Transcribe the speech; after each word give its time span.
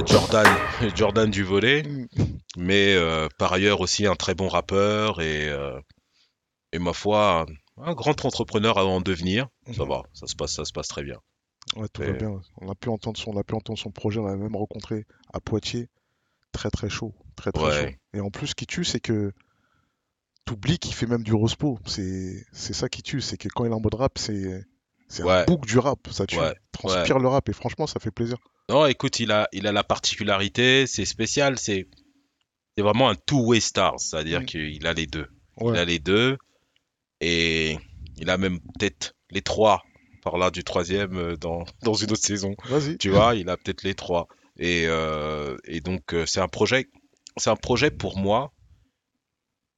euh, 0.00 0.06
Jordan, 0.06 0.46
Jordan 0.96 1.30
du 1.30 1.42
volet, 1.42 1.82
mais 2.56 2.94
euh, 2.94 3.28
par 3.38 3.52
ailleurs 3.52 3.80
aussi 3.80 4.06
un 4.06 4.14
très 4.16 4.34
bon 4.34 4.48
rappeur 4.48 5.20
et, 5.20 5.48
euh, 5.48 5.80
et 6.72 6.78
ma 6.78 6.92
foi, 6.92 7.46
un, 7.78 7.82
un 7.90 7.94
grand 7.94 8.24
entrepreneur 8.24 8.78
à 8.78 8.84
en 8.86 9.00
devenir. 9.00 9.48
Ça 9.76 9.82
Mhm. 9.84 9.88
va, 9.88 10.02
ça 10.12 10.26
se 10.26 10.34
passe, 10.36 10.54
ça 10.54 10.64
se 10.64 10.72
passe 10.72 10.88
très 10.88 11.02
bien. 11.02 11.18
Ouais, 11.76 11.86
tout 11.92 12.02
va 12.02 12.08
Et- 12.08 12.12
bien. 12.14 12.40
On 12.60 12.70
a 12.70 12.74
pu 12.74 12.88
entendre 12.88 13.18
son, 13.18 13.30
on 13.30 13.36
a 13.38 13.44
pu 13.44 13.54
entendre 13.54 13.78
son 13.78 13.90
projet, 13.90 14.18
on 14.20 14.26
l'a 14.26 14.36
même 14.36 14.56
rencontré 14.56 15.06
à 15.32 15.40
Poitiers. 15.40 15.88
Très 16.52 16.70
très 16.70 16.88
chaud, 16.90 17.14
très 17.36 17.52
très 17.52 17.64
Ouais. 17.64 17.90
chaud. 17.92 17.96
Et 18.14 18.20
en 18.20 18.30
plus, 18.30 18.48
ce 18.48 18.54
qui 18.56 18.66
tue, 18.66 18.84
c'est 18.84 18.98
que 18.98 19.32
t'oublies 20.44 20.78
qu'il 20.80 20.94
fait 20.94 21.06
même 21.06 21.22
du 21.22 21.32
rospo. 21.32 21.78
C'est 21.86 22.44
c'est 22.52 22.72
ça 22.72 22.88
qui 22.88 23.02
tue, 23.02 23.20
c'est 23.20 23.36
que 23.36 23.48
quand 23.48 23.64
il 23.64 23.70
est 23.70 23.74
en 23.74 23.80
mode 23.80 23.94
rap, 23.94 24.18
c'est 24.18 24.64
c'est 25.10 25.22
un 25.22 25.26
Ouais. 25.26 25.44
bouc 25.46 25.66
du 25.66 25.78
rap, 25.78 25.98
ça 26.10 26.26
tue. 26.26 26.38
Ouais, 26.38 26.54
transpire 26.72 27.18
le 27.18 27.28
rap 27.28 27.46
et 27.48 27.52
franchement, 27.52 27.86
ça 27.86 28.00
fait 28.00 28.10
plaisir. 28.10 28.38
Non, 28.70 28.86
écoute, 28.86 29.20
il 29.20 29.30
a, 29.32 29.48
il 29.52 29.66
a 29.66 29.72
la 29.72 29.84
particularité, 29.84 30.86
c'est 30.86 31.04
spécial, 31.04 31.58
c'est, 31.58 31.88
c'est 32.76 32.82
vraiment 32.82 33.10
un 33.10 33.14
two-way 33.16 33.60
star, 33.60 33.98
c'est-à-dire 34.00 34.40
Mm. 34.42 34.46
qu'il 34.46 34.86
a 34.86 34.92
les 34.94 35.06
deux. 35.06 35.26
Il 35.60 35.76
a 35.76 35.84
les 35.84 35.98
deux 35.98 36.38
et 37.20 37.76
il 38.16 38.30
a 38.30 38.38
même 38.38 38.60
peut-être 38.78 39.14
les 39.30 39.42
trois 39.42 39.82
par 40.22 40.38
là 40.38 40.50
du 40.50 40.64
troisième 40.64 41.16
euh, 41.16 41.36
dans, 41.36 41.64
dans 41.82 41.94
une 41.94 42.12
autre 42.12 42.24
saison. 42.24 42.54
Vas-y. 42.64 42.96
Tu 42.98 43.10
vois, 43.10 43.34
il 43.34 43.48
a 43.50 43.56
peut-être 43.56 43.82
les 43.82 43.94
trois. 43.94 44.28
Et, 44.58 44.84
euh, 44.86 45.56
et 45.64 45.80
donc, 45.80 46.12
euh, 46.14 46.24
c'est 46.26 46.40
un 46.40 46.48
projet, 46.48 46.86
c'est 47.36 47.50
un 47.50 47.56
projet 47.56 47.90
pour 47.90 48.16
moi. 48.18 48.52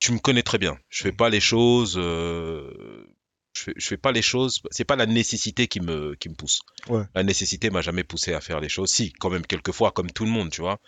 Tu 0.01 0.13
me 0.13 0.19
connais 0.19 0.43
très 0.43 0.59
bien. 0.59 0.77
Je 0.89 1.05
fais 1.05 1.13
pas 1.13 1.31
les 1.31 1.41
choses, 1.41 1.95
euh, 1.97 3.07
je 3.55 3.63
fais, 3.63 3.73
je 3.77 3.87
fais 3.87 3.97
pas 3.97 4.13
les 4.13 4.23
choses. 4.23 4.61
C'est 4.71 4.85
pas 4.85 4.97
la 4.97 5.07
nécessité 5.07 5.69
qui 5.69 5.81
me, 5.81 6.15
qui 6.17 6.29
me 6.29 6.35
pousse. 6.35 6.61
Ouais. 6.89 7.05
La 7.15 7.23
nécessité 7.23 7.71
m'a 7.71 7.83
jamais 7.83 8.05
poussé 8.05 8.33
à 8.35 8.41
faire 8.41 8.61
les 8.61 8.69
choses. 8.69 8.91
Si, 8.91 9.13
quand 9.13 9.31
même, 9.31 9.47
quelquefois, 9.47 9.91
comme 9.93 10.11
tout 10.11 10.25
le 10.25 10.31
monde, 10.31 10.51
tu 10.51 10.61
vois. 10.61 10.79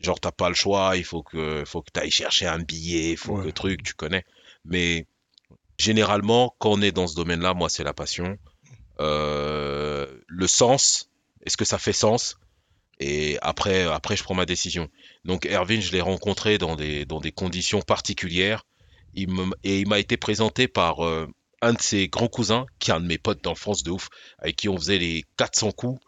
Genre, 0.00 0.20
t'as 0.20 0.32
pas 0.32 0.48
le 0.48 0.54
choix, 0.54 0.96
il 0.96 1.04
faut 1.04 1.22
que, 1.22 1.64
faut 1.66 1.80
que 1.82 1.90
t'ailles 1.90 2.10
chercher 2.10 2.46
un 2.46 2.58
billet, 2.58 3.12
il 3.12 3.16
faut 3.16 3.38
Ouais. 3.38 3.46
que 3.46 3.50
truc, 3.50 3.82
tu 3.82 3.94
connais. 3.94 4.24
Mais 4.64 5.06
généralement, 5.78 6.54
quand 6.58 6.72
on 6.72 6.82
est 6.82 6.92
dans 6.92 7.06
ce 7.06 7.14
domaine-là, 7.14 7.54
moi, 7.54 7.68
c'est 7.68 7.84
la 7.84 7.94
passion. 7.94 8.36
Euh, 9.00 10.06
le 10.26 10.46
sens, 10.46 11.10
est-ce 11.44 11.56
que 11.56 11.64
ça 11.64 11.78
fait 11.78 11.92
sens? 11.92 12.38
Et 12.98 13.38
après, 13.42 13.82
après, 13.82 14.16
je 14.16 14.22
prends 14.22 14.34
ma 14.34 14.46
décision. 14.46 14.88
Donc, 15.24 15.44
Erwin, 15.46 15.80
je 15.82 15.92
l'ai 15.92 16.00
rencontré 16.00 16.56
dans 16.56 16.76
des, 16.76 17.04
dans 17.04 17.20
des 17.20 17.32
conditions 17.32 17.82
particulières. 17.82 18.64
Il 19.14 19.30
me, 19.30 19.46
et 19.64 19.80
il 19.80 19.88
m'a 19.88 19.98
été 19.98 20.16
présenté 20.16 20.66
par 20.68 21.04
euh, 21.04 21.26
un 21.62 21.72
de 21.72 21.80
ses 21.80 22.08
grands 22.08 22.28
cousins, 22.28 22.66
qui 22.78 22.90
est 22.90 22.94
un 22.94 23.00
de 23.00 23.06
mes 23.06 23.18
potes 23.18 23.42
d'enfance 23.42 23.82
de 23.82 23.90
ouf, 23.90 24.08
avec 24.38 24.56
qui 24.56 24.68
on 24.68 24.76
faisait 24.76 24.98
les 24.98 25.24
400 25.36 25.72
coups. 25.72 26.00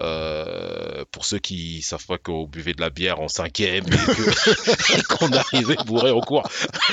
Euh, 0.00 1.04
pour 1.12 1.24
ceux 1.24 1.38
qui 1.38 1.80
savent 1.80 2.04
pas 2.04 2.18
qu'on 2.18 2.46
buvait 2.48 2.72
de 2.74 2.80
la 2.80 2.90
bière 2.90 3.20
en 3.20 3.28
cinquième 3.28 3.84
et 3.86 5.02
qu'on 5.08 5.30
arrivait 5.32 5.76
bourré 5.86 6.10
en 6.10 6.20
cours. 6.20 6.42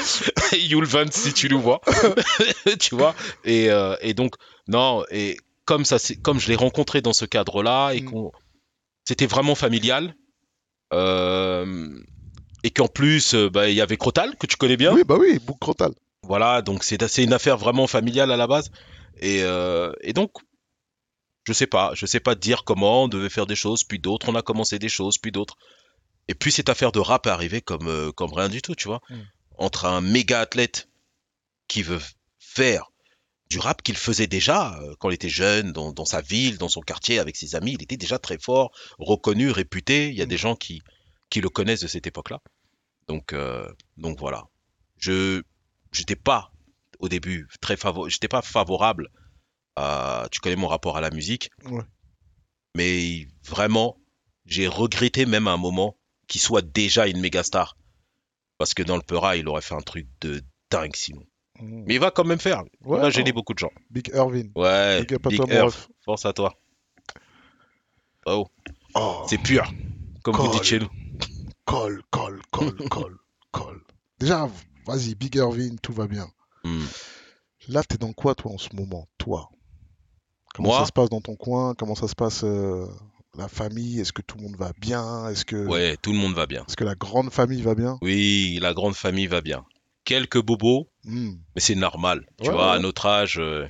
Yulvan, 0.53 1.05
si 1.09 1.33
tu 1.33 1.49
nous 1.49 1.59
vois, 1.59 1.81
tu 2.79 2.93
vois. 2.93 3.15
Et, 3.43 3.71
euh, 3.71 3.95
et 4.01 4.13
donc, 4.13 4.35
non, 4.67 5.03
et 5.09 5.37
comme 5.65 5.83
ça, 5.83 5.97
c'est 5.97 6.15
comme 6.15 6.39
je 6.39 6.47
l'ai 6.49 6.55
rencontré 6.55 7.01
dans 7.01 7.13
ce 7.13 7.25
cadre-là 7.25 7.91
et 7.93 8.01
Mm. 8.01 8.05
qu'on, 8.05 8.31
c'était 9.03 9.25
vraiment 9.25 9.55
familial. 9.55 10.13
euh, 10.93 11.89
et 12.63 12.69
qu'en 12.69 12.87
plus, 12.87 13.33
bah, 13.33 13.67
il 13.69 13.75
y 13.75 13.81
avait 13.81 13.97
Crotal, 13.97 14.35
que 14.37 14.45
tu 14.45 14.57
connais 14.57 14.77
bien. 14.77 14.93
Oui, 14.93 15.01
bah 15.03 15.17
oui, 15.19 15.39
bouc 15.39 15.57
crotal. 15.59 15.91
Voilà, 16.31 16.61
donc 16.61 16.85
c'est 16.85 17.23
une 17.25 17.33
affaire 17.33 17.57
vraiment 17.57 17.87
familiale 17.87 18.31
à 18.31 18.37
la 18.37 18.47
base. 18.47 18.71
Et, 19.19 19.43
euh, 19.43 19.91
et 19.99 20.13
donc, 20.13 20.31
je 21.43 21.51
sais 21.51 21.67
pas, 21.67 21.91
je 21.93 22.05
sais 22.05 22.21
pas 22.21 22.35
dire 22.35 22.63
comment 22.63 23.03
on 23.03 23.07
devait 23.09 23.29
faire 23.29 23.45
des 23.45 23.57
choses, 23.57 23.83
puis 23.83 23.99
d'autres, 23.99 24.29
on 24.29 24.35
a 24.35 24.41
commencé 24.41 24.79
des 24.79 24.87
choses, 24.87 25.17
puis 25.17 25.33
d'autres. 25.33 25.57
Et 26.29 26.33
puis 26.33 26.53
cette 26.53 26.69
affaire 26.69 26.93
de 26.93 26.99
rap 26.99 27.27
est 27.27 27.31
arrivée 27.31 27.59
comme, 27.59 27.89
euh, 27.89 28.13
comme 28.13 28.31
rien 28.31 28.47
du 28.47 28.61
tout, 28.61 28.75
tu 28.75 28.87
vois. 28.87 29.01
Mm. 29.09 29.15
Entre 29.57 29.83
un 29.83 29.99
méga 29.99 30.39
athlète 30.39 30.87
qui 31.67 31.83
veut 31.83 31.99
faire 32.39 32.91
du 33.49 33.59
rap 33.59 33.81
qu'il 33.81 33.97
faisait 33.97 34.27
déjà 34.27 34.79
euh, 34.79 34.95
quand 34.99 35.09
il 35.09 35.15
était 35.15 35.27
jeune, 35.27 35.73
dans, 35.73 35.91
dans 35.91 36.05
sa 36.05 36.21
ville, 36.21 36.57
dans 36.57 36.69
son 36.69 36.79
quartier, 36.79 37.19
avec 37.19 37.35
ses 37.35 37.55
amis, 37.55 37.73
il 37.73 37.83
était 37.83 37.97
déjà 37.97 38.19
très 38.19 38.37
fort, 38.37 38.71
reconnu, 38.99 39.51
réputé. 39.51 40.07
Il 40.07 40.15
y 40.15 40.21
a 40.21 40.25
Mm. 40.25 40.29
des 40.29 40.37
gens 40.37 40.55
qui, 40.55 40.81
qui 41.29 41.41
le 41.41 41.49
connaissent 41.49 41.81
de 41.81 41.87
cette 41.87 42.07
époque-là. 42.07 42.39
Donc, 43.09 43.33
euh, 43.33 43.67
donc 43.97 44.17
voilà. 44.17 44.45
Je 44.97 45.41
j'étais 45.91 46.15
pas 46.15 46.51
au 46.99 47.09
début 47.09 47.47
très 47.61 47.77
favor 47.77 48.09
j'étais 48.09 48.27
pas 48.27 48.41
favorable 48.41 49.09
à 49.75 50.27
tu 50.31 50.39
connais 50.39 50.55
mon 50.55 50.67
rapport 50.67 50.97
à 50.97 51.01
la 51.01 51.09
musique. 51.11 51.49
Ouais. 51.65 51.83
mais 52.75 53.27
vraiment 53.47 53.97
j'ai 54.45 54.67
regretté 54.67 55.25
même 55.25 55.47
à 55.47 55.51
un 55.51 55.57
moment 55.57 55.97
qu'il 56.27 56.41
soit 56.41 56.61
déjà 56.61 57.07
une 57.07 57.19
méga 57.19 57.43
star. 57.43 57.77
Parce 58.57 58.73
que 58.73 58.83
dans 58.83 58.95
le 58.95 59.01
Peura 59.03 59.35
il 59.37 59.47
aurait 59.47 59.61
fait 59.61 59.75
un 59.75 59.81
truc 59.81 60.07
de 60.21 60.41
dingue 60.69 60.95
sinon 60.95 61.23
Mm. 61.59 61.83
mais 61.85 61.95
il 61.95 61.99
va 61.99 62.09
quand 62.11 62.23
même 62.23 62.39
faire. 62.39 62.63
Il 62.81 62.87
Ouais, 62.87 62.97
va 62.97 63.03
non. 63.03 63.09
gêner 63.11 63.33
beaucoup 63.33 63.53
de 63.53 63.59
gens. 63.59 63.69
Big 63.91 64.09
Irvin. 64.15 64.45
ouais 64.55 65.03
Big 65.05 65.19
Big 65.27 65.41
Earth, 65.51 65.89
force 66.05 66.25
à 66.25 66.33
toi. 66.33 66.57
Oh. 68.25 68.47
Oh, 68.95 69.25
c'est 69.27 69.37
pur 69.37 69.71
comme 70.23 70.35
vous 70.37 70.51
dites 70.53 70.63
chez 70.63 70.79
nous. 70.79 70.89
Colle, 71.65 72.01
colle, 72.09 72.41
colle, 72.51 72.75
colle, 72.89 73.17
colle. 73.51 73.81
Déjà, 74.19 74.49
vas-y, 74.85 75.15
Big 75.15 75.35
Irvin, 75.35 75.75
tout 75.81 75.93
va 75.93 76.07
bien. 76.07 76.27
Hmm. 76.63 76.85
Là, 77.67 77.83
t'es 77.83 77.97
dans 77.97 78.13
quoi, 78.13 78.35
toi, 78.35 78.51
en 78.51 78.57
ce 78.57 78.69
moment 78.75 79.07
Toi? 79.17 79.49
Comment 80.53 80.69
Moi? 80.69 80.79
ça 80.79 80.85
se 80.85 80.91
passe 80.91 81.09
dans 81.09 81.21
ton 81.21 81.35
coin? 81.35 81.73
Comment 81.75 81.95
ça 81.95 82.07
se 82.07 82.15
passe 82.15 82.43
euh, 82.43 82.85
la 83.37 83.47
famille? 83.47 83.99
Est-ce 83.99 84.11
que 84.13 84.21
tout 84.21 84.37
le 84.37 84.43
monde 84.43 84.57
va 84.57 84.71
bien? 84.79 85.29
Est-ce 85.29 85.45
que, 85.45 85.65
ouais 85.67 85.95
tout 86.01 86.11
le 86.11 86.17
monde 86.17 86.33
va 86.33 86.45
bien 86.45 86.65
est-ce 86.67 86.75
que 86.75 86.83
la 86.83 86.95
grande 86.95 87.31
famille 87.31 87.61
va 87.61 87.73
bien? 87.75 87.97
Oui 88.01 88.59
la 88.61 88.73
grande 88.73 88.95
famille 88.95 89.27
va 89.27 89.41
bien 89.41 89.65
quelques 90.03 90.41
bobos 90.41 90.87
Hmm. 91.03 91.31
Mais 91.55 91.61
c'est 91.61 91.73
normal. 91.75 92.27
Tu 92.43 92.51
vois, 92.51 92.69
ouais. 92.71 92.75
à 92.75 92.79
notre 92.79 93.07
âge, 93.07 93.39
euh, 93.39 93.67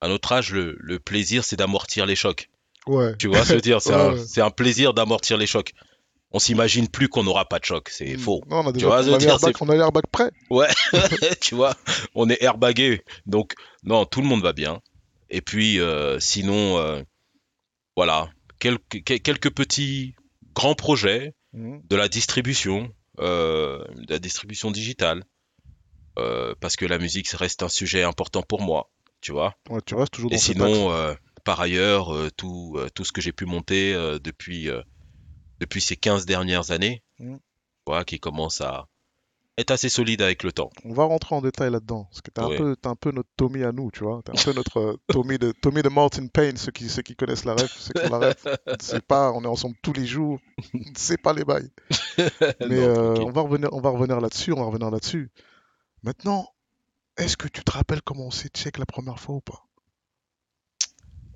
à 0.00 0.06
notre 0.06 0.30
âge, 0.30 0.52
le, 0.52 0.76
le 0.78 1.00
plaisir, 1.00 1.42
c'est 1.44 1.56
d'amortir 1.56 2.06
les 2.06 2.14
chocs. 2.14 2.48
Ouais. 2.86 3.16
Tu 3.16 3.26
vois 3.26 3.38
ce 3.38 3.42
que 3.42 3.48
je 3.48 3.54
veux 3.54 3.60
dire? 3.60 3.78
Un, 3.92 4.16
c'est 4.16 4.40
un 4.42 4.50
plaisir 4.50 4.94
d'amortir 4.94 5.38
les 5.38 5.46
chocs. 5.48 5.72
On 6.32 6.38
s'imagine 6.38 6.88
plus 6.88 7.08
qu'on 7.08 7.24
n'aura 7.24 7.46
pas 7.48 7.58
de 7.58 7.64
choc. 7.64 7.88
C'est 7.90 8.16
Hmm. 8.16 8.18
faux. 8.18 8.40
Non, 8.48 8.58
on 8.58 8.66
a 8.66 8.66
Tu 8.68 8.72
déjà 8.74 8.86
vois, 8.86 9.00
on 9.00 9.02
je 9.02 9.12
a 9.12 9.18
dire, 9.18 9.28
l'airbag- 9.28 9.56
c'est- 9.56 9.62
on 9.64 9.68
a 9.68 9.76
l'airbag 9.76 10.04
prêt. 10.10 10.30
tu 11.40 11.54
vois, 11.54 11.74
on 12.14 12.28
est 12.30 12.42
airbagué. 12.42 13.02
Donc, 13.26 13.54
non, 13.84 14.04
tout 14.06 14.20
le 14.22 14.26
monde 14.26 14.42
va 14.42 14.52
bien. 14.52 14.80
Et 15.30 15.40
puis, 15.40 15.78
euh, 15.80 16.18
sinon, 16.20 16.78
euh, 16.78 17.02
voilà, 17.96 18.30
quelques, 18.58 19.02
quel- 19.04 19.20
quelques 19.20 19.50
petits 19.50 20.14
grands 20.54 20.74
projets 20.74 21.34
Hmm. 21.52 21.80
de 21.88 21.96
la 21.96 22.08
distribution, 22.08 22.90
euh, 23.20 23.84
de 23.94 24.12
la 24.12 24.18
distribution 24.18 24.70
digitale. 24.70 25.24
Parce 26.60 26.76
que 26.76 26.84
la 26.86 26.98
musique 26.98 27.26
ça 27.26 27.36
reste 27.38 27.62
un 27.62 27.68
sujet 27.68 28.02
important 28.02 28.42
pour 28.42 28.60
moi, 28.62 28.90
tu 29.20 29.32
vois. 29.32 29.54
Ouais, 29.70 29.80
tu 29.84 29.94
restes 29.94 30.12
toujours 30.12 30.30
dans 30.30 30.36
Et 30.36 30.38
sinon, 30.38 31.14
par 31.44 31.60
ailleurs, 31.60 32.14
tout, 32.36 32.78
tout 32.94 33.04
ce 33.04 33.12
que 33.12 33.20
j'ai 33.20 33.32
pu 33.32 33.44
monter 33.46 33.92
depuis, 34.22 34.68
depuis 35.62 35.80
ces 35.80 35.96
15 35.96 36.26
dernières 36.26 36.70
années, 36.72 37.02
Mm. 37.18 37.36
voilà, 37.86 38.04
qui 38.04 38.18
commence 38.20 38.60
à 38.60 38.86
être 39.58 39.70
assez 39.70 39.88
solide 39.90 40.22
avec 40.22 40.42
le 40.44 40.50
temps. 40.52 40.70
On 40.84 40.92
va 40.94 41.04
rentrer 41.04 41.34
en 41.34 41.42
détail 41.42 41.70
là-dedans. 41.70 42.04
Parce 42.10 42.20
que 42.22 42.30
un, 42.40 42.46
Ouais. 42.48 42.74
un 42.84 42.94
peu 42.96 43.12
notre 43.12 43.28
Tommy 43.36 43.62
à 43.64 43.70
nous, 43.72 43.90
tu 43.90 44.02
vois. 44.02 44.22
T'es 44.24 44.32
un 44.32 44.42
peu 44.42 44.52
notre 44.54 44.78
euh, 44.80 44.96
Tommy, 45.08 45.38
de, 45.38 45.52
Tommy 45.52 45.82
de 45.82 45.88
Martin 45.90 46.26
Payne, 46.26 46.56
ceux 46.56 46.72
qui, 46.72 46.88
ceux 46.88 47.02
qui 47.02 47.14
connaissent 47.14 47.44
la 47.44 47.52
ref, 47.54 47.70
ceux 47.78 47.92
qui 47.92 48.06
ont 48.06 48.18
la 48.18 48.28
ref. 48.30 48.46
Sait 48.80 49.00
pas, 49.02 49.30
on 49.32 49.42
est 49.44 49.46
ensemble 49.46 49.76
tous 49.82 49.92
les 49.92 50.06
jours. 50.06 50.38
Sait 50.96 51.18
pas 51.18 51.32
les 51.34 51.44
bails. 51.44 51.70
Mais 52.60 52.80
Non, 52.80 52.82
euh, 52.82 53.14
on 53.20 53.30
va 53.30 53.42
revenir, 53.42 53.68
on 53.72 53.80
va 53.80 53.90
revenir 53.90 54.20
là-dessus, 54.20 54.52
on 54.52 54.56
va 54.60 54.64
revenir 54.64 54.90
là-dessus. 54.90 55.30
Maintenant, 56.02 56.48
est-ce 57.18 57.36
que 57.36 57.46
tu 57.46 57.62
te 57.62 57.70
rappelles 57.70 58.02
comment 58.02 58.26
on 58.28 58.30
s'est 58.30 58.48
check 58.48 58.78
la 58.78 58.86
première 58.86 59.20
fois 59.20 59.34
ou 59.36 59.40
pas? 59.42 59.66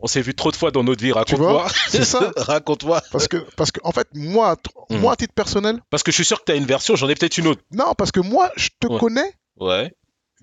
On 0.00 0.06
s'est 0.06 0.20
vu 0.20 0.34
trop 0.34 0.50
de 0.50 0.56
fois 0.56 0.70
dans 0.70 0.84
notre 0.84 1.02
vie, 1.02 1.12
raconte-moi. 1.12 1.66
C'est 1.88 2.04
ça 2.04 2.30
raconte-moi. 2.36 3.02
Parce 3.12 3.28
que, 3.28 3.38
parce 3.56 3.70
que, 3.72 3.80
en 3.82 3.92
fait, 3.92 4.06
moi, 4.14 4.50
à 4.50 4.54
tr- 4.54 4.70
Mm. 4.90 4.98
moi, 5.00 5.12
à 5.14 5.16
titre 5.16 5.32
personnel, 5.34 5.80
Parce 5.90 6.02
que 6.02 6.12
je 6.12 6.16
suis 6.16 6.24
sûr 6.24 6.38
que 6.40 6.44
tu 6.44 6.52
as 6.52 6.56
une 6.56 6.66
version, 6.66 6.94
j'en 6.96 7.08
ai 7.08 7.14
peut-être 7.14 7.38
une 7.38 7.46
autre. 7.48 7.62
non, 7.72 7.92
parce 7.96 8.12
que 8.12 8.20
moi, 8.20 8.50
je 8.56 8.68
te 8.78 8.86
Ouais. 8.86 8.98
connais 9.00 9.32
Ouais, 9.58 9.90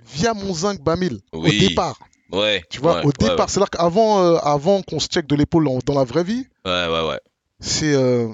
via 0.05 0.33
mon 0.33 0.53
zinc 0.53 0.81
Bamil 0.81 1.19
au 1.31 1.43
Oui. 1.43 1.59
départ. 1.69 1.99
ouais. 2.31 2.63
Tu 2.71 2.79
vois, 2.81 2.95
ouais, 2.95 3.03
au 3.03 3.07
ouais, 3.07 3.13
départ, 3.29 3.49
c'est-à-dire 3.49 3.69
qu'avant 3.69 4.23
euh, 4.23 4.37
avant 4.37 4.81
qu'on 4.81 4.99
se 4.99 5.07
check 5.07 5.27
de 5.27 5.35
l'épaule 5.35 5.65
dans, 5.65 5.79
dans 5.85 5.93
la 5.93 6.03
vraie 6.03 6.23
vie, 6.23 6.45
Ouais, 6.65 6.87
ouais, 6.87 7.07
ouais. 7.09 7.19
c'est 7.59 7.93
euh, 7.93 8.27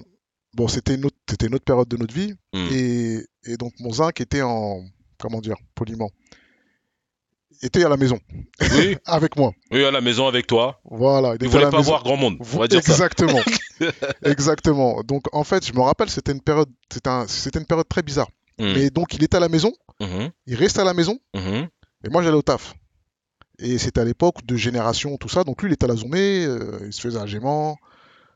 bon, 0.55 0.67
c'était 0.69 0.95
une 0.95 1.05
autre, 1.05 1.17
c'était 1.29 1.47
une 1.47 1.55
autre 1.55 1.65
période 1.65 1.87
de 1.89 1.97
notre 1.97 2.13
vie 2.13 2.33
Mm. 2.53 2.67
et, 2.71 3.19
et 3.45 3.57
donc 3.57 3.73
mon 3.79 3.91
zinc 3.91 4.19
était 4.21 4.41
en 4.41 4.81
comment 5.19 5.41
dire 5.41 5.57
poliment 5.75 6.09
était 7.61 7.83
à 7.83 7.89
la 7.89 7.97
maison 7.97 8.19
Oui, 8.61 8.97
avec 9.05 9.35
moi. 9.37 9.51
oui, 9.71 9.83
à 9.85 9.91
la 9.91 10.01
maison 10.01 10.27
avec 10.27 10.47
toi. 10.47 10.79
Voilà, 10.85 11.35
il 11.39 11.45
à 11.45 11.49
voulait 11.49 11.63
la 11.65 11.71
pas 11.71 11.77
maison. 11.77 11.89
voir 11.91 12.03
grand 12.03 12.17
monde, 12.17 12.37
on 12.39 12.43
Vo- 12.43 12.59
va 12.59 12.67
dire 12.67 12.83
ça. 12.83 12.91
Exactement, 12.91 13.41
exactement. 14.23 15.01
Donc 15.03 15.23
en 15.33 15.43
fait, 15.43 15.65
je 15.65 15.73
me 15.73 15.81
rappelle, 15.81 16.09
c'était 16.09 16.31
une 16.31 16.41
période, 16.41 16.69
c'était 16.91 17.09
un, 17.09 17.25
une 17.55 17.65
période 17.65 17.87
très 17.87 18.01
bizarre. 18.01 18.29
Mm. 18.59 18.73
Mais 18.73 18.89
donc 18.89 19.13
il 19.13 19.23
était 19.23 19.37
à 19.37 19.39
la 19.39 19.49
maison, 19.49 19.71
Mhm, 20.01 20.31
il 20.47 20.55
restait 20.55 20.79
à 20.79 20.85
la 20.85 20.93
maison 20.93 21.17
mhm. 21.35 21.67
et 22.05 22.09
moi 22.09 22.23
j'allais 22.23 22.37
au 22.37 22.41
taf. 22.41 22.73
Et 23.61 23.77
c'était 23.77 23.99
à 23.99 24.05
l'époque 24.05 24.45
de 24.45 24.55
génération, 24.55 25.17
tout 25.17 25.27
ça. 25.27 25.43
Donc 25.43 25.61
lui, 25.61 25.69
il 25.69 25.73
était 25.73 25.83
à 25.83 25.89
la 25.89 25.95
journée, 25.97 26.45
euh, 26.45 26.79
il 26.85 26.93
se 26.93 27.01
faisait 27.01 27.19
un 27.19 27.25
gaiement, 27.25 27.77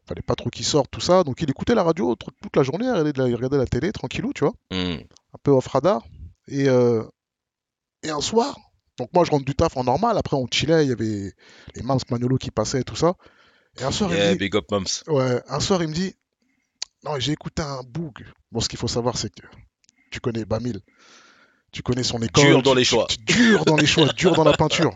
fallait 0.06 0.22
pas 0.22 0.36
trop 0.36 0.50
qu'il 0.50 0.66
sorte, 0.66 0.92
tout 0.92 1.00
ça. 1.00 1.24
Donc 1.24 1.42
il 1.42 1.50
écoutait 1.50 1.76
la 1.76 1.84
radio 1.84 2.16
toute 2.18 2.56
la 2.58 2.64
journée, 2.64 2.86
il 2.86 2.90
regardait, 2.92 3.14
de 3.14 3.22
la, 3.22 3.30
il 3.30 3.36
regardait 3.36 3.58
la 3.58 3.66
télé 3.66 3.94
tranquillou, 3.94 4.34
tu 4.34 4.44
vois, 4.44 4.54
Hmm. 4.72 4.96
un 5.00 5.38
peu 5.42 5.52
off 5.52 5.68
radar. 5.68 6.04
Et, 6.50 6.68
euh, 6.68 7.04
et 8.04 8.10
un 8.10 8.20
soir, 8.20 8.58
donc 8.98 9.10
moi 9.14 9.24
je 9.26 9.32
rentre 9.32 9.46
du 9.46 9.56
taf 9.56 9.76
en 9.78 9.84
normal, 9.84 10.18
après 10.18 10.36
on 10.36 10.48
chillait, 10.52 10.86
il 10.86 10.90
y 10.90 10.92
avait 10.92 11.34
les 11.76 11.82
Mams 11.84 12.00
Manolo 12.10 12.38
qui 12.38 12.52
passaient, 12.52 12.84
tout 12.84 12.96
ça. 12.96 13.16
Et 13.80 13.84
un 13.84 13.92
soir, 13.92 14.12
il 14.14 14.20
me 14.20 14.32
dit, 14.34 14.38
big 14.38 14.56
up, 14.56 14.66
Mums. 14.72 15.04
ouais, 15.08 15.42
un 15.48 15.60
soir 15.60 15.82
il 15.82 15.90
me 15.90 15.94
dit, 15.94 16.16
non, 17.04 17.20
j'ai 17.20 17.32
écouté 17.32 17.62
un 17.62 17.82
boug. 17.84 18.24
Bon, 18.52 18.60
ce 18.60 18.70
qu'il 18.70 18.78
faut 18.78 18.88
savoir, 18.88 19.18
c'est 19.18 19.34
que 19.34 19.46
tu 20.12 20.20
connais 20.20 20.46
Bamil, 20.46 20.80
tu 21.72 21.82
connais 21.82 22.04
son 22.04 22.22
école. 22.22 22.46
Dur 22.46 22.62
dans 22.62 22.76
les 22.76 22.84
choix. 22.84 23.08
tu- 23.10 23.18
dur 23.18 23.66
dans 23.66 23.76
les 23.76 23.88
choix, 23.88 24.08
dur 24.14 24.34
dans 24.36 24.44
la 24.44 24.54
peinture. 24.54 24.96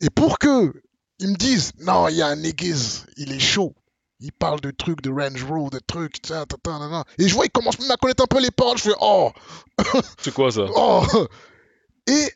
Et 0.00 0.10
pour 0.10 0.38
que 0.38 0.72
ils 1.18 1.28
me 1.28 1.36
disent, 1.36 1.72
non, 1.80 2.08
il 2.08 2.16
y 2.16 2.22
a 2.22 2.26
un 2.28 2.36
niggas, 2.36 3.04
il 3.16 3.32
est 3.32 3.38
chaud. 3.40 3.74
Il 4.20 4.32
parle 4.32 4.60
de 4.60 4.70
trucs, 4.70 5.02
de 5.02 5.10
Range 5.10 5.44
Road, 5.44 5.72
de 5.72 5.78
trucs. 5.78 6.16
Et 7.18 7.28
je 7.28 7.34
vois, 7.34 7.44
il 7.44 7.50
commence 7.50 7.78
même 7.78 7.90
à 7.90 7.96
connaître 7.96 8.22
un 8.22 8.26
peu 8.26 8.40
les 8.40 8.50
paroles. 8.50 8.78
Je 8.78 8.84
fais, 8.84 8.96
oh, 9.00 9.30
C'est 10.22 10.32
quoi 10.32 10.50
ça? 10.50 10.62
Oh. 10.74 11.04
Et, 12.06 12.32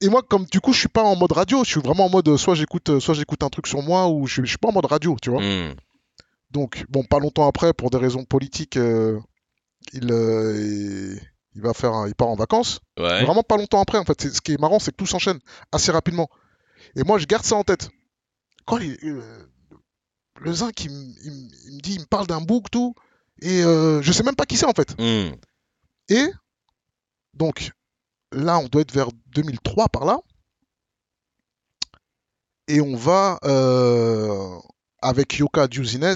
et 0.00 0.08
moi, 0.08 0.22
comme 0.22 0.44
du 0.46 0.60
coup, 0.60 0.72
je 0.72 0.78
suis 0.80 0.88
pas 0.88 1.02
en 1.02 1.16
mode 1.16 1.32
radio, 1.32 1.64
je 1.64 1.70
suis 1.70 1.80
vraiment 1.80 2.06
en 2.06 2.10
mode, 2.10 2.28
euh, 2.28 2.36
soit 2.36 2.54
j'écoute, 2.54 2.88
euh, 2.90 3.00
soit 3.00 3.14
j'écoute 3.14 3.42
un 3.42 3.48
truc 3.48 3.66
sur 3.66 3.82
moi, 3.82 4.08
ou 4.08 4.26
je, 4.26 4.42
je 4.42 4.46
suis 4.48 4.58
pas 4.58 4.68
en 4.68 4.72
mode 4.72 4.86
radio, 4.86 5.16
tu 5.20 5.30
vois. 5.30 5.42
Hmm. 5.42 5.74
Donc, 6.50 6.84
bon, 6.88 7.02
pas 7.04 7.18
longtemps 7.18 7.46
après, 7.48 7.72
pour 7.74 7.90
des 7.90 7.98
raisons 7.98 8.24
politiques, 8.24 8.76
euh, 8.76 9.18
il, 9.92 10.10
euh, 10.12 11.16
il, 11.54 11.60
va 11.62 11.74
faire, 11.74 11.92
un- 11.92 12.08
il 12.08 12.14
part 12.14 12.28
en 12.28 12.36
vacances. 12.36 12.80
Ouais. 12.98 13.24
Vraiment 13.24 13.42
pas 13.42 13.56
longtemps 13.56 13.80
après, 13.82 13.98
en 13.98 14.04
fait. 14.04 14.20
Ce 14.32 14.40
qui 14.40 14.52
est 14.52 14.60
marrant, 14.60 14.78
c'est 14.78 14.90
que 14.92 14.96
tout 14.96 15.06
s'enchaîne 15.06 15.40
assez 15.72 15.90
rapidement. 15.92 16.28
Et 16.96 17.02
moi, 17.02 17.18
je 17.18 17.26
garde 17.26 17.44
ça 17.44 17.56
en 17.56 17.64
tête. 17.64 17.90
Quand 18.66 18.78
il- 18.78 18.96
euh, 19.02 19.20
le 20.40 20.52
zinc, 20.52 20.84
il, 20.84 20.90
me 20.90 21.80
dit, 21.80 21.94
il 21.94 22.00
me 22.00 22.06
parle 22.06 22.26
d'un 22.26 22.40
bouc, 22.40 22.70
tout, 22.70 22.94
et 23.42 23.62
je 23.62 24.12
sais 24.12 24.22
même 24.22 24.36
pas 24.36 24.46
qui 24.46 24.56
c'est, 24.56 24.66
en 24.66 24.72
fait. 24.72 24.94
Hmm. 24.98 25.34
Et 26.08 26.26
donc, 27.34 27.72
là, 28.32 28.58
on 28.58 28.66
doit 28.68 28.82
être 28.82 28.92
vers 28.92 29.08
2003 29.34 29.88
par 29.88 30.04
là. 30.04 30.20
Et 32.68 32.80
on 32.80 32.96
va, 32.96 33.38
euh, 33.44 34.58
avec 35.00 35.38
Yoka 35.38 35.68
Duzines, 35.68 36.14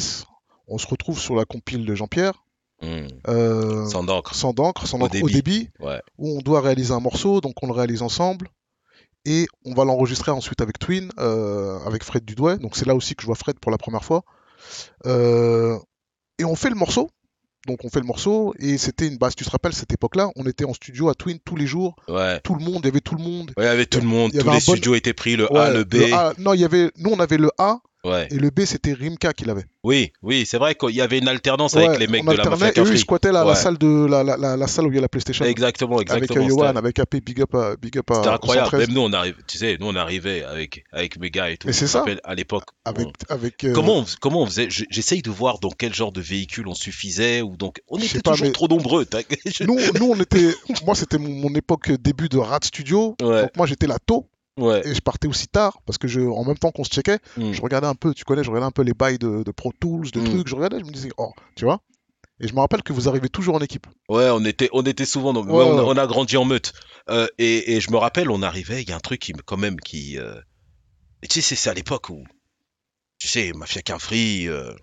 on 0.69 0.79
se 0.79 0.87
retrouve 0.87 1.19
sur 1.19 1.35
la 1.35 1.45
compile 1.45 1.87
de 1.87 1.95
Jean-Pierre. 1.95 2.45
Hmm. 2.83 3.07
euh, 3.29 3.87
Sans 3.89 4.03
d'encre. 4.03 4.35
sans 4.35 4.53
d'encre, 4.53 4.87
sans 4.87 5.01
Au 5.01 5.05
au 5.05 5.09
débit, 5.09 5.71
Ouais. 5.81 6.03
où 6.19 6.37
on 6.37 6.41
doit 6.41 6.61
réaliser 6.61 6.93
un 6.93 7.01
morceau, 7.01 7.41
donc 7.41 7.55
on 7.63 7.67
le 7.69 7.73
réalise 7.73 8.03
ensemble, 8.03 8.49
et 9.25 9.47
on 9.65 9.73
va 9.73 9.85
l'enregistrer 9.85 10.33
ensuite 10.33 10.61
avec 10.61 10.81
Twin, 10.81 11.11
euh, 11.21 11.79
avec 11.87 12.03
Fred 12.03 12.25
Dudouet, 12.25 12.59
donc 12.59 12.77
c'est 12.77 12.87
là 12.87 12.97
aussi 12.97 13.15
que 13.15 13.23
je 13.23 13.27
vois 13.27 13.37
Fred 13.37 13.59
pour 13.61 13.71
la 13.71 13.79
première 13.79 14.05
fois. 14.05 14.25
Et 15.07 16.45
on 16.45 16.57
fait 16.57 16.71
le 16.71 16.75
morceau, 16.75 17.09
donc 17.67 17.85
on 17.85 17.89
fait 17.89 18.01
le 18.01 18.07
morceau, 18.07 18.55
et 18.59 18.77
c'était 18.79 19.07
une 19.07 19.19
base, 19.19 19.35
tu 19.37 19.45
te 19.45 19.51
rappelles, 19.51 19.73
cette 19.73 19.93
époque-là, 19.93 20.31
on 20.37 20.45
était 20.47 20.65
en 20.65 20.75
studio 20.75 21.09
à 21.09 21.15
Twin 21.15 21.39
tous 21.45 21.57
les 21.57 21.67
jours, 21.67 21.95
Ouais. 22.09 22.41
tout 22.41 22.55
le 22.55 22.65
monde, 22.65 22.81
il 22.83 22.87
y 22.87 22.89
avait 22.89 23.01
tout 23.01 23.15
le 23.15 23.23
monde. 23.23 23.53
Ouais, 23.57 23.65
il 23.65 23.67
y 23.67 23.69
avait 23.69 23.87
tout 23.87 24.01
le 24.01 24.07
monde, 24.07 24.31
tous 24.33 24.39
les 24.39 24.43
bon- 24.45 24.61
studios 24.61 24.95
étaient 24.95 25.13
pris, 25.13 25.37
le 25.37 25.55
A, 25.57 25.71
le 25.71 25.85
B. 25.85 25.97
A- 26.13 26.33
non, 26.39 26.55
il 26.55 26.61
y 26.61 26.65
avait, 26.65 26.91
nous 26.99 27.11
on 27.11 27.21
avait 27.21 27.39
le 27.39 27.51
A, 27.59 27.79
Ouais. 28.05 28.27
et 28.33 28.35
le 28.37 28.51
B 28.51 28.63
c'était 28.65 28.93
Rimka 28.95 29.33
qui 29.33 29.45
l'avait. 29.45 29.65
Oui, 29.85 30.13
oui, 30.23 30.45
c'est 30.45 30.59
vrai 30.59 30.75
qu'il 30.75 30.91
y 30.91 31.01
avait 31.01 31.19
une 31.19 31.29
alternance 31.29 31.75
Ouais, 31.75 31.87
avec 31.87 32.01
les 32.01 32.09
mecs 32.09 32.23
on 32.27 32.33
de 32.33 32.37
la 32.37 32.45
mafia 32.51 32.73
et 32.75 32.81
eux 32.81 32.93
ils 32.93 32.99
squattaient 32.99 33.31
la, 33.31 33.45
la 33.45 33.55
salle 33.55 33.79
de 33.79 34.07
la, 34.07 34.25
la, 34.25 34.37
la, 34.37 34.57
la 34.57 34.67
salle 34.67 34.87
où 34.87 34.91
il 34.91 34.97
y 34.97 34.99
a 34.99 35.01
la 35.01 35.09
PlayStation. 35.09 35.45
Exactement, 35.45 35.97
Avec 35.99 36.11
euh, 36.11 36.17
exactement. 36.17 36.49
Yohan, 36.49 36.67
c'était- 36.69 36.79
avec 36.79 36.99
AP, 36.99 37.17
big 37.25 37.41
up 37.43 37.55
à, 37.55 37.77
big 37.77 37.97
up 37.99 38.07
C'était 38.13 38.29
incroyable. 38.29 38.67
113. 38.71 38.87
Même 38.89 38.95
nous, 38.97 39.03
on 39.03 39.13
arrive, 39.13 39.37
tu 39.47 39.57
sais, 39.59 39.77
nous, 39.79 39.87
on 39.87 39.95
arrivait 39.95 40.43
avec, 40.43 40.85
avec 40.93 41.17
mes 41.21 41.31
gars 41.31 41.51
et 41.51 41.57
tout. 41.57 41.69
Mais 41.69 41.73
Je 41.73 41.79
c'est 41.79 41.87
ça. 41.87 42.05
À 42.25 42.35
l'époque. 42.35 42.65
Avec, 42.85 43.07
on- 43.07 43.33
avec, 43.33 43.63
euh, 43.65 43.73
Comment 43.73 43.99
on, 43.99 44.05
comment 44.21 44.43
on 44.43 44.47
faisait 44.47 44.69
Je- 44.69 44.85
J'essaye 44.91 45.23
de 45.23 45.31
voir 45.31 45.61
dans 45.61 45.71
quel 45.71 45.95
genre 45.95 46.11
de 46.13 46.21
véhicule 46.21 46.67
on 46.67 46.75
suffisait 46.75 47.41
ou 47.43 47.57
donc 47.57 47.81
on 47.89 47.99
était 47.99 48.19
pas, 48.21 48.33
toujours 48.33 48.47
mais- 48.49 48.53
trop 48.53 48.67
nombreux. 48.69 49.07
Nous, 49.61 49.79
nous, 50.01 50.07
on 50.11 50.21
était. 50.21 50.53
Moi, 50.85 50.95
c'était 50.97 51.19
mon, 51.19 51.29
mon 51.31 51.55
époque 51.55 51.91
début 51.93 52.29
de 52.29 52.39
Rat 52.39 52.59
Studio. 52.65 53.15
Donc, 53.21 53.51
moi, 53.57 53.67
j'étais 53.67 53.87
là 53.87 53.99
tôt 54.05 54.29
Ouais. 54.59 54.87
et 54.87 54.95
je 54.95 55.01
partais 55.01 55.29
aussi 55.29 55.49
tard 55.49 55.81
parce 55.87 55.97
que 55.99 56.07
je, 56.09 56.21
en 56.21 56.45
même 56.45 56.59
temps 56.59 56.71
qu'on 56.73 56.85
se 56.85 56.91
checkait, 56.91 57.19
Hmm. 57.37 57.53
je 57.53 57.63
regardais 57.63 57.87
un 57.87 57.95
peu, 57.95 58.13
tu 58.13 58.25
connais, 58.25 58.45
je 58.45 58.51
regardais 58.51 58.67
un 58.67 58.71
peu 58.71 58.83
les 58.83 58.93
bails 58.95 59.19
de, 59.19 59.43
de 59.43 59.51
Pro 59.51 59.73
Tools, 59.81 60.11
de 60.11 60.21
Mm. 60.21 60.25
trucs. 60.25 60.49
Je 60.49 60.55
regardais, 60.55 60.79
je 60.81 60.85
me 60.85 60.91
disais, 60.91 61.11
oh, 61.17 61.33
tu 61.57 61.65
vois. 61.65 61.81
Et 62.41 62.49
je 62.49 62.55
me 62.55 62.61
rappelle 62.61 62.83
que 62.83 62.93
vous 62.93 63.09
arrivez 63.09 63.29
toujours 63.29 63.55
en 63.55 63.61
équipe. 63.61 63.87
Ouais, 64.09 64.29
on 64.31 64.45
était, 64.45 64.69
on 64.73 64.83
était 64.83 65.05
souvent. 65.07 65.33
Ouais, 65.35 65.41
ouais, 65.43 65.65
on, 65.65 65.79
a- 65.79 65.83
ouais. 65.85 65.89
on 65.89 65.97
a 65.97 66.07
grandi 66.07 66.37
en 66.37 66.45
meute. 66.45 66.73
Euh, 67.09 67.29
et, 67.39 67.75
et 67.77 67.81
je 67.81 67.91
me 67.93 67.97
rappelle, 67.97 68.31
on 68.31 68.43
arrivait. 68.43 68.83
Il 68.83 68.89
y 68.89 68.93
a 68.93 68.97
un 68.97 69.01
truc 69.01 69.21
qui, 69.21 69.33
quand 69.33 69.57
même, 69.57 69.79
qui. 69.81 70.19
euh, 70.19 70.35
et 71.23 71.29
tu 71.29 71.41
sais, 71.41 71.55
c'est- 71.55 71.71
à 71.71 71.75
l'époque 71.75 72.09
où, 72.11 72.25
tu 73.19 73.29
sais, 73.29 73.53
mafia 73.55 73.81
qu'un 73.81 73.99
free. 74.01 74.49
Euh, 74.49 74.75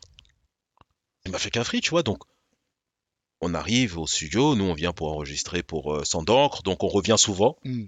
mafia 1.30 1.50
qu'un 1.50 1.64
free, 1.64 1.82
tu 1.82 1.90
vois. 1.92 2.02
Donc, 2.04 2.20
on 3.42 3.54
arrive 3.54 3.98
au 3.98 4.08
studio. 4.08 4.56
Nous, 4.56 4.64
on 4.66 4.74
vient 4.74 4.94
pour 4.94 5.12
enregistrer 5.12 5.62
pour 5.62 5.94
euh, 5.94 6.04
Sans 6.06 6.24
d'encre. 6.24 6.64
Donc, 6.64 6.84
on 6.84 6.88
revient 6.88 7.16
souvent. 7.18 7.58
Mm. 7.66 7.86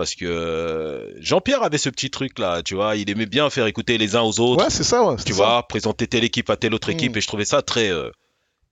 Parce 0.00 0.14
que 0.14 0.24
euh, 0.24 1.12
Jean-Pierre 1.20 1.62
avait 1.62 1.76
ce 1.76 1.90
petit 1.90 2.08
truc 2.10 2.38
là, 2.38 2.62
tu 2.62 2.74
vois, 2.74 2.96
il 2.96 3.10
aimait 3.10 3.26
bien 3.26 3.50
faire 3.50 3.66
écouter 3.66 3.98
les 3.98 4.16
uns 4.16 4.22
aux 4.22 4.40
autres, 4.40 4.64
Ouais, 4.64 4.70
c'est 4.70 4.82
ça, 4.82 5.04
ouais. 5.04 5.16
tu 5.16 5.32
ça. 5.32 5.36
vois, 5.36 5.68
présenter 5.68 6.06
telle 6.06 6.24
équipe 6.24 6.48
à 6.48 6.56
telle 6.56 6.72
autre 6.72 6.88
équipe, 6.88 7.14
Mm. 7.14 7.18
et 7.18 7.20
je 7.20 7.26
trouvais 7.26 7.44
ça 7.44 7.60
très, 7.60 7.90
euh, 7.92 8.10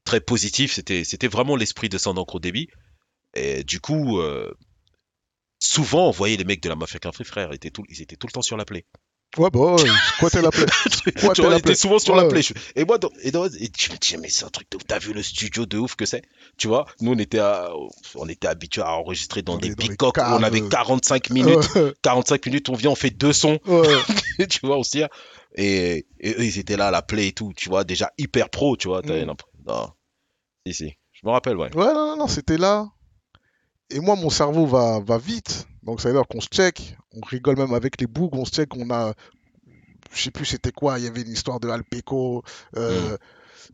très 0.04 0.20
positif. 0.22 0.72
C'était, 0.72 1.04
c'était 1.04 1.28
vraiment 1.28 1.54
l'esprit 1.54 1.90
de 1.90 1.98
Sans 1.98 2.14
d'encre 2.14 2.36
au 2.36 2.40
débit. 2.40 2.68
Et 3.34 3.62
du 3.62 3.78
coup, 3.78 4.20
euh, 4.20 4.50
souvent, 5.58 6.08
on 6.08 6.12
voyait 6.12 6.38
les 6.38 6.44
mecs 6.44 6.62
de 6.62 6.68
la 6.70 6.76
Mafia 6.76 6.98
Qu'un 6.98 7.12
Free, 7.12 7.24
frère, 7.26 7.48
ils 7.52 7.56
étaient, 7.56 7.70
tout, 7.70 7.84
ils 7.90 8.00
étaient 8.00 8.16
tout 8.16 8.26
le 8.26 8.32
temps 8.32 8.40
sur 8.42 8.56
la 8.56 8.64
play. 8.64 8.86
Ouais, 9.36 9.50
bah, 9.50 9.74
ouais, 9.74 9.82
quoi 10.18 10.30
t'es 10.30 10.40
la 10.40 10.50
plaie 10.50 10.64
tu 10.90 11.12
t'es 11.12 11.20
vois, 11.20 11.50
la 11.50 11.60
play. 11.60 11.74
souvent 11.74 11.98
sur 11.98 12.14
Ouais, 12.14 12.22
la 12.22 12.28
play. 12.28 12.40
Et 12.76 12.84
moi, 12.84 12.96
dans- 12.98 13.10
et, 13.22 13.30
dans- 13.30 13.44
et 13.46 13.68
tu 13.68 13.92
me 13.92 13.96
dis, 13.98 14.16
mais 14.16 14.30
c'est 14.30 14.44
un 14.46 14.48
truc 14.48 14.70
de 14.70 14.76
ouf, 14.78 14.84
t'as 14.86 14.98
vu 14.98 15.12
le 15.12 15.22
studio 15.22 15.66
de 15.66 15.76
ouf 15.78 15.96
que 15.96 16.06
c'est? 16.06 16.22
Tu 16.56 16.66
vois, 16.66 16.86
nous, 17.00 17.12
on 17.12 17.18
était, 17.18 17.38
à- 17.38 17.70
on 18.14 18.28
était 18.28 18.48
habitués 18.48 18.82
à 18.82 18.92
enregistrer 18.94 19.42
dans, 19.42 19.58
des 19.58 19.74
bicoques 19.74 20.16
où 20.16 20.20
on 20.20 20.42
avait 20.42 20.66
45 20.68 21.30
minutes. 21.30 21.74
Ouais, 21.76 21.92
45 22.02 22.46
minutes, 22.46 22.68
on 22.70 22.74
vient, 22.74 22.90
on 22.90 22.94
fait 22.94 23.10
deux 23.10 23.34
sons. 23.34 23.58
tu 24.48 24.66
vois, 24.66 24.78
aussi. 24.78 25.02
Et, 25.56 26.06
et 26.20 26.30
eux, 26.32 26.44
ils 26.44 26.58
étaient 26.58 26.76
là 26.76 26.88
à 26.88 26.90
la 26.90 27.02
play 27.02 27.28
et 27.28 27.32
tout, 27.32 27.52
tu 27.56 27.68
vois, 27.68 27.84
déjà 27.84 28.10
hyper 28.18 28.48
pro, 28.48 28.76
tu 28.76 28.88
vois. 28.88 29.02
t'avais 29.02 29.24
Mm. 29.24 29.28
l'impression- 29.28 29.58
Non. 29.66 29.88
Si, 30.66 30.74
si. 30.74 30.92
Je 31.12 31.26
me 31.26 31.32
rappelle, 31.32 31.56
ouais. 31.56 31.74
Ouais, 31.76 31.92
non, 31.92 32.06
non, 32.08 32.16
non, 32.16 32.28
c'était 32.28 32.56
là. 32.58 32.86
Et 33.90 34.00
moi, 34.00 34.16
mon 34.16 34.30
cerveau 34.30 34.66
va, 34.66 35.00
va 35.04 35.18
vite. 35.18 35.66
Donc, 35.82 36.00
ça 36.00 36.08
veut 36.08 36.14
dire 36.14 36.26
qu'on 36.28 36.40
se 36.40 36.48
check. 36.48 36.96
On 37.16 37.20
rigole 37.26 37.56
même 37.56 37.72
avec 37.74 38.00
les 38.00 38.06
bougs. 38.06 38.34
On 38.34 38.44
se 38.44 38.52
check. 38.52 38.76
On 38.76 38.90
a. 38.90 39.12
Je 40.12 40.22
sais 40.22 40.30
plus 40.30 40.44
c'était 40.46 40.72
quoi. 40.72 40.98
Il 40.98 41.04
y 41.04 41.08
avait 41.08 41.22
une 41.22 41.32
histoire 41.32 41.60
de 41.60 41.68
Alpeco. 41.68 42.42
Euh, 42.76 43.16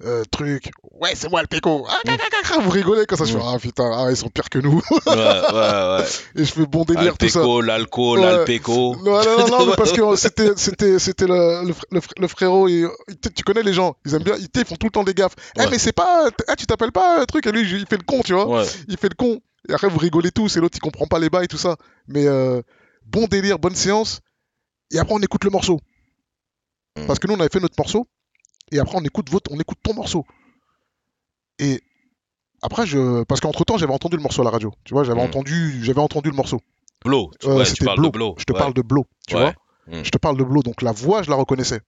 euh, 0.05 0.25
truc. 0.31 0.71
Ouais, 1.01 1.13
c'est 1.15 1.29
moi 1.31 1.41
Alpeco. 1.41 1.87
Ah, 1.89 1.99
caca, 2.05 2.25
caca, 2.29 2.59
Vous 2.61 2.71
rigolez 2.71 3.07
comme 3.07 3.19
ça. 3.19 3.25
Je 3.25 3.33
fais, 3.37 3.45
ah 3.45 3.57
putain, 3.61 3.91
ah, 3.93 4.07
ils 4.11 4.17
sont 4.17 4.29
pires 4.29 4.49
que 4.51 4.59
nous. 4.59 4.81
Ouais, 5.07 5.15
ouais, 5.15 5.99
ouais. 5.99 6.05
Et 6.37 6.45
je 6.45 6.53
fais 6.53 6.67
bon 6.67 6.83
délire, 6.85 7.17
tout 7.19 7.29
ça. 7.29 7.39
Alpeco, 7.41 7.61
l'alco, 7.63 8.15
Ouais. 8.17 8.23
l'alpeco. 8.23 8.97
Non, 9.05 9.23
non, 9.25 9.39
non, 9.39 9.59
non, 9.59 9.67
mais 9.67 9.77
parce 9.77 9.93
que 9.93 10.17
c'était, 10.17 10.51
c'était, 10.57 10.99
c'était 10.99 11.27
le, 11.27 11.67
le, 11.67 11.73
fr- 11.73 11.85
le 11.93 12.01
fr- 12.01 12.21
le 12.21 12.29
frérot. 12.29 12.69
Tu 13.37 13.45
connais 13.45 13.63
les 13.63 13.73
gens. 13.73 13.95
Ils 14.05 14.15
aiment 14.15 14.23
bien. 14.25 14.35
Ils, 14.39 14.49
ils 14.53 14.65
font 14.65 14.75
tout 14.77 14.87
le 14.87 14.93
temps 14.93 15.05
des 15.05 15.15
gaffes. 15.15 15.37
Eh, 15.57 15.61
Ouais. 15.61 15.69
mais 15.71 15.79
c'est 15.79 15.93
pas. 15.93 16.29
eh, 16.51 16.57
tu 16.57 16.67
t'appelles 16.67 16.93
pas 16.93 17.21
un 17.21 17.25
truc. 17.25 17.47
Et 17.47 17.53
lui, 17.53 17.61
il 17.63 17.87
fait 17.87 17.97
le 17.97 18.05
con, 18.05 18.21
tu 18.25 18.33
vois 18.35 18.47
Ouais. 18.49 18.65
il 18.89 18.97
fait 18.97 19.09
le 19.09 19.15
con. 19.17 19.41
Et 19.69 19.73
après, 19.73 19.89
vous 19.89 19.99
rigolez 19.99 20.31
tous, 20.31 20.57
et 20.57 20.61
l'autre, 20.61 20.77
il 20.77 20.81
comprend 20.81 21.07
pas 21.07 21.19
les 21.19 21.31
bails, 21.31 21.49
tout 21.49 21.57
ça. 21.59 21.77
Mais 22.09 22.27
euh, 22.27 22.61
bon 23.07 23.27
délire, 23.27 23.59
bonne 23.59 23.75
séance. 23.75 24.21
Et 24.91 24.99
après, 24.99 25.15
on 25.15 25.21
écoute 25.21 25.45
le 25.45 25.51
morceau. 25.51 25.81
Mm. 26.99 27.07
Parce 27.07 27.19
que 27.19 27.27
nous, 27.27 27.35
on 27.35 27.41
avait 27.41 27.49
fait 27.53 27.61
notre 27.61 27.75
morceau. 27.79 28.07
Et 28.73 28.79
après, 28.79 28.97
on 28.99 29.05
écoute, 29.05 29.31
votre, 29.31 29.51
on 29.53 29.59
écoute 29.59 29.79
ton 29.83 29.95
morceau. 29.95 30.25
Et 31.59 31.81
après, 32.63 32.87
je. 32.87 33.23
Parce 33.25 33.41
qu'entre-temps, 33.41 33.79
j'avais 33.79 33.93
entendu 33.93 34.17
le 34.17 34.23
morceau 34.23 34.43
à 34.43 34.45
la 34.45 34.51
radio. 34.51 34.73
Tu 34.85 34.95
vois, 34.95 35.05
j'avais 35.05 35.21
Mm. 35.21 35.25
entendu, 35.25 35.85
j'avais 35.85 36.01
entendu 36.01 36.31
le 36.31 36.37
morceau. 36.37 36.61
Blow. 37.05 37.31
Tu, 37.41 37.47
Ouais, 37.47 37.57
ouais, 37.57 37.65
tu 37.65 37.71
c'était 37.71 37.85
parles 37.85 37.99
Blow. 37.99 38.09
de 38.09 38.13
blow. 38.13 38.35
Je 38.39 38.45
te 38.45 38.53
ouais. 38.53 38.59
parle 38.59 38.75
de 38.75 38.83
Blow, 38.83 39.07
tu 39.29 39.37
Ouais. 39.37 39.55
vois. 39.87 39.99
Mm. 39.99 40.05
Je 40.05 40.11
te 40.11 40.19
parle 40.19 40.37
de 40.39 40.45
Blow. 40.45 40.63
Donc 40.63 40.83
la 40.83 40.93
voix, 40.93 41.23
je 41.23 41.31
la 41.31 41.37
reconnaissais. 41.37 41.81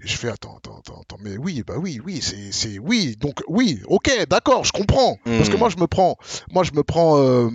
Et 0.00 0.06
je 0.08 0.16
fais, 0.16 0.28
attends, 0.28 0.56
attends, 0.56 0.78
attends, 0.78 1.00
attends, 1.00 1.16
mais 1.20 1.36
oui, 1.36 1.62
bah 1.66 1.74
oui, 1.78 2.00
oui, 2.04 2.20
c'est, 2.22 2.50
c'est, 2.50 2.78
oui, 2.78 3.16
donc 3.16 3.40
oui, 3.46 3.80
ok, 3.86 4.26
d'accord, 4.28 4.64
je 4.64 4.72
comprends. 4.72 5.16
Parce 5.24 5.48
que 5.48 5.56
Mm. 5.56 5.58
moi, 5.58 5.68
je 5.68 5.76
me 5.76 5.86
prends, 5.86 6.16
moi, 6.50 6.64
je 6.64 6.72
me 6.72 6.82
prends, 6.82 7.18
euh, 7.18 7.48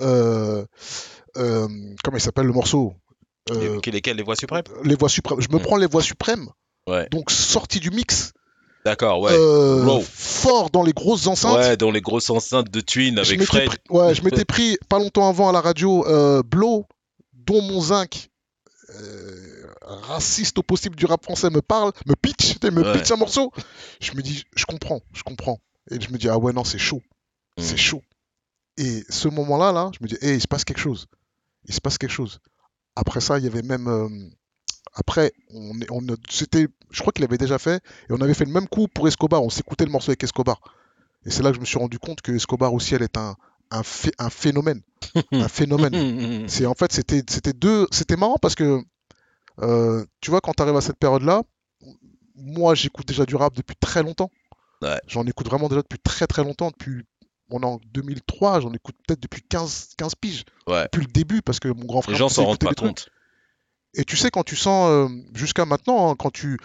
euh, 0.00 0.64
euh, 1.36 1.68
comment 2.02 2.16
il 2.16 2.20
s'appelle 2.20 2.46
le 2.46 2.52
morceau? 2.52 2.94
Euh, 3.50 3.78
Les- 3.84 3.90
Lesquels 3.92 4.16
Les 4.16 4.22
voix 4.22 4.36
suprêmes? 4.36 4.62
Les 4.84 4.94
voix 4.94 5.08
suprêmes. 5.10 5.40
Je 5.40 5.48
me 5.50 5.56
Mm. 5.58 5.62
prends 5.62 5.76
les 5.76 5.86
voix 5.86 6.02
suprêmes, 6.02 6.48
Ouais. 6.88 7.08
donc 7.10 7.30
sorti 7.30 7.78
du 7.78 7.90
mix, 7.90 8.32
D'accord, 8.86 9.20
ouais. 9.20 9.32
euh, 9.34 10.00
fort 10.02 10.70
dans 10.70 10.82
les 10.84 10.92
grosses 10.94 11.26
enceintes. 11.26 11.56
Ouais, 11.58 11.76
dans 11.76 11.90
les 11.90 12.00
grosses 12.00 12.30
enceintes 12.30 12.70
de 12.70 12.80
Twin 12.80 13.16
Je 13.16 13.20
avec 13.20 13.38
m'étais 13.40 13.44
Fred. 13.46 13.66
pris- 13.66 13.78
ouais, 13.90 14.14
je 14.14 14.22
m'étais 14.22 14.44
pris 14.46 14.78
pas 14.88 14.98
longtemps 14.98 15.28
avant 15.28 15.50
à 15.50 15.52
la 15.52 15.60
radio 15.60 16.06
euh, 16.06 16.42
Blow, 16.42 16.86
dont 17.34 17.60
mon 17.60 17.80
zinc. 17.82 18.30
euh, 18.94 19.61
raciste 19.84 20.58
au 20.58 20.62
possible 20.62 20.96
du 20.96 21.06
rap 21.06 21.22
français 21.24 21.50
me 21.50 21.60
parle, 21.62 21.92
me 22.06 22.14
pitch, 22.14 22.62
me 22.62 22.82
Ouais. 22.82 22.92
pitch 22.98 23.10
un 23.12 23.16
morceau. 23.16 23.52
Je 24.00 24.12
me 24.14 24.22
dis, 24.22 24.44
je 24.56 24.64
comprends, 24.64 25.00
je 25.12 25.22
comprends. 25.22 25.60
Et 25.90 26.00
je 26.00 26.10
me 26.10 26.18
dis, 26.18 26.28
ah 26.28 26.38
ouais, 26.38 26.52
non, 26.52 26.64
c'est 26.64 26.78
chaud. 26.78 27.02
C'est 27.58 27.74
Mm. 27.74 27.78
chaud. 27.78 28.02
Et 28.78 29.04
ce 29.10 29.28
moment-là, 29.28 29.72
là, 29.72 29.90
je 29.92 29.98
me 30.02 30.08
dis, 30.08 30.16
hé, 30.22 30.34
il 30.34 30.40
se 30.40 30.48
passe 30.48 30.64
quelque 30.64 30.80
chose. 30.80 31.06
Il 31.66 31.74
se 31.74 31.80
passe 31.80 31.98
quelque 31.98 32.10
chose. 32.12 32.40
Après 32.96 33.20
ça, 33.20 33.38
il 33.38 33.44
y 33.44 33.46
avait 33.48 33.62
même. 33.62 33.88
euh, 33.88 34.08
Après, 34.94 35.32
on, 35.54 35.72
on, 35.90 36.00
c'était, 36.28 36.66
je 36.90 37.00
crois 37.00 37.12
qu'il 37.12 37.24
avait 37.24 37.38
déjà 37.38 37.58
fait, 37.58 37.76
et 37.76 38.12
on 38.12 38.20
avait 38.20 38.34
fait 38.34 38.44
le 38.44 38.52
même 38.52 38.68
coup 38.68 38.88
pour 38.88 39.08
Escobar. 39.08 39.42
On 39.42 39.48
s'écoutait 39.50 39.84
le 39.86 39.90
morceau 39.90 40.10
avec 40.10 40.22
Escobar. 40.22 40.60
Et 41.24 41.30
c'est 41.30 41.42
là 41.42 41.50
que 41.50 41.56
je 41.56 41.60
me 41.60 41.64
suis 41.64 41.78
rendu 41.78 41.98
compte 41.98 42.20
que 42.20 42.32
Escobar 42.32 42.74
aussi, 42.74 42.94
elle 42.94 43.02
est 43.02 43.16
un, 43.16 43.36
un, 43.70 43.80
phé- 43.82 44.12
un 44.18 44.28
phénomène. 44.28 44.82
Un 45.32 45.48
phénomène. 45.48 46.46
C'est 46.48 46.66
en 46.66 46.74
fait, 46.74 46.92
c'était, 46.92 47.22
c'était 47.28 47.52
deux, 47.54 47.86
c'était 47.90 48.16
marrant 48.16 48.36
parce 48.40 48.54
que, 48.54 48.82
euh, 49.60 50.04
tu 50.20 50.30
vois, 50.30 50.40
quand 50.40 50.52
tu 50.54 50.62
arrives 50.62 50.76
à 50.76 50.80
cette 50.80 50.98
période-là, 50.98 51.42
moi, 52.34 52.74
j'écoute 52.74 53.06
déjà 53.06 53.26
du 53.26 53.36
rap 53.36 53.54
depuis 53.54 53.76
très 53.76 54.02
longtemps. 54.02 54.30
Ouais. 54.80 55.00
J'en 55.06 55.26
écoute 55.26 55.46
vraiment 55.48 55.68
déjà 55.68 55.82
depuis 55.82 55.98
très 55.98 56.26
très 56.26 56.42
longtemps. 56.42 56.70
Depuis, 56.70 57.04
on 57.50 57.60
est 57.62 57.66
en 57.66 57.78
2003, 57.92 58.60
j'en 58.60 58.72
écoute 58.72 58.96
peut-être 59.06 59.20
depuis 59.20 59.42
15, 59.42 59.90
15 59.98 60.14
piges. 60.16 60.44
Ouais. 60.66 60.84
Depuis 60.84 61.02
le 61.06 61.12
début, 61.12 61.42
parce 61.42 61.60
que 61.60 61.68
mon 61.68 61.84
grand 61.84 62.02
frère 62.02 62.14
Les 62.14 62.18
gens 62.18 62.28
s'en 62.28 62.44
rendent 62.46 62.58
pas 62.58 62.72
trucs. 62.74 62.78
compte. 62.88 63.08
Et 63.94 64.04
tu 64.04 64.16
sais, 64.16 64.30
quand 64.30 64.42
tu 64.44 64.56
sens, 64.56 64.88
euh, 64.90 65.08
jusqu'à 65.34 65.66
maintenant, 65.66 66.10
hein, 66.10 66.16
quand 66.18 66.30
tu, 66.32 66.56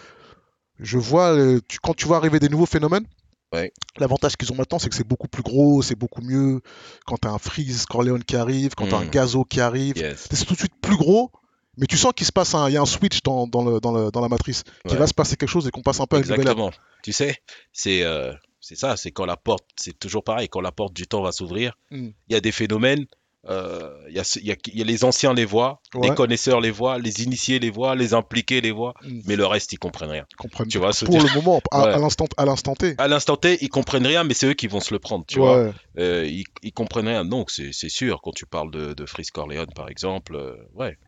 je 0.78 0.96
vois, 0.98 1.34
euh, 1.36 1.60
tu, 1.68 1.78
quand 1.80 1.94
tu 1.94 2.06
vois 2.06 2.16
arriver 2.16 2.38
des 2.40 2.48
nouveaux 2.48 2.66
phénomènes, 2.66 3.04
Ouais. 3.52 3.72
l'avantage 3.98 4.36
qu'ils 4.36 4.50
ont 4.52 4.56
maintenant, 4.56 4.78
c'est 4.78 4.88
que 4.88 4.94
c'est 4.94 5.06
beaucoup 5.06 5.28
plus 5.28 5.42
gros, 5.42 5.80
c'est 5.82 5.94
beaucoup 5.94 6.20
mieux. 6.22 6.60
Quand 7.06 7.16
t'as 7.18 7.30
un 7.30 7.38
Freeze 7.38 7.86
Corleone 7.86 8.22
qui 8.24 8.36
arrive, 8.36 8.74
quand 8.74 8.86
t'as 8.88 8.98
un 8.98 9.04
Mm. 9.06 9.10
Gazo 9.10 9.44
qui 9.44 9.60
arrive, 9.60 9.96
Yes. 9.96 10.26
c'est 10.30 10.44
tout 10.46 10.54
de 10.54 10.58
suite 10.58 10.74
plus 10.80 10.96
gros, 10.96 11.30
mais 11.78 11.86
tu 11.86 11.96
sens 11.96 12.12
qu'il 12.14 12.26
se 12.26 12.32
passe 12.32 12.54
un, 12.54 12.68
il 12.68 12.72
y 12.74 12.76
a 12.76 12.80
un 12.82 12.86
switch 12.86 13.22
dans, 13.22 13.46
dans, 13.46 13.64
le, 13.64 13.80
dans, 13.80 13.92
le- 13.92 14.10
dans 14.10 14.20
la 14.20 14.28
matrice, 14.28 14.62
qu'il 14.82 14.92
Ouais. 14.92 14.98
va 14.98 15.06
se 15.06 15.14
passer 15.14 15.36
quelque 15.36 15.48
chose 15.48 15.66
et 15.66 15.70
qu'on 15.70 15.82
passe 15.82 16.00
un 16.00 16.06
peu 16.06 16.16
à 16.16 16.18
une. 16.20 16.30
Exactement. 16.30 16.70
Tu 17.02 17.12
sais, 17.12 17.36
c'est 17.72 18.02
euh, 18.02 18.32
c'est 18.60 18.76
ça, 18.76 18.96
c'est 18.96 19.12
quand 19.12 19.24
la 19.26 19.36
porte, 19.36 19.64
c'est 19.76 19.98
toujours 19.98 20.24
pareil, 20.24 20.48
quand 20.48 20.60
la 20.60 20.72
porte 20.72 20.92
du 20.92 21.06
temps 21.06 21.22
va 21.22 21.32
s'ouvrir, 21.32 21.78
il 21.90 21.98
Mm. 22.02 22.12
y 22.30 22.34
a 22.34 22.40
des 22.40 22.52
phénomènes, 22.52 23.06
euh, 23.48 23.90
il 24.10 24.16
y 24.16 24.20
il 24.40 24.46
y, 24.46 24.50
a, 24.52 24.56
il 24.66 24.78
y 24.78 24.82
a 24.82 24.84
les 24.84 25.04
anciens 25.04 25.32
les 25.32 25.44
voient, 25.44 25.80
les 26.02 26.10
connaisseurs 26.10 26.60
les 26.60 26.72
voient, 26.72 26.98
les 26.98 27.22
initiés 27.22 27.60
les 27.60 27.70
voient, 27.70 27.94
les 27.94 28.12
impliqués 28.12 28.60
les 28.60 28.72
voient, 28.72 28.94
Mm. 29.04 29.20
mais 29.26 29.36
le 29.36 29.46
reste, 29.46 29.72
ils 29.72 29.78
comprennent 29.78 30.10
rien. 30.10 30.26
Ils 30.32 30.36
comprennent 30.36 30.66
Tu 30.68 30.78
vois, 30.78 30.90
Pour 31.06 31.20
le 31.22 31.32
moment, 31.34 31.62
à, 31.70 31.82
Ouais. 31.86 31.92
à 31.94 31.98
l'instant, 31.98 32.26
à 32.36 32.44
l'instant 32.44 32.74
T. 32.74 32.94
À 32.98 33.06
l'instant 33.06 33.36
T, 33.36 33.56
ils 33.62 33.68
comprennent 33.68 34.06
rien, 34.06 34.24
mais 34.24 34.34
c'est 34.34 34.46
eux 34.48 34.54
qui 34.54 34.66
vont 34.66 34.80
se 34.80 34.92
le 34.92 34.98
prendre, 34.98 35.24
tu 35.26 35.38
vois. 35.38 35.72
Euh, 35.98 36.26
ils, 36.26 36.44
ils 36.62 36.72
comprennent 36.72 37.08
rien. 37.08 37.24
Donc, 37.24 37.50
c'est 37.52 37.72
sûr, 37.88 38.20
quand 38.22 38.32
tu 38.32 38.44
parles 38.44 38.72
de, 38.72 38.92
de 38.92 39.06
Freeze 39.06 39.30
Corleone, 39.30 39.72
par 39.74 39.88
exemple, 39.88 40.34
euh, 40.34 40.56
ouais, 40.74 40.98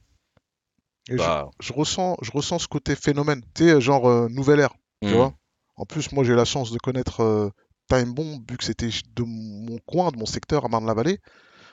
Et 1.09 1.16
bah, 1.16 1.50
je, 1.61 1.73
ressens, 1.73 2.16
je 2.23 2.30
ressens 2.30 2.61
ce 2.61 2.69
côté 2.69 2.95
phénomène, 2.95 3.42
tu 3.54 3.64
sais, 3.64 3.80
genre 3.80 4.09
euh, 4.09 4.28
nouvelle 4.28 4.61
ère. 4.61 4.75
tu 5.02 5.09
hmm, 5.09 5.14
vois. 5.14 5.35
En 5.76 5.87
plus, 5.87 6.12
moi, 6.12 6.25
j'ai 6.25 6.35
la 6.35 6.45
chance 6.45 6.73
de 6.73 6.78
connaître 6.78 7.21
euh, 7.21 7.50
Time 7.88 8.12
Bomb, 8.12 8.45
vu 8.49 8.57
que 8.57 8.64
c'était 8.64 8.90
de 9.14 9.23
mon 9.23 9.78
coin, 9.87 10.11
de 10.11 10.19
mon 10.19 10.26
secteur 10.26 10.64
à 10.64 10.69
Marne-la-Vallée. 10.69 11.21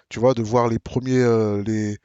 Tu 0.10 0.20
vois, 0.20 0.34
de 0.34 0.42
voir 0.42 0.70
les 0.70 0.80
premiers, 0.80 1.20
euh, 1.20 1.62
les, 1.64 1.98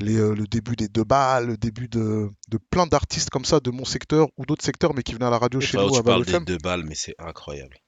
les, 0.00 0.16
euh, 0.16 0.34
le 0.34 0.46
début 0.48 0.74
des 0.74 0.88
deux 0.88 1.04
balles, 1.04 1.46
le 1.46 1.56
début 1.56 1.86
de, 1.86 2.28
de 2.48 2.58
plein 2.58 2.86
d'artistes 2.86 3.30
comme 3.30 3.44
ça 3.44 3.60
de 3.60 3.70
mon 3.70 3.84
secteur 3.84 4.28
ou 4.36 4.44
d'autres 4.46 4.64
secteurs, 4.64 4.94
mais 4.94 5.04
qui 5.04 5.14
venaient 5.14 5.26
à 5.26 5.30
la 5.30 5.38
radio 5.38 5.60
Et 5.60 5.64
chez 5.64 5.76
nous 5.78 5.94
à 5.94 5.98
tu 5.98 6.02
parles 6.02 6.24
Val 6.24 6.44
des 6.44 6.52
deux 6.52 6.58
balles, 6.58 6.84
mais 6.84 6.96
c'est 6.96 7.14
incroyable. 7.18 7.78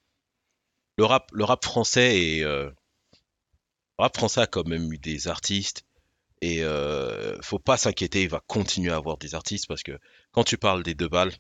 Le 0.97 1.05
rap, 1.05 1.29
le 1.33 1.45
rap 1.45 1.65
français 1.65 2.23
est, 2.23 2.43
le 2.45 2.73
rap 3.99 4.17
français 4.17 4.43
a 4.43 4.47
quand 4.47 4.67
même 4.67 4.93
eu 4.93 4.99
des 4.99 5.27
artistes 5.27 5.86
et 6.43 6.63
euh, 6.63 7.37
faut 7.43 7.59
pas 7.59 7.77
s'inquiéter, 7.77 8.23
il 8.23 8.29
va 8.29 8.41
continuer 8.47 8.93
à 8.93 8.97
avoir 8.97 9.17
des 9.17 9.35
artistes 9.35 9.67
parce 9.69 9.83
que 9.83 9.93
quand 10.33 10.45
tu 10.45 10.59
parles 10.59 10.83
des 10.83 10.95
deux 10.95 11.09
balles, 11.09 11.33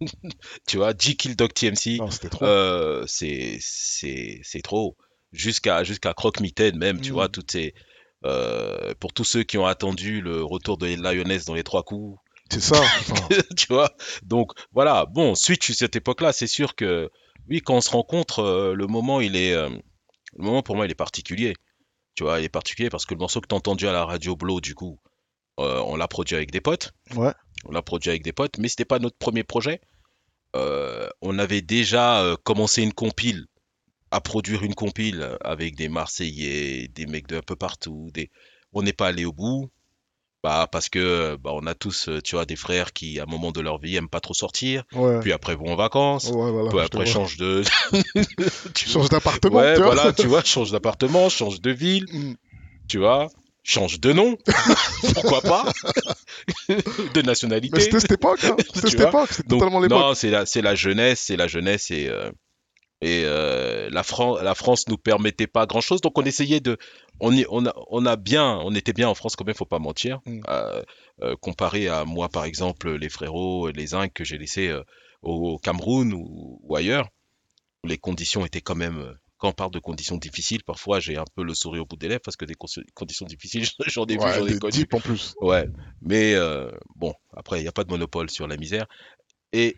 tu 0.66 0.76
vois, 0.76 0.92
G 0.96 1.16
Kill 1.16 1.36
Dog 1.36 1.52
TMC, 1.52 1.98
euh, 2.42 3.04
c'est 3.06 4.62
trop. 4.62 4.96
Jusqu'à 5.32 5.82
jusqu'à 5.84 6.14
Croque 6.14 6.40
Mitaine 6.40 6.78
même, 6.78 7.00
tu 7.00 7.10
Mm. 7.10 7.14
vois, 7.14 7.28
toutes 7.28 7.50
ces 7.50 7.74
euh, 8.24 8.94
pour 9.00 9.12
tous 9.12 9.24
ceux 9.24 9.42
qui 9.42 9.58
ont 9.58 9.66
attendu 9.66 10.20
le 10.20 10.42
retour 10.42 10.78
de 10.78 10.86
Lioness 10.86 11.44
dans 11.44 11.54
les 11.54 11.64
trois 11.64 11.82
coups, 11.82 12.18
C'est 12.50 12.60
ça. 12.60 12.80
Enfin, 13.10 13.28
tu 13.56 13.66
vois. 13.68 13.90
Donc 14.22 14.52
voilà, 14.72 15.04
bon, 15.06 15.34
suite 15.34 15.62
sur 15.64 15.74
cette 15.74 15.96
époque-là, 15.96 16.32
c'est 16.32 16.46
sûr 16.46 16.74
que 16.74 17.10
oui, 17.48 17.60
quand 17.60 17.74
on 17.76 17.80
se 17.80 17.90
rencontre, 17.90 18.40
euh, 18.40 18.74
le 18.74 18.86
moment 18.86 19.20
il 19.20 19.36
est, 19.36 19.52
euh, 19.52 19.68
le 19.68 20.44
moment 20.44 20.62
pour 20.62 20.76
moi 20.76 20.86
il 20.86 20.90
est 20.90 20.94
particulier. 20.94 21.54
Tu 22.16 22.24
vois, 22.24 22.40
il 22.40 22.44
est 22.44 22.48
particulier 22.48 22.88
parce 22.88 23.04
que 23.04 23.14
le 23.14 23.20
morceau 23.20 23.40
que 23.40 23.46
t'as 23.46 23.56
entendu 23.56 23.86
à 23.86 23.92
la 23.92 24.04
radio 24.04 24.36
Blow, 24.36 24.60
du 24.60 24.74
coup, 24.74 24.98
euh, 25.60 25.80
on 25.86 25.96
l'a 25.96 26.08
produit 26.08 26.34
avec 26.34 26.50
des 26.50 26.62
potes, 26.62 26.92
ouais. 27.14 27.32
on 27.66 27.72
l'a 27.72 27.82
produit 27.82 28.10
avec 28.10 28.22
des 28.22 28.32
potes, 28.32 28.58
mais 28.58 28.68
c'était 28.68 28.86
pas 28.86 28.98
notre 28.98 29.18
premier 29.18 29.44
projet. 29.44 29.80
Euh, 30.56 31.08
on 31.20 31.38
avait 31.38 31.60
déjà 31.60 32.22
euh, 32.22 32.36
commencé 32.42 32.82
une 32.82 32.94
compile, 32.94 33.46
à 34.10 34.22
produire 34.22 34.62
une 34.64 34.74
compile 34.74 35.36
avec 35.42 35.76
des 35.76 35.88
Marseillais, 35.88 36.88
des 36.88 37.06
mecs 37.06 37.26
de 37.26 37.36
un 37.36 37.42
peu 37.42 37.56
partout. 37.56 38.08
Des... 38.14 38.30
On 38.72 38.82
n'est 38.82 38.94
pas 38.94 39.08
allé 39.08 39.26
au 39.26 39.32
bout. 39.32 39.70
Bah, 40.46 40.68
parce 40.70 40.88
que 40.88 41.34
bah, 41.42 41.50
on 41.54 41.66
a 41.66 41.74
tous, 41.74 42.08
euh, 42.08 42.20
tu 42.22 42.36
vois, 42.36 42.44
des 42.44 42.54
frères 42.54 42.92
qui, 42.92 43.18
à 43.18 43.24
un 43.24 43.26
moment 43.26 43.50
de 43.50 43.60
leur 43.60 43.78
vie, 43.80 43.96
aiment 43.96 44.08
pas 44.08 44.20
trop 44.20 44.32
sortir. 44.32 44.84
Ouais. 44.94 45.18
Puis 45.18 45.32
après 45.32 45.56
vont 45.56 45.72
en 45.72 45.74
vacances. 45.74 46.26
Ouais, 46.30 46.52
voilà, 46.52 46.70
te 46.88 46.96
après 46.98 47.04
change 47.04 47.36
de. 47.36 47.64
Tu 48.74 48.88
changes 48.88 49.08
d'appartement, 49.08 49.56
Ouais, 49.58 49.74
tu 49.74 49.82
vois. 49.82 49.92
voilà, 49.94 50.12
tu 50.12 50.28
vois, 50.28 50.44
change 50.44 50.70
d'appartement, 50.70 51.28
change 51.30 51.60
de 51.60 51.72
ville, 51.72 52.04
Mm. 52.12 52.34
tu 52.86 52.98
vois, 52.98 53.26
change 53.64 53.98
de 53.98 54.12
nom, 54.12 54.36
pourquoi 55.14 55.40
pas, 55.40 55.64
de 56.68 57.22
nationalité. 57.22 57.74
Mais 57.76 57.80
c'était 57.82 57.98
cette 57.98 58.12
époque, 58.12 58.44
hein. 58.44 58.54
C'était 58.72 58.90
cette 58.90 59.00
époque, 59.00 59.30
c'était 59.32 59.48
totalement 59.48 59.80
l'époque. 59.80 59.98
non, 59.98 60.14
c'est 60.14 60.30
la, 60.30 60.46
c'est 60.46 60.62
la 60.62 60.76
jeunesse, 60.76 61.22
c'est 61.26 61.36
la 61.36 61.48
jeunesse 61.48 61.90
et, 61.90 62.06
euh, 62.08 62.30
et 63.02 63.22
euh, 63.24 63.88
la, 63.90 64.02
Fran- 64.02 64.40
la 64.40 64.54
France 64.54 64.88
nous 64.88 64.96
permettait 64.96 65.46
pas 65.46 65.66
grand 65.66 65.80
chose. 65.80 66.00
Donc 66.00 66.16
on 66.18 66.22
essayait 66.24 66.60
de, 66.60 66.78
on, 67.20 67.32
y- 67.32 67.46
on, 67.50 67.66
a, 67.66 67.74
on 67.90 68.06
a 68.06 68.16
bien, 68.16 68.58
on 68.62 68.74
était 68.74 68.92
bien 68.92 69.08
en 69.08 69.14
France 69.14 69.36
quand 69.36 69.44
même, 69.44 69.54
faut 69.54 69.64
pas 69.66 69.78
mentir. 69.78 70.20
Mm. 70.26 70.40
Euh, 70.48 70.82
euh, 71.22 71.36
comparé 71.40 71.88
à 71.88 72.04
moi 72.04 72.28
par 72.28 72.44
exemple, 72.44 72.90
les 72.96 73.08
frérots, 73.08 73.70
les 73.70 73.88
zincs 73.88 74.12
que 74.12 74.24
j'ai 74.24 74.38
laissés 74.38 74.74
au 75.22 75.58
Cameroun 75.58 76.12
ou, 76.14 76.58
ou 76.62 76.76
ailleurs, 76.76 77.08
où 77.84 77.88
les 77.88 77.98
conditions 77.98 78.44
étaient 78.46 78.60
quand 78.62 78.76
même. 78.76 79.14
Quand 79.38 79.48
on 79.50 79.52
parle 79.52 79.70
de 79.72 79.78
conditions 79.78 80.16
difficiles, 80.16 80.64
parfois 80.64 80.98
j'ai 80.98 81.18
un 81.18 81.24
peu 81.34 81.44
le 81.44 81.52
sourire 81.52 81.82
au 81.82 81.86
bout 81.86 81.96
des 81.96 82.08
lèvres 82.08 82.22
parce 82.24 82.36
que 82.38 82.46
des 82.46 82.54
conditions 82.54 83.26
difficiles, 83.26 83.66
j'en 83.86 84.06
ai 84.06 84.14
vu, 84.14 84.18
Ouais, 84.20 84.32
j'en 84.32 84.46
ai 84.46 84.58
connu. 84.58 84.86
en 84.92 85.00
plus. 85.00 85.34
Ouais, 85.42 85.68
mais 86.00 86.34
bon, 86.94 87.12
après, 87.36 87.58
il 87.58 87.62
n'y 87.62 87.68
a 87.68 87.72
pas 87.72 87.84
de 87.84 87.90
monopole 87.90 88.30
sur 88.30 88.48
la 88.48 88.56
misère. 88.56 88.86
Et 89.52 89.76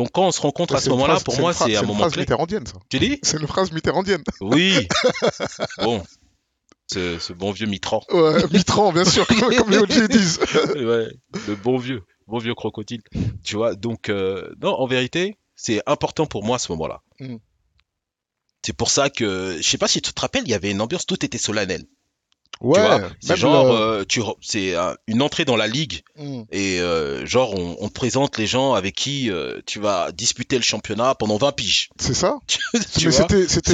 donc, 0.00 0.12
quand 0.12 0.26
on 0.26 0.32
se 0.32 0.40
rencontre 0.40 0.74
à 0.74 0.78
C'est 0.78 0.84
ce 0.84 0.88
une 0.90 0.94
moment-là, 0.96 1.14
phrase- 1.16 1.24
pour 1.24 1.34
une 1.34 1.40
moi, 1.42 1.52
phrase- 1.52 1.68
c'est 1.68 1.76
un 1.76 1.80
une 1.82 1.86
moment 1.88 2.00
phrase 2.00 2.12
clé. 2.14 2.22
mitterrandienne, 2.22 2.66
ça. 2.66 2.74
Tu 2.88 2.98
dis? 2.98 3.18
C'est 3.22 3.38
une 3.38 3.46
phrase 3.46 3.70
mitterrandienne. 3.72 4.22
Oui. 4.40 4.88
Bon, 5.82 6.02
ce, 6.90 7.18
ce 7.18 7.32
bon 7.34 7.52
vieux 7.52 7.66
Mitran. 7.66 8.02
Ouais, 8.10 8.42
Mitran, 8.52 8.92
bien 8.92 9.04
sûr, 9.04 9.26
comme, 9.26 9.54
comme 9.56 9.70
les 9.70 9.76
OG 9.78 10.08
disent. 10.08 10.38
Ouais, 10.74 11.08
le 11.48 11.54
bon 11.54 11.76
vieux, 11.76 12.02
bon 12.26 12.38
vieux 12.38 12.54
crocodile. 12.54 13.02
Tu 13.44 13.56
vois, 13.56 13.74
donc, 13.74 14.08
euh, 14.08 14.50
non, 14.62 14.70
en 14.74 14.86
vérité, 14.86 15.36
c'est 15.54 15.82
important 15.86 16.24
pour 16.26 16.44
moi 16.44 16.56
à 16.56 16.58
ce 16.58 16.72
moment-là. 16.72 17.02
Mm. 17.20 17.36
C'est 18.64 18.76
pour 18.76 18.90
ça 18.90 19.10
que, 19.10 19.56
je 19.58 19.62
sais 19.68 19.78
pas 19.78 19.88
si 19.88 20.00
tu 20.02 20.12
te 20.12 20.20
rappelles, 20.20 20.44
il 20.44 20.50
y 20.50 20.54
avait 20.54 20.70
une 20.70 20.80
ambiance, 20.80 21.04
tout 21.06 21.22
était 21.24 21.38
solennel. 21.38 21.84
Ouais, 22.60 22.78
c'est 23.20 23.36
genre, 23.36 23.64
le- 23.72 23.80
euh, 24.00 24.04
tu, 24.06 24.20
c'est 24.42 24.76
euh, 24.76 24.92
une 25.06 25.22
entrée 25.22 25.46
dans 25.46 25.56
la 25.56 25.66
ligue 25.66 26.02
Mm. 26.18 26.42
et 26.52 26.78
euh, 26.80 27.24
genre, 27.24 27.54
on, 27.58 27.76
on 27.80 27.88
te 27.88 27.94
présente 27.94 28.36
les 28.36 28.46
gens 28.46 28.74
avec 28.74 28.94
qui 28.94 29.30
euh, 29.30 29.60
tu 29.64 29.78
vas 29.80 30.12
disputer 30.12 30.56
le 30.56 30.62
championnat 30.62 31.14
pendant 31.14 31.38
20 31.38 31.52
piges. 31.52 31.88
C'est 31.98 32.12
ça. 32.12 32.36
c'était 32.74 33.08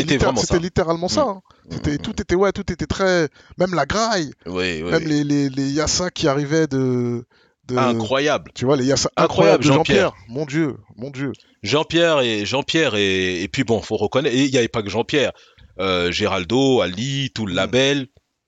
littér- 0.04 0.36
ça. 0.44 0.58
littéralement 0.58 1.08
ça. 1.08 1.22
hein. 1.22 1.42
C'était 1.68 1.98
tout 1.98 2.12
était 2.22 2.36
ouais, 2.36 2.52
tout 2.52 2.70
était 2.72 2.86
très 2.86 3.28
même 3.58 3.74
la 3.74 3.86
graille, 3.86 4.30
Oui, 4.46 4.82
oui. 4.84 4.90
même 4.90 5.04
les 5.08 5.24
les 5.24 5.48
les 5.48 5.68
Yassa 5.70 6.10
qui 6.10 6.28
arrivaient 6.28 6.68
de 6.68 7.24
de 7.66 7.76
Incroyable. 7.76 8.52
tu 8.54 8.64
vois 8.66 8.76
les 8.76 8.84
Yassa 8.84 9.10
Incroyable, 9.16 9.64
incroyables 9.64 9.64
de 9.64 9.68
Jean-Pierre. 9.68 10.04
Jean-Pierre. 10.10 10.24
Mon 10.28 10.46
dieu, 10.46 10.76
mon 10.94 11.10
dieu. 11.10 11.32
Jean-Pierre 11.64 12.20
et 12.20 12.46
Jean-Pierre 12.46 12.94
et, 12.94 13.42
et 13.42 13.48
puis 13.48 13.64
bon, 13.64 13.82
faut 13.82 13.96
reconnaître. 13.96 14.36
Et 14.36 14.44
il 14.44 14.50
n'y 14.52 14.58
avait 14.58 14.68
pas 14.68 14.82
que 14.84 14.90
Jean-Pierre. 14.90 15.32
Euh, 15.80 16.12
Géraldo, 16.12 16.80
Ali, 16.80 17.32
tout 17.34 17.44
le 17.46 17.52
label 17.52 18.06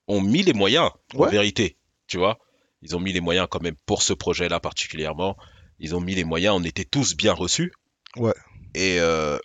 ont 0.08 0.20
mis 0.20 0.42
les 0.42 0.52
moyens. 0.54 0.90
En 1.14 1.26
vérité, 1.26 1.78
tu 2.08 2.18
vois, 2.18 2.38
ils 2.82 2.96
ont 2.96 3.00
mis 3.00 3.12
les 3.12 3.20
moyens 3.20 3.46
quand 3.50 3.62
même 3.62 3.76
pour 3.86 4.02
ce 4.02 4.12
projet-là 4.14 4.60
particulièrement. 4.60 5.36
Ils 5.78 5.94
ont 5.94 6.00
mis 6.00 6.14
les 6.16 6.24
moyens. 6.24 6.56
On 6.56 6.64
était 6.64 6.84
tous 6.84 7.16
bien 7.16 7.32
reçus. 7.34 7.72
Ouais. 8.16 8.34
Et 8.74 8.98
euh, 9.00 9.38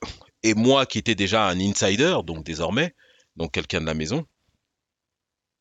et 0.43 0.55
moi 0.55 0.86
qui 0.86 1.00
étais 1.00 1.15
déjà 1.15 1.48
un 1.48 1.60
insider, 1.60 2.17
donc 2.25 2.46
désormais, 2.46 2.96
donc 3.38 3.51
quelqu'un 3.53 3.82
de 3.82 3.86
la 3.86 3.93
maison. 3.93 4.25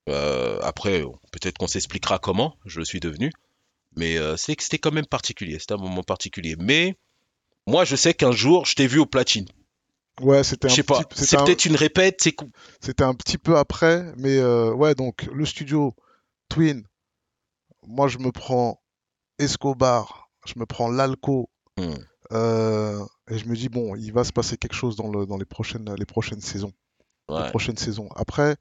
euh, 0.09 0.59
après, 0.62 1.02
peut-être 1.32 1.59
qu'on 1.59 1.66
s'expliquera 1.68 2.18
comment 2.18 2.56
je 2.64 2.78
le 2.80 2.85
suis 2.85 3.00
devenu. 3.00 3.32
Mais 3.97 4.16
euh, 4.18 4.37
c'est 4.37 4.56
que 4.56 4.62
c'était 4.62 4.78
quand 4.78 4.92
même 4.92 5.06
particulier. 5.06 5.59
C'était 5.59 5.75
un 5.75 5.78
moment 5.78 6.02
particulier. 6.02 6.56
Mais 6.59 6.97
moi, 7.66 7.85
je 7.85 7.97
sais 7.97 8.14
qu'un 8.14 8.32
jour, 8.32 8.66
je 8.66 8.75
t'ai 8.75 8.87
vu 8.87 8.99
au 8.99 9.06
platine. 9.06 9.47
Ouais, 10.21 10.45
c'était 10.45 10.71
un 10.71 10.83
pas. 10.83 11.00
C'est 11.14 11.37
un- 11.37 11.45
peut-être 11.45 11.64
une 11.64 11.76
répète. 11.76 12.21
C'est 12.23 12.37
C'était 12.81 13.04
un 13.04 13.14
petit 13.14 13.38
peu 13.38 13.57
après, 13.57 14.12
mais 14.16 14.37
euh, 14.38 14.73
ouais, 14.73 14.95
donc 14.95 15.28
le 15.33 15.45
studio 15.47 15.95
Twin, 16.49 16.85
moi 17.87 18.09
je 18.09 18.19
me 18.19 18.31
prends 18.31 18.81
Escobar, 19.38 20.31
je 20.47 20.54
me 20.59 20.66
prends 20.66 20.90
l'Alco, 20.90 21.49
Hmm. 21.78 21.95
euh, 22.33 23.02
et 23.31 23.38
je 23.38 23.47
me 23.47 23.57
dis, 23.57 23.71
bon, 23.71 23.97
il 23.97 24.12
va 24.12 24.25
se 24.25 24.33
passer 24.33 24.59
quelque 24.59 24.75
chose 24.75 24.95
dans, 24.95 25.09
le, 25.11 25.25
dans 25.25 25.38
les, 25.38 25.47
prochaines, 25.47 25.95
les 25.95 26.04
prochaines 26.04 26.42
saisons. 26.42 26.73
Ouais, 27.31 27.49
prochaine 27.49 27.78
saison. 27.78 28.11
Après, 28.14 28.57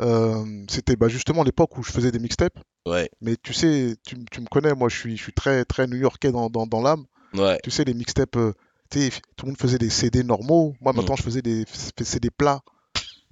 euh, 0.00 0.44
c'était 0.68 0.96
bah, 0.96 1.06
justement 1.06 1.44
l'époque 1.44 1.78
où 1.78 1.84
je 1.84 1.92
faisais 1.92 2.10
des 2.10 2.18
mixtapes. 2.18 2.58
ouais, 2.86 3.08
Mais 3.20 3.36
tu 3.40 3.52
sais, 3.52 3.94
tu, 4.04 4.16
tu 4.32 4.40
me 4.40 4.46
connais, 4.46 4.74
moi 4.74 4.88
je 4.88 4.96
suis, 4.96 5.16
je 5.16 5.22
suis 5.22 5.32
très, 5.32 5.64
très 5.64 5.86
new-yorkais 5.86 6.32
dans, 6.32 6.50
dans, 6.50 6.66
dans 6.66 6.82
l'âme. 6.82 7.04
ouais. 7.34 7.60
Tu 7.62 7.70
sais, 7.70 7.84
les 7.84 7.94
mixtapes, 7.94 8.36
sais, 8.92 9.10
tout 9.36 9.46
le 9.46 9.50
monde 9.52 9.58
faisait 9.58 9.78
des 9.78 9.90
CD 9.90 10.22
normaux. 10.22 10.74
Moi 10.80 10.92
Mm. 10.92 10.96
maintenant, 10.96 11.16
je 11.16 11.22
faisais 11.22 11.42
des 11.42 11.64
CD 12.02 12.30
plats. 12.30 12.60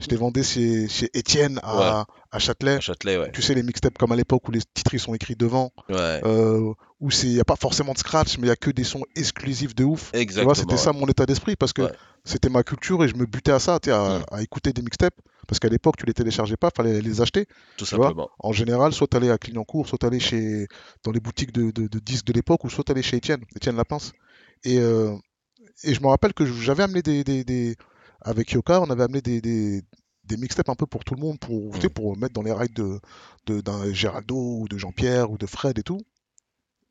Je 0.01 0.09
les 0.09 0.17
vendais 0.17 0.43
chez, 0.43 0.89
chez 0.89 1.09
Étienne 1.15 1.61
à, 1.63 2.05
à 2.33 2.39
Châtelet. 2.41 2.75
À 2.77 2.81
Châtelet, 2.81 3.17
ouais. 3.17 3.31
Tu 3.33 3.43
sais, 3.43 3.55
les 3.55 3.63
mixtapes 3.63 3.97
comme 3.97 4.11
à 4.11 4.17
l'époque 4.17 4.49
où 4.49 4.51
les 4.51 4.61
titres 4.75 4.93
ils 4.93 4.99
sont 4.99 5.15
écrits 5.15 5.37
devant, 5.37 5.73
Ouais, 5.89 6.21
euh, 6.25 6.73
où 7.01 7.11
il 7.23 7.29
n'y 7.35 7.39
a 7.41 7.45
pas 7.45 7.55
forcément 7.55 7.93
de 7.93 7.99
scratch, 7.99 8.37
mais 8.39 8.47
il 8.47 8.49
y 8.49 8.53
a 8.53 8.57
que 8.57 8.71
des 8.73 8.83
sons 8.83 9.03
exclusifs 9.15 9.73
de 9.77 9.85
ouf. 9.85 10.11
Tu 10.13 10.19
exactement. 10.19 10.55
c'était 10.55 10.77
ça 10.77 10.93
mon 10.93 11.07
état 11.07 11.27
d'esprit 11.27 11.55
parce 11.55 11.73
que 11.73 11.83
c'était 12.25 12.49
ma 12.49 12.65
culture 12.65 13.05
et 13.05 13.09
je 13.09 13.15
me 13.15 13.25
butais 13.25 13.53
à 13.53 13.61
ça, 13.61 13.79
tu 13.79 13.93
à, 13.93 14.19
Mm. 14.19 14.25
à 14.35 14.43
écouter 14.43 14.73
des 14.73 14.83
mixtapes. 14.83 15.15
Parce 15.47 15.61
qu'à 15.61 15.69
l'époque, 15.69 15.97
tu 15.97 16.07
les 16.07 16.15
téléchargeais 16.15 16.57
pas, 16.57 16.71
fallait 16.77 17.01
les 17.01 17.21
acheter. 17.21 17.47
Tout 17.77 17.85
tu 17.85 17.91
simplement. 17.91 18.31
En 18.41 18.51
général, 18.53 18.93
soit 18.93 19.07
t'allais 19.07 19.31
à 19.31 19.39
Clignancourt, 19.39 19.87
soit 19.87 19.99
t'allais 19.99 20.19
chez 20.19 20.67
dans 21.05 21.13
les 21.13 21.21
boutiques 21.21 21.53
de, 21.53 21.71
de- 21.71 21.87
de 21.87 21.99
disques 22.01 22.27
de 22.27 22.33
l'époque, 22.33 22.65
ou 22.65 22.71
soit 22.71 22.83
t'allais 22.83 23.03
chez 23.03 23.19
Étienne, 23.19 23.43
Étienne 23.55 23.77
Lapince. 23.77 24.13
Et, 24.65 24.79
euh, 24.81 25.15
et 25.83 25.95
je 25.95 26.01
me 26.01 26.07
rappelle 26.07 26.33
que 26.35 26.47
j'avais 26.47 26.83
amené 26.85 27.03
des, 27.03 27.25
des, 27.25 27.45
des- 27.45 27.77
avec 28.21 28.53
Yoka, 28.53 28.81
on 28.81 28.91
avait 28.91 29.03
amené 29.03 29.21
des, 29.21 29.41
des, 29.41 29.83
des 30.25 30.37
mixtapes 30.37 30.69
un 30.71 30.75
peu 30.75 30.87
pour 30.87 31.05
tout 31.05 31.15
le 31.15 31.21
monde, 31.21 31.39
pour, 31.39 31.75
Mm. 31.75 31.89
pour 31.91 32.17
mettre 32.17 32.33
dans 32.35 32.43
les 32.43 32.53
rides 32.53 32.73
de, 32.75 33.01
de- 33.47 33.61
d'un 33.61 33.93
Géraldo 33.93 34.37
ou 34.37 34.69
de 34.69 34.79
Jean-Pierre 34.79 35.31
ou 35.31 35.37
de 35.39 35.47
Fred 35.47 35.79
et 35.79 35.83
tout. 35.83 36.01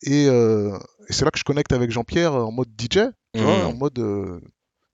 Et, 0.04 0.28
euh, 0.28 0.78
et 1.08 1.14
c'est 1.14 1.24
là 1.26 1.32
que 1.32 1.40
je 1.40 1.44
connecte 1.44 1.72
avec 1.72 1.90
Jean-Pierre 1.92 2.34
en 2.36 2.52
mode 2.52 2.70
DJ, 2.78 2.90
tu 3.34 3.42
vois, 3.42 3.58
Mm. 3.64 3.66
en 3.68 3.74
mode 3.74 4.00
euh, 4.00 4.40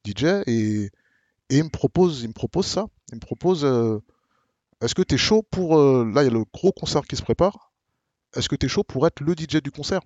DJ, 0.05 0.23
et, 0.47 0.83
et 1.49 1.57
il 1.57 1.63
me 1.63 1.69
propose, 1.69 2.21
il 2.21 2.27
me 2.29 2.33
propose 2.33 2.67
ça. 2.67 2.85
Il 3.11 3.15
me 3.15 3.19
propose, 3.19 3.65
euh, 3.65 3.99
est-ce 4.81 4.93
que 4.95 5.01
tu 5.01 5.15
es 5.15 5.17
chaud 5.17 5.43
pour, 5.49 5.77
là 5.77 6.21
il 6.21 6.25
y 6.25 6.27
a 6.27 6.33
le 6.33 6.45
gros 6.53 6.71
concert 6.71 7.01
qui 7.01 7.15
se 7.17 7.23
prépare, 7.23 7.73
est-ce 8.35 8.47
que 8.47 8.55
tu 8.55 8.67
es 8.67 8.69
chaud 8.69 8.83
pour 8.83 9.05
être 9.07 9.19
le 9.21 9.33
DJ 9.35 9.61
du 9.61 9.71
concert? 9.71 10.01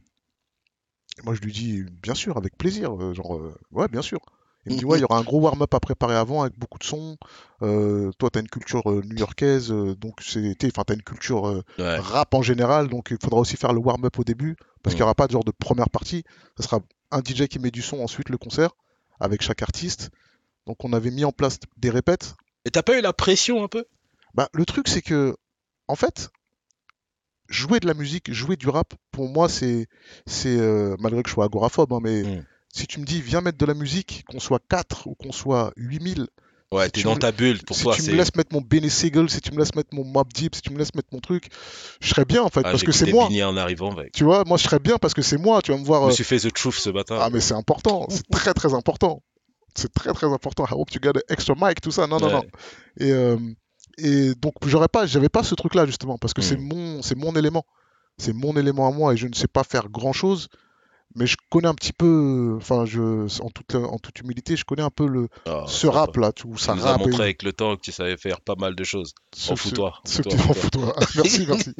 Moi 1.23 1.33
je 1.35 1.41
lui 1.41 1.51
dis, 1.51 1.83
bien 2.01 2.15
sûr, 2.15 2.37
avec 2.37 2.57
plaisir, 2.57 2.93
euh, 2.99 3.13
genre, 3.13 3.35
euh, 3.35 3.55
ouais, 3.71 3.87
bien 3.87 4.01
sûr. 4.01 4.19
Il 4.65 4.71
me 4.73 4.77
dit, 4.77 4.85
ouais, 4.85 4.97
il 4.97 5.01
y 5.01 5.03
aura 5.03 5.17
un 5.17 5.23
gros 5.23 5.41
warm-up 5.41 5.73
à 5.73 5.79
préparer 5.81 6.15
avant 6.15 6.41
avec 6.43 6.57
beaucoup 6.57 6.79
de 6.79 6.85
sons. 6.85 7.17
Euh, 7.61 8.11
toi, 8.17 8.29
tu 8.31 8.39
as 8.39 8.41
une 8.41 8.47
culture 8.47 8.89
euh, 8.89 9.01
new-yorkaise, 9.03 9.71
euh, 9.73 9.93
donc 9.95 10.21
c'est, 10.21 10.55
enfin, 10.65 10.83
tu 10.87 10.93
as 10.93 10.95
une 10.95 11.01
culture 11.03 11.43
Ouais, 11.77 11.97
rap 11.99 12.33
en 12.33 12.41
général, 12.41 12.87
donc 12.87 13.09
il 13.11 13.17
faudra 13.21 13.41
aussi 13.41 13.57
faire 13.57 13.73
le 13.73 13.79
warm-up 13.79 14.17
au 14.19 14.23
début, 14.23 14.55
parce 14.81 14.93
Mm. 14.93 14.95
qu'il 14.95 14.99
n'y 14.99 15.03
aura 15.03 15.15
pas 15.15 15.27
de 15.27 15.33
genre 15.33 15.43
de 15.43 15.51
première 15.51 15.89
partie. 15.89 16.23
Ce 16.57 16.63
sera 16.63 16.79
un 17.11 17.19
DJ 17.19 17.47
qui 17.49 17.59
met 17.59 17.71
du 17.71 17.81
son, 17.81 17.99
ensuite 17.99 18.29
le 18.29 18.37
concert, 18.37 18.71
avec 19.19 19.41
chaque 19.41 19.61
artiste. 19.61 20.11
Donc 20.65 20.83
on 20.85 20.93
avait 20.93 21.11
mis 21.11 21.25
en 21.25 21.33
place 21.33 21.59
des 21.75 21.89
répètes. 21.89 22.35
Et 22.63 22.71
t'as 22.71 22.83
pas 22.83 22.97
eu 22.97 23.01
la 23.01 23.11
pression 23.11 23.63
un 23.65 23.67
peu? 23.67 23.83
Bah, 24.33 24.47
le 24.53 24.65
truc, 24.65 24.87
c'est 24.87 25.01
que, 25.01 25.35
en 25.89 25.95
fait, 25.97 26.29
jouer 27.49 27.79
de 27.79 27.87
la 27.87 27.93
musique, 27.93 28.31
jouer 28.31 28.55
du 28.55 28.69
rap, 28.69 28.93
pour 29.11 29.29
moi, 29.29 29.49
c'est, 29.49 29.87
c'est 30.25 30.57
euh, 30.57 30.95
malgré 30.99 31.23
que 31.23 31.29
je 31.29 31.33
sois 31.33 31.45
agoraphobe, 31.45 31.93
hein, 31.93 31.99
mais 32.01 32.23
Mm. 32.23 32.45
si 32.73 32.87
tu 32.87 32.99
me 32.99 33.05
dis, 33.05 33.21
viens 33.21 33.41
mettre 33.41 33.57
de 33.57 33.65
la 33.65 33.73
musique, 33.75 34.23
qu'on 34.29 34.39
soit 34.39 34.61
4 34.69 35.07
ou 35.07 35.15
qu'on 35.15 35.31
soit 35.31 35.71
8000, 35.77 36.27
Ouais, 36.71 36.85
Si 36.85 36.91
t'es 36.93 37.03
dans 37.03 37.13
me- 37.13 37.19
ta 37.19 37.31
bulle. 37.31 37.61
Pour 37.67 37.75
si 37.75 37.83
toi, 37.83 37.93
tu 37.95 38.01
me 38.01 38.15
laisses 38.17 38.35
mettre 38.35 38.51
mon 38.51 38.61
Benny 38.61 38.89
Siegel, 38.89 39.29
si 39.29 39.41
tu 39.41 39.51
me 39.51 39.59
laisses 39.59 39.75
mettre 39.75 39.93
mon 39.93 40.03
Mob 40.03 40.33
Deep, 40.33 40.55
si 40.55 40.61
tu 40.63 40.71
me 40.71 40.79
laisses 40.79 40.95
mettre 40.95 41.09
mon 41.11 41.19
truc, 41.19 41.49
je 42.01 42.07
serais 42.07 42.25
bien 42.25 42.41
en 42.41 42.49
fait, 42.49 42.61
Ah, 42.65 42.71
parce 42.71 42.81
que 42.81 42.91
c'est 42.91 43.11
moi. 43.13 43.27
En 43.27 43.57
arrivant, 43.57 43.93
mec. 43.93 44.11
Tu 44.11 44.23
vois, 44.23 44.43
moi 44.47 44.57
je 44.57 44.63
serais 44.63 44.79
bien 44.79 44.97
parce 44.97 45.13
que 45.13 45.21
c'est 45.21 45.37
moi, 45.37 45.61
tu 45.61 45.71
vas 45.71 45.77
me 45.77 45.83
voir. 45.85 46.01
Je 46.01 46.05
me 46.07 46.11
euh, 46.11 46.15
suis 46.15 46.23
fait 46.23 46.39
The 46.39 46.51
Truth 46.51 46.73
ce 46.73 46.89
matin. 46.89 47.19
Ah, 47.21 47.29
mais 47.31 47.41
c'est 47.41 47.53
important, 47.53 48.07
c'est 48.09 48.27
très 48.27 48.55
très 48.55 48.73
important. 48.73 49.21
C'est 49.75 49.93
très 49.93 50.13
très 50.13 50.25
important. 50.25 50.65
I 50.65 50.73
hope 50.73 50.89
you 50.95 50.99
an 51.07 51.13
extra 51.29 51.53
mic, 51.55 51.79
tout 51.79 51.91
ça. 51.91 52.07
Non, 52.07 52.19
non, 52.19 52.31
non. 52.31 52.43
Et, 52.99 53.11
euh, 53.11 53.37
et 53.97 54.33
donc, 54.35 54.53
j'aurais 54.65 54.87
pas, 54.87 55.05
j'avais 55.05 55.29
pas 55.29 55.43
ce 55.43 55.55
truc-là, 55.55 55.85
justement, 55.85 56.17
parce 56.17 56.33
que 56.33 56.41
c'est 56.41 56.57
Mm. 56.57 56.67
mon, 56.73 57.01
c'est 57.01 57.15
mon 57.17 57.33
élément. 57.35 57.65
C'est 58.17 58.33
mon 58.33 58.55
élément 58.57 58.87
à 58.87 58.91
moi 58.91 59.13
et 59.13 59.17
je 59.17 59.27
ne 59.27 59.33
sais 59.33 59.47
pas 59.47 59.63
faire 59.63 59.89
grand-chose, 59.89 60.47
mais 61.15 61.25
je 61.25 61.35
connais 61.49 61.67
un 61.67 61.73
petit 61.73 61.93
peu, 61.93 62.53
enfin, 62.57 62.85
je, 62.85 63.01
en 63.41 63.49
toute, 63.49 63.73
en 63.75 63.97
toute 63.97 64.19
humilité, 64.19 64.55
je 64.55 64.65
connais 64.65 64.83
un 64.83 64.91
peu 64.91 65.07
le, 65.07 65.29
Ah, 65.47 65.63
ce 65.67 65.87
ça 65.87 65.91
va. 65.91 65.99
rap-là, 66.01 66.31
tout 66.31 66.53
Tu 66.55 66.63
ça 66.63 66.75
nous 66.75 66.85
as 66.85 66.91
rap. 66.91 66.99
montré 66.99 67.17
et- 67.23 67.25
avec 67.25 67.41
le 67.43 67.53
temps 67.53 67.75
que 67.75 67.81
tu 67.81 67.91
savais 67.91 68.15
faire 68.17 68.39
pas 68.41 68.55
mal 68.55 68.75
de 68.75 68.83
choses. 68.83 69.13
ce- 69.35 69.51
En 69.51 69.55
foutoir. 69.55 70.01
Ce, 70.05 70.17
Foutoir, 70.21 70.49
en 70.49 70.53
foutoir. 70.53 70.93
Ah, 70.97 71.05
merci, 71.15 71.45
merci. 71.47 71.73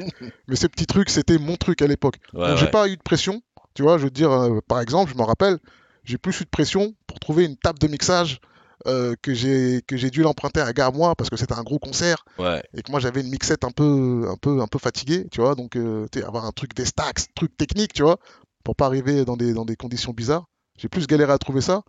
Mais 0.48 0.56
ces 0.56 0.68
petits 0.68 0.86
trucs, 0.86 1.10
c'était 1.10 1.38
mon 1.38 1.56
truc 1.56 1.82
à 1.82 1.86
l'époque. 1.86 2.16
Ouais, 2.32 2.48
Donc 2.48 2.56
j'ai 2.56 2.64
ouais. 2.64 2.70
pas 2.70 2.88
eu 2.88 2.96
de 2.96 3.02
pression, 3.02 3.42
tu 3.74 3.82
vois, 3.82 3.96
je 3.98 4.04
veux 4.04 4.10
dire, 4.10 4.30
euh, 4.32 4.58
par 4.66 4.80
exemple, 4.80 5.12
je 5.12 5.16
me 5.16 5.22
rappelle, 5.24 5.58
j'ai 6.02 6.18
plus 6.18 6.40
eu 6.40 6.44
de 6.44 6.50
pression 6.50 6.94
pour 7.06 7.20
trouver 7.20 7.44
une 7.44 7.56
table 7.56 7.78
de 7.78 7.86
mixage 7.86 8.40
euh, 8.86 9.14
que 9.22 9.34
j'ai 9.34 9.82
que 9.86 9.96
j'ai 9.96 10.10
dû 10.10 10.22
l'emprunter 10.22 10.60
à 10.60 10.72
Gare 10.72 10.92
moi 10.92 11.14
parce 11.14 11.30
que 11.30 11.36
c'était 11.36 11.54
un 11.54 11.62
gros 11.62 11.78
concert 11.78 12.24
Ouais, 12.38 12.62
et 12.74 12.82
que 12.82 12.90
moi 12.90 13.00
j'avais 13.00 13.20
une 13.20 13.30
mixette 13.30 13.64
un 13.64 13.70
peu 13.70 14.26
un 14.28 14.36
peu 14.36 14.60
un 14.60 14.66
peu 14.66 14.78
fatiguée, 14.78 15.26
tu 15.30 15.40
vois, 15.40 15.54
donc 15.54 15.76
euh, 15.76 16.06
avoir 16.26 16.44
un 16.44 16.52
truc 16.52 16.74
des 16.74 16.84
stacks, 16.84 17.32
truc 17.34 17.56
technique, 17.56 17.92
tu 17.92 18.02
vois, 18.02 18.18
pour 18.64 18.76
pas 18.76 18.86
arriver 18.86 19.24
dans 19.24 19.36
des 19.36 19.52
dans 19.52 19.64
des 19.64 19.76
conditions 19.76 20.12
bizarres. 20.12 20.46
J'ai 20.76 20.88
plus 20.88 21.06
galéré 21.06 21.32
à 21.32 21.38
trouver 21.38 21.60
ça 21.60 21.82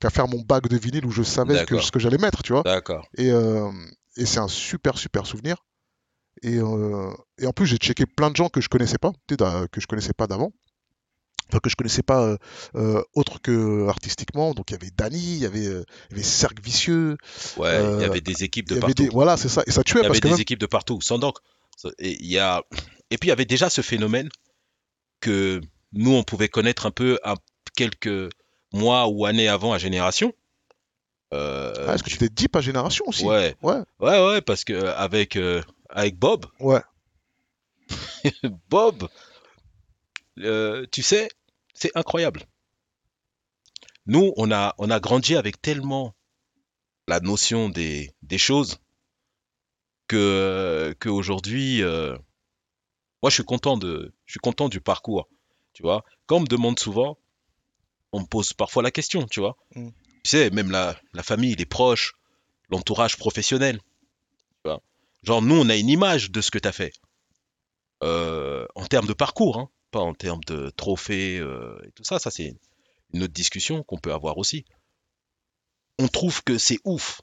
qu'à 0.00 0.10
faire 0.10 0.28
mon 0.28 0.40
bac 0.42 0.68
de 0.68 0.76
vinyle 0.76 1.06
où 1.06 1.10
je 1.10 1.22
savais 1.22 1.54
ce 1.60 1.64
que, 1.66 1.74
ce 1.82 1.90
que 1.90 1.98
j'allais 1.98 2.18
mettre, 2.18 2.42
tu 2.42 2.52
vois. 2.52 2.62
Et, 3.16 3.30
euh, 3.30 3.70
et 4.18 4.26
c'est 4.26 4.40
un 4.40 4.48
super, 4.48 4.98
super 4.98 5.26
souvenir. 5.26 5.56
Et, 6.42 6.56
et 6.56 7.46
en 7.46 7.52
plus, 7.54 7.64
j'ai 7.66 7.78
checké 7.78 8.04
plein 8.04 8.30
de 8.30 8.36
gens 8.36 8.50
que 8.50 8.60
je 8.60 8.68
connaissais 8.68 8.98
pas, 8.98 9.12
que 9.26 9.80
je 9.80 9.86
connaissais 9.86 10.12
pas 10.12 10.26
d'avant. 10.26 10.52
Que 11.62 11.70
je 11.70 11.76
connaissais 11.76 12.02
pas 12.02 12.22
euh, 12.22 12.36
euh, 12.74 13.02
autre 13.14 13.40
que 13.40 13.88
artistiquement. 13.88 14.52
Donc, 14.52 14.70
il 14.70 14.74
y 14.74 14.76
avait 14.76 14.90
Dany, 14.90 15.18
il 15.18 15.38
y 15.38 15.46
avait, 15.46 15.66
euh, 15.66 15.84
il 16.10 16.12
y 16.12 16.14
avait 16.14 16.22
Cercle 16.22 16.62
Vicieux. 16.62 17.16
Ouais, 17.56 17.68
Euh, 17.68 17.96
il 17.98 18.02
y 18.02 18.04
avait 18.04 18.20
des 18.20 18.44
équipes 18.44 18.68
de 18.68 18.78
partout. 18.78 18.94
des... 19.04 19.08
Voilà, 19.08 19.36
c'est 19.36 19.48
ça. 19.48 19.62
Et 19.66 19.70
ça 19.70 19.82
tuait 19.82 20.00
Il 20.00 20.04
y 20.04 20.06
parce 20.08 20.10
avait 20.10 20.20
que 20.20 20.26
des 20.28 20.32
même... 20.34 20.40
équipes 20.40 20.58
de 20.60 20.66
partout. 20.66 21.00
Sans 21.00 21.18
donc. 21.18 21.38
Et, 21.98 22.16
il 22.20 22.26
y 22.30 22.38
a... 22.38 22.62
et 23.10 23.16
puis 23.18 23.28
il 23.28 23.30
y 23.30 23.32
avait 23.32 23.44
déjà 23.46 23.70
ce 23.70 23.80
phénomène 23.80 24.28
que 25.20 25.60
nous, 25.92 26.12
on 26.14 26.22
pouvait 26.24 26.48
connaître 26.48 26.84
un 26.86 26.90
peu 26.90 27.18
à 27.22 27.34
quelques 27.74 28.30
mois 28.72 29.08
ou 29.08 29.24
années 29.24 29.48
avant 29.48 29.72
à 29.72 29.78
Génération. 29.78 30.32
Euh, 31.32 31.72
Ah, 31.88 31.94
Est-ce 31.94 32.02
que 32.02 32.10
tu 32.10 32.18
t'es 32.18 32.28
deep 32.28 32.54
à 32.56 32.60
Génération 32.60 33.04
aussi? 33.08 33.24
Ouais, 33.24 33.56
Ouais. 33.62 33.80
ouais, 34.00 34.26
ouais, 34.26 34.40
parce 34.42 34.64
que 34.64 34.72
euh, 34.74 34.94
avec, 34.96 35.36
euh, 35.36 35.62
avec 35.88 36.18
Bob, 36.18 36.46
Ouais. 36.60 36.82
Bob, 38.70 39.08
euh, 40.38 40.86
tu 40.92 41.02
sais, 41.02 41.28
c'est 41.76 41.96
incroyable. 41.96 42.46
Nous, 44.06 44.32
on 44.36 44.50
a, 44.50 44.74
on 44.78 44.90
a 44.90 44.98
grandi 44.98 45.36
avec 45.36 45.60
tellement 45.60 46.14
la 47.06 47.20
notion 47.20 47.68
des, 47.68 48.10
des 48.22 48.38
choses 48.38 48.78
que, 50.08 50.94
que 50.98 51.08
aujourd'hui, 51.08 51.82
euh, 51.82 52.16
moi, 53.22 53.30
je 53.30 53.34
suis 53.34 53.44
content 53.44 53.76
de, 53.76 54.14
je 54.24 54.32
suis 54.32 54.40
content 54.40 54.68
du 54.68 54.80
parcours. 54.80 55.28
Tu 55.72 55.82
vois, 55.82 56.04
quand 56.26 56.36
on 56.36 56.40
me 56.40 56.46
demande 56.46 56.78
souvent, 56.78 57.18
on 58.12 58.20
me 58.20 58.26
pose 58.26 58.52
parfois 58.52 58.82
la 58.82 58.90
question, 58.90 59.26
tu 59.26 59.40
vois. 59.40 59.56
Mm. 59.74 59.88
Tu 60.24 60.30
sais, 60.30 60.50
même 60.50 60.70
la, 60.70 60.98
la 61.12 61.22
famille, 61.22 61.54
les 61.54 61.66
proches, 61.66 62.14
l'entourage 62.70 63.16
professionnel. 63.16 63.78
Tu 63.78 64.70
vois. 64.70 64.80
Genre, 65.22 65.42
nous, 65.42 65.56
on 65.56 65.68
a 65.68 65.76
une 65.76 65.90
image 65.90 66.30
de 66.30 66.40
ce 66.40 66.50
que 66.50 66.58
tu 66.58 66.68
as 66.68 66.72
fait. 66.72 66.92
Euh, 68.02 68.66
en 68.74 68.86
termes 68.86 69.06
de 69.06 69.12
parcours, 69.12 69.58
hein, 69.58 69.70
pas 69.96 70.02
en 70.02 70.14
termes 70.14 70.44
de 70.46 70.70
trophées 70.70 71.38
euh, 71.38 71.78
et 71.86 71.90
tout 71.92 72.04
ça. 72.04 72.18
Ça, 72.18 72.30
c'est 72.30 72.54
une 73.14 73.22
autre 73.22 73.32
discussion 73.32 73.82
qu'on 73.82 73.98
peut 73.98 74.12
avoir 74.12 74.36
aussi. 74.38 74.64
On 75.98 76.08
trouve 76.08 76.42
que 76.44 76.58
c'est 76.58 76.78
ouf. 76.84 77.22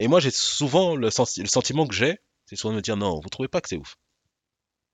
Et 0.00 0.08
moi, 0.08 0.18
j'ai 0.20 0.30
souvent 0.32 0.96
le, 0.96 1.10
sens- 1.10 1.38
le 1.38 1.46
sentiment 1.46 1.86
que 1.86 1.94
j'ai, 1.94 2.18
c'est 2.46 2.56
souvent 2.56 2.72
de 2.72 2.76
me 2.78 2.82
dire 2.82 2.96
non, 2.96 3.20
vous 3.20 3.28
trouvez 3.28 3.48
pas 3.48 3.60
que 3.60 3.68
c'est 3.68 3.76
ouf. 3.76 3.96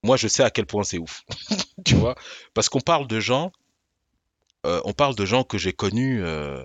Moi, 0.02 0.16
je 0.16 0.28
sais 0.28 0.42
à 0.42 0.50
quel 0.50 0.66
point 0.66 0.82
c'est 0.84 0.98
ouf. 0.98 1.22
tu 1.86 1.94
vois? 1.94 2.14
Parce 2.54 2.68
qu'on 2.68 2.80
parle 2.80 3.06
de 3.06 3.18
gens, 3.20 3.50
euh, 4.66 4.80
on 4.84 4.92
parle 4.92 5.14
de 5.14 5.24
gens 5.24 5.44
que 5.44 5.56
j'ai 5.58 5.72
connus 5.72 6.22
euh, 6.22 6.62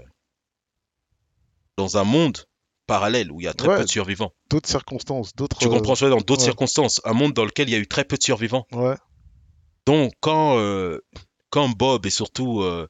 dans 1.78 1.98
un 1.98 2.04
monde 2.04 2.40
parallèle 2.88 3.32
où 3.32 3.40
il 3.40 3.46
y 3.46 3.48
a 3.48 3.54
très 3.54 3.70
Ouais. 3.70 3.78
peu 3.78 3.84
de 3.86 3.90
survivants. 3.90 4.34
D'autres 4.50 4.68
circonstances, 4.70 5.34
d'autres. 5.36 5.60
Tu 5.60 5.70
comprends 5.70 5.96
ça 5.96 6.10
dans 6.10 6.18
d'autres 6.18 6.42
ouais. 6.42 6.46
circonstances, 6.46 7.00
un 7.06 7.14
monde 7.14 7.34
dans 7.34 7.46
lequel 7.46 7.70
il 7.70 7.72
y 7.72 7.76
a 7.76 7.80
eu 7.80 7.88
très 7.88 8.04
peu 8.04 8.18
de 8.18 8.24
survivants. 8.24 8.66
Ouais. 8.74 8.96
Donc, 9.86 10.14
quand, 10.20 10.58
euh, 10.60 11.00
quand 11.50 11.70
Bob 11.70 12.06
et 12.06 12.10
surtout 12.12 12.62
euh, 12.62 12.88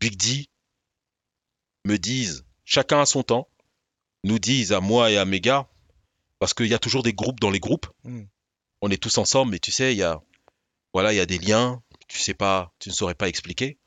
Big 0.00 0.16
D 0.16 0.46
me 1.84 1.96
disent, 1.98 2.44
chacun 2.64 3.00
à 3.00 3.06
son 3.06 3.22
temps, 3.22 3.48
nous 4.24 4.38
disent 4.38 4.72
à 4.72 4.80
moi 4.80 5.10
et 5.10 5.16
à 5.16 5.24
mes 5.24 5.40
gars, 5.40 5.68
parce 6.38 6.54
qu'il 6.54 6.66
y 6.66 6.74
a 6.74 6.78
toujours 6.78 7.02
des 7.02 7.12
groupes 7.12 7.40
dans 7.40 7.50
les 7.50 7.60
groupes, 7.60 7.86
Mm. 8.04 8.22
on 8.82 8.90
est 8.90 9.02
tous 9.02 9.18
ensemble, 9.18 9.52
mais 9.52 9.58
tu 9.58 9.72
sais, 9.72 9.92
il 9.94 9.98
y 9.98 10.02
a, 10.02 10.20
voilà, 10.92 11.12
il 11.12 11.16
y 11.16 11.20
a 11.20 11.26
des 11.26 11.38
liens, 11.38 11.82
tu 12.08 12.18
sais 12.18 12.34
pas, 12.34 12.72
tu 12.78 12.88
ne 12.90 12.94
saurais 12.94 13.14
pas 13.14 13.28
expliquer. 13.28 13.78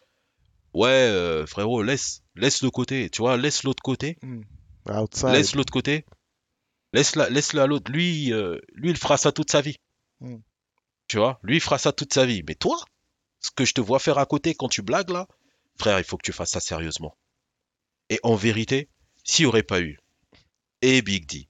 Ouais, 0.73 0.87
euh, 0.89 1.45
frérot, 1.45 1.83
laisse, 1.83 2.23
laisse 2.35 2.61
le 2.63 2.69
côté, 2.69 3.09
tu 3.09 3.21
vois, 3.21 3.35
laisse 3.37 3.63
l'autre 3.63 3.83
côté, 3.83 4.17
Outside. 4.89 5.29
laisse 5.29 5.53
l'autre 5.55 5.71
côté, 5.73 6.05
laisse 6.93 7.15
la, 7.15 7.29
laisse 7.29 7.53
l'autre. 7.53 7.91
Lui, 7.91 8.31
euh, 8.33 8.57
lui, 8.73 8.89
il 8.89 8.97
fera 8.97 9.17
ça 9.17 9.31
toute 9.31 9.51
sa 9.51 9.61
vie. 9.61 9.77
Mm. 10.21 10.37
Tu 11.11 11.17
vois, 11.17 11.41
lui, 11.43 11.57
il 11.57 11.59
fera 11.59 11.77
ça 11.77 11.91
toute 11.91 12.13
sa 12.13 12.25
vie. 12.25 12.41
Mais 12.47 12.55
toi, 12.55 12.81
ce 13.41 13.51
que 13.51 13.65
je 13.65 13.73
te 13.73 13.81
vois 13.81 13.99
faire 13.99 14.17
à 14.17 14.25
côté 14.25 14.55
quand 14.55 14.69
tu 14.69 14.81
blagues 14.81 15.09
là, 15.09 15.27
frère, 15.77 15.99
il 15.99 16.05
faut 16.05 16.15
que 16.15 16.23
tu 16.23 16.31
fasses 16.31 16.51
ça 16.51 16.61
sérieusement. 16.61 17.17
Et 18.09 18.17
en 18.23 18.35
vérité, 18.35 18.87
s'il 19.25 19.43
n'y 19.43 19.47
aurait 19.49 19.61
pas 19.63 19.81
eu 19.81 19.99
et 20.81 21.01
Big 21.01 21.25
D 21.25 21.49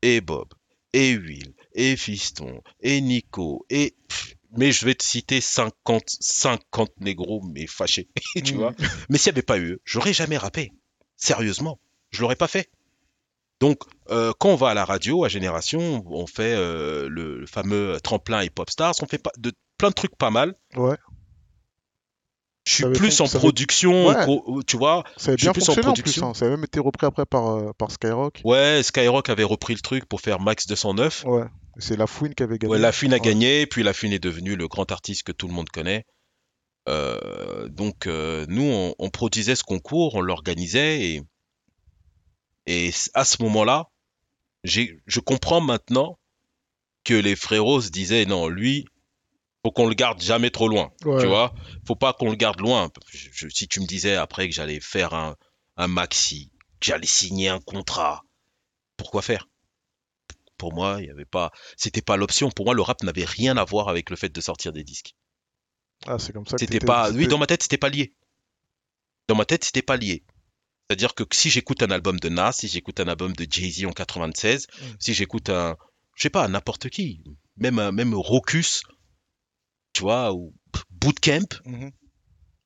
et 0.00 0.22
Bob, 0.22 0.54
et 0.94 1.18
Will, 1.18 1.52
et 1.74 1.96
Fiston, 1.96 2.62
et 2.80 3.02
Nico, 3.02 3.66
et. 3.68 3.94
pff, 4.08 4.36
Mais 4.56 4.72
je 4.72 4.86
vais 4.86 4.94
te 4.94 5.04
citer 5.04 5.42
50, 5.42 6.04
50 6.08 6.98
négros, 7.00 7.42
mais 7.42 7.66
fâchés, 7.66 8.08
tu 8.42 8.54
Mm. 8.54 8.56
vois. 8.56 8.72
Mais 9.10 9.18
s'il 9.18 9.32
n'y 9.32 9.34
avait 9.36 9.42
pas 9.42 9.58
eu 9.58 9.80
j'aurais 9.84 10.14
jamais 10.14 10.38
rappé. 10.38 10.72
Sérieusement, 11.16 11.78
je 12.10 12.22
l'aurais 12.22 12.36
pas 12.36 12.48
fait. 12.48 12.70
Donc, 13.60 13.78
euh, 14.10 14.32
quand 14.38 14.50
on 14.50 14.56
va 14.56 14.70
à 14.70 14.74
la 14.74 14.84
radio, 14.84 15.24
à 15.24 15.28
Génération, 15.28 16.04
on 16.06 16.26
fait 16.26 16.54
euh, 16.54 17.08
le, 17.08 17.38
le 17.38 17.46
fameux 17.46 17.98
tremplin 18.02 18.40
et 18.40 18.50
pop 18.50 18.68
stars, 18.70 18.94
on 19.02 19.06
fait 19.06 19.18
pas 19.18 19.30
de, 19.38 19.52
plein 19.78 19.88
de 19.90 19.94
trucs 19.94 20.16
pas 20.16 20.30
mal. 20.30 20.54
Ouais. 20.76 20.96
Je 22.66 22.74
suis 22.76 22.84
plus 22.92 23.20
en 23.20 23.26
avait- 23.26 23.38
production, 23.38 24.06
Ouais. 24.06 24.24
qu'au- 24.24 24.62
tu 24.62 24.78
vois. 24.78 25.04
Ça 25.18 25.28
avait 25.30 25.36
Je 25.38 25.42
suis 25.42 25.46
bien 25.46 25.52
plus 25.52 25.62
en 25.62 25.66
fonctionné 25.66 25.88
en 25.88 25.92
plus. 25.92 26.02
production. 26.02 26.28
hein. 26.30 26.34
Ça 26.34 26.46
avait 26.46 26.56
même 26.56 26.64
été 26.64 26.80
repris 26.80 27.06
après 27.06 27.26
par, 27.26 27.48
euh, 27.56 27.72
par 27.76 27.90
Skyrock. 27.90 28.40
Ouais, 28.42 28.80
Skyrock 28.82 29.28
avait 29.28 29.44
repris 29.44 29.74
le 29.74 29.80
truc 29.80 30.06
pour 30.06 30.20
faire 30.22 30.40
Max 30.40 30.66
209. 30.66 31.24
Ouais. 31.26 31.44
C'est 31.78 31.96
La 31.98 32.06
Fouine 32.06 32.34
qui 32.34 32.42
avait 32.42 32.56
gagné. 32.56 32.72
Ouais, 32.72 32.78
La 32.78 32.92
Fine 32.92 33.12
a 33.12 33.16
Ouais. 33.16 33.20
gagné, 33.20 33.66
puis 33.66 33.82
La 33.82 33.92
Fine 33.92 34.12
est 34.14 34.18
devenue 34.18 34.56
le 34.56 34.66
grand 34.66 34.90
artiste 34.92 35.24
que 35.24 35.32
tout 35.32 35.46
le 35.46 35.52
monde 35.52 35.68
connaît. 35.68 36.06
Euh, 36.88 37.68
donc, 37.68 38.06
euh, 38.06 38.46
nous, 38.48 38.62
on, 38.64 38.94
on 38.98 39.10
produisait 39.10 39.56
ce 39.56 39.64
concours, 39.64 40.14
on 40.14 40.20
l'organisait, 40.22 41.02
et, 41.02 41.22
et 42.66 42.90
à 43.14 43.24
ce 43.24 43.42
moment-là, 43.42 43.90
je 44.64 45.20
comprends 45.20 45.60
maintenant 45.60 46.18
que 47.04 47.14
les 47.14 47.36
frérots 47.36 47.80
se 47.82 47.90
disaient, 47.90 48.24
non, 48.26 48.48
lui, 48.48 48.86
faut 49.64 49.72
qu'on 49.72 49.86
le 49.88 49.94
garde 49.94 50.20
jamais 50.22 50.50
trop 50.50 50.68
loin. 50.68 50.92
Ouais. 51.04 51.20
Tu 51.20 51.26
vois, 51.26 51.54
faut 51.86 51.96
pas 51.96 52.12
qu'on 52.12 52.30
le 52.30 52.36
garde 52.36 52.60
loin. 52.60 52.90
Je- 53.10 53.28
je- 53.32 53.48
si 53.48 53.68
tu 53.68 53.80
me 53.80 53.86
disais 53.86 54.16
après 54.16 54.48
que 54.48 54.54
j'allais 54.54 54.80
faire 54.80 55.14
un, 55.14 55.36
un 55.76 55.88
maxi, 55.88 56.50
que 56.80 56.86
j'allais 56.86 57.06
signer 57.06 57.48
un 57.48 57.60
contrat, 57.60 58.24
pourquoi 58.96 59.22
faire? 59.22 59.48
Pour 60.56 60.72
moi, 60.72 60.98
il 61.00 61.06
y 61.06 61.10
avait 61.10 61.24
pas, 61.24 61.50
c'était 61.76 62.02
pas 62.02 62.16
l'option. 62.16 62.50
Pour 62.50 62.64
moi, 62.66 62.74
le 62.74 62.82
rap 62.82 63.02
n'avait 63.02 63.24
rien 63.24 63.56
à 63.56 63.64
voir 63.64 63.88
avec 63.88 64.08
le 64.10 64.16
fait 64.16 64.28
de 64.30 64.40
sortir 64.40 64.72
des 64.72 64.84
disques. 64.84 65.14
Ah, 66.06 66.18
c'est 66.18 66.32
comme 66.32 66.46
ça 66.46 66.56
que 66.56 66.60
C'était 66.60 66.78
pas, 66.78 67.10
oui, 67.10 67.26
dans 67.26 67.38
ma 67.38 67.46
tête, 67.46 67.62
c'était 67.62 67.78
pas 67.78 67.88
lié. 67.88 68.14
Dans 69.28 69.34
ma 69.34 69.44
tête, 69.44 69.64
c'était 69.64 69.82
pas 69.82 69.96
lié. 69.96 70.22
C'est-à-dire 70.88 71.14
que 71.14 71.24
si 71.32 71.50
j'écoute 71.50 71.82
un 71.82 71.90
album 71.90 72.20
de 72.20 72.28
Nas, 72.28 72.52
si 72.52 72.68
j'écoute 72.68 73.00
un 73.00 73.08
album 73.08 73.32
de 73.32 73.46
Jay-Z 73.50 73.86
en 73.86 73.92
96, 73.92 74.66
Mm. 74.66 74.84
si 75.00 75.14
j'écoute 75.14 75.48
un, 75.48 75.76
je 76.16 76.22
sais 76.22 76.30
pas, 76.30 76.46
n'importe 76.48 76.88
qui, 76.90 77.22
même 77.56 77.78
un- 77.78 77.92
même 77.92 78.14
Rocus, 78.14 78.82
tu 79.94 80.02
vois, 80.02 80.32
ou 80.34 80.52
Bootcamp, 80.90 81.46
Mhm. 81.64 81.90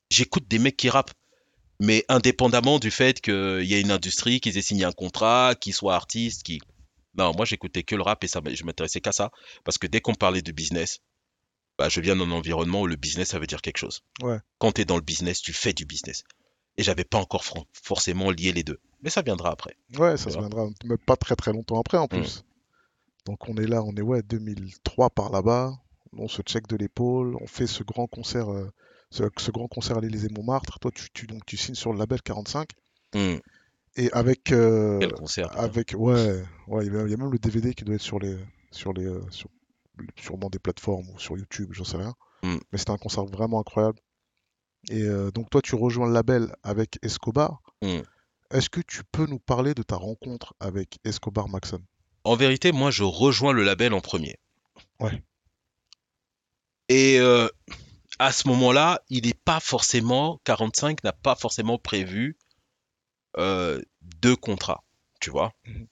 j'écoute 0.09 0.47
des 0.47 0.59
mecs 0.59 0.77
qui 0.77 0.89
rappent. 0.89 1.11
Mais 1.79 2.03
indépendamment 2.09 2.77
du 2.77 2.91
fait 2.91 3.21
qu'il 3.21 3.63
y 3.63 3.73
ait 3.73 3.79
une 3.81 3.91
industrie, 3.91 4.41
qu'ils 4.41 4.57
aient 4.57 4.61
signé 4.61 4.83
un 4.83 4.91
contrat, 4.91 5.55
qu'ils 5.55 5.73
soient 5.73 5.95
artistes, 5.95 6.43
qui... 6.43 6.59
Non, 7.17 7.31
moi 7.35 7.45
j'écoutais 7.45 7.83
que 7.83 7.95
le 7.95 8.01
rap 8.01 8.21
et 8.23 8.27
ça, 8.27 8.41
je 8.45 8.63
m'intéressais 8.65 8.99
qu'à 8.99 9.13
ça. 9.13 9.31
Parce 9.63 9.77
que 9.77 9.87
dès 9.87 10.01
qu'on 10.01 10.13
parlait 10.13 10.41
de 10.41 10.51
business, 10.51 10.99
bah, 11.77 11.87
je 11.87 12.01
viens 12.01 12.17
d'un 12.17 12.31
environnement 12.31 12.81
où 12.81 12.87
le 12.87 12.97
business, 12.97 13.29
ça 13.29 13.39
veut 13.39 13.47
dire 13.47 13.61
quelque 13.61 13.77
chose. 13.77 14.01
Ouais. 14.21 14.37
Quand 14.57 14.73
tu 14.73 14.81
es 14.81 14.85
dans 14.85 14.97
le 14.97 15.01
business, 15.01 15.41
tu 15.41 15.53
fais 15.53 15.71
du 15.71 15.85
business. 15.85 16.23
Et 16.79 16.83
j'avais 16.83 17.03
pas 17.03 17.17
encore 17.17 17.43
forcément 17.73 18.31
lié 18.31 18.53
les 18.53 18.63
deux. 18.63 18.79
Mais 19.01 19.09
ça 19.09 19.21
viendra 19.21 19.51
après. 19.51 19.75
Ouais, 19.97 20.15
ça 20.15 20.29
se 20.29 20.37
viendra 20.37 20.67
mais 20.85 20.95
pas 20.95 21.17
très 21.17 21.35
très 21.35 21.51
longtemps 21.51 21.77
après 21.79 21.97
en 21.97 22.05
Mm. 22.05 22.07
plus. 22.07 22.45
Donc 23.25 23.49
on 23.49 23.55
est 23.57 23.67
là, 23.67 23.83
on 23.83 23.93
est 23.95 24.01
ouais 24.01 24.21
2003 24.23 25.09
par 25.09 25.29
là-bas. 25.29 25.73
On 26.13 26.27
se 26.29 26.41
check 26.41 26.67
de 26.67 26.77
l'épaule, 26.77 27.35
on 27.41 27.47
fait 27.47 27.67
ce 27.67 27.83
grand 27.83 28.07
concert, 28.07 28.49
euh, 28.49 28.71
ce, 29.11 29.23
ce 29.37 29.51
grand 29.51 29.67
concert 29.67 29.97
à 29.97 30.01
l'Élysée 30.01 30.29
Montmartre. 30.29 30.79
Toi, 30.79 30.91
tu, 30.95 31.09
tu- 31.11 31.27
donc 31.27 31.45
tu 31.45 31.57
signes 31.57 31.75
sur 31.75 31.91
le 31.91 31.99
label 31.99 32.21
45 32.21 32.69
Hmm, 33.13 33.37
et 33.97 34.09
avec 34.13 34.51
euh, 34.53 34.99
Quel 34.99 35.11
concert. 35.13 35.49
avec 35.59 35.93
ouais 35.97 36.43
ouais 36.67 36.85
il 36.85 36.93
y, 36.93 37.13
a 37.13 37.17
même 37.17 37.31
le 37.31 37.39
DVD 37.39 37.73
qui 37.73 37.83
doit 37.83 37.95
être 37.95 38.01
sur 38.01 38.19
les 38.19 38.37
sur 38.71 38.93
les 38.93 39.05
euh, 39.05 39.21
sur, 39.31 39.49
sûrement 40.15 40.49
des 40.49 40.59
plateformes 40.59 41.09
ou 41.09 41.19
sur 41.19 41.37
YouTube, 41.37 41.69
j'en 41.73 41.83
sais 41.83 41.97
rien. 41.97 42.13
Mm. 42.43 42.57
Mais 42.71 42.77
c'était 42.77 42.91
un 42.91 42.97
concert 42.97 43.25
vraiment 43.25 43.59
incroyable. 43.59 43.99
Et 44.89 45.03
euh, 45.03 45.31
donc 45.31 45.49
toi, 45.49 45.61
tu 45.61 45.75
rejoins 45.75 46.07
le 46.07 46.13
label 46.13 46.55
avec 46.63 46.97
Escobar. 47.03 47.61
Mm. 47.81 47.99
Est-ce 48.51 48.69
que 48.69 48.81
tu 48.81 49.03
peux 49.11 49.25
nous 49.25 49.39
parler 49.39 49.73
de 49.73 49.83
ta 49.83 49.95
rencontre 49.95 50.55
avec 50.59 50.99
Escobar 51.03 51.49
Maxon? 51.49 51.81
En 52.23 52.35
vérité, 52.35 52.71
moi, 52.71 52.91
je 52.91 53.03
rejoins 53.03 53.53
le 53.53 53.63
label 53.63 53.93
en 53.93 54.01
premier. 54.01 54.37
Ouais. 54.99 55.23
Et 56.87 57.19
euh, 57.19 57.47
à 58.17 58.31
ce 58.31 58.47
moment-là, 58.47 59.03
il 59.09 59.27
n'est 59.27 59.33
pas 59.33 59.59
forcément, 59.59 60.41
45 60.43 61.03
n'a 61.03 61.13
pas 61.13 61.35
forcément 61.35 61.77
prévu 61.77 62.37
euh, 63.37 63.81
deux 64.21 64.35
contrats, 64.35 64.83
tu 65.21 65.29
vois? 65.29 65.53
Mhm. 65.65 65.87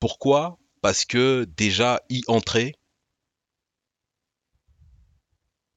Pourquoi? 0.00 0.58
Parce 0.80 1.04
que 1.04 1.44
déjà, 1.56 2.00
y 2.08 2.22
entrer, 2.26 2.74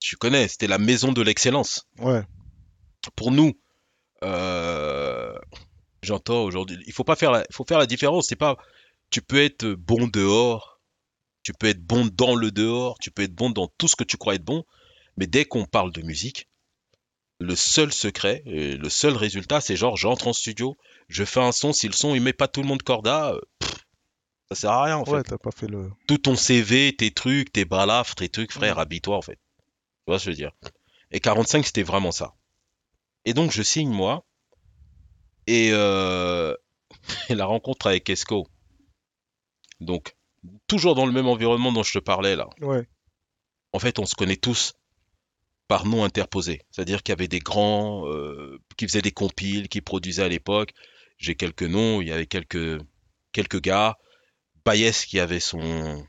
tu 0.05 0.17
connais, 0.17 0.47
c'était 0.47 0.67
la 0.67 0.77
maison 0.77 1.11
de 1.11 1.21
l'excellence. 1.23 1.87
Ouais, 1.97 2.21
Pour 3.15 3.31
nous, 3.31 3.53
euh, 4.23 5.35
j'entends 6.03 6.43
aujourd'hui, 6.43 6.77
il 6.85 6.93
faut 6.93 7.03
pas 7.03 7.15
faire 7.15 7.31
la, 7.31 7.43
il 7.49 7.53
faut 7.53 7.65
faire 7.67 7.79
la 7.79 7.87
différence. 7.87 8.27
C'est 8.27 8.35
pas, 8.35 8.55
tu 9.09 9.23
peux 9.23 9.41
être 9.41 9.65
bon 9.65 10.07
dehors, 10.07 10.79
tu 11.41 11.53
peux 11.53 11.67
être 11.67 11.81
bon 11.81 12.05
dans 12.05 12.35
le 12.35 12.51
dehors, 12.51 12.99
tu 12.99 13.09
peux 13.09 13.23
être 13.23 13.33
bon 13.33 13.49
dans 13.49 13.67
tout 13.79 13.87
ce 13.87 13.95
que 13.95 14.03
tu 14.03 14.17
crois 14.17 14.35
être 14.35 14.45
bon, 14.45 14.63
mais 15.17 15.25
dès 15.25 15.45
qu'on 15.45 15.65
parle 15.65 15.91
de 15.91 16.03
musique, 16.03 16.49
le 17.39 17.55
seul 17.55 17.91
secret, 17.91 18.43
et 18.45 18.77
le 18.77 18.89
seul 18.89 19.15
résultat, 19.15 19.59
c'est 19.59 19.75
genre 19.75 19.97
j'entre 19.97 20.27
en 20.27 20.33
studio, 20.33 20.77
je 21.09 21.25
fais 21.25 21.41
un 21.41 21.51
son, 21.51 21.73
si 21.73 21.87
le 21.87 21.93
son 21.93 22.13
il 22.13 22.21
met 22.21 22.31
pas 22.33 22.47
tout 22.47 22.61
le 22.61 22.67
monde 22.67 22.83
corda, 22.83 23.33
euh, 23.33 23.41
pff, 23.59 23.75
ça 24.49 24.55
sert 24.55 24.71
à 24.71 24.83
rien 24.83 24.97
en 24.97 25.03
ouais, 25.03 25.17
fait. 25.17 25.23
t'as 25.23 25.37
pas 25.39 25.51
fait 25.51 25.67
le. 25.67 25.89
Tout 26.07 26.19
ton 26.19 26.35
CV, 26.35 26.95
tes 26.95 27.09
trucs, 27.09 27.51
tes 27.51 27.65
balafres, 27.65 28.13
tes 28.13 28.29
trucs, 28.29 28.51
frère, 28.51 28.77
habille-toi 28.77 29.17
en 29.17 29.21
fait. 29.23 29.39
Tu 30.05 30.11
vois 30.11 30.19
ce 30.19 30.25
que 30.25 30.31
je 30.31 30.35
veux 30.35 30.37
dire? 30.37 30.51
Et 31.11 31.19
45, 31.19 31.65
c'était 31.65 31.83
vraiment 31.83 32.11
ça. 32.11 32.35
Et 33.25 33.33
donc 33.33 33.51
je 33.51 33.63
signe 33.63 33.91
moi, 33.91 34.25
et 35.47 35.69
euh, 35.71 36.55
la 37.29 37.45
rencontre 37.45 37.87
avec 37.87 38.09
Esco. 38.09 38.47
Donc, 39.79 40.15
toujours 40.67 40.95
dans 40.95 41.05
le 41.05 41.11
même 41.11 41.27
environnement 41.27 41.71
dont 41.71 41.83
je 41.83 41.93
te 41.93 41.99
parlais 41.99 42.35
là. 42.35 42.49
Ouais, 42.61 42.87
En 43.73 43.79
fait, 43.79 43.99
on 43.99 44.05
se 44.05 44.15
connaît 44.15 44.37
tous 44.37 44.73
par 45.67 45.85
nom 45.85 46.03
interposé. 46.03 46.61
C'est-à-dire 46.71 47.03
qu'il 47.03 47.11
y 47.11 47.17
avait 47.17 47.27
des 47.27 47.39
grands 47.39 48.07
euh, 48.07 48.59
qui 48.77 48.87
faisaient 48.87 49.01
des 49.01 49.11
compiles, 49.11 49.67
qui 49.67 49.81
produisaient 49.81 50.23
à 50.23 50.29
l'époque. 50.29 50.73
J'ai 51.17 51.35
quelques 51.35 51.63
noms, 51.63 52.01
il 52.01 52.07
y 52.07 52.11
avait 52.11 52.27
quelques, 52.27 52.79
quelques 53.31 53.61
gars. 53.61 53.97
Bayes 54.65 54.91
qui 55.07 55.19
avait 55.19 55.39
son, 55.39 56.05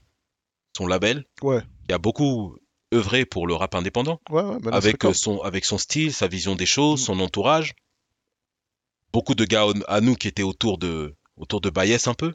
son 0.76 0.87
label, 0.87 1.26
ouais, 1.42 1.62
qui 1.87 1.92
a 1.92 1.98
beaucoup 1.98 2.56
œuvré 2.94 3.25
pour 3.25 3.46
le 3.46 3.55
rap 3.55 3.75
indépendant, 3.75 4.20
ouais, 4.31 4.42
ouais, 4.42 4.59
Menace 4.61 4.75
avec, 4.75 5.05
euh, 5.05 5.12
son, 5.12 5.40
avec 5.40 5.64
son 5.64 5.79
style, 5.79 6.12
sa 6.12 6.29
vision 6.29 6.55
des 6.55 6.66
choses, 6.66 7.01
Mm. 7.03 7.05
son 7.05 7.20
entourage. 7.20 7.75
Beaucoup 9.12 9.35
de 9.35 9.44
gars 9.44 9.66
à 9.88 10.01
nous 10.01 10.14
qui 10.14 10.29
étaient 10.29 10.42
autour 10.42 10.79
de, 10.79 11.14
autour 11.37 11.61
de 11.61 11.70
Bayes 11.70 11.96
un 12.07 12.14
peu. 12.14 12.35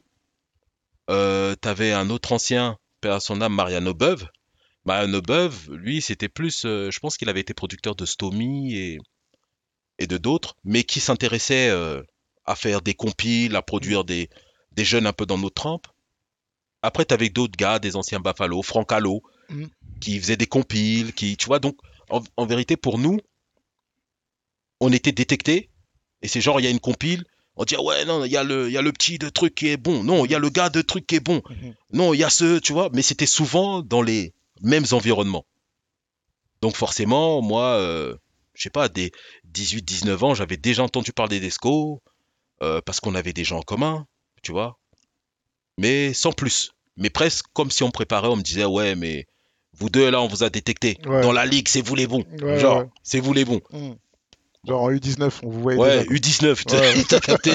Euh, 1.10 1.54
T'avais 1.56 1.92
un 1.92 2.10
autre 2.10 2.32
ancien, 2.32 2.76
père 3.00 3.14
à 3.14 3.20
son 3.20 3.40
âme, 3.40 3.54
Mariano 3.54 3.94
Beuve. 3.94 4.28
Mariano 4.84 5.22
Beuve, 5.22 5.70
lui, 5.72 6.02
c'était 6.02 6.28
plus, 6.28 6.64
euh, 6.64 6.90
je 6.90 6.98
pense 6.98 7.16
qu'il 7.16 7.28
avait 7.28 7.40
été 7.40 7.54
producteur 7.54 7.94
de 7.94 8.04
Stomy 8.04 8.74
et, 8.74 8.98
et 9.98 10.06
de 10.06 10.18
d'autres, 10.18 10.54
mais 10.64 10.82
qui 10.82 10.98
s'intéressait 11.00 11.68
euh, 11.70 12.02
à 12.44 12.56
faire 12.56 12.80
des 12.82 12.94
compiles, 12.94 13.54
à 13.54 13.62
produire 13.62 14.04
des, 14.04 14.28
des 14.72 14.84
jeunes 14.84 15.06
un 15.06 15.12
peu 15.12 15.24
dans 15.24 15.38
notre 15.38 15.54
trempe. 15.54 15.86
Après, 16.82 17.04
t'avais 17.04 17.28
d'autres 17.28 17.56
gars, 17.56 17.78
des 17.78 17.94
anciens 17.94 18.18
Buffalo, 18.18 18.60
Franck 18.62 18.90
Allo, 18.90 19.22
Mm. 19.52 19.66
qui 20.00 20.18
faisaient 20.18 20.36
des 20.36 20.46
compiles, 20.46 21.12
qui, 21.12 21.36
tu 21.36 21.46
vois, 21.46 21.58
donc, 21.60 21.76
en, 22.10 22.20
en 22.36 22.46
vérité, 22.46 22.76
pour 22.76 22.98
nous, 22.98 23.18
on 24.80 24.92
était 24.92 25.12
détectés, 25.12 25.70
et 26.22 26.28
c'est 26.28 26.40
genre, 26.40 26.60
il 26.60 26.64
y 26.64 26.66
a 26.66 26.70
une 26.70 26.80
compile, 26.80 27.24
on 27.56 27.64
dit, 27.64 27.74
ah 27.76 27.82
ouais, 27.82 28.04
non, 28.04 28.24
il 28.24 28.32
y, 28.32 28.36
a 28.36 28.42
le- 28.44 28.68
il 28.68 28.72
y 28.72 28.78
a 28.78 28.82
le 28.82 28.92
petit 28.92 29.18
de 29.18 29.28
truc 29.28 29.54
qui 29.54 29.68
est 29.68 29.76
bon, 29.76 30.02
non, 30.02 30.24
il 30.24 30.30
y 30.30 30.34
a 30.34 30.38
le 30.38 30.48
gars 30.50 30.70
de 30.70 30.82
truc 30.82 31.06
qui 31.06 31.16
est 31.16 31.20
bon, 31.20 31.42
Mhm. 31.48 31.74
non, 31.92 32.14
il 32.14 32.18
y 32.20 32.24
a 32.24 32.30
ce, 32.30 32.58
tu 32.58 32.72
vois, 32.72 32.88
mais 32.92 33.02
c'était 33.02 33.26
souvent 33.26 33.82
dans 33.82 34.02
les 34.02 34.32
mêmes 34.62 34.86
environnements. 34.92 35.44
Donc 36.62 36.76
forcément, 36.76 37.42
moi, 37.42 37.76
euh, 37.78 38.16
je 38.54 38.62
sais 38.62 38.70
pas, 38.70 38.88
dès 38.88 39.10
18-19 39.44 40.22
ans, 40.24 40.34
j'avais 40.34 40.56
déjà 40.56 40.82
entendu 40.82 41.12
parler 41.12 41.40
d'Esco, 41.40 42.02
euh, 42.62 42.80
parce 42.80 43.00
qu'on 43.00 43.14
avait 43.14 43.32
des 43.32 43.44
gens 43.44 43.58
en 43.58 43.62
commun, 43.62 44.06
tu 44.42 44.52
vois, 44.52 44.78
mais 45.78 46.12
sans 46.14 46.32
plus. 46.32 46.72
Mais 46.96 47.10
presque 47.10 47.46
comme 47.52 47.70
si 47.70 47.82
on 47.82 47.86
me 47.88 47.92
préparait, 47.92 48.28
on 48.28 48.36
me 48.36 48.42
disait, 48.42 48.64
ouais, 48.64 48.94
mais 48.94 49.26
vous 49.78 49.88
deux, 49.90 50.10
là, 50.10 50.20
on 50.20 50.28
vous 50.28 50.42
a 50.44 50.50
détecté. 50.50 50.98
Ouais. 51.06 51.22
Dans 51.22 51.32
la 51.32 51.46
ligue, 51.46 51.68
c'est 51.68 51.80
vous 51.80 51.94
les 51.94 52.06
bons. 52.06 52.24
Ouais, 52.42 52.58
Genre, 52.58 52.78
ouais. 52.78 52.88
c'est 53.02 53.20
vous 53.20 53.32
les 53.32 53.44
bons. 53.44 53.60
Mm. 53.72 53.92
Genre 54.68 54.82
en 54.82 54.90
U19, 54.92 55.30
on 55.42 55.50
vous 55.50 55.60
voyait 55.60 55.78
Ouais, 55.80 56.04
déjà, 56.04 56.06
quoi. 56.06 56.16
U19, 56.16 56.64
t'as- 56.64 56.80
Ouais. 56.80 57.04
t'as 57.08 57.20
capté. 57.20 57.54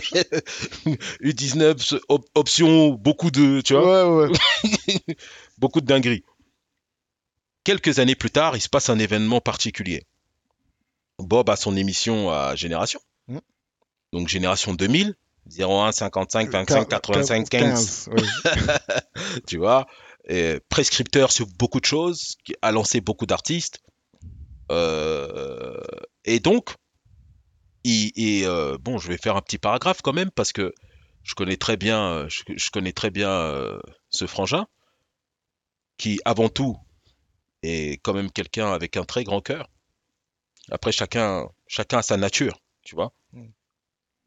U19, 1.22 1.78
ce- 1.80 1.96
op- 2.10 2.28
option, 2.36 2.90
beaucoup 2.90 3.32
de, 3.32 3.62
tu 3.62 3.74
vois, 3.76 4.10
Ouais, 4.26 4.30
ouais. 4.30 5.16
beaucoup 5.58 5.80
de 5.82 5.86
dingueries. 5.86 6.24
Quelques 7.64 8.00
années 8.00 8.16
plus 8.16 8.30
tard, 8.32 8.56
il 8.58 8.62
se 8.62 8.70
passe 8.70 8.90
un 8.90 9.00
événement 9.00 9.42
particulier. 9.42 10.04
Bob 11.20 11.50
a 11.50 11.56
son 11.56 11.76
émission 11.76 12.30
à 12.30 12.56
Génération. 12.56 13.00
Mm. 13.28 13.40
Donc 14.14 14.28
Génération 14.28 14.74
2000, 14.74 15.16
01 15.58 15.92
55 15.92 16.50
25 16.50 16.88
85 16.90 17.50
15. 17.50 18.10
ouais. 18.12 18.24
tu 19.48 19.58
vois, 19.58 19.88
prescripteur 20.70 21.32
sur 21.32 21.48
beaucoup 21.58 21.80
de 21.80 21.86
choses, 21.86 22.36
qui 22.44 22.54
a 22.62 22.72
lancé 22.72 23.02
beaucoup 23.02 23.26
d'artistes. 23.26 23.80
Euh, 24.72 25.80
et 26.26 26.40
donc, 26.40 26.76
et, 27.86 28.42
euh, 28.46 28.78
bon, 28.80 28.98
je 28.98 29.08
vais 29.08 29.18
faire 29.18 29.38
un 29.38 29.42
petit 29.42 29.58
paragraphe 29.58 30.02
quand 30.02 30.14
même 30.14 30.32
parce 30.32 30.52
que 30.52 30.74
je 31.24 31.36
connais 31.36 31.58
très 31.58 31.78
bien, 31.78 32.02
euh, 32.12 32.30
je, 32.30 32.44
je 32.56 32.70
connais 32.70 32.94
très 32.94 33.12
bien 33.12 33.30
euh, 33.30 33.80
ce 34.10 34.28
frangin 34.28 34.68
qui, 35.98 36.20
avant 36.26 36.50
tout, 36.50 36.78
est 37.64 38.02
quand 38.04 38.14
même 38.14 38.32
quelqu'un 38.32 38.72
avec 38.72 38.98
un 38.98 39.04
très 39.04 39.24
grand 39.24 39.42
cœur. 39.42 39.70
Après, 40.70 40.92
chacun, 40.92 41.50
chacun 41.68 42.00
a 42.00 42.02
sa 42.02 42.18
nature, 42.18 42.60
tu 42.84 42.96
vois. 42.96 43.14
Mm. 43.34 43.48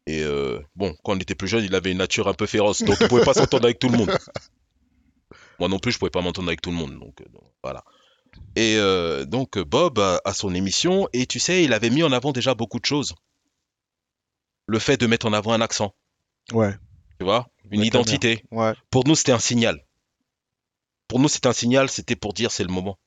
Et 0.06 0.22
euh, 0.22 0.60
bon, 0.74 0.94
quand 1.04 1.12
on 1.12 1.18
était 1.18 1.34
plus 1.34 1.48
jeune, 1.48 1.64
il 1.64 1.74
avait 1.74 1.92
une 1.92 1.98
nature 1.98 2.28
un 2.28 2.34
peu 2.34 2.46
féroce, 2.46 2.82
donc 2.82 2.96
il 3.00 3.08
pouvait 3.08 3.24
pas 3.24 3.34
s'entendre 3.34 3.64
avec 3.64 3.78
tout 3.78 3.88
le 3.88 3.98
monde. 3.98 4.16
Moi 5.61 5.68
non 5.68 5.79
plus, 5.79 5.92
je 5.92 5.99
pouvais 5.99 6.11
pas 6.11 6.23
m'entendre 6.23 6.49
avec 6.49 6.61
tout 6.62 6.70
le 6.70 6.77
monde, 6.77 6.99
donc, 6.99 7.20
euh, 7.20 7.25
donc, 7.33 7.44
voilà. 7.62 7.85
Et 8.57 8.77
euh, 8.77 9.25
donc 9.27 9.59
Bob 9.59 9.99
a, 9.99 10.20
a 10.25 10.33
son 10.35 10.55
émission, 10.55 11.09
et 11.12 11.27
tu 11.27 11.38
sais, 11.38 11.62
il 11.64 11.73
avait 11.73 11.90
mis 11.90 12.03
en 12.03 12.12
avant 12.12 12.33
déjà 12.33 12.55
beaucoup 12.55 12.81
de 12.81 12.85
choses. 12.87 13.14
Le 14.66 14.79
fait 14.79 14.96
de 14.96 15.07
mettre 15.07 15.27
en 15.27 15.33
avant 15.33 15.53
un 15.53 15.61
accent, 15.61 15.94
Ouais. 16.53 16.75
tu 17.18 17.25
vois, 17.25 17.49
une 17.70 17.81
Ouais, 17.81 17.87
identité. 17.87 18.44
Ouais. 18.51 18.73
Pour 18.90 19.07
nous, 19.07 19.14
c'était 19.14 19.33
un 19.33 19.38
signal. 19.40 19.85
Pour 21.09 21.18
nous, 21.18 21.29
c'était 21.29 21.49
un 21.49 21.53
signal, 21.53 21.88
c'était 21.90 22.16
pour 22.16 22.33
dire 22.35 22.51
c'est 22.53 22.62
le 22.64 22.73
moment. 22.73 22.99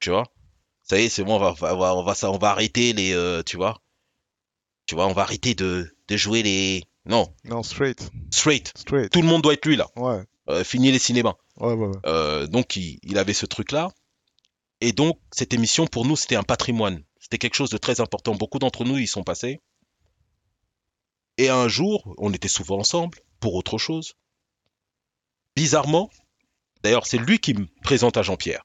Tu 0.00 0.10
vois? 0.10 0.24
Ça 0.82 1.00
y 1.00 1.04
est, 1.04 1.08
c'est 1.08 1.24
bon, 1.24 1.36
on 1.36 1.38
va, 1.38 1.54
on 1.74 1.78
va, 1.78 1.96
on 1.96 2.02
va, 2.04 2.14
ça- 2.14 2.30
on 2.30 2.36
va 2.38 2.50
arrêter 2.50 2.92
les, 2.92 3.14
euh, 3.14 3.42
tu 3.42 3.56
vois? 3.56 3.80
Tu 4.86 4.94
vois, 4.94 5.06
on 5.06 5.12
va 5.14 5.22
arrêter 5.22 5.54
de, 5.54 5.90
de 6.08 6.16
jouer 6.18 6.42
les... 6.42 6.84
Non, 7.06 7.34
Non, 7.44 7.62
straight. 7.62 8.10
straight. 8.30 8.72
Straight. 8.76 9.10
Tout 9.10 9.22
le 9.22 9.28
monde 9.28 9.40
doit 9.42 9.54
être 9.54 9.64
lui, 9.66 9.76
là. 9.76 9.88
Ouais. 9.96 10.22
Euh, 10.50 10.62
fini 10.64 10.92
les 10.92 10.98
cinémas. 10.98 11.34
Ouais, 11.58 11.72
ouais, 11.72 11.86
ouais. 11.86 11.96
Euh, 12.06 12.46
donc, 12.46 12.76
il, 12.76 12.98
il 13.02 13.18
avait 13.18 13.34
ce 13.34 13.46
truc-là. 13.46 13.90
Et 14.80 14.92
donc, 14.92 15.18
cette 15.32 15.54
émission, 15.54 15.86
pour 15.86 16.04
nous, 16.04 16.16
c'était 16.16 16.36
un 16.36 16.42
patrimoine. 16.42 17.02
C'était 17.18 17.38
quelque 17.38 17.54
chose 17.54 17.70
de 17.70 17.78
très 17.78 18.00
important. 18.00 18.34
Beaucoup 18.34 18.58
d'entre 18.58 18.84
nous 18.84 18.98
y 18.98 19.06
sont 19.06 19.24
passés. 19.24 19.60
Et 21.38 21.48
un 21.48 21.68
jour, 21.68 22.14
on 22.18 22.32
était 22.32 22.48
souvent 22.48 22.78
ensemble 22.78 23.18
pour 23.40 23.54
autre 23.54 23.78
chose. 23.78 24.14
Bizarrement, 25.56 26.10
d'ailleurs, 26.82 27.06
c'est 27.06 27.18
lui 27.18 27.38
qui 27.38 27.54
me 27.54 27.66
présente 27.82 28.16
à 28.16 28.22
Jean-Pierre. 28.22 28.64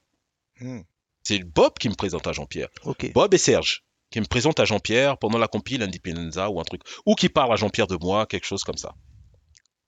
Hmm. 0.60 0.80
C'est 1.22 1.42
Bob 1.42 1.78
qui 1.78 1.88
me 1.88 1.94
présente 1.94 2.26
à 2.26 2.32
Jean-Pierre. 2.32 2.68
Bob 3.14 3.34
et 3.34 3.38
Serge 3.38 3.84
qui 4.10 4.20
me 4.20 4.26
présentent 4.26 4.60
à 4.60 4.64
Jean-Pierre 4.64 5.16
pendant 5.18 5.38
la 5.38 5.48
compile 5.48 5.82
Independenza 5.82 6.50
ou 6.50 6.60
un 6.60 6.64
truc. 6.64 6.82
Ou 7.06 7.14
qui 7.14 7.28
parlent 7.28 7.52
à 7.52 7.56
Jean-Pierre 7.56 7.86
de 7.86 7.96
moi, 7.96 8.26
quelque 8.26 8.46
chose 8.46 8.64
comme 8.64 8.76
ça. 8.76 8.94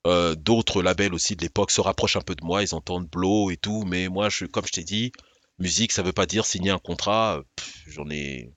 Euh, 0.06 0.34
D'autres 0.34 0.82
labels 0.82 1.14
aussi 1.14 1.36
de 1.36 1.42
l'époque 1.42 1.70
se 1.70 1.80
rapprochent 1.80 2.16
un 2.16 2.20
peu 2.22 2.34
de 2.34 2.44
moi, 2.44 2.62
ils 2.62 2.74
entendent 2.74 3.08
Blow 3.08 3.50
et 3.50 3.56
tout, 3.56 3.84
mais 3.84 4.08
moi, 4.08 4.28
je, 4.28 4.44
comme 4.46 4.66
je 4.66 4.72
t'ai 4.72 4.82
dit, 4.84 5.12
musique, 5.58 5.92
ça 5.92 6.02
veut 6.02 6.12
pas 6.12 6.26
dire 6.26 6.44
signer 6.44 6.70
un 6.70 6.78
contrat. 6.78 7.36
euh, 7.38 7.42
J'en 7.86 8.08
ai. 8.10 8.52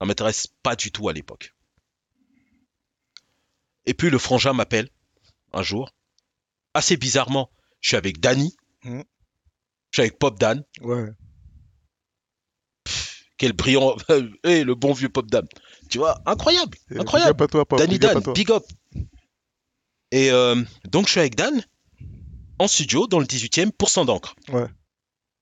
Ça 0.00 0.06
m'intéresse 0.06 0.46
pas 0.62 0.76
du 0.76 0.92
tout 0.92 1.08
à 1.08 1.12
l'époque. 1.12 1.54
Et 3.86 3.94
puis 3.94 4.10
le 4.10 4.18
frangin 4.18 4.52
m'appelle 4.52 4.88
un 5.52 5.62
jour. 5.62 5.90
Assez 6.74 6.96
bizarrement, 6.96 7.50
je 7.80 7.88
suis 7.88 7.96
avec 7.96 8.20
Danny. 8.20 8.54
Mhm. 8.84 9.04
Je 9.90 9.96
suis 9.96 10.02
avec 10.02 10.18
Pop 10.18 10.38
Dan. 10.38 10.62
Ouais. 10.82 11.08
Quel 13.38 13.52
brillant. 13.54 13.96
Eh, 14.44 14.64
le 14.64 14.74
bon 14.74 14.92
vieux 14.92 15.08
Pop 15.08 15.26
Dan. 15.30 15.46
Tu 15.88 15.98
vois, 15.98 16.20
incroyable. 16.26 16.76
Incroyable. 16.94 17.32
Big 17.32 17.42
up 17.42 17.42
à 17.42 17.48
toi, 17.48 17.64
Pop. 17.66 17.78
Danny 17.78 17.94
Big 17.98 18.04
up 18.04 18.10
Dan, 18.12 18.18
à 18.18 18.20
toi. 18.22 18.32
big 18.34 18.50
up. 18.52 18.64
Et 20.12 20.30
euh, 20.30 20.62
donc 20.88 21.06
je 21.06 21.12
suis 21.12 21.20
avec 21.20 21.36
Dan 21.36 21.62
en 22.58 22.68
studio 22.68 23.06
dans 23.06 23.18
le 23.18 23.26
18e 23.26 23.70
pour 23.70 23.88
Sang 23.88 24.04
d'encre. 24.04 24.34
Ouais. 24.48 24.66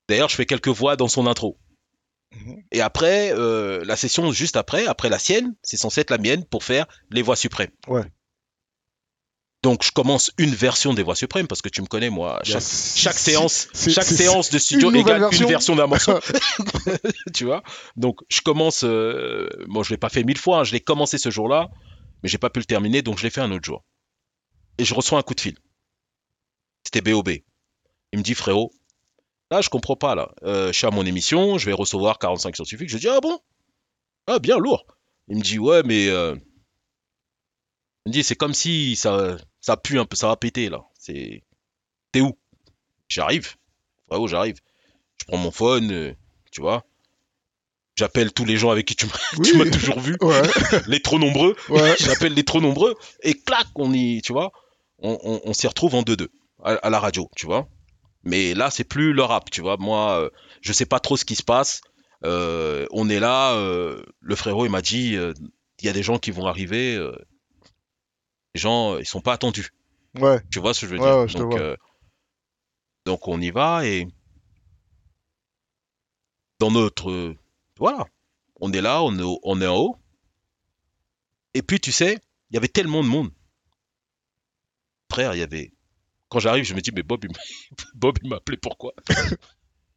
D'ailleurs, 0.07 0.29
je 0.29 0.35
fais 0.35 0.45
quelques 0.45 0.69
voix 0.69 0.95
dans 0.95 1.07
son 1.07 1.27
intro. 1.27 1.57
Mhm. 2.35 2.63
Et 2.71 2.81
après, 2.81 3.31
euh, 3.33 3.83
la 3.85 3.95
session 3.95 4.31
juste 4.31 4.55
après, 4.55 4.85
après 4.85 5.09
la 5.09 5.19
sienne, 5.19 5.55
c'est 5.63 5.77
censé 5.77 6.01
être 6.01 6.11
la 6.11 6.17
mienne 6.17 6.45
pour 6.45 6.63
faire 6.63 6.85
les 7.11 7.21
voix 7.21 7.35
suprêmes. 7.35 7.71
Ouais. 7.87 8.05
Donc 9.61 9.83
je 9.83 9.91
commence 9.91 10.31
une 10.37 10.55
version 10.55 10.93
des 10.93 11.03
voix 11.03 11.15
suprêmes 11.15 11.47
parce 11.47 11.61
que 11.61 11.67
tu 11.67 11.81
me 11.81 11.87
connais 11.87 12.09
moi. 12.09 12.39
Chaque, 12.43 12.61
séance, 12.61 13.67
chaque 13.73 14.05
séance 14.05 14.51
de 14.51 14.57
studio 14.57 14.89
une 14.89 14.97
égale 14.97 15.19
version. 15.19 15.45
une 15.45 15.49
version 15.49 15.75
d'un 15.75 15.87
morceau. 15.87 16.17
tu 17.33 17.43
vois? 17.43 17.61
Donc 17.97 18.21
je 18.29 18.39
commence. 18.39 18.83
Euh, 18.85 19.49
bon, 19.67 19.83
je 19.83 19.89
l'ai 19.91 19.97
pas 19.97 20.09
fait 20.09 20.23
mille 20.23 20.37
fois. 20.37 20.59
hein, 20.59 20.63
je 20.63 20.71
l'ai 20.71 20.79
commencé 20.79 21.17
ce 21.17 21.29
jour-là, 21.29 21.67
mais 22.23 22.29
j'ai 22.29 22.37
pas 22.37 22.49
pu 22.49 22.59
le 22.59 22.65
terminer, 22.65 23.01
donc 23.01 23.17
je 23.17 23.23
l'ai 23.23 23.29
fait 23.29 23.41
un 23.41 23.51
autre 23.51 23.65
jour. 23.65 23.83
Et 24.79 24.85
je 24.85 24.93
reçois 24.95 25.19
un 25.19 25.23
coup 25.23 25.35
de 25.35 25.41
fil. 25.41 25.57
C'était 26.83 27.01
BOB. 27.01 27.29
Il 28.13 28.19
me 28.19 28.23
dit 28.23 28.33
frérot, 28.33 28.71
là 29.51 29.61
je 29.61 29.69
comprends 29.69 29.95
pas 29.97 30.15
là. 30.15 30.31
Euh, 30.43 30.67
je 30.71 30.77
suis 30.77 30.87
à 30.87 30.91
mon 30.91 31.05
émission, 31.05 31.57
je 31.59 31.65
vais 31.67 31.73
recevoir 31.73 32.17
45 32.17 32.55
scientifiques. 32.55 32.89
Je 32.89 32.97
dis 32.97 33.07
ah 33.09 33.19
bon, 33.21 33.39
ah 34.25 34.39
bien 34.39 34.57
lourd. 34.57 34.85
Il 35.27 35.37
me 35.37 35.41
dit 35.41 35.59
ouais 35.59 35.83
mais 35.83 36.07
euh... 36.07 36.35
il 38.05 38.09
me 38.09 38.13
dit 38.13 38.23
c'est 38.23 38.35
comme 38.35 38.53
si 38.55 38.95
ça 38.95 39.37
ça 39.59 39.77
pue 39.77 39.99
un 39.99 40.05
peu, 40.05 40.15
ça 40.15 40.27
va 40.27 40.37
péter 40.37 40.69
là. 40.69 40.85
C'est 40.97 41.43
t'es 42.11 42.21
où? 42.21 42.37
J'arrive. 43.09 43.55
Frérot, 44.07 44.27
j'arrive. 44.27 44.59
Je 45.19 45.25
prends 45.25 45.37
mon 45.37 45.51
phone, 45.51 45.91
euh, 45.91 46.13
tu 46.51 46.61
vois. 46.61 46.85
J'appelle 47.95 48.31
tous 48.31 48.45
les 48.45 48.55
gens 48.55 48.69
avec 48.71 48.87
qui 48.87 48.95
tu 48.95 49.07
m'as 49.07 49.65
Oui. 49.65 49.71
toujours 49.71 49.99
vu, 49.99 50.15
Ouais. 50.21 50.41
les 50.87 51.01
trop 51.01 51.19
nombreux. 51.19 51.55
Ouais. 51.67 51.95
J'appelle 51.99 52.33
les 52.33 52.45
trop 52.45 52.61
nombreux 52.61 52.95
et 53.23 53.33
clac, 53.33 53.67
on 53.75 53.93
y, 53.93 54.21
tu 54.21 54.31
vois, 54.31 54.53
on, 55.01 55.17
on, 55.23 55.41
on 55.45 55.53
s'y 55.53 55.67
retrouve 55.67 55.95
en 55.95 56.01
2-2 56.03 56.27
à, 56.63 56.73
à 56.73 56.89
la 56.89 56.99
radio, 56.99 57.29
tu 57.35 57.45
vois. 57.45 57.67
Mais 58.23 58.53
là, 58.53 58.69
c'est 58.69 58.83
plus 58.83 59.13
le 59.13 59.23
rap, 59.23 59.49
tu 59.49 59.61
vois. 59.61 59.77
Moi, 59.77 60.19
euh, 60.21 60.29
je 60.61 60.73
sais 60.73 60.85
pas 60.85 60.99
trop 60.99 61.17
ce 61.17 61.25
qui 61.25 61.35
se 61.35 61.43
passe. 61.43 61.81
Euh, 62.25 62.85
on 62.91 63.09
est 63.09 63.19
là, 63.19 63.53
euh, 63.55 64.03
le 64.19 64.35
frérot, 64.35 64.65
il 64.65 64.69
m'a 64.71 64.81
dit, 64.81 65.15
euh, 65.15 65.33
il 65.79 65.85
y 65.85 65.89
a 65.89 65.93
des 65.93 66.03
gens 66.03 66.17
qui 66.19 66.31
vont 66.31 66.45
arriver. 66.47 66.97
les 68.53 68.59
gens, 68.59 68.97
ils 68.97 69.05
sont 69.05 69.21
pas 69.21 69.33
attendus. 69.33 69.69
Ouais. 70.19 70.41
Tu 70.51 70.59
vois 70.59 70.73
ce 70.73 70.81
que 70.81 70.87
je 70.87 70.91
veux 70.95 70.99
Ouais, 70.99 71.27
dire? 71.27 71.41
ouais, 71.41 71.49
donc, 71.57 71.77
donc 73.05 73.27
on 73.27 73.39
y 73.39 73.51
va 73.51 73.85
et 73.85 74.07
dans 76.59 76.71
notre 76.71 77.35
voilà, 77.77 78.05
on 78.59 78.73
est 78.73 78.81
là, 78.81 79.01
on 79.03 79.17
est, 79.17 79.37
on 79.43 79.61
est 79.61 79.67
en 79.67 79.77
haut. 79.77 79.95
Et 81.53 81.61
puis 81.61 81.79
tu 81.79 81.91
sais, 81.91 82.19
il 82.49 82.55
y 82.55 82.57
avait 82.57 82.67
tellement 82.67 83.01
de 83.03 83.07
monde. 83.07 83.31
Frère, 85.11 85.33
il 85.35 85.39
y 85.39 85.43
avait. 85.43 85.71
Quand 86.29 86.39
j'arrive, 86.39 86.63
je 86.63 86.73
me 86.73 86.81
dis 86.81 86.91
mais 86.93 87.03
Bob, 87.03 87.23
il 87.23 87.31
m'a- 87.31 87.37
Bob, 87.95 88.17
il 88.23 88.29
m'a 88.29 88.35
appelé 88.37 88.57
pourquoi? 88.57 88.93
Il 89.09 89.15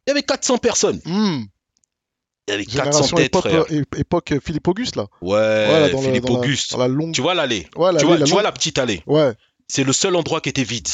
y 0.07 0.11
avait 0.11 0.23
400 0.23 0.57
personnes. 0.57 0.99
Hmm. 1.05 1.43
Il 2.47 2.51
y 2.51 2.53
avait 2.55 2.65
400 2.65 2.83
Génération 2.83 3.15
têtes, 3.17 3.25
époque, 3.27 3.47
frère. 3.47 3.65
euh, 3.71 3.83
époque 3.97 4.33
Philippe 4.43 4.67
Auguste, 4.67 4.95
là. 4.97 5.07
Ouais, 5.21 5.91
le- 5.91 5.97
Philippe 5.97 6.25
la- 6.25 6.31
Auguste. 6.31 6.71
Dans 6.71 6.79
la 6.79 6.87
longue. 6.89 7.13
Tu 7.13 7.21
vois 7.21 7.33
l'allée 7.35 7.67
Ouais, 7.77 7.95
Tu 7.97 8.05
vois, 8.05 8.17
la 8.17 8.25
tu 8.25 8.31
vois 8.31 8.41
longue- 8.41 8.43
la 8.45 8.51
petite 8.51 8.77
allée 8.79 9.01
Ouais. 9.05 9.33
C'est 9.69 9.83
le 9.85 9.93
seul 9.93 10.15
endroit 10.15 10.41
qui 10.41 10.49
était 10.49 10.63
vide. 10.63 10.87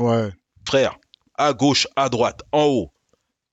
Ouais. 0.00 0.30
frère, 0.66 0.96
à 1.34 1.52
gauche, 1.54 1.86
à 1.96 2.08
droite, 2.10 2.42
en 2.52 2.64
haut, 2.64 2.92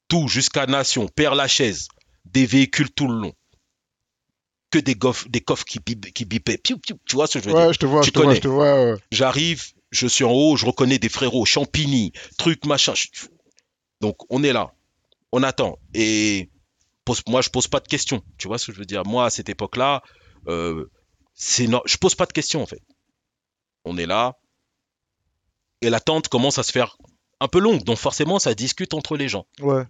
tout 0.07 0.27
jusqu'à 0.27 0.65
Nation, 0.65 1.07
Père 1.07 1.33
Lachaise, 1.35 1.87
des 2.25 2.45
véhicules 2.45 2.91
tout 2.91 3.07
le 3.07 3.15
long. 3.19 3.33
Que 4.71 4.79
des, 4.79 4.95
goff- 4.95 5.29
des 5.29 5.39
coffres 5.41 5.63
qui, 5.65 5.79
bip- 5.79 6.11
qui 6.13 6.25
bipaient. 6.25 6.57
Tu 6.61 6.75
vois 7.13 7.27
ce 7.27 7.37
que 7.37 7.43
je 7.43 7.49
veux 7.49 7.55
dire? 7.55 7.67
Ouais, 7.67 7.73
je 7.73 7.79
te 7.79 7.85
vois, 7.85 8.01
Tu 8.01 8.07
je 8.07 8.11
te 8.13 8.19
vois, 8.19 8.33
je 8.35 8.39
te 8.41 8.47
vois. 8.47 8.91
ouais. 8.93 8.97
J'arrive, 9.11 9.63
je 9.91 10.07
suis 10.07 10.23
en 10.23 10.31
haut, 10.31 10.55
je 10.57 10.65
reconnais 10.65 10.99
des 10.99 11.09
frérots, 11.09 11.45
Champigny, 11.45 12.11
truc, 12.37 12.65
machin. 12.65 12.93
Donc, 14.01 14.17
on 14.29 14.43
est 14.43 14.53
là. 14.53 14.73
On 15.31 15.43
attend. 15.43 15.77
Et 15.93 16.49
pose- 17.05 17.23
moi, 17.27 17.41
je 17.41 17.49
pose 17.49 17.67
pas 17.67 17.79
de 17.79 17.87
questions. 17.87 18.21
Tu 18.37 18.47
vois 18.47 18.57
ce 18.57 18.67
que 18.67 18.73
je 18.73 18.77
veux 18.79 18.85
dire? 18.85 19.03
Moi, 19.05 19.25
à 19.25 19.29
cette 19.29 19.49
époque-là, 19.49 20.01
euh, 20.47 20.85
c'est 21.33 21.67
no- 21.67 21.81
je 21.85 21.97
pose 21.97 22.15
pas 22.15 22.25
de 22.25 22.33
questions, 22.33 22.61
en 22.61 22.65
fait. 22.65 22.81
On 23.85 23.97
est 23.97 24.05
là. 24.05 24.37
Et 25.81 25.89
l'attente 25.89 26.27
commence 26.29 26.57
à 26.57 26.63
se 26.63 26.71
faire 26.71 26.97
un 27.39 27.47
peu 27.47 27.59
longue. 27.59 27.83
Donc, 27.83 27.97
forcément, 27.97 28.39
ça 28.39 28.53
discute 28.55 28.93
entre 28.93 29.17
les 29.17 29.27
gens. 29.29 29.45
Ouais. 29.59 29.83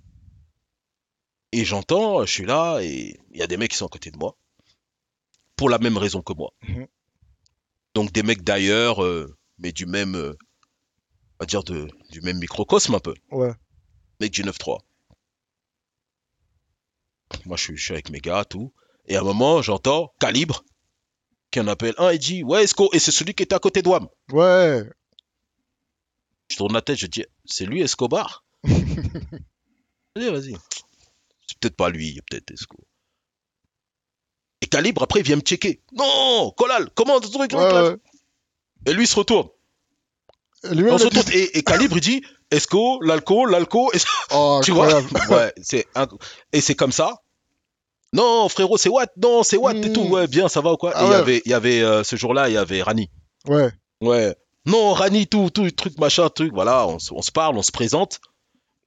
Et 1.52 1.64
j'entends, 1.64 2.26
je 2.26 2.32
suis 2.32 2.46
là, 2.46 2.80
et 2.82 3.18
il 3.32 3.38
y 3.38 3.42
a 3.42 3.48
des 3.48 3.56
mecs 3.58 3.72
qui 3.72 3.78
sont 3.78 3.86
à 3.86 3.90
côté 3.90 4.12
de 4.12 4.18
moi. 4.18 4.36
Pour 5.56 5.70
la 5.70 5.78
même 5.78 5.98
raison 5.98 6.22
que 6.22 6.34
moi. 6.34 6.52
Mhm. 6.68 6.88
Donc 7.94 8.12
des 8.12 8.24
mecs 8.24 8.42
d'ailleurs, 8.44 9.02
euh, 9.02 9.38
mais 9.58 9.72
du 9.72 9.86
même, 9.86 10.16
euh, 10.16 10.34
on 11.40 11.44
va 11.44 11.46
dire 11.46 11.64
de, 11.64 11.88
du 12.12 12.22
même 12.22 12.40
microcosme 12.40 12.96
un 12.96 13.00
peu. 13.00 13.14
Ouais. 13.32 13.54
Mec 14.20 14.32
du 14.32 14.44
9-3. 14.44 14.80
Moi 17.46 17.58
je 17.58 17.64
suis, 17.64 17.78
je 17.78 17.84
suis 17.84 17.94
avec 17.94 18.10
mes 18.10 18.20
gars, 18.20 18.46
tout. 18.46 18.74
Et 19.08 19.16
à 19.16 19.22
un 19.22 19.24
moment, 19.24 19.62
j'entends 19.62 20.14
Calibre, 20.20 20.64
qui 21.52 21.60
en 21.60 21.68
appelle 21.68 21.96
un 21.98 22.10
et 22.10 22.18
dit 22.18 22.44
Ouais, 22.44 22.64
Esco, 22.64 22.90
et 22.94 23.00
c'est 23.00 23.12
celui 23.12 23.34
qui 23.34 23.44
était 23.44 23.56
à 23.56 23.60
côté 23.60 23.82
de 23.82 23.90
Wam. 23.90 24.08
Ouais. 24.32 24.84
Je 26.50 26.58
tourne 26.58 26.74
la 26.74 26.82
tête, 26.82 26.98
je 26.98 27.08
dis 27.08 27.26
C'est 27.46 27.66
lui 27.66 27.82
Escobar? 27.82 28.44
Vas-y, 28.64 30.30
vas-y. 30.32 30.56
C'est 31.46 31.60
peut-être 31.60 31.76
pas 31.76 31.90
lui, 31.90 32.22
peut-être 32.30 32.52
Esco. 32.52 32.78
Et 34.62 34.68
Calibre, 34.68 35.04
après, 35.04 35.20
il 35.20 35.26
vient 35.26 35.36
me 35.36 35.42
checker. 35.42 35.84
Non, 35.92 36.52
Colal, 36.56 36.90
comment 36.96 37.22
ce 37.22 37.28
truc 37.28 37.52
Ouais, 37.52 37.72
ouais. 37.72 37.98
Et 38.86 38.94
lui 38.94 39.04
il 39.04 39.08
se 39.08 39.16
retourne. 39.16 39.48
Lui-même, 40.72 40.94
On 40.94 40.98
se 40.98 41.08
dit- 41.08 41.18
retourne 41.20 41.36
et, 41.38 41.58
et 41.58 41.64
Calibre 41.64 41.98
il 41.98 42.02
dit 42.02 42.24
Esco, 42.52 43.02
l'alco, 43.02 43.46
l'alco. 43.46 43.92
et- 43.94 43.98
Oh, 44.32 44.60
tu 44.64 44.72
vois? 44.72 45.02
Ouais, 45.30 45.54
c'est 45.62 45.86
inc- 45.96 46.20
et 46.54 46.62
c'est 46.62 46.76
comme 46.76 46.92
ça. 46.92 47.22
Non, 48.14 48.48
frérot, 48.50 48.78
c'est 48.78 48.90
Watt, 48.90 49.12
non, 49.18 49.44
c'est 49.44 49.58
Watt 49.58 49.76
et 49.76 49.90
Mm. 49.90 49.94
tout. 49.94 50.02
Ouais, 50.04 50.28
bien, 50.28 50.48
ça 50.48 50.62
va 50.62 50.72
ou 50.74 50.78
quoi? 50.78 50.94
Ah 50.96 51.04
Et 51.04 51.06
il 51.08 51.12
y 51.12 51.16
avait, 51.16 51.42
y 51.46 51.54
avait 51.54 51.82
euh, 51.82 52.04
ce 52.04 52.16
jour-là, 52.16 52.48
il 52.50 52.54
y 52.54 52.58
avait 52.58 52.82
Rani. 52.82 53.10
Ouais. 53.48 53.70
Ouais. 54.02 54.36
Non, 54.66 54.94
Rani, 54.94 55.28
tout, 55.28 55.50
tout, 55.50 55.70
truc, 55.72 55.98
machin, 56.00 56.30
truc. 56.30 56.52
Voilà, 56.54 56.88
on 56.88 56.98
se 57.00 57.32
parle, 57.32 57.58
on 57.58 57.62
se 57.64 57.72
présente. 57.72 58.20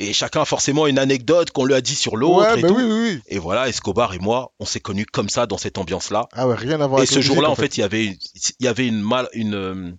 Et 0.00 0.12
chacun 0.12 0.42
a 0.42 0.44
forcément 0.44 0.86
une 0.86 0.98
anecdote 0.98 1.50
qu'on 1.50 1.64
lui 1.64 1.74
a 1.74 1.80
dit 1.80 1.96
sur 1.96 2.16
l'autre. 2.16 2.52
Ouais, 2.52 2.58
et 2.60 2.62
bah 2.62 2.68
tout. 2.68 2.76
oui, 2.76 2.84
oui, 2.84 3.00
oui. 3.14 3.20
Et 3.26 3.38
voilà, 3.38 3.68
Escobar 3.68 4.14
et 4.14 4.18
moi, 4.20 4.52
on 4.60 4.64
s'est 4.64 4.78
connus 4.80 5.06
comme 5.06 5.28
ça, 5.28 5.46
dans 5.46 5.58
cette 5.58 5.76
ambiance-là. 5.76 6.28
Ah 6.32 6.46
ouais, 6.46 6.54
rien 6.54 6.80
à 6.80 6.86
voir 6.86 7.00
Et 7.00 7.02
avec 7.02 7.10
ce 7.10 7.20
jour-là, 7.20 7.50
en 7.50 7.56
fait, 7.56 7.76
il 7.76 7.80
y 7.80 7.82
avait, 7.82 8.06
une- 8.06 8.16
il 8.60 8.64
y 8.64 8.68
avait 8.68 8.86
une 8.86 9.00
mal, 9.00 9.28
une, 9.32 9.54
euh, 9.54 9.90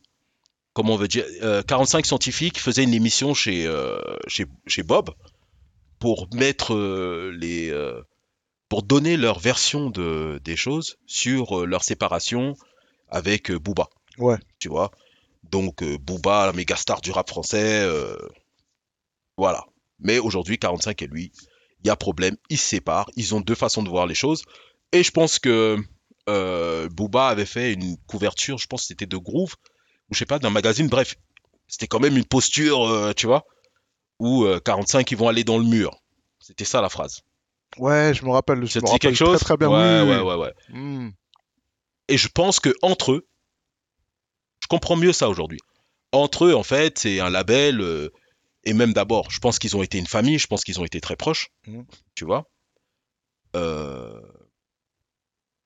comment 0.74 0.94
on 0.94 0.98
veut 0.98 1.10
dire, 1.10 1.26
euh, 1.44 1.62
45 1.64 2.06
scientifiques 2.06 2.60
faisaient 2.62 2.84
une 2.84 2.94
émission 2.94 3.34
chez, 3.34 3.66
euh, 3.68 4.00
chez, 4.28 4.46
chez 4.68 4.84
Bob 4.84 5.10
pour 6.00 6.30
mettre 6.34 6.74
euh, 6.76 7.36
les, 7.38 7.70
euh, 7.70 8.02
pour 8.70 8.84
donner 8.84 9.18
leur 9.18 9.40
version 9.40 9.90
de, 9.90 10.40
des 10.46 10.56
choses 10.56 10.96
sur 11.08 11.60
euh, 11.60 11.66
leur 11.66 11.84
séparation 11.84 12.56
avec 13.10 13.52
euh, 13.52 13.60
Booba. 13.60 13.90
Ouais. 14.18 14.38
Tu 14.60 14.70
vois? 14.70 14.92
Donc 15.52 15.84
euh, 15.84 15.98
Booba, 15.98 16.46
la 16.46 16.54
méga 16.54 16.78
star 16.78 17.02
du 17.02 17.12
rap 17.12 17.28
français, 17.28 17.82
euh, 17.84 18.16
voilà. 19.38 19.66
Mais 20.00 20.20
aujourd'hui, 20.20 20.58
45 20.58 21.02
et 21.02 21.08
lui, 21.08 21.32
il 21.84 21.88
y 21.88 21.90
a 21.90 21.96
problème, 21.96 22.36
ils 22.50 22.58
se 22.58 22.68
séparent, 22.68 23.10
ils 23.16 23.36
ont 23.36 23.42
deux 23.42 23.56
façons 23.56 23.84
de 23.84 23.90
voir 23.90 24.06
les 24.06 24.16
choses. 24.16 24.44
Et 24.92 25.04
je 25.04 25.12
pense 25.12 25.40
que 25.40 25.78
euh, 26.28 26.90
Booba 26.90 27.28
avait 27.28 27.46
fait 27.46 27.74
une 27.74 27.98
couverture, 28.08 28.58
je 28.58 28.68
pense 28.68 28.82
que 28.82 28.88
c'était 28.88 29.06
de 29.06 29.18
Groove, 29.18 29.56
ou 30.10 30.14
je 30.14 30.20
sais 30.20 30.26
pas, 30.26 30.40
d'un 30.40 30.50
magazine, 30.50 30.88
bref. 30.88 31.16
C'était 31.68 31.88
quand 31.88 32.00
même 32.00 32.18
une 32.18 32.26
posture, 32.26 32.84
euh, 32.88 33.14
tu 33.14 33.28
vois, 33.28 33.46
où 34.20 34.46
euh, 34.46 34.60
45 34.60 35.10
ils 35.12 35.18
vont 35.18 35.28
aller 35.28 35.44
dans 35.44 35.58
le 35.58 35.66
mur. 35.66 36.02
C'était 36.40 36.66
ça 36.66 36.82
la 36.82 36.90
phrase. 36.90 37.22
Ouais, 37.78 38.14
je 38.14 38.26
me 38.26 38.32
rappelle. 38.32 38.66
Je 38.66 38.72
Ça 38.72 38.80
me 38.80 38.86
rappelle 38.86 39.00
quelque 39.00 39.16
chose? 39.16 39.40
Très, 39.40 39.56
très 39.56 39.58
bien. 39.58 39.70
ouais, 39.70 40.02
oui, 40.02 40.18
ouais, 40.18 40.22
ouais, 40.22 40.36
ouais. 40.36 40.54
Hmm. 40.70 41.12
Et 42.08 42.18
je 42.18 42.28
pense 42.28 42.60
que 42.60 42.74
entre 42.82 43.12
eux, 43.14 43.28
je 44.62 44.68
comprends 44.68 44.96
mieux 44.96 45.14
ça 45.14 45.30
aujourd'hui. 45.30 45.60
Entre 46.12 46.46
eux, 46.46 46.56
en 46.56 46.64
fait, 46.64 46.98
c'est 46.98 47.20
un 47.20 47.30
label, 47.30 47.82
euh, 47.82 48.12
et 48.64 48.74
même 48.74 48.94
d'abord, 48.94 49.32
je 49.32 49.40
pense 49.40 49.60
qu'ils 49.60 49.76
ont 49.78 49.84
été 49.84 49.98
une 49.98 50.08
famille, 50.08 50.38
je 50.40 50.48
pense 50.48 50.64
qu'ils 50.64 50.80
ont 50.80 50.86
été 50.86 51.00
très 51.02 51.16
proches, 51.16 51.50
Mhm. 51.68 51.86
tu 52.16 52.26
vois. 52.26 52.50
Euh, 53.56 54.22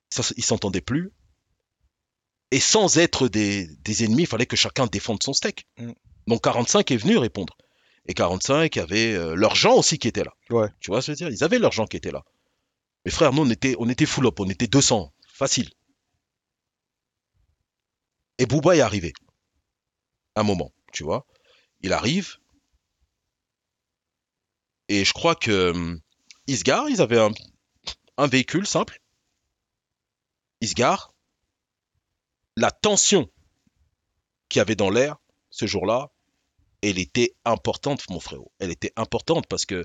ça, 0.10 0.24
ils 0.38 0.44
s'entendaient 0.46 0.82
plus. 0.82 1.12
Et 2.52 2.60
sans 2.60 2.98
être 2.98 3.28
des, 3.28 3.68
des 3.78 4.04
ennemis, 4.04 4.24
il 4.24 4.28
fallait 4.28 4.46
que 4.46 4.56
chacun 4.56 4.86
défende 4.88 5.24
son 5.24 5.34
steak. 5.34 5.66
Mhm. 5.80 5.96
Donc 6.28 6.44
45 6.44 6.92
est 6.92 6.98
venu 6.98 7.18
répondre. 7.18 7.58
Et 8.06 8.14
45 8.14 8.78
avait 8.78 9.14
euh, 9.14 9.34
leurs 9.34 9.56
gens 9.56 9.76
aussi 9.76 9.98
qui 9.98 10.08
étaient 10.08 10.24
là. 10.24 10.34
Ouais. 10.50 10.68
Tu 10.80 10.92
vois 10.92 11.02
ce 11.02 11.12
que 11.12 11.18
je 11.18 11.24
veux 11.26 11.30
dire? 11.32 11.38
Ils 11.40 11.44
avaient 11.44 11.58
leurs 11.60 11.72
gens 11.72 11.88
qui 11.88 11.98
étaient 11.98 12.12
là. 12.12 12.24
Mais 13.06 13.12
frère, 13.12 13.34
nous, 13.34 13.42
on 13.42 13.50
était, 13.50 13.76
on 13.80 13.90
était 13.90 14.06
full 14.06 14.28
up, 14.28 14.40
on 14.40 14.50
était 14.50 14.68
200, 14.68 15.14
facile. 15.28 15.70
Et 18.38 18.46
Booba 18.46 18.76
est 18.76 18.82
arrivé. 18.82 19.14
Un 20.36 20.44
moment, 20.44 20.72
tu 20.92 21.04
vois. 21.04 21.26
Il 21.82 21.94
arrive. 21.94 22.38
Et 24.94 25.06
je 25.06 25.14
crois 25.14 25.34
que 25.34 25.72
hum, 25.72 26.00
ils 26.46 26.60
se 26.60 26.92
ils 26.92 27.02
avaient 27.02 27.20
un, 28.18 28.28
véhicule 28.28 28.68
simple. 28.68 29.02
Ils 30.62 30.70
se. 30.70 30.76
La 32.56 32.70
tension 32.70 33.28
qu'il 34.50 34.60
y 34.60 34.62
avait 34.62 34.76
dans 34.76 34.92
l'air 34.92 35.18
ce 35.50 35.66
jour-là, 35.66 36.12
elle 36.84 37.00
était 37.00 37.34
importante, 37.44 38.08
mon 38.12 38.20
frérot. 38.20 38.52
Elle 38.60 38.70
était 38.70 38.94
importante 38.96 39.48
parce 39.48 39.66
que 39.66 39.84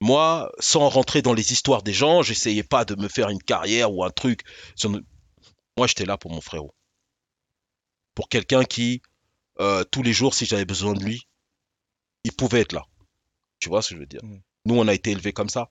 moi, 0.00 0.50
sans 0.58 0.88
rentrer 0.88 1.22
dans 1.22 1.32
les 1.32 1.52
histoires 1.52 1.84
des 1.84 1.92
gens, 1.92 2.22
j'essayais 2.22 2.64
pas 2.64 2.84
de 2.84 3.00
me 3.00 3.06
faire 3.06 3.28
une 3.28 3.40
carrière 3.40 3.92
ou 3.92 4.02
un 4.02 4.10
truc. 4.10 4.40
Moi, 5.76 5.86
j'étais 5.86 6.06
là 6.06 6.18
pour 6.18 6.32
mon 6.32 6.40
frérot. 6.40 6.74
Pour 8.16 8.28
quelqu'un 8.28 8.64
qui, 8.64 9.00
euh, 9.60 9.84
tous 9.84 10.02
les 10.02 10.12
jours, 10.12 10.34
si 10.34 10.44
j'avais 10.44 10.64
besoin 10.64 10.94
de 10.94 11.04
lui, 11.04 11.28
il 12.24 12.32
pouvait 12.32 12.62
être 12.62 12.72
là. 12.72 12.84
Tu 13.64 13.70
vois 13.70 13.80
ce 13.80 13.88
que 13.90 13.94
je 13.94 14.00
veux 14.00 14.06
dire? 14.06 14.20
Mm. 14.22 14.40
Nous, 14.66 14.74
on 14.78 14.86
a 14.88 14.92
été 14.92 15.10
élevés 15.12 15.32
comme 15.32 15.48
ça. 15.48 15.70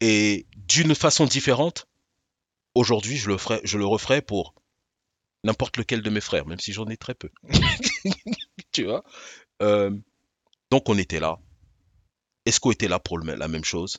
Et 0.00 0.46
d'une 0.56 0.94
façon 0.94 1.26
différente, 1.26 1.86
aujourd'hui, 2.74 3.18
je 3.18 3.28
le 3.28 3.36
ferai, 3.36 3.60
je 3.62 3.76
le 3.76 3.84
referai 3.84 4.22
pour 4.22 4.54
n'importe 5.44 5.76
lequel 5.76 6.00
de 6.00 6.08
mes 6.08 6.22
frères, 6.22 6.46
même 6.46 6.58
si 6.58 6.72
j'en 6.72 6.86
ai 6.88 6.96
très 6.96 7.14
peu. 7.14 7.28
tu 8.72 8.84
vois? 8.84 9.04
Euh, 9.60 9.90
Donc, 10.70 10.88
on 10.88 10.96
était 10.96 11.20
là. 11.20 11.38
Esco 12.46 12.72
était 12.72 12.88
là 12.88 12.98
pour 12.98 13.18
le- 13.18 13.34
la 13.34 13.48
même 13.48 13.64
chose. 13.64 13.98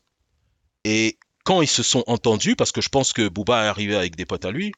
Et 0.84 1.20
quand 1.44 1.62
ils 1.62 1.68
se 1.68 1.84
sont 1.84 2.04
entendus, 2.08 2.56
parce 2.56 2.72
que 2.72 2.82
je 2.82 2.90
pense 2.90 3.14
que 3.14 3.28
Booba 3.28 3.66
est 3.66 3.68
arrivé 3.68 3.96
avec 3.96 4.16
des 4.16 4.26
potes 4.26 4.46
à 4.46 4.52
lui, 4.52 4.72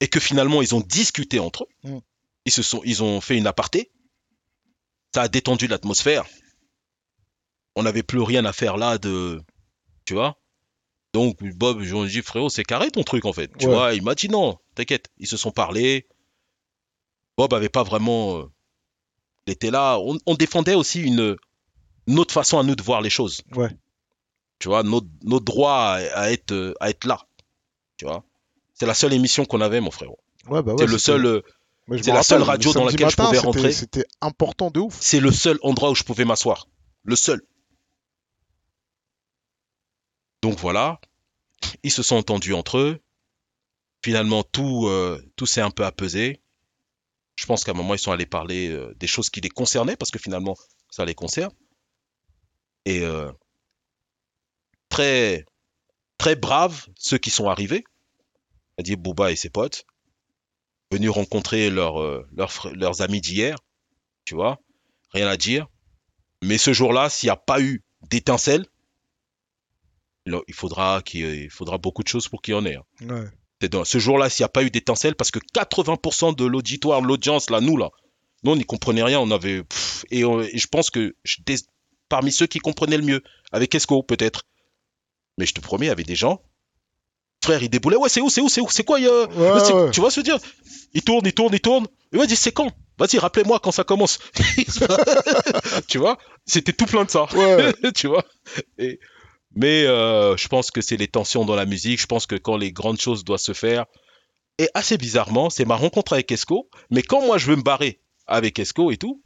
et 0.00 0.08
que 0.08 0.18
finalement 0.18 0.62
ils 0.62 0.74
ont 0.74 0.80
discuté 0.80 1.38
entre 1.38 1.62
eux, 1.64 1.90
Mm. 1.90 1.98
ils, 2.46 2.52
se 2.52 2.62
sont, 2.64 2.80
ils 2.84 3.04
ont 3.04 3.20
fait 3.20 3.36
une 3.38 3.46
aparté, 3.46 3.92
ça 5.14 5.22
a 5.22 5.28
détendu 5.28 5.68
l'atmosphère. 5.68 6.24
On 7.76 7.82
n'avait 7.82 8.02
plus 8.02 8.20
rien 8.22 8.44
à 8.44 8.52
faire 8.52 8.76
là 8.76 8.98
de. 8.98 9.40
Tu 10.04 10.14
vois 10.14 10.38
Donc 11.12 11.42
Bob, 11.42 11.82
je 11.82 12.06
dit, 12.06 12.22
frérot, 12.22 12.48
c'est 12.48 12.64
carré 12.64 12.90
ton 12.90 13.02
truc 13.02 13.24
en 13.26 13.32
fait. 13.32 13.50
Tu 13.58 13.66
Ouais. 13.66 13.72
vois 13.74 13.94
Il 13.94 14.02
m'a 14.02 14.14
dit 14.14 14.28
non, 14.28 14.58
t'inquiète. 14.74 15.08
Ils 15.18 15.26
se 15.28 15.36
sont 15.36 15.50
parlé. 15.52 16.06
Bob 17.36 17.52
avait 17.54 17.68
pas 17.68 17.82
vraiment. 17.82 18.38
euh, 18.38 18.44
il 19.46 19.52
était 19.52 19.70
là. 19.70 19.98
On, 20.00 20.18
on 20.26 20.34
défendait 20.34 20.74
aussi 20.74 21.00
une, 21.02 21.36
une 22.06 22.18
autre 22.18 22.32
façon 22.32 22.58
à 22.58 22.62
nous 22.62 22.74
de 22.76 22.82
voir 22.82 23.00
les 23.02 23.10
choses. 23.10 23.42
Ouais. 23.54 23.68
Tu 24.58 24.68
vois, 24.68 24.82
notre, 24.82 25.06
notre 25.22 25.44
droit 25.44 25.72
à, 25.72 25.94
à 26.18 26.30
être, 26.32 26.52
euh, 26.52 26.74
à 26.80 26.88
être 26.90 27.04
là. 27.04 27.20
Tu 27.98 28.06
vois 28.06 28.24
C'est 28.74 28.86
la 28.86 28.94
seule 28.94 29.12
émission 29.12 29.44
qu'on 29.44 29.60
avait, 29.60 29.80
mon 29.80 29.90
frérot. 29.90 30.18
Ouais, 30.48 30.62
bah 30.62 30.72
ouais, 30.72 30.78
c'est 30.78 30.90
le 30.90 30.98
seul. 30.98 31.26
euh, 31.26 31.42
c'est 32.02 32.12
la 32.12 32.22
seule 32.22 32.42
radio 32.42 32.72
dans 32.72 32.84
laquelle 32.84 33.10
je 33.10 33.16
pouvais 33.16 33.38
rentrer. 33.38 33.72
C'était 33.72 34.06
important 34.22 34.70
de 34.70 34.80
ouf. 34.80 34.96
c'est 35.00 35.20
le 35.20 35.30
seul 35.30 35.58
endroit 35.62 35.90
où 35.90 35.94
je 35.94 36.04
pouvais 36.04 36.24
m'asseoir. 36.24 36.68
Le 37.04 37.16
seul. 37.16 37.42
Donc 40.46 40.60
voilà, 40.60 41.00
ils 41.82 41.90
se 41.90 42.04
sont 42.04 42.14
entendus 42.14 42.54
entre 42.54 42.78
eux. 42.78 43.00
Finalement, 44.04 44.44
tout, 44.44 44.86
euh, 44.86 45.20
tout 45.34 45.44
s'est 45.44 45.60
un 45.60 45.72
peu 45.72 45.84
apaisé. 45.84 46.40
Je 47.34 47.46
pense 47.46 47.64
qu'à 47.64 47.72
un 47.72 47.74
moment, 47.74 47.94
ils 47.94 47.98
sont 47.98 48.12
allés 48.12 48.26
parler 48.26 48.68
euh, 48.68 48.94
des 48.94 49.08
choses 49.08 49.28
qui 49.28 49.40
les 49.40 49.48
concernaient, 49.48 49.96
parce 49.96 50.12
que 50.12 50.20
finalement, 50.20 50.56
ça 50.88 51.04
les 51.04 51.16
concerne. 51.16 51.50
Et 52.84 53.00
euh, 53.00 53.32
très, 54.88 55.46
très 56.16 56.36
braves, 56.36 56.86
ceux 56.94 57.18
qui 57.18 57.30
sont 57.30 57.48
arrivés, 57.48 57.82
c'est-à-dire 58.76 58.98
Booba 58.98 59.32
et 59.32 59.36
ses 59.36 59.50
potes, 59.50 59.84
venus 60.92 61.10
rencontrer 61.10 61.70
leurs, 61.70 62.22
amis 63.00 63.20
d'hier, 63.20 63.58
tu 64.24 64.36
vois, 64.36 64.60
rien 65.10 65.26
à 65.26 65.36
dire. 65.36 65.66
Mais 66.40 66.56
ce 66.56 66.72
jour-là, 66.72 67.10
s'il 67.10 67.26
n'y 67.26 67.32
a 67.32 67.36
pas 67.36 67.60
eu 67.60 67.82
d'étincelle, 68.02 68.64
il 70.26 70.54
faudra, 70.54 71.02
qu'il 71.04 71.24
il 71.24 71.50
faudra 71.50 71.78
beaucoup 71.78 72.02
de 72.02 72.08
choses 72.08 72.28
pour 72.28 72.42
qu'il 72.42 72.52
y 72.52 72.56
en 72.56 72.64
ait. 72.66 72.76
hein. 72.76 72.84
Ouais. 73.08 73.24
C'est 73.60 73.68
dans- 73.70 73.84
ce 73.84 73.98
jour-là, 73.98 74.28
s'il 74.28 74.42
n'y 74.42 74.46
a 74.46 74.50
pas 74.50 74.62
eu 74.64 74.70
d'étincelle, 74.70 75.14
parce 75.14 75.30
que 75.30 75.38
80% 75.54 76.32
de 76.36 76.44
l'auditoire, 76.44 77.00
de 77.00 77.06
l'audience, 77.06 77.48
là, 77.50 77.60
nous, 77.60 77.76
là, 77.76 77.90
nous, 78.44 78.52
on 78.52 78.56
n'y 78.56 78.64
comprenait 78.66 79.02
rien. 79.02 79.18
On 79.20 79.30
avait, 79.30 79.62
pff, 79.62 80.04
et, 80.10 80.24
on- 80.24 80.42
et 80.42 80.58
je 80.58 80.66
pense 80.66 80.90
que 80.90 81.14
parmi 82.08 82.32
ceux 82.32 82.46
qui 82.46 82.58
comprenaient 82.58 82.98
le 82.98 83.02
mieux, 83.04 83.22
avec 83.52 83.74
Esco, 83.74 84.02
peut-être. 84.02 84.42
Mais 85.38 85.46
je 85.46 85.54
te 85.54 85.60
promets, 85.60 85.86
il 85.86 85.88
y 85.88 85.92
avait 85.92 86.02
des 86.04 86.16
gens. 86.16 86.42
Frère, 87.44 87.62
ils 87.62 87.68
déboulaient. 87.70 87.96
Ouais, 87.96 88.08
c'est 88.08 88.20
où, 88.20 88.28
c'est 88.30 88.40
où, 88.40 88.48
c'est 88.48 88.60
où, 88.60 88.68
c'est 88.70 88.84
quoi, 88.84 88.98
il 89.00 89.06
a- 89.06 89.24
Ouais, 89.26 89.60
c'est- 89.64 89.72
ouais. 89.72 89.90
Tu 89.90 90.00
vois 90.00 90.10
veux 90.10 90.22
dire? 90.22 90.38
Il 90.94 91.02
tourne, 91.02 91.26
il 91.26 91.32
tourne, 91.32 91.54
il 91.54 91.60
tourne. 91.60 91.86
Et 92.12 92.16
moi, 92.16 92.24
je 92.24 92.30
dis, 92.30 92.36
c'est 92.36 92.52
quand? 92.52 92.70
Vas-y, 92.98 93.18
rappelez-moi 93.18 93.58
quand 93.60 93.70
ça 93.72 93.84
commence. 93.84 94.18
tu 95.88 95.98
vois? 95.98 96.18
C'était 96.46 96.72
tout 96.72 96.86
plein 96.86 97.04
de 97.04 97.10
ça. 97.10 97.26
Ouais. 97.34 97.72
tu 97.94 98.06
vois? 98.08 98.24
Et- 98.78 98.98
Mais 99.56 99.84
euh, 99.86 100.36
je 100.36 100.48
pense 100.48 100.70
que 100.70 100.80
c'est 100.82 100.96
les 100.98 101.08
tensions 101.08 101.44
dans 101.44 101.56
la 101.56 101.64
musique. 101.66 102.00
Je 102.00 102.06
pense 102.06 102.26
que 102.26 102.36
quand 102.36 102.56
les 102.56 102.72
grandes 102.72 103.00
choses 103.00 103.24
doivent 103.24 103.40
se 103.40 103.54
faire. 103.54 103.86
Et 104.58 104.68
assez 104.74 104.96
bizarrement, 104.98 105.50
c'est 105.50 105.64
ma 105.64 105.76
rencontre 105.76 106.12
avec 106.14 106.30
Esco. 106.30 106.68
Mais 106.90 107.02
quand 107.02 107.24
moi, 107.26 107.36
je 107.38 107.46
veux 107.46 107.56
me 107.56 107.62
barrer 107.62 108.00
avec 108.26 108.58
Esco 108.58 108.90
et 108.90 108.96
tout, 108.96 109.22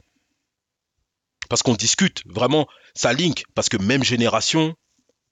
parce 1.49 1.63
qu'on 1.63 1.73
discute 1.75 2.23
vraiment, 2.27 2.67
ça 2.95 3.13
link. 3.13 3.43
Parce 3.55 3.67
que 3.69 3.77
même 3.77 4.03
génération, 4.03 4.75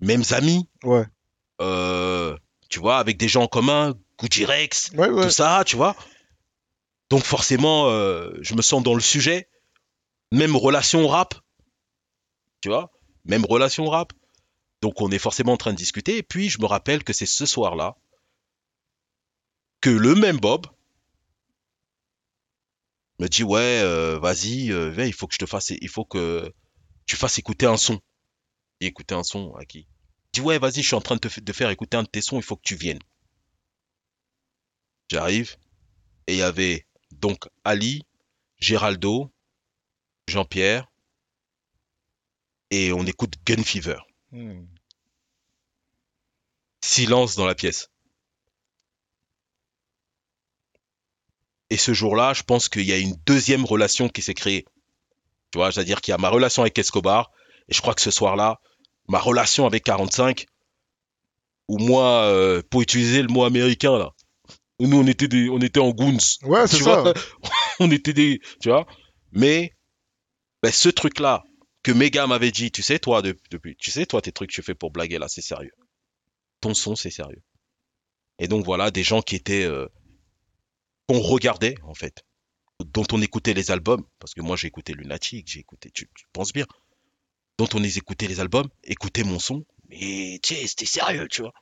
mêmes 0.02 0.24
amis, 0.32 0.70
Ouais. 0.84 1.06
euh, 1.62 2.38
tu 2.70 2.80
vois, 2.80 2.97
avec 3.00 3.18
des 3.18 3.28
gens 3.28 3.43
en 3.43 3.47
commun, 3.47 3.93
Gucci 4.20 4.45
Rex, 4.45 4.91
Ouais, 4.95 5.10
ouais. 5.10 5.24
tout 5.24 5.30
ça, 5.30 5.64
tu 5.66 5.76
vois. 5.78 5.95
Donc 7.10 7.24
forcément, 7.24 7.89
euh, 7.89 8.32
je 8.41 8.54
me 8.54 8.62
sens 8.62 8.84
dans 8.84 8.93
le 8.95 9.02
sujet. 9.02 9.50
Même 10.32 10.56
relation 10.56 11.08
rap, 11.08 11.34
tu 12.62 12.70
vois, 12.70 12.91
même 13.26 13.45
relation 13.45 13.86
rap. 13.89 14.14
Donc 14.82 15.01
on 15.01 15.11
est 15.11 15.19
forcément 15.19 15.53
en 15.53 15.57
train 15.57 15.73
de 15.73 15.77
discuter. 15.77 16.17
Et 16.17 16.23
puis 16.23 16.49
je 16.49 16.59
me 16.59 16.65
rappelle 16.65 17.03
que 17.03 17.13
c'est 17.13 17.25
ce 17.25 17.45
soir-là 17.45 17.97
que 19.82 19.89
le 19.89 20.15
même 20.15 20.38
Bob 20.38 20.67
me 23.19 23.27
dit 23.27 23.43
ouais, 23.43 23.82
euh, 23.84 24.17
vas-y, 24.19 24.71
euh, 24.71 24.89
viens, 24.89 25.05
il 25.05 25.13
faut 25.13 25.27
que 25.27 25.34
je 25.34 25.39
te 25.39 25.45
fasse, 25.45 25.73
tu 27.05 27.15
fasses 27.15 27.38
écouter 27.38 27.65
un 27.65 27.77
son. 27.77 27.99
Et 28.82 28.88
écouter 28.88 29.13
un 29.13 29.23
son 29.23 29.53
à 29.55 29.65
qui? 29.65 29.80
Il 29.80 30.39
dit 30.39 30.41
ouais, 30.41 30.57
vas-y, 30.57 30.82
je 30.82 30.88
suis 30.88 30.95
en 30.95 31.01
train 31.01 31.17
de 31.17 31.53
faire 31.53 31.69
écouter 31.69 31.97
un 31.97 32.03
de 32.03 32.07
tes 32.07 32.21
sons, 32.21 32.38
il 32.38 32.43
faut 32.43 32.55
que 32.55 32.63
tu 32.63 32.75
viennes. 32.75 33.01
J'arrive 35.09 35.57
et 36.27 36.34
il 36.34 36.38
y 36.38 36.43
avait 36.43 36.86
donc 37.11 37.49
Ali, 37.63 38.03
Géraldo, 38.57 39.34
Jean-Pierre 40.27 40.88
et 42.69 42.93
on 42.93 43.05
écoute 43.05 43.34
Gun 43.45 43.63
Fever. 43.63 43.97
Hmm. 44.32 44.65
Silence 46.82 47.36
dans 47.36 47.45
la 47.45 47.55
pièce. 47.55 47.89
Et 51.69 51.77
ce 51.77 51.93
jour-là, 51.93 52.34
je 52.34 52.43
pense 52.43 52.67
qu'il 52.69 52.86
y 52.86 52.93
a 52.93 52.97
une 52.97 53.15
deuxième 53.25 53.65
relation 53.65 54.09
qui 54.09 54.21
s'est 54.21 54.34
créée. 54.34 54.65
Tu 55.51 55.57
vois, 55.57 55.71
c'est-à-dire 55.71 56.01
qu'il 56.01 56.11
y 56.11 56.15
a 56.15 56.17
ma 56.17 56.30
relation 56.30 56.63
avec 56.63 56.77
Escobar, 56.77 57.32
et 57.67 57.73
je 57.73 57.82
crois 57.82 57.93
que 57.93 58.01
ce 58.01 58.11
soir-là, 58.11 58.59
ma 59.07 59.19
relation 59.19 59.65
avec 59.65 59.84
45, 59.84 60.45
où 61.67 61.77
moi, 61.77 62.23
euh, 62.23 62.61
pour 62.69 62.82
utiliser 62.82 63.21
le 63.21 63.27
mot 63.27 63.43
américain, 63.43 63.97
là, 63.97 64.11
où 64.80 64.88
nous, 64.88 64.97
on 64.97 65.07
était, 65.07 65.27
des, 65.27 65.49
on 65.49 65.59
était 65.59 65.80
en 65.80 65.91
goons, 65.91 66.17
Ouais, 66.43 66.67
c'est 66.67 66.84
ça. 66.84 67.13
on 67.80 67.91
était 67.91 68.13
des, 68.13 68.41
tu 68.61 68.69
vois, 68.69 68.88
mais 69.32 69.73
ben, 70.63 70.71
ce 70.71 70.89
truc-là, 70.89 71.43
que 71.90 71.98
Mega 71.98 72.28
m'avait 72.28 72.52
dit, 72.52 72.72
tu 72.72 72.84
sais, 72.84 73.00
toi, 73.00 73.22
de- 73.24 73.36
depuis, 73.50 73.76
tu 73.76 73.90
sais, 73.90 74.06
toi, 74.06 74.22
tes 74.22 74.32
trucs 74.32 74.52
que 74.52 74.56
tu 74.56 74.62
fais 74.62 74.76
pour 74.76 74.92
blaguer, 74.92 75.18
là, 75.18 75.28
c'est 75.28 75.42
sérieux. 75.42 75.74
Ton 76.62 76.76
son, 76.76 76.96
c'est 76.96 77.10
sérieux. 77.10 77.42
Et 78.38 78.48
donc, 78.48 78.64
voilà, 78.64 78.92
des 78.92 79.04
gens 79.04 79.22
qui 79.22 79.36
étaient, 79.36 79.64
euh, 79.64 79.88
qu'on 81.08 81.20
regardait, 81.20 81.76
en 81.84 81.96
fait, 81.96 82.24
dont 82.86 83.06
on 83.12 83.22
écoutait 83.24 83.56
les 83.56 83.72
albums, 83.72 84.06
parce 84.20 84.36
que 84.36 84.42
moi, 84.42 84.56
j'ai 84.56 84.68
écouté 84.68 84.94
Lunatic, 84.94 85.48
j'ai 85.48 85.62
écouté, 85.62 85.90
tu, 85.92 86.08
penses 86.32 86.54
bien, 86.54 86.66
dont 87.58 87.68
on 87.74 87.80
les 87.80 87.98
écoutait 87.98 88.28
les 88.28 88.40
albums, 88.40 88.70
écoutait 88.84 89.24
mon 89.24 89.40
son, 89.40 89.66
mais, 89.90 90.40
tu 90.44 90.54
c'était 90.68 90.86
sérieux, 90.86 91.28
tu 91.28 91.42
vois. 91.42 91.54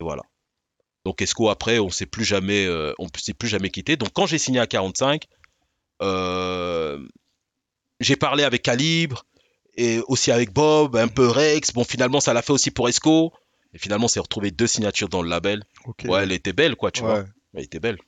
Voilà. 0.00 0.22
Donc 1.04 1.22
Esco 1.22 1.48
après, 1.48 1.78
on 1.78 1.90
s'est 1.90 2.06
plus 2.06 2.24
jamais, 2.24 2.66
euh, 2.66 2.92
on 2.98 3.06
s'est 3.16 3.34
plus 3.34 3.48
jamais 3.48 3.70
quitté. 3.70 3.96
Donc 3.96 4.10
quand 4.12 4.26
j'ai 4.26 4.38
signé 4.38 4.60
à 4.60 4.66
45, 4.66 5.26
euh, 6.02 7.06
j'ai 8.00 8.16
parlé 8.16 8.44
avec 8.44 8.62
Calibre 8.62 9.24
et 9.76 10.00
aussi 10.08 10.30
avec 10.32 10.52
Bob, 10.52 10.96
un 10.96 11.08
peu 11.08 11.26
Rex. 11.28 11.72
Bon 11.72 11.84
finalement 11.84 12.20
ça 12.20 12.32
l'a 12.32 12.42
fait 12.42 12.52
aussi 12.52 12.70
pour 12.70 12.88
Esco. 12.88 13.32
Et 13.74 13.78
finalement 13.78 14.06
on 14.06 14.08
s'est 14.08 14.20
retrouvé 14.20 14.50
deux 14.50 14.66
signatures 14.66 15.08
dans 15.08 15.22
le 15.22 15.28
label. 15.28 15.62
Ouais, 16.04 16.22
elle 16.22 16.32
était 16.32 16.52
belle 16.52 16.74
quoi, 16.76 16.90
tu 16.90 17.02
vois. 17.02 17.20
Ouais. 17.20 17.24
Elle 17.54 17.64
était 17.64 17.80
belle. 17.80 17.98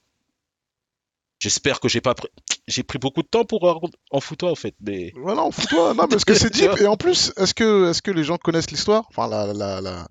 J'espère 1.38 1.80
que 1.80 1.88
j'ai 1.88 2.02
pas 2.02 2.14
pris, 2.14 2.28
j'ai 2.68 2.82
pris 2.82 2.98
beaucoup 2.98 3.22
de 3.22 3.26
temps 3.28 3.44
pour 3.46 3.90
en 4.10 4.20
foutoir 4.20 4.52
en 4.52 4.56
fait, 4.56 4.74
mais 4.80 5.12
Voilà, 5.16 5.42
on 5.42 5.50
fout 5.50 5.68
toi. 5.70 5.94
Non, 5.94 6.06
mais 6.08 6.16
est-ce 6.16 6.26
que 6.26 6.34
c'est 6.38 6.54
vois 6.66 6.78
Et 6.80 6.86
en 6.86 6.96
plus, 6.96 7.32
est-ce 7.38 7.54
que, 7.54 7.88
est-ce 7.90 8.02
que 8.02 8.10
les 8.10 8.24
gens 8.24 8.36
connaissent 8.36 8.70
l'histoire? 8.70 9.04
Enfin, 9.08 9.26
la, 9.26 9.52
la, 9.54 9.80
la, 9.80 10.06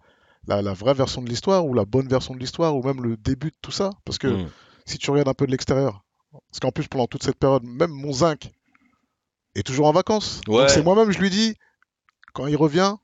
la, 0.47 0.61
la 0.63 0.73
vraie 0.73 0.95
version 0.95 1.21
de 1.21 1.29
l'histoire 1.29 1.65
ou 1.67 1.75
la 1.75 1.85
bonne 1.85 2.07
version 2.07 2.33
de 2.33 2.39
l'histoire 2.39 2.75
ou 2.75 2.81
même 2.81 3.03
le 3.03 3.15
début 3.15 3.51
de 3.51 3.57
tout 3.61 3.71
ça? 3.71 3.91
Parce 4.05 4.17
que 4.17 4.27
Hmm. 4.27 4.49
si 4.87 4.97
tu 4.97 5.11
regardes 5.11 5.27
un 5.29 5.35
peu 5.35 5.45
de 5.45 5.51
l'extérieur, 5.51 6.03
parce 6.31 6.59
qu'en 6.59 6.71
plus, 6.71 6.87
pendant 6.87 7.05
toute 7.05 7.21
cette 7.21 7.37
période, 7.37 7.63
même 7.63 7.91
mon 7.91 8.11
zinc 8.11 8.49
est 9.59 9.63
toujours 9.63 9.87
en 9.87 9.91
vacances. 9.91 10.41
Ouais. 10.47 10.57
Donc 10.61 10.69
c'est 10.69 10.83
moi-même, 10.83 11.11
je 11.11 11.19
lui 11.19 11.29
dis, 11.29 11.55
quand 12.33 12.47
il 12.47 12.55
revient, 12.57 12.95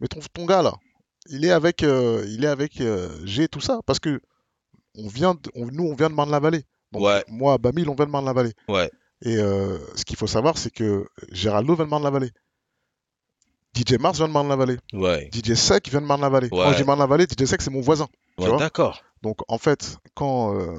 mais 0.00 0.08
ton, 0.08 0.20
ton 0.32 0.44
gars 0.46 0.62
là, 0.62 0.74
il 1.28 1.44
est 1.44 1.50
avec, 1.50 1.82
euh, 1.82 2.24
il 2.28 2.44
est 2.44 2.48
avec 2.48 2.80
euh, 2.80 3.08
G, 3.24 3.48
tout 3.48 3.60
ça, 3.60 3.80
parce 3.86 3.98
que 3.98 4.20
on 4.96 5.08
vient, 5.08 5.34
de- 5.34 5.50
on- 5.54 5.66
nous, 5.66 5.84
on 5.84 5.94
vient 5.94 6.08
de 6.10 6.14
Marne-la-Vallée. 6.14 6.62
Donc 6.92 7.02
Ouais. 7.02 7.24
moi, 7.28 7.58
Bamil, 7.58 7.88
on 7.88 7.94
vient 7.94 8.06
de 8.06 8.10
Marne-la-Vallée. 8.10 8.52
Ouais. 8.68 8.90
Et 9.22 9.36
euh, 9.38 9.78
ce 9.96 10.04
qu'il 10.04 10.16
faut 10.16 10.26
savoir, 10.26 10.58
c'est 10.58 10.70
que 10.70 11.06
Géraldo 11.32 11.74
vient 11.74 11.84
de 11.86 11.90
Marne-la-Vallée. 11.90 12.30
DJ 13.74 13.94
Mars 13.98 14.18
vient 14.18 14.28
de 14.28 14.32
Marne-la-Vallée. 14.32 14.76
ouais, 14.92 15.28
DJ 15.32 15.54
Sec 15.54 15.88
vient 15.88 16.00
de 16.00 16.06
Marne-la-Vallée. 16.06 16.48
Quand 16.50 16.72
je 16.72 16.76
dis 16.76 16.84
Marne-la-Vallée, 16.84 17.24
DJ 17.26 17.44
Sec, 17.46 17.60
c'est 17.62 17.70
mon 17.70 17.80
voisin. 17.80 18.06
d'accord. 18.38 19.02
Donc 19.22 19.38
en 19.48 19.58
fait, 19.58 19.96
quand, 20.14 20.54
euh, 20.56 20.78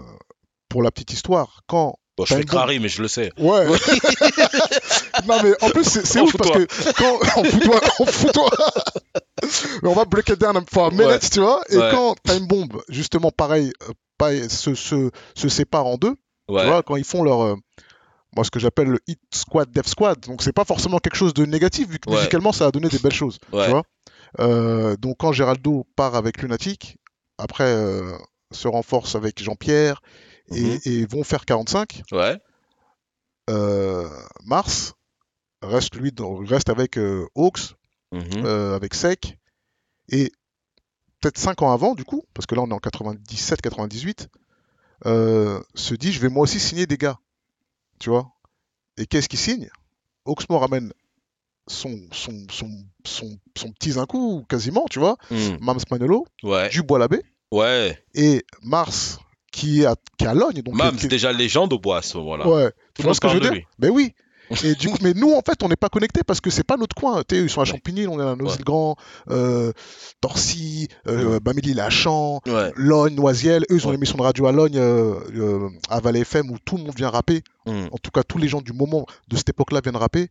pour 0.69 0.81
la 0.83 0.91
petite 0.91 1.11
histoire, 1.11 1.61
quand 1.67 1.97
Bon, 2.17 2.23
je 2.23 2.35
fais 2.35 2.43
crari, 2.45 2.79
mais 2.79 2.87
je 2.87 3.01
le 3.01 3.09
sais. 3.09 3.31
Ouais. 3.37 3.65
non 5.27 5.37
mais 5.43 5.53
en 5.61 5.69
plus 5.69 5.83
c'est 6.03 6.19
ouf 6.21 6.35
parce 6.37 6.51
que 6.51 6.93
quand 6.93 7.19
on 7.37 7.43
fout 7.43 7.63
toi, 7.63 7.81
on 7.99 8.05
fout 8.05 8.31
toi. 8.33 8.49
mais 9.83 9.89
on 9.89 9.93
va 9.93 10.05
break 10.05 10.29
it 10.29 10.39
down 10.39 10.63
for 10.71 10.87
a 10.87 10.89
minute, 10.91 11.05
Ouais. 11.07 11.19
tu 11.19 11.39
vois. 11.39 11.61
Et 11.69 11.77
Ouais. 11.77 11.89
quand 11.91 12.15
Time 12.23 12.47
Bomb, 12.47 12.81
justement 12.89 13.31
pareil, 13.31 13.71
euh, 13.83 13.93
pas, 14.17 14.31
se, 14.49 14.75
se, 14.75 15.09
se 15.35 15.49
sépare 15.49 15.85
en 15.85 15.97
deux, 15.97 16.15
Ouais, 16.47 16.61
tu 16.61 16.67
vois, 16.67 16.83
quand 16.83 16.95
ils 16.95 17.03
font 17.03 17.23
leur, 17.23 17.41
euh, 17.41 17.55
moi 18.35 18.43
ce 18.45 18.51
que 18.51 18.59
j'appelle 18.59 18.87
le 18.87 18.99
Hit 19.07 19.19
Squad, 19.33 19.71
Dev 19.71 19.85
Squad, 19.87 20.19
donc 20.21 20.41
c'est 20.43 20.53
pas 20.53 20.65
forcément 20.65 20.99
quelque 20.99 21.15
chose 21.17 21.33
de 21.33 21.45
négatif 21.45 21.87
vu 21.89 21.99
que 21.99 22.09
musicalement 22.09 22.51
ça 22.51 22.67
a 22.67 22.71
donné 22.71 22.87
des 22.89 22.99
belles 22.99 23.13
choses, 23.13 23.39
tu 23.41 23.69
vois. 23.69 23.83
Euh, 24.39 24.95
donc 24.97 25.17
quand 25.19 25.31
Geraldo 25.31 25.85
part 25.95 26.15
avec 26.15 26.41
Lunatic, 26.41 26.97
après 27.37 27.63
euh, 27.65 28.11
se 28.51 28.67
renforce 28.67 29.15
avec 29.15 29.41
Jean-Pierre 29.41 30.01
et, 30.51 30.61
Mhm. 30.61 30.79
et 30.85 31.05
vont 31.05 31.23
faire 31.23 31.45
45. 31.45 32.03
ouais, 32.11 32.37
Euh, 33.49 34.09
Mars 34.45 34.93
reste 35.61 35.95
lui 35.95 36.11
reste 36.47 36.69
avec 36.69 36.97
euh, 36.97 37.25
Hawks, 37.35 37.75
mhm, 38.11 38.45
euh, 38.45 38.75
avec 38.75 38.93
Sec 38.93 39.37
et 40.09 40.31
peut-être 41.21 41.37
5 41.37 41.61
ans 41.61 41.71
avant 41.71 41.95
du 41.95 42.03
coup, 42.03 42.23
parce 42.33 42.45
que 42.45 42.55
là 42.55 42.61
on 42.61 42.69
est 42.69 42.73
en 42.73 42.77
97-98, 42.79 44.27
euh, 45.05 45.59
se 45.73 45.93
dit 45.95 46.11
je 46.11 46.19
vais 46.19 46.29
moi 46.29 46.43
aussi 46.43 46.59
signer 46.59 46.85
des 46.85 46.97
gars, 46.97 47.17
tu 47.99 48.09
vois? 48.09 48.31
Et 48.97 49.05
qu'est-ce 49.05 49.27
qu'il 49.29 49.39
signe? 49.39 49.69
Me 50.27 50.55
ramène 50.55 50.91
son, 51.67 51.99
son, 52.11 52.45
son, 52.49 52.69
son, 53.05 53.37
son 53.57 53.71
petit 53.71 53.91
Zinkou 53.93 54.43
quasiment, 54.47 54.85
tu 54.89 54.99
vois, 54.99 55.17
hmm, 55.31 55.57
Mams 55.59 55.79
Manolo, 55.91 56.25
ouais, 56.43 56.69
du 56.69 56.81
Bois 56.81 56.99
Labbé, 56.99 57.21
ouais. 57.51 58.03
et 58.13 58.43
Mars 58.61 59.19
qui 59.51 59.81
est 59.81 59.85
à, 59.85 59.95
qui 60.17 60.25
est 60.25 60.27
à 60.27 60.33
Logne. 60.33 60.61
Donc 60.61 60.75
Mams, 60.75 60.95
qui 60.95 61.05
est- 61.05 61.09
déjà 61.09 61.31
légende 61.31 61.73
au 61.73 61.79
bois 61.79 61.97
à 61.99 62.01
ce 62.01 62.17
moment-là. 62.17 62.47
Ouais, 62.47 62.71
Tout 62.71 62.77
tu 62.95 63.03
vois 63.03 63.13
ce 63.13 63.19
que 63.21 63.29
je 63.29 63.35
veux 63.35 63.39
dire? 63.39 63.53
Mais 63.79 63.89
oui. 63.89 64.13
Et 64.63 64.75
du 64.75 64.89
coup, 64.89 64.97
mais 65.01 65.13
nous 65.13 65.33
en 65.33 65.41
fait, 65.41 65.63
on 65.63 65.67
n'est 65.69 65.75
pas 65.75 65.89
connectés 65.89 66.21
parce 66.25 66.41
que 66.41 66.49
c'est 66.49 66.63
pas 66.63 66.77
notre 66.77 66.95
coin. 66.95 67.23
Sais, 67.29 67.37
ils 67.41 67.49
sont 67.49 67.61
à. 67.61 67.65
Champigny, 67.65 68.07
on 68.07 68.19
est 68.19 68.23
à. 68.23 68.35
Noisy-le-Grand, 68.35 68.95
euh, 69.31 69.71
Torcy, 70.21 70.87
euh, 71.07 71.39
Ouais. 72.47 72.71
Logne, 72.75 73.15
Noisiel. 73.15 73.63
Eux, 73.71 73.75
ils 73.77 73.87
ont 73.87 73.91
l'émission 73.91 74.17
de 74.17 74.23
radio 74.23 74.47
à 74.47 74.51
Logne, 74.51 74.77
euh, 74.77 75.15
euh, 75.35 75.69
à 75.89 75.99
Valais 75.99 76.21
FM, 76.21 76.49
où 76.51 76.57
tout 76.63 76.77
le 76.77 76.83
monde 76.83 76.95
vient 76.95 77.09
rapper. 77.09 77.43
hmm, 77.65 77.87
En 77.91 77.97
tout 77.97 78.11
cas, 78.11 78.23
tous 78.23 78.37
les 78.37 78.47
gens 78.47 78.61
du 78.61 78.73
moment 78.73 79.05
de 79.27 79.35
cette 79.37 79.49
époque-là 79.49 79.81
viennent 79.81 79.95
rapper. 79.97 80.29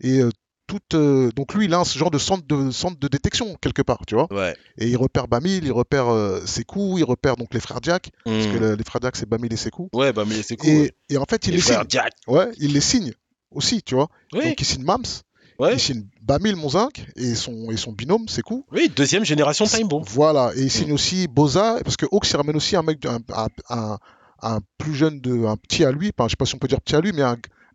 Et 0.00 0.20
euh, 0.20 0.30
tout, 0.66 0.78
euh, 0.94 1.30
donc 1.34 1.52
lui, 1.54 1.64
il 1.66 1.74
a 1.74 1.80
un 1.80 1.84
genre 1.84 2.10
de 2.12 2.18
centre 2.18 2.46
de 2.46 2.70
centre 2.70 2.98
de 2.98 3.08
détection 3.08 3.56
quelque 3.60 3.82
part, 3.82 4.02
tu 4.06 4.14
vois. 4.14 4.28
Ouais. 4.32 4.54
Et 4.78 4.86
il 4.88 4.96
repère 4.96 5.26
Bamil, 5.28 5.64
il 5.64 5.72
repère 5.72 6.08
euh, 6.08 6.40
Sekou, 6.46 6.96
il 6.98 7.04
repère 7.04 7.36
donc 7.36 7.52
les 7.52 7.60
frères 7.60 7.80
Diack, 7.80 8.10
parce 8.24 8.46
que 8.46 8.56
hmm. 8.56 8.60
le- 8.60 8.74
les 8.76 8.84
frères 8.84 9.00
Diack 9.00 9.16
c'est 9.16 9.28
Bamil 9.28 9.52
et 9.52 9.56
Sekou. 9.56 9.88
Ouais, 9.92 10.12
mais 10.26 10.42
c'est 10.42 10.56
cool. 10.56 10.70
Et, 10.70 10.80
ouais. 10.82 10.92
et 11.10 11.16
en 11.18 11.24
fait, 11.28 11.46
il 11.48 11.54
Les 11.54 11.60
signe. 11.60 11.74
Ouais, 12.28 12.46
il 12.58 12.72
les 12.72 12.80
signe 12.80 13.12
aussi, 13.52 13.82
tu 13.82 13.94
vois. 13.94 14.08
Oui, 14.32 14.44
Donc 14.44 14.60
il 14.60 14.64
signe 14.64 14.84
Mams, 14.84 15.02
ouais. 15.58 15.74
il 15.74 15.80
signe 15.80 16.04
Bamil 16.22 16.56
Monzinc 16.56 17.04
et 17.16 17.34
son, 17.34 17.70
et 17.70 17.76
son 17.76 17.92
binôme, 17.92 18.28
Sekou. 18.28 18.64
Oui, 18.72 18.90
deuxième 18.94 19.24
génération 19.24 19.64
Time 19.66 19.88
Bomb. 19.88 20.04
Voilà, 20.08 20.52
et 20.56 20.60
il 20.60 20.66
Mm. 20.66 20.70
signe 20.70 20.92
aussi 20.92 21.28
Boza, 21.28 21.78
parce 21.84 21.96
que 21.96 22.06
Hawks 22.12 22.30
il 22.30 22.36
ramène 22.36 22.56
aussi 22.56 22.76
un 22.76 22.82
mec, 22.82 23.04
un, 23.06 23.18
un, 23.34 23.48
un- 23.68 23.98
un 24.42 24.60
plus 24.78 24.94
jeune, 24.94 25.20
de, 25.20 25.44
un 25.44 25.56
petit 25.56 25.84
à 25.84 25.92
lui, 25.92 26.10
enfin, 26.16 26.26
je 26.28 26.30
sais 26.30 26.36
pas 26.36 26.46
si 26.46 26.54
on 26.54 26.58
peut 26.58 26.68
dire 26.68 26.80
petit 26.80 26.96
à 26.96 27.00
lui, 27.00 27.12
mais 27.12 27.22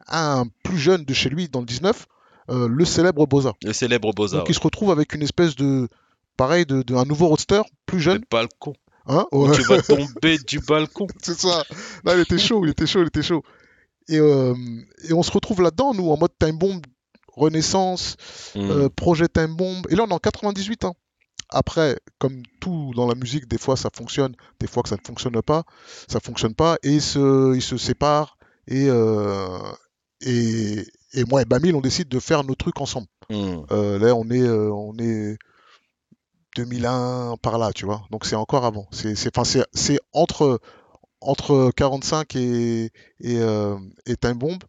un, 0.08 0.46
plus 0.64 0.78
jeune 0.80 1.04
de 1.06 1.14
chez 1.14 1.30
lui 1.30 1.48
dans 1.50 1.60
le 1.60 1.66
19, 1.66 2.06
euh, 2.50 2.68
le 2.68 2.86
célèbre 2.86 3.26
Boza. 3.28 3.54
Le 3.64 3.74
célèbre 3.74 4.12
Boza. 4.14 4.38
Donc 4.38 4.50
il 4.50 4.56
se 4.56 4.60
retrouve 4.60 4.92
avec 4.92 5.14
une 5.14 5.22
espèce 5.24 5.56
de, 5.56 5.88
pareil, 6.38 6.66
de, 6.66 6.82
de 6.84 6.96
un 6.96 7.06
nouveau 7.06 7.28
roadster, 7.28 7.62
plus 7.86 7.98
Le 7.98 8.04
jeune, 8.04 8.24
balcon. 8.32 8.74
hein, 9.08 9.26
Où 9.32 9.48
ouais. 9.48 9.56
Tu 9.56 9.62
vas 9.64 9.82
tomber 9.82 10.38
du 10.40 10.60
balcon. 10.60 11.08
C'est 11.22 11.38
ça. 11.40 11.64
Là, 12.04 12.16
il 12.16 12.22
était 12.22 12.38
chaud, 12.40 12.62
il 12.66 12.70
était 12.72 12.88
chaud, 12.88 13.02
il 13.02 13.08
était 13.08 13.22
chaud. 13.24 13.44
Et, 14.08 14.20
euh, 14.20 14.54
et 15.10 15.14
on 15.14 15.24
se 15.24 15.32
retrouve 15.32 15.62
là-dedans, 15.62 15.94
nous, 15.94 16.10
en 16.12 16.18
mode 16.18 16.32
Time 16.40 16.58
Bomb, 16.58 16.82
Renaissance, 17.34 18.16
Hmm. 18.56 18.70
euh, 18.72 18.90
projet 18.90 19.28
Time 19.28 19.56
Bomb. 19.56 19.82
Et 19.90 19.96
là, 19.96 20.04
on 20.04 20.10
est 20.10 20.14
en 20.14 20.20
98. 20.20 20.86
hein. 20.86 20.94
Après, 21.50 21.98
comme 22.18 22.42
tout 22.60 22.92
dans 22.96 23.08
la 23.08 23.14
musique, 23.16 23.48
des 23.48 23.58
fois 23.60 23.78
ça 23.78 23.90
fonctionne, 23.96 24.34
des 24.60 24.68
fois 24.68 24.82
que 24.84 24.90
ça 24.90 24.96
ne 24.96 25.06
fonctionne 25.06 25.40
pas, 25.44 25.64
ça 26.08 26.20
fonctionne 26.20 26.56
pas, 26.56 26.78
et 26.82 26.94
ils 26.94 27.02
se, 27.02 27.54
ils 27.56 27.62
se 27.62 27.78
séparent. 27.78 28.38
Et, 28.68 28.88
euh, 28.90 29.60
et, 30.22 30.86
et 31.14 31.24
moi 31.26 31.44
et 31.44 31.46
Bamil, 31.46 31.76
on 31.76 31.82
décide 31.82 32.08
de 32.10 32.20
faire 32.20 32.44
nos 32.44 32.56
trucs 32.56 32.82
ensemble. 32.82 33.08
Hmm. 33.30 33.58
Euh, 33.72 34.00
là, 34.00 34.16
on 34.16 34.30
est, 34.32 34.42
euh, 34.42 34.72
on 34.72 34.98
est 34.98 35.38
2001 36.56 37.36
par 37.42 37.58
là, 37.58 37.72
tu 37.74 37.86
vois. 37.86 38.04
Donc 38.12 38.26
c'est 38.26 38.36
encore 38.36 38.66
avant. 38.66 38.88
C'est, 38.92 39.16
c'est, 39.16 39.36
enfin, 39.38 39.44
c'est, 39.46 39.66
c'est 39.74 40.00
entre, 40.14 40.60
entre 41.26 41.72
45 41.76 42.36
et, 42.36 42.86
et, 42.86 42.92
euh, 43.40 43.78
et 44.06 44.16
Time 44.16 44.34
Bomb. 44.34 44.60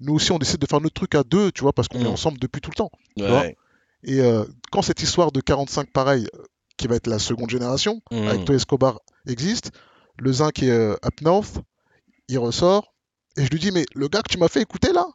Nous 0.00 0.14
aussi, 0.14 0.32
on 0.32 0.38
décide 0.38 0.58
de 0.58 0.66
faire 0.66 0.80
notre 0.80 0.94
truc 0.94 1.14
à 1.14 1.22
deux, 1.22 1.52
tu 1.52 1.60
vois, 1.62 1.72
parce 1.72 1.88
qu'on 1.88 2.00
Mm. 2.00 2.06
est 2.06 2.08
ensemble 2.08 2.38
depuis 2.38 2.60
tout 2.60 2.70
le 2.70 2.76
temps. 2.76 2.90
vois. 3.28 3.44
Et 4.04 4.20
euh, 4.20 4.44
quand 4.72 4.80
cette 4.82 5.02
histoire 5.02 5.30
de 5.30 5.40
45 5.40 5.90
pareil, 5.92 6.26
euh, 6.34 6.42
qui 6.78 6.86
va 6.88 6.96
être 6.96 7.06
la 7.06 7.18
seconde 7.18 7.50
génération, 7.50 8.00
Hmm. 8.10 8.26
avec 8.28 8.44
Toy 8.46 8.56
Escobar 8.56 8.98
existe, 9.26 9.70
le 10.18 10.32
Zinc 10.32 10.62
est 10.62 10.70
euh, 10.70 10.94
Up 11.04 11.20
North, 11.20 11.58
il 12.28 12.38
ressort, 12.38 12.94
Et 13.36 13.44
je 13.44 13.50
lui 13.50 13.60
dis, 13.60 13.70
mais 13.70 13.84
le 13.94 14.08
gars 14.08 14.22
que 14.22 14.28
tu 14.32 14.38
m'as 14.38 14.48
fait 14.48 14.60
écouter 14.62 14.92
là, 14.92 15.06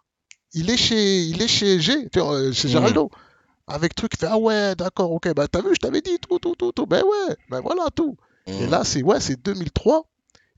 il 0.54 0.70
est 0.70 0.78
chez, 0.78 1.24
il 1.24 1.42
est 1.42 1.48
chez 1.48 1.80
G, 1.82 2.08
chez 2.14 2.68
Mhm. 2.68 2.72
Geraldo. 2.72 3.10
Avec 3.68 3.94
truc, 3.96 4.12
il 4.14 4.18
fait, 4.20 4.28
ah 4.30 4.38
ouais, 4.38 4.76
d'accord, 4.76 5.12
ok, 5.12 5.34
bah 5.34 5.48
t'as 5.48 5.62
vu, 5.62 5.70
je 5.74 5.80
t'avais 5.80 6.02
dit 6.02 6.18
tout, 6.20 6.38
tout, 6.40 6.56
tout, 6.56 6.72
tout. 6.72 6.86
Ben 6.86 7.04
ouais, 7.04 7.36
ben 7.50 7.60
voilà, 7.62 7.88
tout. 7.94 8.16
Et 8.48 8.68
Mm. 8.68 8.70
là, 8.70 8.84
c'est 8.84 9.02
ouais, 9.04 9.20
c'est 9.20 9.42
2003. 9.44 10.06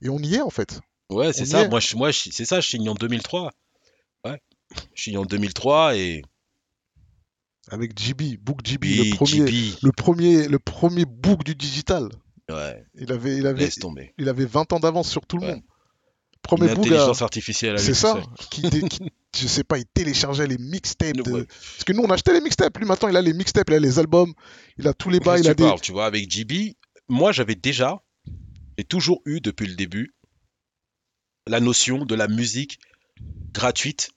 Et 0.02 0.08
on 0.08 0.18
y 0.18 0.36
est 0.36 0.40
en 0.42 0.50
fait. 0.50 0.80
Ouais, 1.10 1.32
c'est 1.32 1.46
ça. 1.46 1.66
Moi, 1.68 1.80
je, 1.80 1.96
moi 1.96 2.10
je- 2.10 2.30
c'est 2.30 2.44
ça, 2.44 2.60
je 2.60 2.68
signe 2.68 2.88
en 2.88 2.94
2003. 2.94 3.50
Ouais. 4.24 4.40
Je 4.94 5.02
signe 5.02 5.18
en 5.18 5.24
2003 5.24 5.96
et 5.96 6.22
Avec 7.70 7.98
GB, 7.98 8.38
Book 8.38 8.60
GB, 8.64 8.86
oui, 9.00 9.10
le 9.10 9.16
premier, 9.16 9.46
JB, 9.46 9.78
le 9.82 9.92
premier, 9.92 10.48
le 10.48 10.58
premier 10.58 11.04
book 11.04 11.44
du 11.44 11.54
digital. 11.54 12.08
ouais, 12.50 12.82
Il 12.94 13.12
avait, 13.12 13.36
il 13.36 13.46
avait, 13.46 13.60
laisse 13.64 13.74
tomber. 13.76 14.14
il 14.18 14.28
avait 14.28 14.46
20 14.46 14.72
ans 14.72 14.80
d'avance 14.80 15.08
sur 15.10 15.26
tout 15.26 15.36
le 15.38 15.42
Ouais. 15.46 15.52
monde. 15.54 15.62
Premier 16.40 16.68
book, 16.68 16.78
intelligence 16.86 17.20
artificielle 17.20 17.72
à 17.74 17.76
lui 17.76 17.84
c'est 17.84 17.92
ça. 17.94 18.22
Qui, 18.50 18.62
qui- 18.70 19.10
je 19.38 19.46
sais 19.46 19.64
pas, 19.64 19.76
il 19.76 19.84
téléchargeait 19.92 20.46
les 20.46 20.56
mixtapes. 20.56 21.16
de- 21.16 21.30
Ouais. 21.30 21.44
Parce 21.46 21.84
que 21.84 21.92
nous, 21.92 22.02
on 22.02 22.10
achetait 22.10 22.32
les 22.32 22.40
mixtapes. 22.40 22.78
Lui, 22.78 22.86
maintenant, 22.86 23.08
il 23.08 23.16
a 23.16 23.20
les 23.22 23.34
mixtapes, 23.34 23.68
il 23.68 23.74
a 23.74 23.78
les 23.80 23.98
albums, 23.98 24.32
il 24.78 24.88
a 24.88 24.94
tous 24.94 25.10
les 25.10 25.20
bas, 25.20 25.36
Qu'est-ce 25.36 25.48
il 25.48 25.50
a 25.50 25.54
tu 25.54 25.62
des. 25.62 25.68
parles, 25.68 25.80
tu 25.80 25.92
vois, 25.92 26.06
avec 26.06 26.30
JB, 26.30 26.74
moi 27.08 27.32
j'avais 27.32 27.54
déjà 27.54 27.98
et 28.78 28.84
toujours 28.84 29.20
eu 29.26 29.40
depuis 29.40 29.66
le 29.66 29.74
début 29.74 30.14
la 31.46 31.60
notion 31.60 32.04
de 32.04 32.14
la 32.14 32.28
musique 32.28 32.78
gratuite, 33.52 34.10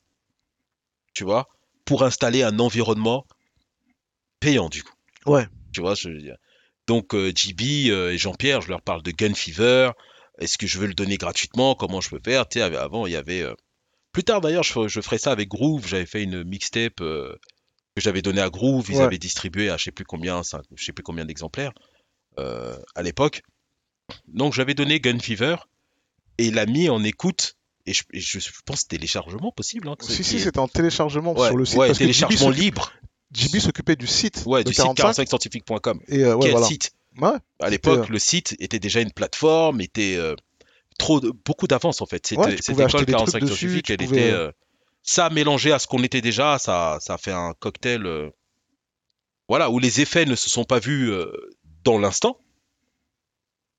tu 1.13 1.23
vois, 1.23 1.47
pour 1.85 2.03
installer 2.03 2.43
un 2.43 2.59
environnement 2.59 3.25
payant 4.39 4.69
du 4.69 4.83
coup. 4.83 4.93
Ouais. 5.25 5.47
Tu 5.73 5.81
vois, 5.81 5.95
je 5.95 6.09
veux 6.09 6.17
dire. 6.21 6.35
Donc 6.87 7.13
euh, 7.15 7.31
JB 7.33 7.89
euh, 7.89 8.11
et 8.11 8.17
Jean-Pierre, 8.17 8.61
je 8.61 8.69
leur 8.69 8.81
parle 8.81 9.01
de 9.03 9.11
Gun 9.11 9.33
Fever. 9.33 9.91
Est-ce 10.39 10.57
que 10.57 10.67
je 10.67 10.77
veux 10.79 10.87
le 10.87 10.93
donner 10.93 11.17
gratuitement? 11.17 11.75
Comment 11.75 12.01
je 12.01 12.09
peux 12.09 12.19
faire? 12.23 12.47
Tu 12.49 12.59
sais, 12.59 12.63
avant 12.75 13.05
il 13.05 13.13
y 13.13 13.15
avait. 13.15 13.41
euh, 13.43 13.53
Plus 14.11 14.23
tard 14.23 14.41
d'ailleurs, 14.41 14.63
je, 14.63 14.71
ferai- 14.73 14.89
je 14.89 14.99
ferai 15.01 15.17
ça 15.17 15.31
avec 15.31 15.47
Groove. 15.47 15.87
J'avais 15.87 16.05
fait 16.05 16.23
une 16.23 16.43
mixtape 16.43 16.99
euh, 17.01 17.33
que 17.95 18.01
j'avais 18.01 18.21
donnée 18.21 18.41
à 18.41 18.49
Groove. 18.49 18.87
Ils 18.89 18.97
Ouais. 18.97 19.03
avaient 19.03 19.17
distribué 19.19 19.69
à 19.69 19.77
je 19.77 19.85
sais 19.85 19.91
plus 19.91 20.05
combien, 20.05 20.41
je 20.75 20.83
sais 20.83 20.91
plus 20.93 21.03
combien 21.03 21.23
d'exemplaires 21.25 21.71
à 22.37 23.03
l'époque. 23.03 23.43
Donc 24.27 24.53
j'avais 24.53 24.73
donné 24.73 24.99
Gun 24.99 25.19
Fever 25.19 25.55
et 26.37 26.45
il 26.47 26.55
l'a 26.55 26.65
mis 26.65 26.89
en 26.89 27.03
écoute. 27.03 27.55
Et 27.87 27.93
je, 27.93 28.03
et 28.13 28.19
je 28.19 28.37
pense 28.65 28.87
téléchargement 28.87 29.51
possible. 29.51 29.87
Hein, 29.87 29.95
que 29.97 30.05
Si, 30.05 30.23
si, 30.23 30.39
c'était 30.39 30.59
en 30.59 30.67
téléchargement 30.67 31.33
ouais, 31.37 31.47
sur 31.47 31.57
le 31.57 31.65
site. 31.65 31.77
ouais, 31.79 31.87
parce 31.87 31.97
que 31.97 32.03
téléchargement 32.03 32.47
s'occupe- 32.51 32.61
libre. 32.61 32.93
JB 33.33 33.57
s'occupait 33.59 33.95
du 33.95 34.07
site 34.07 34.43
Ouais, 34.45 34.63
du 34.63 34.71
site 34.73 34.83
45. 34.83 35.23
45scientifique.com. 35.25 35.99
Et 36.07 36.19
euh, 36.23 36.35
ouais, 36.35 36.41
Quel 36.43 36.51
voilà. 36.51 36.67
site 36.67 36.91
Ouais, 37.19 37.31
À 37.59 37.69
l'époque, 37.69 38.07
euh, 38.09 38.11
le 38.13 38.19
site 38.19 38.55
était 38.59 38.77
déjà 38.79 39.01
une 39.01 39.11
plateforme, 39.11 39.81
était 39.81 40.15
euh, 40.17 40.35
trop 40.99 41.19
de- 41.19 41.31
beaucoup 41.45 41.65
d'avance 41.67 42.01
en 42.01 42.05
fait. 42.05 42.25
C'était 42.27 42.41
Ouais, 42.41 42.55
cette 42.57 42.69
école 42.77 42.85
des 42.85 42.91
trucs 42.91 43.09
45 43.09 43.39
dessus, 43.41 43.55
scientifique, 43.55 43.89
elle 43.89 43.97
pouvais, 43.97 44.21
était 44.27 44.31
euh, 44.31 44.51
ça 45.01 45.29
mélangé 45.31 45.71
à 45.71 45.79
ce 45.79 45.87
qu'on 45.87 46.03
était 46.03 46.21
déjà, 46.21 46.59
ça 46.59 46.97
ça 47.01 47.17
fait 47.17 47.31
un 47.31 47.53
cocktail 47.59 48.05
voilà 49.49 49.69
où 49.69 49.79
les 49.79 50.01
effets 50.01 50.25
ne 50.25 50.35
se 50.35 50.49
sont 50.49 50.63
pas 50.63 50.79
vus 50.79 51.11
dans 51.83 51.97
l'instant. 51.97 52.37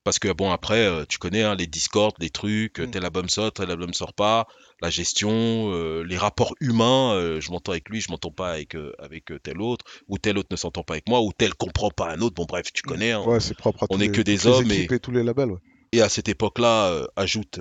Parce 0.05 0.19
que 0.19 0.33
bon 0.33 0.51
après 0.51 0.85
euh, 0.85 1.05
tu 1.09 1.19
connais 1.19 1.43
hein, 1.43 1.55
les 1.55 1.67
discords, 1.69 2.13
les 2.19 2.31
trucs, 2.31 2.81
euh, 2.81 2.87
Mm. 2.87 2.91
tel 2.91 3.05
album 3.05 3.29
sort, 3.29 3.53
tel 3.53 3.71
album 3.71 3.95
sort 3.95 4.15
pas, 4.15 4.47
la 4.81 4.91
gestion, 4.91 5.31
euh, 5.73 6.03
les 6.03 6.17
rapports 6.19 6.55
humains, 6.61 7.39
je 7.41 7.51
m'entends 7.53 7.73
avec 7.73 7.89
lui, 7.89 8.01
je 8.01 8.11
m'entends 8.11 8.33
pas 8.33 8.53
avec 8.53 8.75
avec 8.99 9.27
tel 9.45 9.61
autre 9.61 9.85
ou 10.09 10.19
tel 10.19 10.39
autre 10.39 10.49
ne 10.51 10.57
s'entend 10.57 10.83
pas 10.83 10.95
avec 10.95 11.09
moi 11.09 11.21
ou 11.23 11.33
tel 11.33 11.55
comprend 11.55 11.91
pas 11.91 12.11
un 12.13 12.21
autre. 12.21 12.35
Bon 12.35 12.47
bref, 12.47 12.67
tu 12.73 12.83
connais 12.83 13.13
hein. 13.13 13.23
ouais, 13.25 13.39
c'est 13.41 13.57
propre 13.57 13.85
à 13.85 13.87
On 13.91 13.97
tous 13.99 14.03
est 14.03 14.07
les- 14.07 14.13
que 14.13 14.23
des 14.23 14.47
hommes 14.49 14.71
et- 14.73 14.77
équipes 14.81 14.93
et 14.93 15.01
tous 15.01 15.13
les 15.13 15.23
labels. 15.23 15.51
ouais. 15.53 15.59
et 15.93 16.01
à 16.03 16.09
cette 16.09 16.29
époque-là, 16.29 17.07
ajoute, 17.17 17.61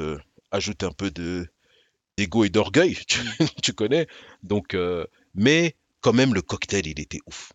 ajoute 0.52 0.84
un 0.84 0.92
peu 0.92 1.12
de 1.12 1.48
d'ego 2.18 2.44
et 2.44 2.50
d'orgueil, 2.50 2.98
tu, 3.08 3.20
tu 3.64 3.74
connais. 3.74 4.08
Donc, 4.44 4.76
mais 5.36 5.76
quand 6.02 6.14
même, 6.14 6.34
le 6.34 6.42
cocktail, 6.42 6.88
il 6.88 7.00
était 7.00 7.20
ouf. 7.28 7.54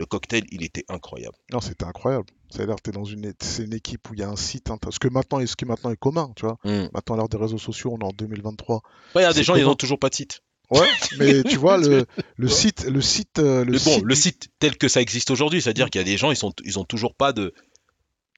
Le 0.00 0.06
cocktail, 0.06 0.44
il 0.52 0.62
était 0.62 0.84
incroyable. 0.88 1.34
Non, 1.52 1.60
c'était 1.60 1.84
incroyable. 1.84 2.26
C'est-à-dire 2.50 2.76
que 2.82 2.90
dans 2.92 3.04
une, 3.04 3.34
c'est 3.40 3.64
une 3.64 3.74
équipe 3.74 4.08
où 4.08 4.14
il 4.14 4.20
y 4.20 4.22
a 4.22 4.28
un 4.28 4.36
site, 4.36 4.70
hein, 4.70 4.78
ce 4.90 4.98
que 4.98 5.08
maintenant, 5.08 5.44
ce 5.44 5.56
qui 5.56 5.64
maintenant 5.64 5.90
est 5.90 5.96
commun, 5.96 6.32
tu 6.36 6.46
vois. 6.46 6.56
Hmm. 6.64 6.88
Maintenant, 6.94 7.14
à 7.14 7.18
l'heure 7.18 7.28
des 7.28 7.36
réseaux 7.36 7.58
sociaux, 7.58 7.96
on 7.98 7.98
est 7.98 8.08
en 8.08 8.12
2023. 8.12 8.76
Ouais, 9.16 9.22
il 9.22 9.24
y 9.24 9.24
a 9.24 9.32
des 9.32 9.42
gens, 9.42 9.54
ils 9.56 9.60
comment 9.62 9.72
ont 9.72 9.76
toujours 9.76 9.98
pas 9.98 10.08
de 10.08 10.14
site. 10.14 10.40
Ouais, 10.70 10.86
mais 11.18 11.42
tu 11.42 11.56
vois, 11.56 11.78
le, 11.78 12.06
le 12.36 12.48
site, 12.48 12.84
le 12.84 13.00
site, 13.00 13.38
euh, 13.38 13.64
le 13.64 13.72
Mais 13.72 13.78
bon, 13.78 13.94
site 13.94 14.04
le 14.04 14.14
site 14.14 14.48
tel 14.58 14.76
que 14.76 14.86
ça 14.86 15.00
existe 15.00 15.30
aujourd'hui, 15.30 15.62
c'est-à-dire 15.62 15.88
qu'il 15.90 15.98
y 15.98 16.02
a 16.02 16.04
des 16.04 16.16
gens, 16.18 16.30
ils 16.30 16.36
sont, 16.36 16.52
ils 16.62 16.78
ont 16.78 16.84
toujours 16.84 17.14
pas 17.14 17.32
de 17.32 17.54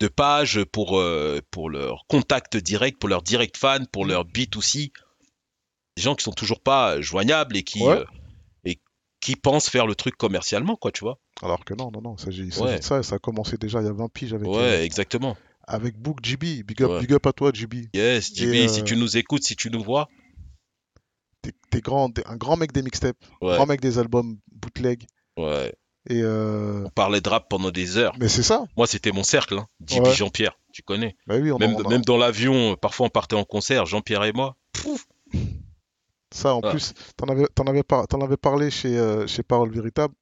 de 0.00 0.08
page 0.08 0.64
pour 0.72 0.98
euh, 0.98 1.40
pour 1.50 1.68
leur 1.68 2.06
contact 2.08 2.56
direct, 2.56 2.98
pour 2.98 3.08
leur 3.10 3.22
direct 3.22 3.56
fan, 3.58 3.86
pour 3.88 4.06
leur 4.06 4.24
B2C. 4.24 4.92
Des 5.96 6.02
gens 6.02 6.14
qui 6.14 6.22
sont 6.24 6.32
toujours 6.32 6.60
pas 6.60 7.00
joignables 7.00 7.56
et 7.56 7.64
qui 7.64 7.82
Ouais. 7.82 7.98
euh, 7.98 8.04
qui 9.20 9.36
pensent 9.36 9.68
faire 9.68 9.86
le 9.86 9.94
truc 9.94 10.16
commercialement, 10.16 10.76
quoi, 10.76 10.92
tu 10.92 11.00
vois. 11.04 11.18
Alors 11.42 11.64
que 11.64 11.74
non, 11.74 11.90
non, 11.92 12.00
non, 12.02 12.16
il 12.30 12.58
Ouais. 12.60 12.78
de 12.78 12.82
ça, 12.84 13.02
ça 13.02 13.16
a 13.16 13.18
commencé 13.18 13.56
déjà 13.56 13.80
il 13.80 13.86
y 13.86 13.88
a 13.88 13.92
20 13.92 14.08
piges 14.12 14.32
avec, 14.34 14.46
Ouais, 14.48 14.56
euh, 14.58 14.82
exactement. 14.82 15.36
avec 15.66 15.96
Book 15.98 16.18
GB. 16.22 16.62
Big 16.62 16.82
up, 16.82 16.90
Ouais. 16.90 17.00
big 17.00 17.12
up 17.12 17.26
à 17.26 17.32
toi, 17.32 17.50
GB. 17.52 17.88
Yes, 17.94 18.34
JB, 18.34 18.54
Et, 18.54 18.68
si 18.68 18.80
euh, 18.80 18.84
tu 18.84 18.96
nous 18.96 19.16
écoutes, 19.16 19.44
si 19.44 19.56
tu 19.56 19.70
nous 19.70 19.82
vois, 19.82 20.08
T'es 21.42 21.52
t'es 21.70 21.80
grand, 21.80 22.10
t'es 22.10 22.22
un 22.26 22.36
grand 22.36 22.56
mec 22.58 22.70
des 22.72 22.82
mixtapes, 22.82 23.16
ouais, 23.40 23.54
grand 23.56 23.64
mec 23.66 23.80
des 23.80 23.98
albums 23.98 24.36
bootleg. 24.52 25.06
ouais. 25.38 25.74
Et 26.08 26.22
euh, 26.22 26.84
On 26.86 26.90
parlait 26.90 27.20
de 27.20 27.28
rap 27.28 27.46
pendant 27.50 27.70
des 27.70 27.98
heures. 27.98 28.14
mais 28.18 28.28
c'est 28.28 28.42
ça. 28.42 28.64
Moi, 28.76 28.86
c'était 28.86 29.12
mon 29.12 29.22
cercle, 29.22 29.58
hein. 29.58 29.66
JB. 29.86 30.06
Jean-Pierre, 30.12 30.58
tu 30.72 30.82
connais. 30.82 31.14
Bah 31.26 31.36
oui, 31.38 31.52
on 31.52 31.58
Même, 31.58 31.76
on 31.76 31.88
même 31.90 32.02
dans 32.02 32.16
l'avion, 32.16 32.72
euh, 32.72 32.76
parfois 32.76 33.06
on 33.06 33.10
partait 33.10 33.36
en 33.36 33.44
concert, 33.44 33.84
Jean-Pierre 33.84 34.24
et 34.24 34.32
moi. 34.32 34.56
Pouf. 34.72 35.06
Ça 36.32 36.54
en 36.54 36.60
Ah. 36.62 36.70
plus, 36.70 36.92
t'en 37.16 37.26
avais, 37.26 37.46
t'en 37.54 37.64
avais, 37.64 37.82
par- 37.82 38.06
avais 38.22 38.36
parlé 38.36 38.70
chez, 38.70 38.96
euh, 38.98 39.26
chez 39.26 39.42
Parole 39.42 39.70
Véritable. 39.72 40.14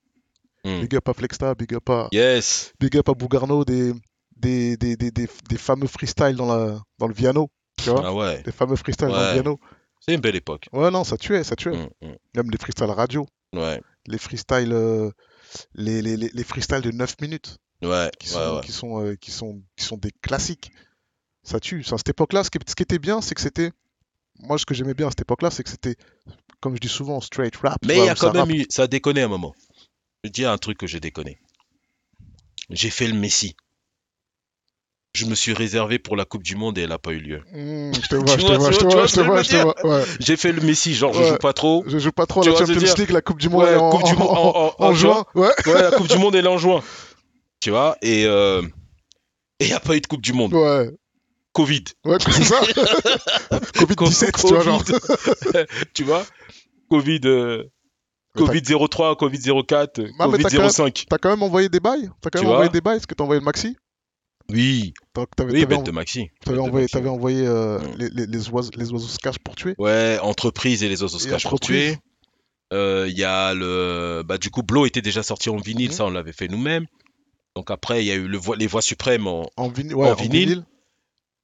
Hmm. 0.64 0.80
Big 0.80 0.96
up 0.96 1.08
à 1.08 1.14
Flexta, 1.14 1.54
big 1.54 1.72
up 1.74 1.88
à, 1.88 2.08
Yes, 2.12 2.72
big 2.80 2.96
up 2.96 3.08
à 3.08 3.12
Bougarno, 3.14 3.64
des, 3.64 3.92
des, 4.36 4.76
des, 4.76 4.96
des, 4.96 5.10
des, 5.12 5.56
fameux 5.56 5.86
freestyles 5.86 6.34
dans, 6.36 6.46
la, 6.52 6.80
dans 6.98 7.06
le 7.06 7.14
piano. 7.14 7.48
Tu 7.82 7.90
vois 7.90 8.02
ah 8.04 8.12
ouais, 8.12 8.42
Des 8.42 8.50
fameux 8.52 8.74
freestyles 8.76 9.08
dans 9.08 9.14
Ouais. 9.14 9.28
le 9.28 9.32
piano. 9.34 9.60
c'est 10.00 10.14
une 10.14 10.20
belle 10.20 10.34
époque. 10.36 10.68
Ouais, 10.72 10.90
non, 10.90 11.04
ça 11.04 11.16
tuait, 11.16 11.44
ça 11.44 11.54
tuait. 11.54 11.76
Hmm, 11.76 11.88
hmm. 12.06 12.14
Même 12.36 12.50
les 12.50 12.58
freestyles 12.58 12.90
radio, 12.90 13.26
Ouais, 13.54 13.80
les 14.06 14.18
freestyles, 14.18 14.72
euh, 14.72 15.10
les, 15.74 16.02
les, 16.02 16.16
les, 16.16 16.28
les 16.32 16.44
freestyles 16.44 16.80
de 16.82 16.90
9 16.90 17.14
minutes, 17.20 17.56
ouais, 17.82 18.10
qui 18.18 18.28
ouais, 18.28 18.32
sont, 18.34 18.54
ouais. 18.56 18.60
Qui, 18.62 18.72
sont, 18.72 19.02
euh, 19.04 19.14
qui, 19.14 19.30
sont, 19.30 19.62
qui 19.76 19.84
sont 19.84 19.96
des 19.96 20.10
classiques. 20.22 20.72
Ça 21.44 21.60
tue. 21.60 21.82
À 21.90 21.96
cette 21.96 22.08
époque-là, 22.10 22.42
ce 22.44 22.50
qui, 22.50 22.58
ce 22.66 22.74
qui 22.74 22.82
était 22.82 22.98
bien, 22.98 23.20
c'est 23.22 23.34
que 23.34 23.40
c'était. 23.40 23.70
Moi, 24.40 24.58
ce 24.58 24.64
que 24.66 24.74
j'aimais 24.74 24.94
bien 24.94 25.06
à 25.08 25.10
cette 25.10 25.20
époque-là, 25.22 25.50
c'est 25.50 25.62
que 25.64 25.70
c'était, 25.70 25.96
comme 26.60 26.74
je 26.74 26.80
dis 26.80 26.88
souvent, 26.88 27.20
straight 27.20 27.56
rap. 27.56 27.78
Mais 27.86 27.96
il 27.98 28.04
y 28.04 28.08
a 28.08 28.14
quand 28.14 28.32
même 28.32 28.50
eu, 28.50 28.66
ça 28.68 28.82
a 28.82 28.86
déconné 28.86 29.22
un 29.22 29.28
moment. 29.28 29.54
Je 30.24 30.30
dire 30.30 30.50
un 30.50 30.58
truc 30.58 30.78
que 30.78 30.86
j'ai 30.86 31.00
déconné. 31.00 31.38
J'ai 32.70 32.90
fait 32.90 33.06
le 33.06 33.14
Messi. 33.14 33.56
Je 35.14 35.24
me 35.26 35.34
suis 35.34 35.52
réservé 35.54 35.98
pour 35.98 36.16
la 36.16 36.24
Coupe 36.24 36.42
du 36.42 36.54
Monde 36.54 36.78
et 36.78 36.82
elle 36.82 36.90
n'a 36.90 36.98
pas 36.98 37.12
eu 37.12 37.18
lieu. 37.18 37.38
Mmh, 37.52 37.92
je 37.94 38.00
te 38.08 38.14
vois, 38.16 38.36
je 38.36 38.46
te 38.46 38.52
vois 38.52 38.70
je 38.70 38.78
te 38.78 38.84
vois, 38.84 39.06
je 39.06 39.14
te 39.14 39.20
je 39.20 39.26
vois, 39.26 39.42
je 39.42 40.16
te. 40.16 40.22
J'ai 40.22 40.36
fait 40.36 40.52
le 40.52 40.60
Messi, 40.60 40.94
genre 40.94 41.12
je 41.14 41.20
Ouais. 41.22 41.28
joue 41.30 41.36
pas 41.38 41.52
trop. 41.52 41.82
Je 41.86 41.98
joue 41.98 42.12
pas 42.12 42.26
trop 42.26 42.40
à 42.40 42.44
Tu 42.44 42.50
la 42.50 42.54
je 42.56 42.64
Champions 42.72 42.94
League, 42.98 43.10
la 43.10 43.22
Coupe 43.22 43.40
du 43.40 43.48
Monde 43.48 43.62
Ouais, 43.64 43.74
en, 43.74 43.90
Coupe 43.90 44.04
du 44.04 44.12
en- 44.14 44.92
juin. 44.92 45.24
Ouais. 45.34 45.48
Ouais, 45.66 45.82
la 45.82 45.90
Coupe 45.92 46.08
du 46.08 46.18
Monde 46.18 46.34
elle 46.36 46.44
est 46.44 46.48
en 46.48 46.58
juin. 46.58 46.82
Tu 47.60 47.70
vois, 47.70 47.96
et 48.02 48.26
euh, 48.26 48.62
et 49.58 49.64
il 49.64 49.68
n'y 49.68 49.72
a 49.72 49.80
pas 49.80 49.96
eu 49.96 50.00
de 50.00 50.06
Coupe 50.06 50.22
du 50.22 50.32
Monde. 50.34 50.52
Ouais, 50.52 50.90
Covid. 51.58 51.84
ouais, 52.04 52.18
c'est 52.20 52.44
ça. 52.44 52.60
Covid-17, 53.74 54.40
tu 54.46 54.54
vois, 54.54 54.62
genre. 54.62 54.84
Covid. 54.84 55.64
tu 55.94 56.04
vois? 56.04 56.24
Covid, 56.90 57.20
euh, 57.24 57.64
Covid 58.36 58.62
03, 58.62 59.16
Covid 59.16 59.40
04, 59.66 60.00
Ah, 60.20 60.24
Covid 60.26 60.42
t'as 60.44 60.50
quand 60.50 60.58
même- 60.62 60.70
05. 60.70 61.04
T'as 61.10 61.18
quand 61.18 61.30
même 61.30 61.42
envoyé 61.42 61.68
des 61.68 61.80
bails? 61.80 62.10
T'as 62.20 62.30
quand 62.30 62.38
Tu 62.38 62.44
même 62.44 62.52
envoyé 62.54 62.70
des 62.70 62.80
bails 62.80 62.98
Est-ce 62.98 63.06
que 63.06 63.14
t'as 63.14 63.24
envoyé 63.24 63.40
le 63.40 63.44
maxi? 63.44 63.76
Oui, 64.50 64.94
T'avais 65.36 65.52
oui, 65.52 65.66
bête 65.66 65.82
de 65.84 65.90
Maxi. 65.90 66.28
t'avais 66.42 66.58
envoyé, 66.58 66.84
Maxi. 66.84 66.92
t'avais 66.94 67.08
envoyé 67.10 67.46
euh, 67.46 67.78
les, 67.98 68.08
les, 68.08 68.26
les 68.26 68.48
oiseaux, 68.48 68.70
les 68.76 68.90
oiseaux 68.92 69.06
se 69.08 69.18
cachent 69.18 69.40
pour 69.40 69.56
tuer 69.56 69.74
Ouais, 69.76 70.18
entreprise 70.22 70.82
et 70.82 70.88
les 70.88 71.02
oiseaux 71.02 71.18
se 71.18 71.28
cachent 71.28 71.48
pour 71.48 71.60
tuer. 71.60 71.98
Euh, 72.72 73.06
Il 73.10 73.18
y 73.18 73.24
a 73.24 73.52
le. 73.52 74.22
Bah, 74.24 74.38
du 74.38 74.48
coup, 74.50 74.62
Blow 74.62 74.86
était 74.86 75.02
déjà 75.02 75.22
sorti 75.22 75.50
en 75.50 75.56
vinyle, 75.56 75.88
Mhm. 75.90 75.94
ça 75.96 76.04
on 76.06 76.10
l'avait 76.10 76.32
fait 76.32 76.48
nous-mêmes. 76.48 76.86
Donc 77.56 77.70
après, 77.70 78.02
il 78.02 78.06
y 78.06 78.10
a 78.10 78.14
eu 78.14 78.26
le 78.28 78.38
vo- 78.38 78.54
les 78.54 78.66
voix 78.68 78.80
suprêmes 78.82 79.26
en, 79.26 79.50
en, 79.56 79.68
vini- 79.68 79.92
ouais, 79.92 80.08
En 80.08 80.12
en 80.12 80.14
vinyle. 80.14 80.64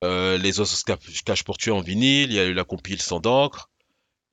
Euh, 0.02 0.36
les 0.38 0.60
os 0.60 0.68
se 0.70 0.82
cachent- 1.22 1.44
pour 1.44 1.56
tuer 1.56 1.70
en 1.70 1.80
vinyle, 1.80 2.30
il 2.30 2.34
y 2.34 2.38
a 2.40 2.44
eu 2.44 2.52
la 2.54 2.64
compile 2.64 3.00
sans 3.00 3.20
d'encre. 3.20 3.70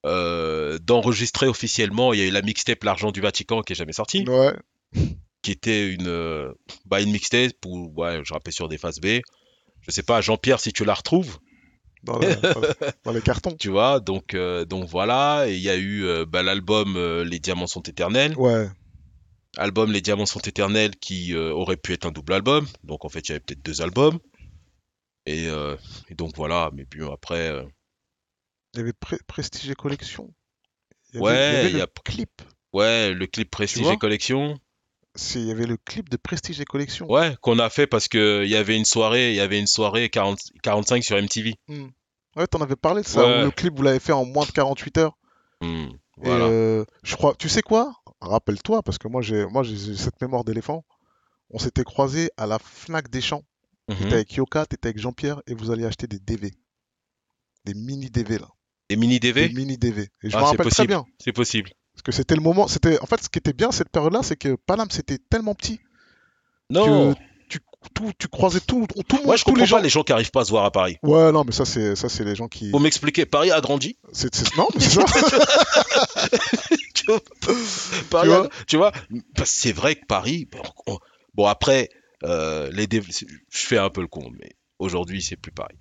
Euh, 0.05 0.79
D'enregistrer 0.79 1.47
officiellement, 1.47 2.13
il 2.13 2.19
y 2.19 2.23
a 2.23 2.25
eu 2.25 2.31
la 2.31 2.41
mixtape 2.41 2.83
L'argent 2.83 3.11
du 3.11 3.21
Vatican 3.21 3.61
qui 3.61 3.73
est 3.73 3.75
jamais 3.75 3.93
sortie, 3.93 4.25
Ouais. 4.27 4.53
qui 5.43 5.51
était 5.51 5.89
une, 5.93 6.07
euh, 6.07 6.51
bah, 6.85 7.01
une 7.01 7.11
mixtape 7.11 7.53
où 7.65 7.93
ouais, 7.95 8.21
je 8.23 8.33
rappelle 8.33 8.53
sur 8.53 8.67
des 8.67 8.77
phases 8.79 8.99
B. 8.99 9.19
Je 9.81 9.91
sais 9.91 10.03
pas, 10.03 10.21
Jean-Pierre, 10.21 10.59
si 10.59 10.73
tu 10.73 10.85
la 10.85 10.93
retrouves, 10.95 11.37
Dans, 12.03 12.17
le- 12.17 12.35
dans 12.35 12.59
le- 12.61 12.67
dans 13.05 13.11
les 13.11 13.21
cartons. 13.21 13.55
tu 13.55 13.69
vois. 13.69 13.99
Donc, 13.99 14.33
euh, 14.33 14.65
donc 14.65 14.89
voilà, 14.89 15.45
et 15.47 15.53
il 15.55 15.61
y 15.61 15.69
a 15.69 15.77
eu 15.77 16.25
bah, 16.25 16.41
l'album 16.41 16.97
Les 17.23 17.39
Diamants 17.39 17.67
sont 17.67 17.83
éternels. 17.83 18.35
Ouais. 18.37 18.67
Album 19.57 19.91
Les 19.91 20.01
Diamants 20.01 20.25
sont 20.25 20.39
éternels 20.39 20.95
qui 20.95 21.35
euh, 21.35 21.51
aurait 21.51 21.77
pu 21.77 21.93
être 21.93 22.05
un 22.07 22.11
double 22.11 22.33
album. 22.33 22.65
Donc 22.83 23.05
en 23.05 23.09
fait, 23.09 23.19
il 23.19 23.29
y 23.29 23.31
avait 23.33 23.39
peut-être 23.41 23.63
deux 23.63 23.81
albums. 23.83 24.17
Et, 25.25 25.47
euh, 25.47 25.77
et 26.09 26.15
donc 26.15 26.35
voilà, 26.35 26.69
mais 26.73 26.85
puis 26.85 27.03
après. 27.05 27.49
euh, 27.49 27.63
Il 28.73 28.77
y 28.79 28.81
avait 28.81 28.91
Pre- 28.93 29.21
Prestige 29.27 29.69
et 29.69 29.75
Collection. 29.75 30.33
Il 31.13 31.19
y 31.21 31.23
avait, 31.23 31.25
Ouais, 31.25 31.33
il 31.49 31.53
y 31.53 31.57
avait 31.57 31.69
il 31.69 31.73
y 31.73 31.77
le 31.77 31.83
a- 31.83 31.87
clip. 32.05 32.41
Ouais, 32.73 33.13
le 33.13 33.27
clip 33.27 33.51
Prestige 33.51 33.83
vois? 33.83 33.93
Et 33.93 33.97
Collection. 33.97 34.57
C'est- 35.15 35.41
Il 35.41 35.47
y 35.47 35.51
avait 35.51 35.65
le 35.65 35.75
clip 35.77 36.09
de 36.09 36.15
Prestige 36.17 36.61
et 36.61 36.65
Collection. 36.65 37.05
Ouais, 37.11 37.35
qu'on 37.41 37.59
a 37.59 37.69
fait 37.69 37.85
parce 37.85 38.07
que 38.07 38.43
il 38.45 38.49
y 38.49 38.55
avait 38.55 38.77
une 38.77 38.85
soirée, 38.85 39.31
il 39.31 39.35
y 39.35 39.41
avait 39.41 39.59
une 39.59 39.67
soirée 39.67 40.09
40 40.09 40.39
45 40.63 41.03
sur 41.03 41.17
MTV. 41.17 41.55
Ouais, 42.37 42.47
t'en 42.47 42.61
avais 42.61 42.77
parlé 42.77 43.01
de 43.01 43.07
ça. 43.07 43.25
Ouais. 43.27 43.41
où 43.41 43.45
Le 43.45 43.51
clip, 43.51 43.75
vous 43.75 43.83
l'avez 43.83 43.99
fait 43.99 44.13
en 44.13 44.23
moins 44.23 44.45
de 44.45 44.51
48 44.51 44.97
heures. 44.99 45.17
Hmm, 45.59 45.89
Et 45.89 46.29
voilà. 46.29 46.45
euh, 46.45 46.85
je 47.03 47.15
crois, 47.17 47.35
tu 47.35 47.49
sais 47.49 47.61
quoi? 47.61 47.93
Rappelle-toi, 48.21 48.81
parce 48.83 48.97
que 48.97 49.07
moi 49.09 49.21
j'ai 49.21 49.45
moi 49.47 49.63
j'ai 49.63 49.95
cette 49.97 50.19
mémoire 50.21 50.43
d'éléphant. 50.45 50.85
On 51.49 51.59
s'était 51.59 51.83
croisés 51.83 52.31
à 52.37 52.47
la 52.47 52.57
Fnac 52.57 53.09
des 53.09 53.19
Champs. 53.21 53.43
Mhm. 53.91 53.97
T'étais 53.97 54.13
avec 54.15 54.33
Yoka, 54.33 54.65
t'étais 54.65 54.87
avec 54.89 54.99
Jean-Pierre 54.99 55.41
et 55.47 55.53
vous 55.53 55.71
alliez 55.71 55.85
acheter 55.85 56.07
des 56.07 56.19
DV. 56.19 56.51
Des 57.65 57.73
mini 57.73 58.09
DV 58.09 58.39
là. 58.39 58.47
Et 58.89 58.95
mini 58.95 59.19
Des 59.19 59.31
DV, 59.33 59.49
mini 59.53 59.77
DV. 59.77 60.01
Et 60.01 60.07
je 60.07 60.09
Ah, 60.19 60.23
me 60.23 60.29
c'est 60.31 60.37
rappelle 60.37 60.57
très 60.57 60.63
possible. 60.69 60.87
bien. 60.87 61.05
c'est 61.19 61.31
possible. 61.33 61.69
Parce 61.93 62.01
que 62.03 62.11
c'était 62.11 62.35
le 62.35 62.41
moment. 62.41 62.67
C'était 62.67 62.99
En 62.99 63.05
fait, 63.05 63.21
ce 63.23 63.29
qui 63.29 63.37
était 63.39 63.53
bien 63.53 63.71
cette 63.71 63.89
période-là, 63.89 64.21
c'est 64.23 64.35
que 64.37 64.55
Paname 64.55 64.89
c'était 64.91 65.17
tellement 65.17 65.53
petit. 65.55 65.79
Non, 66.69 67.13
Tu, 67.49 67.59
tout, 67.93 68.11
tu 68.17 68.27
croisais 68.29 68.61
tout, 68.61 68.87
tout 68.87 69.03
le 69.09 69.17
monde, 69.17 69.25
moi 69.25 69.35
je 69.35 69.41
tous 69.43 69.47
comprends 69.49 69.61
les 69.61 69.67
gens. 69.67 69.75
pas 69.77 69.81
les 69.83 69.89
gens 69.89 70.03
qui 70.03 70.13
arrivent 70.13 70.31
pas 70.31 70.41
à 70.41 70.45
se 70.45 70.51
voir 70.51 70.63
à 70.63 70.71
Paris. 70.71 70.97
Ouais, 71.03 71.31
non, 71.33 71.43
mais 71.43 71.51
ça 71.51 71.65
c'est 71.65 71.95
ça 71.97 72.07
c'est 72.07 72.23
les 72.23 72.33
gens 72.35 72.47
qui. 72.47 72.71
Faut 72.71 72.79
m'expliquer, 72.79 73.25
Paris 73.25 73.51
a 73.51 73.59
grandi. 73.59 73.97
c'est- 74.13 74.33
c'est- 74.33 74.55
Non, 74.55 74.67
mais 74.73 74.79
c'est 74.79 75.01
ça. 75.01 75.05
tu 76.93 77.05
vois, 77.07 77.19
Paris 78.09 78.27
Tu 78.29 78.33
a- 78.33 78.39
vois 78.39 78.49
tu 78.67 78.77
vois, 78.77 78.91
parce 79.35 79.51
que 79.51 79.57
c'est 79.57 79.71
vrai 79.73 79.95
que 79.95 80.05
Paris, 80.05 80.47
bon, 80.51 80.61
on- 80.87 80.99
bon, 81.33 81.45
après, 81.47 81.89
euh, 82.23 82.69
les 82.71 82.87
je 82.91 83.25
fais 83.51 83.77
un 83.77 83.89
peu 83.89 84.01
le 84.01 84.07
con, 84.07 84.29
mais 84.39 84.51
aujourd'hui 84.79 85.21
c'est 85.21 85.35
plus 85.37 85.51
pareil. 85.51 85.77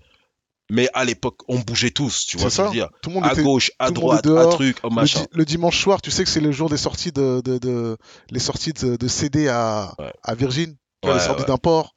Mais 0.72 0.88
à 0.94 1.04
l'époque, 1.04 1.40
on 1.48 1.58
bougeait 1.58 1.90
tous, 1.90 2.26
tu 2.26 2.36
vois 2.38 2.48
ce 2.48 2.56
que 2.58 2.62
je 2.62 2.66
ça. 2.68 2.68
veux 2.68 2.70
dire. 2.74 2.88
Tout 3.02 3.10
le 3.10 3.16
monde 3.16 3.24
À 3.24 3.32
était. 3.32 3.42
gauche, 3.42 3.72
à 3.80 3.88
tout 3.88 3.94
droite, 3.94 4.24
à 4.26 4.46
truc, 4.46 4.76
au 4.84 4.88
Le, 4.88 4.94
machin. 4.94 5.26
le 5.32 5.44
dimanche 5.44 5.80
soir, 5.82 6.00
tu 6.00 6.12
sais 6.12 6.22
que 6.22 6.30
c'est 6.30 6.40
le 6.40 6.52
jour 6.52 6.70
des 6.70 6.76
sorties 6.76 7.10
de, 7.10 7.40
de, 7.44 7.58
de- 7.58 7.96
les 8.30 8.38
sorties 8.38 8.72
de, 8.72 8.94
de 8.94 9.08
CD 9.08 9.48
à, 9.48 9.92
Ouais. 9.98 10.12
à 10.22 10.34
Virgin, 10.36 10.76
les 11.02 11.18
sorties 11.18 11.42
ouais. 11.42 11.46
d'import. 11.48 11.96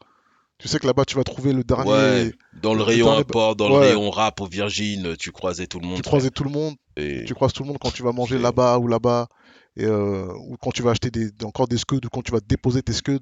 Tu 0.57 0.67
sais 0.67 0.79
que 0.79 0.87
là-bas, 0.87 1.05
tu 1.05 1.15
vas 1.15 1.23
trouver 1.23 1.53
le 1.53 1.63
dernier. 1.63 1.91
Ouais, 1.91 2.31
dans 2.63 2.73
le 2.73 2.79
le 2.79 2.83
rayon 2.83 3.05
dernier- 3.07 3.21
import, 3.21 3.55
dans 3.55 3.69
le 3.69 3.75
rayon 3.75 4.09
rap 4.09 4.41
au 4.41 4.47
Virgin, 4.47 5.15
tu 5.17 5.31
croisais 5.31 5.67
tout 5.67 5.79
le 5.79 5.85
monde. 5.85 5.97
Tu 5.97 6.01
croisais 6.03 6.29
tout 6.31 6.43
le 6.43 6.49
monde. 6.51 6.75
Et- 6.95 7.25
Tu 7.25 7.35
croises 7.35 7.53
tout 7.53 7.61
le 7.63 7.67
monde 7.67 7.77
quand 7.79 7.91
tu 7.91 8.01
vas 8.01 8.11
manger 8.11 8.39
là-bas 8.39 8.79
ou 8.79 8.87
là-bas. 8.87 9.27
Et, 9.75 9.85
euh, 9.85 10.31
ou 10.37 10.55
quand 10.57 10.71
tu 10.71 10.83
vas 10.83 10.91
acheter 10.91 11.09
des, 11.09 11.31
encore 11.43 11.67
des 11.67 11.77
scuds 11.79 12.05
ou 12.05 12.09
quand 12.09 12.21
tu 12.21 12.31
vas 12.31 12.39
déposer 12.39 12.83
tes 12.83 12.93
scuds. 12.93 13.19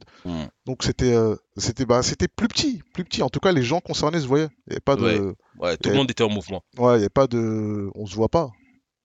Donc 0.66 0.84
c'était 0.84 1.14
euh, 1.14 1.36
c'était 1.58 1.86
bah, 1.86 2.04
c'était 2.04 2.28
plus 2.28 2.48
petit, 2.50 2.82
plus 2.94 3.04
petit. 3.06 3.24
En 3.24 3.30
tout 3.30 3.40
cas, 3.40 3.52
les 3.54 3.64
gens 3.64 3.80
concernés 3.80 4.20
se 4.20 4.28
voyaient. 4.28 4.50
Il 4.68 4.72
y 4.72 4.74
avait 4.74 4.82
pas 4.82 4.96
de 4.98 5.04
Ouais. 5.04 5.34
Ouais, 5.60 5.78
tout 5.78 5.90
le 5.90 5.96
monde 5.96 6.12
était 6.12 6.24
en 6.24 6.30
mouvement. 6.30 6.64
ouais, 6.78 6.94
il 6.98 7.00
y 7.00 7.02
avait 7.04 7.10
pas 7.10 7.28
de 7.28 7.90
on 7.96 8.06
se 8.06 8.16
voit 8.16 8.30
pas. 8.30 8.50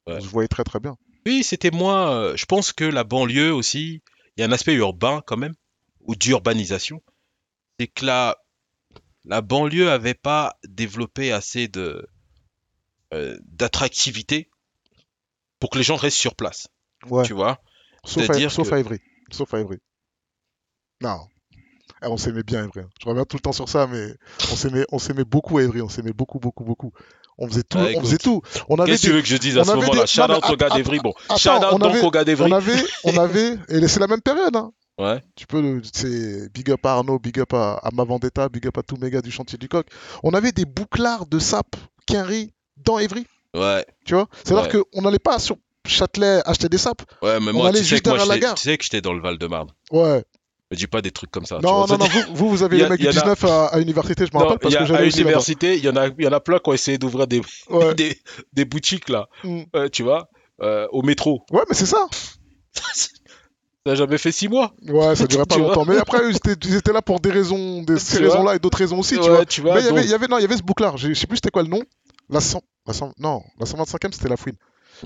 Ouais. 0.09 0.17
On 0.17 0.21
se 0.21 0.27
voyait 0.29 0.49
très 0.49 0.65
très 0.65 0.81
bien. 0.81 0.97
Oui, 1.25 1.43
c'était 1.45 1.71
moins. 1.71 2.11
euh, 2.13 2.37
je 2.37 2.47
pense 2.47 2.73
que 2.73 2.85
la 2.85 3.05
banlieue 3.05 3.53
aussi, 3.53 4.03
il 4.37 4.41
y 4.41 4.45
a 4.45 4.47
un 4.47 4.53
aspect 4.53 4.75
urbain 4.75 5.23
quand 5.27 5.37
même, 5.37 5.55
ou 6.01 6.15
d'urbanisation. 6.17 7.03
C'est 7.79 7.89
que 7.89 8.05
la, 8.07 8.37
la 9.25 9.41
banlieue 9.41 9.91
avait 9.91 10.15
pas 10.15 10.57
développé 10.67 11.31
assez 11.33 11.69
de 11.69 12.07
euh, 13.13 13.37
d'attractivité 13.45 14.49
pour 15.61 15.71
que 15.71 15.79
les 15.79 15.85
gens 15.85 15.97
restent 15.97 16.17
sur 16.19 16.35
place. 16.35 16.69
Ouais. 17.11 17.25
Tu 17.25 17.33
vois? 17.35 17.59
Sauf, 18.05 18.23
à, 18.23 18.27
C'est-à-dire 18.27 18.51
sauf 18.51 18.69
que- 18.71 18.75
à 18.75 18.79
Évry. 18.79 18.99
Sauf 19.31 19.53
à 19.55 19.61
Évry. 19.61 19.79
Non. 21.03 21.19
Ah, 22.03 22.11
on 22.11 22.17
s'aimait 22.17 22.43
bien 22.43 22.63
à 22.63 22.65
Évry. 22.65 22.81
hein. 22.81 22.89
Je 23.03 23.09
reviens 23.09 23.25
tout 23.25 23.37
le 23.37 23.41
temps 23.43 23.53
sur 23.53 23.69
ça, 23.69 23.87
mais 23.87 24.15
on 24.53 24.57
s'aimait, 24.57 24.85
on 24.93 24.99
s'aimait 24.99 25.25
beaucoup 25.25 25.59
à 25.59 25.63
Évry. 25.63 25.81
On 25.83 25.89
s'aimait 25.89 26.13
beaucoup, 26.13 26.39
beaucoup, 26.39 26.65
beaucoup. 26.65 26.93
On 27.39 27.49
faisait 27.49 27.63
tout. 27.63 27.79
Ah, 27.81 27.89
on 27.97 28.01
faisait 28.01 28.19
tout. 28.19 28.41
On 28.69 28.77
avait 28.77 28.93
Qu'est-ce 28.93 29.03
que 29.03 29.07
tu 29.09 29.13
veux 29.15 29.21
que 29.23 29.29
je 29.29 29.37
dise 29.37 29.59
à 29.59 29.65
ce 29.65 29.73
moment-là? 29.73 30.03
des- 30.03 30.07
Shout 30.07 30.23
out 30.23 30.51
au 30.51 30.57
gars 30.57 30.71
d'Evry. 30.71 30.99
Bon, 31.01 31.13
attends, 31.27 31.37
shout 31.37 31.51
out 31.51 31.73
on 31.73 31.79
donc 31.79 32.03
au 32.03 32.11
gars 32.11 32.25
d'Evry. 32.25 32.51
on 32.51 32.55
avait, 32.55 32.83
on 33.05 33.17
avait, 33.19 33.59
et 33.69 33.87
c'est 33.89 34.01
la 34.01 34.07
même 34.07 34.23
période. 34.23 34.57
Hein. 34.57 34.73
Ouais. 34.99 35.23
Tu 35.35 35.47
peux, 35.47 35.83
c'est 35.93 36.51
big 36.55 36.71
up 36.71 36.85
à 36.87 36.93
Arnaud, 36.95 37.19
big 37.19 37.39
up 37.41 37.53
à, 37.53 37.75
à 37.75 37.91
Ma 37.93 38.05
Vendetta, 38.05 38.49
big 38.49 38.67
up 38.67 38.79
à 38.79 38.83
tous 38.83 38.97
mes 38.97 39.11
gars 39.11 39.21
du 39.21 39.31
chantier 39.31 39.59
du 39.59 39.69
coq. 39.69 39.87
On 40.23 40.31
avait 40.33 40.53
des 40.53 40.65
bouclards 40.65 41.27
de 41.27 41.39
sap, 41.39 41.77
quinri, 42.07 42.55
dans 42.79 42.99
Évry. 42.99 43.27
Ouais. 43.55 43.85
Tu 44.07 44.15
vois? 44.15 44.29
C'est-à-dire 44.43 44.75
Ouais. 44.75 44.83
qu'on 44.91 45.03
n'allait 45.03 45.19
pas 45.19 45.39
sur 45.39 45.57
Châtelet 45.89 46.41
acheter 46.47 46.69
des 46.69 46.79
sapes. 46.79 47.03
Ouais, 47.23 47.39
mais 47.41 47.51
On 47.51 47.55
moi, 47.55 47.73
tu 47.73 47.85
sais 47.85 48.01
que 48.01 48.09
moi, 48.09 48.25
la 48.25 48.39
gare. 48.39 48.55
tu 48.55 48.63
sais 48.65 48.77
que 48.79 48.85
j'étais 48.85 49.01
dans 49.01 49.13
le 49.13 49.21
Val-de-Marne. 49.21 49.69
Ouais. 49.91 50.25
Me 50.71 50.77
dis 50.77 50.87
pas 50.89 51.01
des 51.01 51.13
trucs 51.13 51.31
comme 51.31 51.47
ça. 51.47 51.61
Non, 51.63 51.87
non, 51.87 51.97
non, 51.97 52.07
vous, 52.07 52.21
vous, 52.35 52.49
vous 52.51 52.63
avez 52.65 52.79
les 52.79 52.85
a- 52.85 52.89
mecs 52.89 53.01
du 53.01 53.07
en 53.07 53.11
a- 53.11 53.13
19 53.13 53.45
à, 53.45 53.67
à 53.67 53.79
université, 53.81 54.27
je 54.27 54.37
me 54.37 54.43
rappelle, 54.43 54.59
parce 54.59 54.75
y 54.75 54.77
a- 54.77 54.85
que 54.85 54.93
à 54.93 55.01
l'université, 55.03 55.77
il 55.77 55.85
y 55.85 55.89
en 55.89 55.95
a, 55.97 56.09
y 56.19 56.27
en 56.27 56.33
a 56.33 56.41
plein 56.41 56.59
qui 56.59 56.69
ont 56.71 56.73
essayé 56.73 56.99
d'ouvrir 56.99 57.27
des, 57.29 57.41
Ouais. 57.71 57.95
des, 57.95 58.19
des 58.53 58.65
boutiques 58.65 59.09
là, 59.09 59.29
Mm. 59.45 59.63
euh, 59.77 59.89
tu 59.89 60.03
vois, 60.03 60.29
euh, 60.63 60.89
au 60.91 61.03
métro. 61.03 61.43
ouais, 61.53 61.63
mais 61.69 61.75
c'est 61.75 61.87
ça. 61.87 62.07
Ça 63.87 63.93
n'a 63.93 63.95
jamais 63.95 64.19
fait 64.19 64.33
six 64.33 64.49
mois. 64.49 64.73
Ouais, 64.89 65.15
ça 65.15 65.29
durait 65.29 65.47
pas 65.47 65.57
longtemps. 65.59 65.85
Mais 65.85 65.97
après, 65.97 66.19
ils 66.29 66.35
étaient, 66.37 66.57
ils 66.69 66.75
étaient 66.75 66.93
là 66.93 67.03
pour 67.03 67.21
des 67.21 67.31
raisons, 67.31 67.83
des, 67.85 67.99
ces 68.01 68.19
raisons-là 68.19 68.57
et 68.57 68.59
d'autres 68.59 68.79
raisons 68.79 68.99
aussi, 68.99 69.15
tu 69.15 69.21
Ouais, 69.21 69.29
vois. 69.29 69.45
tu 69.47 69.61
vois, 69.61 69.75
mais 69.77 69.81
il 69.83 69.85
y 69.85 69.89
avait, 69.89 69.97
donc- 70.01 70.05
il 70.07 70.11
y 70.11 70.15
avait, 70.15 70.27
non, 70.27 70.39
il 70.39 70.43
y 70.43 70.45
avait 70.45 70.57
ce 70.57 70.63
bouclard. 70.65 70.97
Je 70.97 71.09
je 71.11 71.15
sais 71.15 71.29
plus 71.29 71.37
c'était 71.37 71.51
quoi 71.53 71.63
le 71.63 71.69
nom. 71.69 71.81
La 72.29 72.41
100, 72.41 72.63
la 72.89 72.93
100 72.93 73.13
non, 73.21 73.43
la 73.61 73.67
125e, 73.67 74.11
c'était 74.13 74.29
la 74.29 74.37
fouine. 74.37 74.57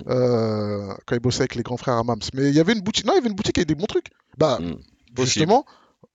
Euh, 0.08 0.94
quand 1.06 1.14
il 1.14 1.20
bossait 1.20 1.40
avec 1.42 1.54
les 1.54 1.62
grands 1.62 1.76
frères 1.76 1.94
à 1.96 2.04
Mams. 2.04 2.18
Mais 2.34 2.48
il 2.48 2.54
y 2.54 2.60
avait 2.60 2.72
une 2.72 2.80
boutique, 2.80 3.04
non, 3.06 3.12
il 3.14 3.16
y 3.16 3.18
avait 3.20 3.28
une 3.28 3.34
boutique 3.36 3.58
avec 3.58 3.68
des 3.68 3.74
bons 3.74 3.86
trucs. 3.86 4.06
Bah, 4.38 4.58
Mm. 4.60 4.74
Possible. 5.14 5.26
justement, 5.26 5.64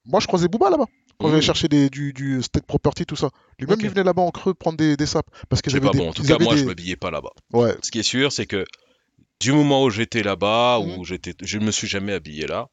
moi, 0.06 0.20
je 0.20 0.28
croisais 0.28 0.48
Booba 0.48 0.70
là-bas. 0.70 0.86
Quand 1.20 1.28
Mm. 1.28 1.32
j'allais 1.32 1.42
chercher 1.42 1.68
des, 1.68 1.90
du, 1.90 2.14
du 2.14 2.42
state 2.44 2.66
property, 2.66 3.06
tout 3.06 3.16
ça. 3.16 3.30
Lui-même, 3.60 3.76
Ok. 3.78 3.84
il 3.84 3.90
venait 3.90 4.04
là-bas 4.04 4.22
en 4.22 4.32
creux 4.32 4.54
prendre 4.54 4.78
des, 4.78 4.98
des 4.98 5.06
sapes. 5.06 5.28
Parce 5.50 5.62
C'est 5.66 5.72
avaient 5.76 5.86
pas 5.86 5.92
des. 5.92 6.00
bon. 6.00 6.10
En 6.10 6.14
tout 6.14 6.24
cas, 6.24 6.38
moi, 6.40 6.54
des- 6.56 6.62
je 6.62 6.66
m'habillais 6.66 6.96
pas 6.98 7.12
là-bas. 7.12 7.32
Ouais. 7.54 7.76
Ce 7.82 7.92
qui 7.92 8.00
est 8.00 8.04
sûr, 8.04 8.32
c'est 8.32 8.46
que 8.46 8.66
du 9.40 9.52
moment 9.52 9.84
où 9.84 9.90
j'étais 9.90 10.24
là-bas, 10.24 10.80
Mhm. 10.80 10.98
où 11.00 11.06
j'étais, 11.06 11.34
je 11.42 11.58
ne 11.58 11.66
me 11.66 11.72
suis 11.72 11.88
jamais 11.88 12.14
habillé 12.14 12.48
là. 12.48 12.68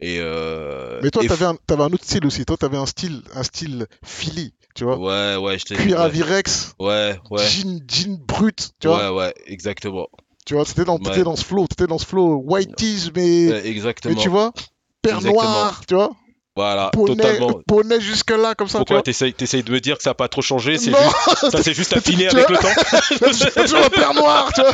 Et 0.00 0.18
euh, 0.20 1.00
Mais 1.02 1.10
toi, 1.10 1.22
t'avais 1.26 1.44
un, 1.44 1.54
t'avais 1.66 1.82
un 1.84 1.92
autre 1.92 2.04
style 2.04 2.26
aussi. 2.26 2.44
Toi, 2.44 2.56
t'avais 2.56 2.76
un 2.78 2.86
style, 2.86 3.22
un 3.34 3.42
style 3.44 3.86
Philly, 4.04 4.52
tu 4.74 4.82
vois. 4.84 4.98
Ouais, 4.98 5.36
ouais, 5.36 5.58
j'étais. 5.58 5.76
Cuir 5.76 6.00
à 6.00 6.08
Virex, 6.08 6.74
ouais, 6.80 7.18
ouais, 7.30 7.46
jean, 7.48 7.78
jean 7.88 8.18
brut, 8.18 8.70
tu 8.80 8.88
vois. 8.88 9.12
ouais, 9.12 9.16
ouais, 9.26 9.34
exactement. 9.46 10.08
Tu 10.46 10.54
vois, 10.54 10.64
t'étais 10.64 10.84
dans, 10.84 10.98
Ouais. 10.98 11.22
dans 11.22 11.36
ce 11.36 11.44
flow, 11.44 11.66
t'étais 11.68 11.86
dans 11.86 11.98
ce 11.98 12.06
flow 12.06 12.42
white 12.44 12.74
tees, 12.76 13.10
mais, 13.14 13.48
Ouais, 13.50 13.66
exactement. 13.66 14.14
mais 14.14 14.20
tu 14.20 14.28
vois, 14.28 14.52
père 15.00 15.20
noir, 15.22 15.82
tu 15.86 15.94
vois, 15.94 16.10
Voilà, 16.56 16.90
poney, 16.92 17.14
totalement. 17.16 17.60
poney 17.66 18.00
jusque 18.00 18.30
là, 18.32 18.54
comme 18.56 18.66
ça, 18.68 18.78
Pourquoi 18.78 19.02
t'essayes, 19.02 19.32
de 19.34 19.70
me 19.72 19.78
dire 19.80 19.96
que 19.96 20.02
ça 20.02 20.10
n'a 20.10 20.14
pas 20.14 20.28
trop 20.28 20.42
changé 20.42 20.78
C'est 20.78 20.90
juste, 20.90 21.50
ça 21.52 21.62
s'est 21.62 21.74
juste 21.74 21.92
affiné 21.96 22.26
avec 22.28 22.48
le 22.48 22.56
temps. 22.58 22.68
t'as 23.54 23.62
toujours 23.62 23.80
le 23.84 23.88
père 23.90 24.14
noir, 24.14 24.52
tu 24.52 24.62
vois. 24.62 24.72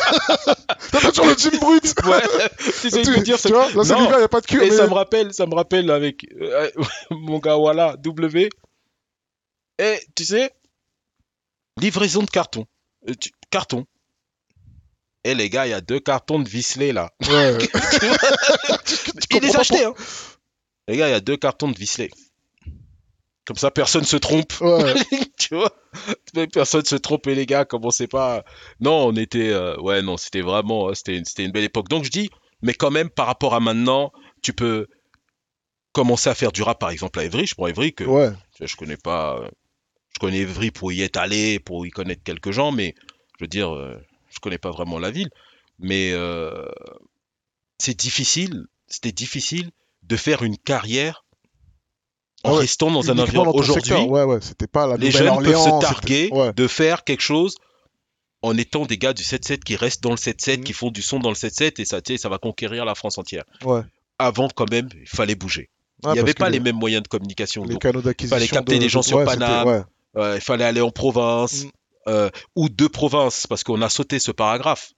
T'as 0.91 1.11
toujours 1.11 1.27
le 1.27 1.37
jean 1.37 1.59
brut. 1.61 1.85
Ouais, 2.05 2.49
t'essayes 2.83 3.05
de 3.05 3.11
me 3.11 3.23
dire 3.23 3.39
tu 3.39 3.49
vois, 3.53 3.71
là, 3.71 3.85
c'est 3.85 3.93
Non. 3.95 4.01
l'hiver, 4.05 4.21
y 4.21 4.23
a 4.23 4.29
pas 4.29 4.41
de 4.41 4.47
cuir, 4.47 4.63
Et 4.63 4.71
mais... 4.71 4.77
ça 4.77 4.87
me 4.87 4.95
rappelle, 4.95 5.35
ça 5.35 5.45
me 5.47 5.55
rappelle 5.55 5.91
avec 5.91 6.25
euh, 6.41 6.71
mon 7.11 7.39
gars 7.41 7.57
voilà 7.57 7.95
W. 7.99 8.49
Et 9.81 10.01
tu 10.17 10.25
sais, 10.25 10.51
livraison 11.77 12.23
de 12.23 12.31
carton, 12.31 12.65
Euh, 13.09 13.13
tu- 13.21 13.31
carton. 13.51 13.85
Et 15.29 15.35
les 15.35 15.51
gars, 15.51 15.67
il 15.67 15.71
y 15.71 15.75
a 15.75 15.83
deux 15.83 16.01
cartons 16.01 16.39
de 16.39 16.49
Visley 16.49 16.93
là. 16.93 17.11
Ouais. 17.29 17.59
Il 19.31 19.41
les 19.43 19.55
a 19.57 19.61
achetés, 19.61 19.85
hein. 19.85 19.95
Les 20.89 20.97
gars, 20.97 21.09
il 21.09 21.11
y 21.11 21.15
a 21.15 21.21
deux 21.21 21.37
cartons 21.37 21.69
de 21.69 21.77
Visley. 21.77 22.09
Comme 23.45 23.57
ça, 23.59 23.71
personne 23.71 24.05
se 24.05 24.17
trompe. 24.17 24.55
Ouais. 24.63 24.95
tu 25.39 25.55
vois? 25.55 25.71
Personne 26.53 26.85
se 26.87 26.97
trompe 26.97 27.27
et 27.27 27.35
les 27.35 27.45
gars 27.47 27.65
commencez 27.67 28.07
pas 28.07 28.45
non 28.81 29.09
on 29.09 29.17
était 29.17 29.51
euh, 29.51 29.77
ouais 29.81 30.03
non 30.03 30.17
c'était 30.17 30.43
vraiment 30.43 30.93
c'était 30.95 31.17
une, 31.17 31.25
c'était 31.25 31.45
une 31.45 31.51
belle 31.53 31.65
époque 31.65 31.89
donc 31.89 32.05
je 32.05 32.11
dis 32.11 32.31
mais 32.63 32.75
quand 32.75 32.91
même 32.91 33.09
par 33.11 33.27
rapport 33.27 33.55
à 33.55 33.61
maintenant 33.61 34.13
tu 34.43 34.53
peux 34.53 34.87
commencer 35.93 36.29
à 36.29 36.35
faire 36.35 36.53
du 36.53 36.63
rap 36.63 36.79
par 36.79 36.91
exemple 36.91 37.19
à 37.19 37.25
Evry 37.25 37.47
je 37.47 37.55
prends 37.55 37.67
Evry 37.67 37.95
que 37.95 38.05
Ouais. 38.05 38.31
je 38.61 38.77
connais 38.77 38.99
pas 38.99 39.39
euh, 39.41 39.49
je 40.15 40.19
connais 40.21 40.39
Evry 40.41 40.71
pour 40.71 40.93
y 40.93 41.01
être 41.03 41.17
allé 41.17 41.59
pour 41.59 41.87
y 41.87 41.91
connaître 41.91 42.23
quelques 42.23 42.51
gens 42.53 42.71
mais 42.71 42.95
je 43.39 43.45
veux 43.45 43.49
dire 43.49 43.75
euh, 43.75 43.97
je 44.31 44.39
connais 44.41 44.59
pas 44.59 44.71
vraiment 44.71 44.99
la 44.99 45.11
ville 45.11 45.31
mais 45.79 46.11
euh, 46.13 46.65
c'est 47.79 47.99
difficile 47.99 48.65
c'était 48.87 49.13
difficile 49.13 49.71
de 50.03 50.17
faire 50.17 50.43
une 50.43 50.57
carrière 50.57 51.25
en 52.45 52.51
Ah 52.51 52.53
ouais, 52.55 52.59
restant 52.61 52.91
dans 52.91 53.11
un 53.11 53.19
environnement 53.19 53.55
aujourd'hui. 53.55 53.93
Ouais, 53.95 54.23
ouais, 54.23 54.39
c'était 54.41 54.69
pas 54.69 54.87
la 54.87 54.97
les 54.97 55.11
jeunes 55.11 55.27
peuvent 55.27 55.39
Nouvelle-Orléans, 55.39 55.81
se 55.81 55.87
targuer 55.87 56.31
de 56.55 56.69
faire 56.69 57.03
quelque 57.05 57.21
chose 57.21 57.57
en 58.43 58.57
étant 58.57 58.87
des 58.87 58.97
gars 58.97 59.13
du 59.13 59.25
7-7 59.25 59.59
qui 59.65 59.75
restent 59.75 60.03
dans 60.05 60.13
le 60.13 60.17
7-7, 60.17 60.59
Mhm. 60.59 60.65
qui 60.65 60.73
font 60.73 60.91
du 60.93 61.03
son 61.03 61.19
dans 61.19 61.31
le 61.31 61.35
7-7 61.35 61.81
et 61.81 61.85
ça, 61.85 62.29
va 62.29 62.39
conquérir 62.39 62.85
la 62.85 62.95
France 62.95 63.19
entière. 63.19 63.43
Avant, 64.21 64.49
quand 64.49 64.71
même, 64.71 64.89
il 64.95 65.09
fallait 65.09 65.35
bouger. 65.35 65.69
Il 66.05 66.11
n'y 66.13 66.19
avait 66.21 66.33
pas 66.35 66.49
les 66.49 66.61
mêmes 66.61 66.77
moyens 66.77 67.03
de 67.03 67.09
communication. 67.09 67.65
les 67.65 67.73
donc, 67.75 67.83
canaux 67.83 68.01
d'acquisition. 68.03 68.37
fallait 68.37 68.49
capter 68.49 68.77
de- 68.77 68.81
des 68.81 68.89
gens 68.89 69.03
sur 69.03 69.23
Paname. 69.25 69.85
euh, 70.17 70.37
il 70.37 70.41
fallait 70.41 70.65
aller 70.65 70.81
en 70.81 70.93
province 70.93 71.65
Mhm. 71.65 71.71
Euh, 72.09 72.31
ou 72.57 72.69
de 72.69 72.87
province 72.87 73.47
parce 73.47 73.63
qu'on 73.65 73.81
a 73.83 73.89
sauté 73.89 74.19
ce 74.19 74.31
paragraphe. 74.33 74.93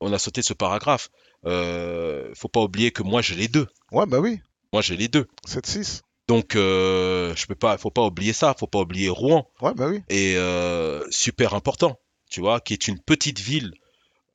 On 0.00 0.12
a 0.12 0.18
sauté 0.18 0.42
ce 0.42 0.52
paragraphe. 0.54 1.08
Euh, 1.46 2.30
faut 2.34 2.48
pas 2.48 2.60
oublier 2.60 2.90
que 2.90 3.02
moi 3.02 3.22
j'ai 3.22 3.34
les 3.36 3.48
deux. 3.48 3.68
Ouais, 3.92 4.06
bah 4.06 4.18
oui. 4.18 4.40
Moi 4.72 4.82
j'ai 4.82 4.96
les 4.96 5.08
deux. 5.08 5.26
7-6. 5.46 6.00
Donc 6.28 6.56
euh, 6.56 7.34
je 7.36 7.46
peux 7.46 7.54
pas, 7.54 7.76
faut 7.78 7.90
pas 7.90 8.02
oublier 8.02 8.32
ça. 8.32 8.54
Faut 8.58 8.66
pas 8.66 8.80
oublier 8.80 9.08
Rouen. 9.08 9.48
Ouais, 9.60 9.74
bah 9.74 9.86
oui. 9.88 10.02
et 10.08 10.34
euh, 10.36 11.04
super 11.10 11.54
important. 11.54 11.98
tu 12.30 12.40
vois, 12.40 12.60
qui 12.60 12.72
est 12.72 12.88
une 12.88 12.98
petite 12.98 13.38
ville 13.40 13.72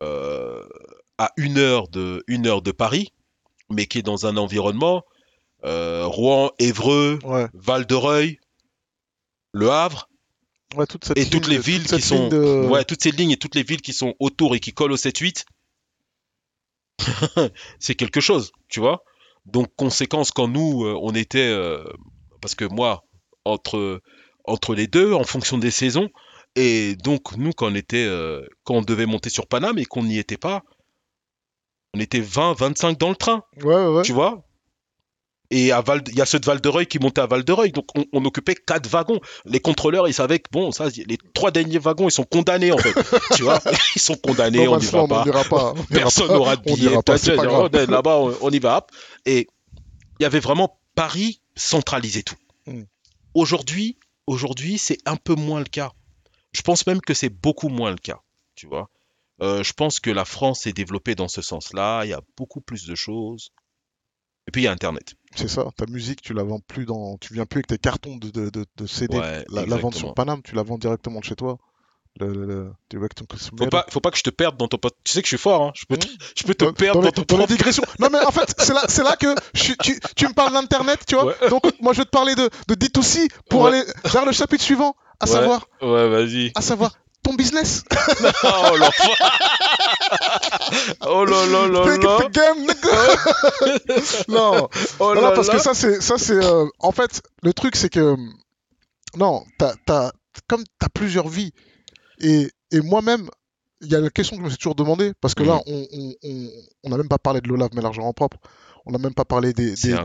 euh, 0.03 0.63
à 1.17 1.31
une 1.37 1.57
heure 1.57 1.87
de, 1.87 2.23
une 2.27 2.45
heure 2.45 2.61
de 2.61 2.71
Paris, 2.71 3.11
mais 3.69 3.87
qui 3.87 3.97
est 3.99 4.03
dans 4.03 4.27
un 4.27 4.37
environnement 4.37 5.03
euh, 5.65 6.05
Rouen, 6.05 6.51
Évreux, 6.59 7.17
Ouais, 7.23 7.47
Val 7.53 7.87
de 7.87 7.95
Reuil, 7.95 8.39
Le 9.53 9.71
Havre, 9.71 10.06
ouais, 10.75 10.85
toute 10.85 11.05
cette 11.05 11.17
et 11.17 11.21
ligne 11.21 11.29
toutes 11.31 11.47
les 11.47 11.57
villes 11.59 11.87
toute 11.87 11.95
qui 11.99 12.01
sont, 12.01 12.27
de- 12.29 12.67
ouais, 12.69 12.83
toutes 12.83 13.01
ces 13.01 13.11
lignes 13.11 13.31
et 13.31 13.37
toutes 13.37 13.55
les 13.55 13.63
villes 13.63 13.81
qui 13.81 13.93
sont 13.93 14.15
autour 14.19 14.55
et 14.55 14.59
qui 14.59 14.73
collent 14.73 14.91
au 14.91 14.97
7-8, 14.97 15.45
c'est 17.79 17.95
quelque 17.95 18.19
chose, 18.21 18.51
tu 18.69 18.79
vois. 18.79 19.03
Donc, 19.45 19.67
conséquence, 19.75 20.31
quand 20.31 20.47
nous, 20.47 20.85
euh, 20.85 20.97
on 21.01 21.13
était, 21.15 21.47
euh, 21.47 21.83
parce 22.41 22.55
que 22.55 22.65
moi, 22.65 23.03
entre, 23.45 24.01
entre 24.45 24.75
les 24.75 24.87
deux, 24.87 25.13
en 25.13 25.23
fonction 25.23 25.57
des 25.57 25.71
saisons, 25.71 26.09
et 26.55 26.95
donc, 26.95 27.35
nous, 27.37 27.51
quand 27.53 27.71
on 27.71 27.75
était, 27.75 28.05
euh, 28.05 28.45
quand 28.63 28.75
on 28.75 28.81
devait 28.81 29.05
monter 29.05 29.29
sur 29.29 29.47
Paname 29.47 29.77
et 29.77 29.85
qu'on 29.85 30.03
n'y 30.03 30.17
était 30.17 30.37
pas, 30.37 30.63
on 31.93 31.99
était 31.99 32.19
20, 32.19 32.53
25 32.57 32.97
dans 32.97 33.09
le 33.09 33.15
train, 33.15 33.43
Ouais, 33.63 33.75
ouais, 33.75 33.87
ouais. 33.97 34.01
tu 34.03 34.11
vois? 34.11 34.43
Et 35.49 35.71
à 35.71 35.81
Val, 35.81 36.01
il 36.07 36.15
y 36.15 36.21
a 36.21 36.25
ceux 36.25 36.39
de 36.39 36.45
Val 36.45 36.59
de 36.59 36.67
Reuil 36.69 36.87
qui 36.87 36.99
montaient 36.99 37.21
à 37.21 37.25
Val 37.25 37.43
de 37.45 37.51
Reuil, 37.53 37.71
donc 37.71 37.85
on, 37.95 38.03
on 38.11 38.25
occupait 38.25 38.55
quatre 38.55 38.87
wagons. 38.87 39.21
Les 39.45 39.61
contrôleurs, 39.61 40.07
ils 40.07 40.13
savaient 40.13 40.39
que 40.39 40.49
bon, 40.51 40.71
ça, 40.71 40.87
les 40.89 41.17
trois 41.33 41.51
derniers 41.51 41.79
wagons, 41.79 42.09
ils 42.09 42.11
sont 42.11 42.25
condamnés 42.25 42.71
en 42.73 42.77
fait, 42.77 42.93
tu 43.35 43.43
vois? 43.43 43.59
Ils 43.95 44.01
sont 44.01 44.15
condamnés, 44.15 44.65
Non, 44.65 44.73
on 44.73 44.79
n'y 44.79 44.85
va 44.87 45.03
on 45.03 45.07
pas. 45.07 45.23
n'ira 45.23 45.43
pas. 45.45 45.73
on 45.77 45.83
Personne 45.93 46.27
n'aura 46.27 46.57
de 46.57 46.63
billet. 46.63 47.85
Là-bas, 47.87 48.17
on, 48.17 48.37
on 48.41 48.51
y 48.51 48.59
va. 48.59 48.85
Et 49.25 49.47
il 50.19 50.23
y 50.23 50.25
avait 50.25 50.41
vraiment 50.41 50.79
Paris 50.95 51.41
centralisé 51.55 52.23
tout. 52.23 52.35
Mm. 52.65 52.83
Aujourd'hui, 53.33 53.97
aujourd'hui, 54.25 54.77
c'est 54.77 54.97
un 55.05 55.15
peu 55.15 55.35
moins 55.35 55.59
le 55.59 55.65
cas. 55.65 55.91
Je 56.51 56.61
pense 56.61 56.87
même 56.87 57.01
que 57.01 57.13
c'est 57.13 57.29
beaucoup 57.29 57.69
moins 57.69 57.91
le 57.91 57.97
cas, 57.97 58.19
tu 58.55 58.67
vois. 58.67 58.89
Euh, 59.41 59.63
je 59.63 59.73
pense 59.73 59.99
que 59.99 60.09
la 60.09 60.25
France 60.25 60.61
s'est 60.61 60.73
développée 60.73 61.15
dans 61.15 61.27
ce 61.27 61.41
sens-là. 61.41 62.03
Il 62.03 62.09
y 62.09 62.13
a 62.13 62.21
beaucoup 62.35 62.61
plus 62.61 62.85
de 62.87 62.95
choses. 62.95 63.51
Et 64.47 64.51
puis 64.51 64.61
il 64.63 64.65
y 64.65 64.67
a 64.67 64.71
Internet. 64.71 65.13
C'est 65.35 65.47
ça, 65.47 65.65
ta 65.77 65.85
musique, 65.85 66.21
tu 66.21 66.33
la 66.33 66.43
vends 66.43 66.59
plus 66.59 66.85
dans. 66.85 67.17
Tu 67.17 67.33
viens 67.33 67.45
plus 67.45 67.59
avec 67.59 67.67
tes 67.67 67.77
cartons 67.77 68.15
de, 68.17 68.29
de, 68.29 68.49
de, 68.49 68.65
de 68.75 68.87
CD. 68.87 69.17
Ouais, 69.17 69.45
la, 69.49 69.65
la 69.65 69.77
vente 69.77 69.95
sur. 69.95 70.13
Paname, 70.13 70.41
tu 70.43 70.55
la 70.55 70.63
vends 70.63 70.77
directement 70.77 71.19
de 71.19 71.25
chez 71.25 71.35
toi. 71.35 71.57
Le, 72.19 72.33
le, 72.33 72.71
Faut 73.59 73.67
pas, 73.69 73.85
faut 73.91 73.99
pas 73.99 74.09
que 74.09 74.17
je 74.17 74.23
te 74.23 74.31
perde 74.31 74.57
dans 74.57 74.67
ton 74.67 74.77
pot. 74.79 74.89
Tu 75.03 75.11
sais 75.11 75.21
que 75.21 75.27
je 75.27 75.35
suis 75.35 75.41
fort, 75.41 75.61
hein. 75.61 75.71
Je 75.75 75.85
peux 75.85 75.97
te, 75.97 76.07
je 76.35 76.43
peux 76.45 76.55
te 76.55 76.65
Dans- 76.65 76.73
perdre 76.73 77.01
dans 77.03 77.11
ton 77.11 77.21
dans. 77.37 77.45
Non 77.99 78.07
mais 78.11 78.25
en 78.25 78.31
fait, 78.31 78.55
c'est 78.57 78.73
là, 78.73 78.81
c'est 78.87 79.03
là 79.03 79.15
que 79.15 79.35
je 79.53 79.73
tu, 79.83 79.99
tu 80.15 80.27
me 80.27 80.33
parles 80.33 80.53
d'internet, 80.53 80.99
tu 81.07 81.13
vois. 81.13 81.25
Ouais. 81.25 81.49
Donc 81.51 81.61
moi 81.79 81.93
je 81.93 81.99
vais 81.99 82.05
te 82.05 82.09
parler 82.09 82.33
de, 82.33 82.49
de 82.69 82.73
D2C 82.73 83.27
pour 83.51 83.61
Ouais. 83.61 83.67
aller 83.69 83.83
vers 84.05 84.25
le 84.25 84.31
chapitre 84.31 84.63
suivant, 84.63 84.95
à 85.19 85.25
Ouais. 85.25 85.31
savoir, 85.31 85.67
Ouais, 85.81 86.09
vas-y. 86.09 86.51
à 86.55 86.61
savoir 86.61 86.97
ton 87.27 87.35
business. 87.35 87.83
oh 88.43 88.75
l'enfant. 88.77 89.13
oh 91.01 91.25
là 91.25 91.45
là 91.45 91.67
là 91.67 91.85
là. 91.85 92.17
the 92.27 92.31
game, 92.33 92.59
nigga. 92.61 92.97
non, 94.27 94.67
Oh 94.99 95.13
là 95.13 95.21
non, 95.21 95.31
parce 95.35 95.47
là. 95.47 95.55
que 95.55 95.61
ça 95.61 95.73
c'est, 95.73 96.01
ça 96.01 96.17
c'est, 96.17 96.33
euh, 96.43 96.65
en 96.79 96.91
fait, 96.91 97.21
le 97.43 97.53
truc 97.53 97.75
c'est 97.75 97.89
que 97.89 98.15
non, 99.17 99.43
t'as, 99.57 99.73
t'as, 99.85 100.11
comme 100.47 100.63
t'as 100.79 100.89
plusieurs 100.89 101.27
vies 101.27 101.51
et, 102.19 102.49
et 102.71 102.81
moi-même, 102.81 103.29
il 103.81 103.91
y 103.91 103.95
a 103.95 103.99
la 103.99 104.09
question 104.09 104.35
que 104.37 104.41
je 104.41 104.45
me 104.45 104.49
suis 104.49 104.57
toujours 104.57 104.75
demandé 104.75 105.13
parce 105.21 105.35
que 105.35 105.43
là, 105.43 105.61
Mhm. 105.67 105.73
on, 105.73 105.87
on, 105.93 106.13
on, 106.23 106.49
on 106.85 106.91
a 106.93 106.97
même 106.97 107.07
pas 107.07 107.17
parlé 107.19 107.41
de 107.41 107.47
l'Olaf 107.47 107.69
mais 107.73 107.81
l'argent 107.81 108.03
en 108.03 108.13
propre. 108.13 108.37
On 108.89 108.91
n'a 108.91 108.99
même 108.99 109.13
pas 109.13 109.25
parlé 109.25 109.51
des, 109.51 109.71
des, 109.75 109.95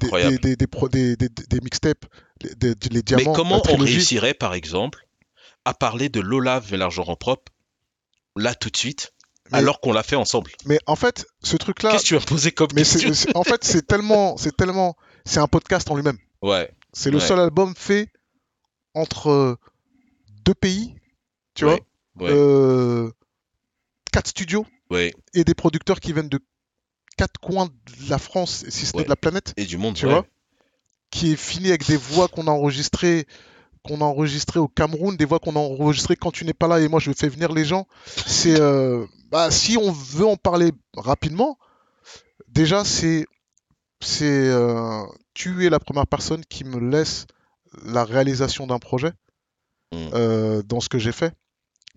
des, 0.89 1.29
des, 1.29 1.61
mixtapes, 1.63 2.05
les, 2.43 2.55
des- 2.57 2.75
les 2.91 2.97
Mais 2.97 3.03
diamants, 3.03 3.33
comment 3.33 3.63
la 3.65 3.73
on 3.75 3.77
réussirait, 3.77 4.35
par 4.35 4.55
exemple, 4.55 5.07
à 5.65 5.75
parler 5.75 6.09
de 6.09 6.21
l'Olave 6.21 6.73
et 6.75 6.77
l'argent 6.77 7.05
en 7.05 7.17
propre, 7.17 7.53
là 8.37 8.55
tout 8.55 8.71
de 8.71 8.77
suite, 8.77 9.13
Mais- 9.51 9.59
alors 9.59 9.81
qu'on 9.81 9.93
l'a 9.93 10.03
fait 10.03 10.17
ensemble 10.17 10.51
Mais 10.67 10.79
en 10.87 10.97
fait, 10.97 11.27
ce 11.43 11.57
truc-là, 11.57 11.93
Qu'est-ce 11.93 12.03
que 12.05 12.09
tu 12.09 12.15
vas 12.15 12.21
me 12.21 12.27
poser 12.27 12.53
comme 12.53 12.69
mais 12.75 12.83
question 12.83 13.13
c'est- 13.15 13.37
en 13.37 13.45
fait, 13.45 13.63
c'est 13.65 13.87
tellement, 13.87 14.37
c'est 14.37 14.57
tellement, 14.57 14.97
c'est 15.25 15.39
un 15.41 15.49
podcast 15.49 15.91
en 15.91 15.95
lui-même. 15.97 16.19
Ouais, 16.43 16.71
C'est 16.95 17.11
le 17.11 17.19
Ouais. 17.19 17.27
seul 17.27 17.39
album 17.39 17.75
fait 17.77 18.13
entre 18.95 19.29
euh, 19.31 19.57
deux 20.45 20.55
pays, 20.55 20.95
tu 21.55 21.65
ouais, 21.65 21.81
vois, 22.17 22.27
ouais, 22.29 22.33
euh, 22.35 23.11
quatre 24.13 24.29
studios 24.29 24.67
ouais. 24.91 25.15
et 25.33 25.45
des 25.45 25.55
producteurs 25.55 26.01
qui 26.01 26.13
viennent 26.13 26.29
de 26.29 26.41
quatre 27.17 27.39
coins 27.41 27.67
de 27.67 28.11
la 28.11 28.19
France, 28.19 28.65
si 28.69 28.85
ce 28.87 28.97
n'est 28.97 29.05
de 29.05 29.09
la 29.09 29.17
planète, 29.17 29.55
Et 29.57 29.65
du 29.65 29.79
monde, 29.79 29.95
Tu 29.95 30.07
vois 30.07 30.27
qui 31.11 31.33
est 31.33 31.37
fini 31.37 31.69
avec 31.69 31.87
des 31.87 31.97
voix 31.99 32.27
qu'on 32.29 32.47
a 32.47 32.51
enregistrées 32.51 33.27
qu'on 33.85 34.01
a 34.01 34.05
enregistrées 34.05 34.61
au 34.61 34.69
Cameroun, 34.69 35.17
des 35.17 35.25
voix 35.25 35.39
qu'on 35.39 35.57
a 35.57 35.59
enregistrées 35.59 36.17
quand 36.17 36.31
tu 36.31 36.45
n'es 36.45 36.53
pas 36.53 36.69
là 36.69 36.81
et 36.81 36.89
moi 36.89 37.01
je 37.01 37.13
fais 37.13 37.29
venir 37.29 37.53
les 37.53 37.65
gens. 37.65 37.87
C'est 38.27 38.61
euh, 38.61 39.05
bah, 39.31 39.51
si 39.51 39.77
on 39.77 39.91
veut 39.93 40.27
en 40.27 40.37
parler 40.37 40.73
rapidement, 40.97 41.59
déjà 42.49 42.85
c'est 42.85 43.27
c'est 44.01 44.25
euh, 44.49 45.03
tu 45.35 45.67
es 45.67 45.71
la 45.71 45.81
première 45.81 46.07
personne 46.07 46.45
qui 46.45 46.65
me 46.65 46.79
laisse 46.91 47.27
la 47.85 48.05
réalisation 48.05 48.67
d'un 48.67 48.79
projet 48.79 49.13
Mm. 49.93 50.11
euh, 50.15 50.63
dans 50.63 50.81
ce 50.81 50.89
que 50.89 50.99
j'ai 50.99 51.13
fait. 51.13 51.35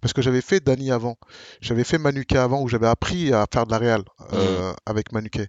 Parce 0.01 0.13
que 0.13 0.21
j'avais 0.21 0.41
fait 0.41 0.59
Dani 0.59 0.91
avant, 0.91 1.17
j'avais 1.61 1.83
fait 1.83 1.97
Manuquet 1.97 2.37
avant 2.37 2.61
où 2.61 2.67
j'avais 2.67 2.85
appris 2.85 3.33
à 3.33 3.47
faire 3.51 3.65
de 3.65 3.71
la 3.71 3.79
réal 3.79 4.03
euh, 4.33 4.73
avec 4.85 5.11
Manuquet. 5.13 5.47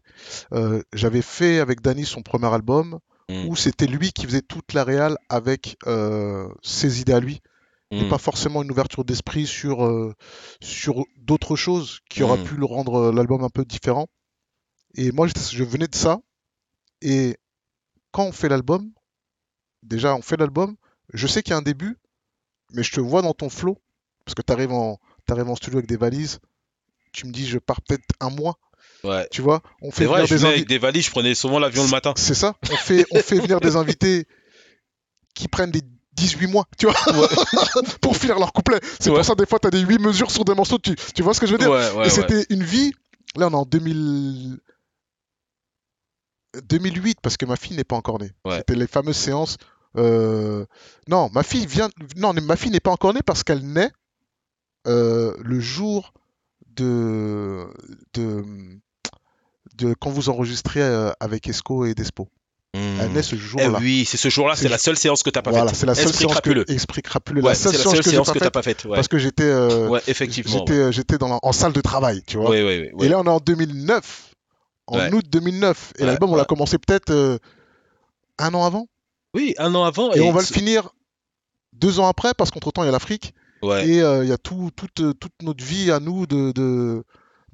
Euh, 0.53 0.83
j'avais 0.95 1.21
fait 1.21 1.59
avec 1.59 1.83
Dani 1.83 2.07
son 2.07 2.23
premier 2.23 2.47
album 2.47 2.99
Mm. 3.29 3.49
où 3.49 3.57
c'était 3.57 3.87
lui 3.89 4.13
qui 4.13 4.25
faisait 4.27 4.43
toute 4.43 4.73
la 4.73 4.85
réal 4.85 5.19
avec 5.29 5.77
euh, 5.87 6.49
ses 6.63 7.01
idées 7.01 7.13
à 7.15 7.21
lui 7.21 7.41
et 7.91 8.05
Mm. 8.05 8.09
pas 8.09 8.19
forcément 8.19 8.63
une 8.63 8.71
ouverture 8.71 9.05
d'esprit 9.05 9.47
sur, 9.47 9.85
euh, 9.85 10.15
sur 10.61 11.05
d'autres 11.17 11.57
choses 11.57 12.01
qui 12.09 12.23
auraient 12.23 12.39
Mm. 12.39 12.45
pu 12.45 12.57
le 12.57 12.65
rendre 12.67 12.95
euh, 12.97 13.13
l'album 13.13 13.43
un 13.43 13.49
peu 13.49 13.65
différent. 13.65 14.07
Et 14.95 15.11
moi, 15.13 15.27
je 15.27 15.65
venais 15.65 15.89
de 15.89 15.95
ça. 15.95 16.19
Et 17.03 17.37
quand 18.13 18.25
on 18.27 18.33
fait 18.33 18.49
l'album, 18.49 18.93
déjà, 19.83 20.15
on 20.15 20.23
fait 20.23 20.37
l'album, 20.37 20.77
je 21.13 21.27
sais 21.27 21.43
qu'il 21.43 21.51
y 21.51 21.55
a 21.55 21.59
un 21.59 21.63
début, 21.63 21.99
mais 22.73 22.83
je 22.83 22.93
te 22.93 23.01
vois 23.01 23.23
dans 23.23 23.35
ton 23.35 23.49
flow, 23.51 23.79
parce 24.25 24.35
que 24.35 24.43
tu 24.43 24.53
arrives 24.53 24.73
en, 24.73 24.99
t'arrives 25.27 25.49
en 25.51 25.57
studio 25.57 25.79
avec 25.79 25.89
des 25.89 25.97
valises, 25.97 26.39
tu 27.13 27.27
me 27.27 27.33
dis, 27.33 27.47
je 27.47 27.59
pars 27.59 27.81
peut-être 27.83 28.05
un 28.21 28.31
mois, 28.31 28.59
Ouais. 29.07 29.29
tu 29.31 29.43
vois, 29.43 29.63
on 29.83 29.91
fait 29.91 30.05
vrai, 30.07 30.23
venir 30.23 30.27
je 30.29 30.35
des 30.35 30.45
invités. 30.45 30.57
avec 30.59 30.69
des 30.69 30.79
valises, 30.79 31.07
je 31.07 31.11
prenais 31.11 31.35
souvent 31.35 31.59
l'avion 31.59 31.85
le 31.85 31.91
matin. 31.91 32.13
C'est 32.17 32.35
ça, 32.35 32.55
on 32.71 32.77
fait, 32.77 33.07
on 33.13 33.19
fait 33.21 33.39
venir 33.39 33.61
des 33.61 33.77
invités 33.77 34.27
qui 35.35 35.49
prennent 35.49 35.71
des 35.71 35.83
18 36.15 36.47
mois, 36.47 36.65
tu 36.79 36.87
vois, 36.87 36.95
pour 38.01 38.17
finir 38.17 38.39
leur 38.39 38.53
couplet. 38.53 38.81
C'est 39.01 39.11
Ouais. 39.11 39.17
pour 39.17 39.25
ça, 39.25 39.35
des 39.35 39.45
fois, 39.47 39.59
tu 39.59 39.67
as 39.69 39.71
des 39.71 39.81
8 39.81 39.99
mesures 39.99 40.31
sur 40.31 40.45
des 40.45 40.55
morceaux, 40.55 40.79
tu, 40.79 40.95
tu 41.15 41.23
vois 41.23 41.35
ce 41.35 41.41
que 41.41 41.47
je 41.47 41.53
veux 41.53 41.59
dire? 41.59 41.71
Ouais, 41.71 42.07
Et 42.07 42.11
c'était 42.11 42.47
une 42.51 42.63
vie. 42.65 42.93
Là, 43.37 43.49
on 43.49 43.51
est 43.51 43.55
en 43.55 43.65
2000... 43.67 44.59
2008, 46.71 47.19
parce 47.21 47.37
que 47.37 47.45
ma 47.45 47.57
fille 47.57 47.77
n'est 47.77 47.85
pas 47.85 47.97
encore 47.97 48.19
née. 48.19 48.31
C'était 48.51 48.75
les 48.75 48.87
fameuses 48.87 49.17
séances. 49.17 49.59
euh, 49.99 50.65
Non, 51.09 51.29
ma 51.35 51.43
fille 51.43 51.67
vient. 51.67 51.91
Non, 52.17 52.33
ma 52.33 52.57
fille 52.57 52.71
n'est 52.71 52.81
pas 52.81 52.91
encore 52.93 53.13
née 53.13 53.21
parce 53.25 53.43
qu'elle 53.45 53.61
naît 53.67 53.91
euh, 54.87 55.37
le 55.43 55.61
jour 55.61 56.15
de... 56.69 57.67
de 58.15 58.43
de 59.77 59.95
quand 59.99 60.11
vous 60.11 60.29
enregistrez 60.29 60.83
euh, 60.83 61.11
avec 61.21 61.49
Esco 61.49 61.85
et 61.85 61.95
Despo. 61.95 62.29
Mm. 62.75 62.79
Elle 63.01 63.13
naît 63.13 63.23
ce 63.23 63.35
Eh 63.35 63.39
jour-là. 63.39 63.79
oui, 63.81 64.05
c'est 64.07 64.17
ce 64.17 64.29
jour-là, 64.29 64.55
C'est 64.57 64.69
la 64.69 64.77
seule 64.79 64.97
séance 64.99 65.23
que 65.23 65.31
t'as 65.31 65.41
pas 65.43 65.51
Voilà, 65.51 65.69
faite. 65.69 65.77
c'est 65.81 65.87
la 65.87 65.95
seule 65.95 66.13
séance 66.13 66.33
crapuleux. 66.33 66.65
que 66.65 66.73
Esprit 66.73 67.03
crapuleux. 67.03 67.41
Ouais, 67.43 67.51
la 67.51 67.55
seule 67.55 67.73
c'est 67.73 67.79
la 67.79 67.85
seule 67.91 68.03
que 68.03 68.11
séance 68.11 68.29
que 68.31 68.39
t'as 68.39 68.45
faite 68.47 68.53
pas 68.53 68.63
faite. 68.63 68.85
Ouais, 68.85 68.95
parce 68.97 69.09
que 69.09 69.19
j'étais 69.19 69.45
euh, 69.45 69.89
ouais 69.89 70.03
effectivement. 70.09 70.65
j'étais 70.91 71.15
euh, 71.15 71.19
la- 71.29 71.39
en 71.43 71.53
salle 71.53 71.73
de 71.73 71.81
travail, 71.81 72.23
tu 72.27 72.37
vois. 72.37 72.55
Et 72.57 73.09
là, 73.09 73.19
on 73.21 73.25
est 73.25 73.29
en 73.29 73.39
2009, 73.39 74.35
en 74.89 75.11
août 75.13 75.25
2009. 75.31 75.93
Et 75.99 76.05
l'album, 76.05 76.33
on 76.33 76.37
l'a 76.37 76.45
commencé 76.45 76.77
peut-être 76.79 77.11
euh, 77.11 77.39
un 78.39 78.53
an 78.53 78.65
avant. 78.67 78.89
Oui, 79.35 79.55
un 79.59 79.75
an 79.75 79.85
avant. 79.85 80.13
Et, 80.13 80.21
on 80.21 80.33
va 80.33 80.41
le 80.41 80.47
finir 80.47 80.91
deux 81.73 81.99
ans 82.01 82.09
après, 82.09 82.33
parce 82.37 82.51
qu'entre-temps, 82.51 82.83
il 82.83 82.87
y 82.87 82.89
a 82.89 82.93
l'Afrique. 82.93 83.35
Ouais. 83.63 83.89
Et 83.89 84.03
euh, 84.03 84.23
il 84.25 84.29
y 84.29 84.33
a 84.33 84.39
tout, 84.39 84.71
toute, 84.77 84.95
toute 85.19 85.33
notre 85.43 85.65
vie 85.65 85.91
à 85.91 85.99
nous 86.01 86.27
de, 86.27 86.53
de, 86.53 87.05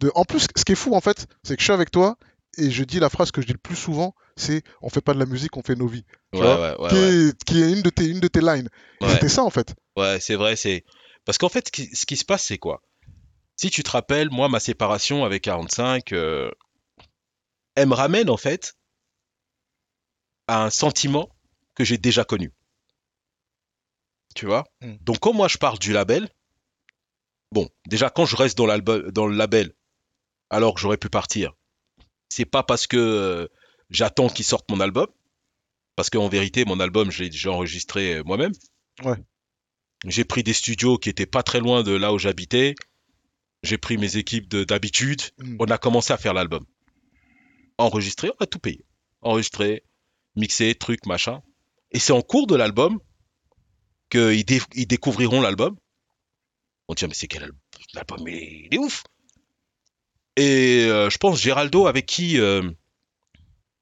de- 0.02 0.12
En 0.14 0.24
plus, 0.24 0.46
ce 0.56 0.64
qui 0.64 0.72
est 0.72 0.76
fou, 0.76 0.94
en 0.94 1.00
fait, 1.00 1.26
c'est 1.42 1.54
que 1.56 1.60
je 1.60 1.64
suis 1.64 1.72
avec 1.72 1.90
toi 1.90 2.16
et 2.58 2.70
je 2.70 2.84
dis 2.84 3.00
la 3.00 3.08
phrase 3.08 3.30
que 3.30 3.40
je 3.40 3.46
dis 3.46 3.52
le 3.52 3.58
plus 3.58 3.76
souvent, 3.76 4.14
c'est 4.36 4.62
on 4.82 4.88
fait 4.90 5.00
pas 5.00 5.14
de 5.14 5.18
la 5.18 5.26
musique, 5.26 5.56
on 5.56 5.62
fait 5.62 5.74
nos 5.74 5.86
vies. 5.86 6.04
Ouais, 6.32 6.38
tu 6.38 6.44
vois, 6.44 6.60
ouais, 6.60 6.82
ouais, 6.82 6.88
qui, 6.88 6.94
ouais. 6.96 7.14
Est, 7.28 7.44
qui 7.44 7.62
est 7.62 7.72
une 7.72 7.82
de 7.82 7.90
tes, 7.90 8.06
une 8.06 8.20
de 8.20 8.28
tes 8.28 8.40
lines. 8.40 8.68
C'était 9.00 9.28
ça, 9.28 9.42
en 9.42 9.50
fait. 9.50 9.74
Ouais, 9.96 10.18
c'est 10.20 10.34
vrai, 10.36 10.56
c'est 10.56 10.84
parce 11.24 11.38
qu'en 11.38 11.48
fait, 11.48 11.66
ce 11.68 11.72
qui, 11.72 11.94
ce 11.96 12.04
qui 12.06 12.16
se 12.16 12.24
passe, 12.24 12.44
c'est 12.44 12.58
quoi? 12.58 12.82
Si 13.56 13.70
tu 13.70 13.82
te 13.82 13.90
rappelles, 13.90 14.30
moi, 14.30 14.48
ma 14.48 14.60
séparation 14.60 15.24
avec 15.24 15.42
45, 15.42 16.12
euh, 16.12 16.50
elle 17.74 17.88
me 17.88 17.94
ramène 17.94 18.28
en 18.30 18.36
fait 18.36 18.74
à 20.48 20.64
un 20.64 20.70
sentiment 20.70 21.28
que 21.74 21.84
j'ai 21.84 21.98
déjà 21.98 22.24
connu. 22.24 22.52
Tu 24.34 24.46
vois? 24.46 24.64
Mm. 24.80 24.94
Donc, 25.02 25.18
quand 25.20 25.32
moi 25.32 25.48
je 25.48 25.58
parle 25.58 25.78
du 25.78 25.92
label, 25.92 26.28
bon, 27.52 27.68
déjà 27.86 28.10
quand 28.10 28.26
je 28.26 28.36
reste 28.36 28.56
dans 28.58 28.66
l'album, 28.66 29.10
dans 29.10 29.26
le 29.26 29.36
label, 29.36 29.72
alors 30.52 30.74
que 30.74 30.80
j'aurais 30.80 30.96
pu 30.98 31.08
partir, 31.08 31.52
c'est 32.28 32.44
pas 32.44 32.62
parce 32.62 32.86
que 32.86 32.96
euh, 32.96 33.48
j'attends 33.90 34.28
qu'il 34.28 34.44
sorte 34.44 34.70
mon 34.70 34.80
album, 34.80 35.06
parce 35.96 36.08
qu'en 36.10 36.28
vérité, 36.28 36.64
mon 36.64 36.78
album, 36.80 37.10
je 37.10 37.24
l'ai 37.24 37.30
déjà 37.30 37.50
enregistré 37.50 38.14
euh, 38.16 38.22
moi-même. 38.24 38.52
Ouais. 39.04 39.16
J'ai 40.06 40.24
pris 40.24 40.42
des 40.42 40.52
studios 40.52 40.98
qui 40.98 41.08
étaient 41.10 41.26
pas 41.26 41.42
très 41.42 41.60
loin 41.60 41.82
de 41.82 41.92
là 41.92 42.12
où 42.12 42.18
j'habitais. 42.18 42.74
J'ai 43.62 43.78
pris 43.78 43.96
mes 43.98 44.16
équipes 44.16 44.48
de- 44.48 44.64
d'habitude. 44.64 45.22
Mm. 45.38 45.56
On 45.60 45.66
a 45.66 45.78
commencé 45.78 46.12
à 46.12 46.16
faire 46.16 46.34
l'album. 46.34 46.64
Enregistré, 47.78 48.30
on 48.38 48.42
a 48.44 48.46
tout 48.46 48.58
payé. 48.58 48.84
Enregistré, 49.20 49.84
mixé, 50.36 50.74
truc, 50.74 51.06
machin. 51.06 51.40
Et 51.92 51.98
c'est 51.98 52.12
en 52.12 52.22
cours 52.22 52.46
de 52.46 52.56
l'album 52.56 52.98
qu'ils 54.10 54.44
dé- 54.44 54.60
ils 54.74 54.86
découvriront 54.86 55.40
l'album. 55.40 55.76
On 56.88 56.94
dit, 56.94 57.04
Ah, 57.04 57.08
mais 57.08 57.14
c'est 57.14 57.28
quel 57.28 57.44
album 57.44 57.60
L'album, 57.94 58.26
il 58.28 58.68
est 58.74 58.78
ouf. 58.78 59.04
Et 60.36 60.86
euh, 60.88 61.10
je 61.10 61.18
pense 61.18 61.40
Géraldo, 61.40 61.86
avec 61.86 62.06
qui 62.06 62.40
euh, 62.40 62.70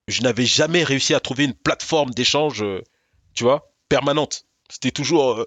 je 0.09 0.23
n'avais 0.23 0.47
jamais 0.47 0.83
réussi 0.83 1.15
à 1.15 1.21
trouver 1.21 1.45
une 1.45 1.55
plateforme 1.55 2.11
d'échange, 2.11 2.63
euh, 2.63 2.83
tu 3.35 3.45
vois, 3.45 3.73
permanente. 3.89 4.47
C'était 4.69 4.91
toujours, 4.91 5.45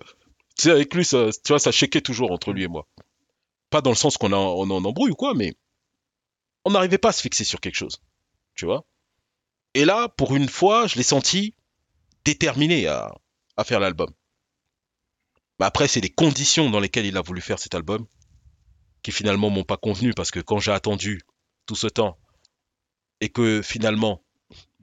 tu 0.57 0.63
sais, 0.63 0.71
avec 0.71 0.93
lui, 0.93 1.05
ça, 1.05 1.29
tu 1.43 1.53
vois, 1.53 2.01
toujours 2.01 2.31
entre 2.31 2.53
lui 2.53 2.63
et 2.63 2.67
moi. 2.67 2.87
Pas 3.69 3.81
dans 3.81 3.89
le 3.89 3.95
sens 3.95 4.17
qu'on 4.17 4.33
en, 4.33 4.69
embrouille 4.69 5.11
ou 5.11 5.15
quoi, 5.15 5.33
mais 5.33 5.55
on 6.65 6.71
n'arrivait 6.71 6.97
pas 6.97 7.09
à 7.09 7.13
se 7.13 7.21
fixer 7.21 7.43
sur 7.43 7.59
quelque 7.59 7.75
chose, 7.75 8.01
tu 8.55 8.65
vois. 8.65 8.85
Et 9.73 9.85
là, 9.85 10.07
pour 10.09 10.35
une 10.35 10.47
fois, 10.47 10.87
je 10.87 10.95
l'ai 10.95 11.03
senti 11.03 11.55
déterminé 12.25 12.87
à, 12.87 13.13
faire 13.65 13.79
l'album. 13.79 14.09
Mais 15.59 15.65
après, 15.65 15.87
c'est 15.87 16.01
les 16.01 16.09
conditions 16.09 16.69
dans 16.69 16.79
lesquelles 16.79 17.05
il 17.05 17.17
a 17.17 17.21
voulu 17.21 17.41
faire 17.41 17.59
cet 17.59 17.75
album 17.75 18.05
qui 19.03 19.11
finalement 19.11 19.49
m'ont 19.49 19.63
pas 19.63 19.77
convenu 19.77 20.13
parce 20.13 20.31
que 20.31 20.39
quand 20.39 20.59
j'ai 20.59 20.71
attendu 20.71 21.21
tout 21.65 21.75
ce 21.75 21.87
temps 21.87 22.17
et 23.21 23.29
que 23.29 23.61
finalement, 23.61 24.23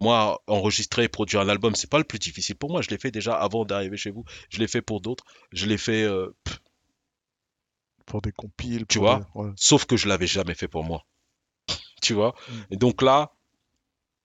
moi, 0.00 0.42
enregistrer 0.46 1.04
et 1.04 1.08
produire 1.08 1.40
un 1.40 1.48
album, 1.48 1.74
c'est 1.74 1.90
pas 1.90 1.98
le 1.98 2.04
plus 2.04 2.18
difficile 2.18 2.56
pour 2.56 2.70
moi. 2.70 2.80
Je 2.82 2.88
l'ai 2.90 2.98
fait 2.98 3.10
déjà 3.10 3.34
avant 3.34 3.64
d'arriver 3.64 3.96
chez 3.96 4.10
vous. 4.10 4.24
Je 4.48 4.58
l'ai 4.58 4.66
fait 4.68 4.80
pour 4.82 5.00
d'autres. 5.00 5.24
Je 5.52 5.66
l'ai 5.66 5.76
fait, 5.78 6.04
euh, 6.04 6.34
Pour 8.06 8.22
des 8.22 8.32
compiles. 8.32 8.86
Tu 8.86 8.98
pour 8.98 9.06
vois? 9.06 9.18
des- 9.20 9.40
ouais. 9.40 9.52
sauf 9.56 9.84
que 9.84 9.96
je 9.96 10.08
l'avais 10.08 10.26
jamais 10.26 10.54
fait 10.54 10.68
pour 10.68 10.84
moi. 10.84 11.04
tu 12.02 12.14
vois? 12.14 12.34
Mm. 12.48 12.52
Et 12.72 12.76
donc 12.76 13.02
là, 13.02 13.32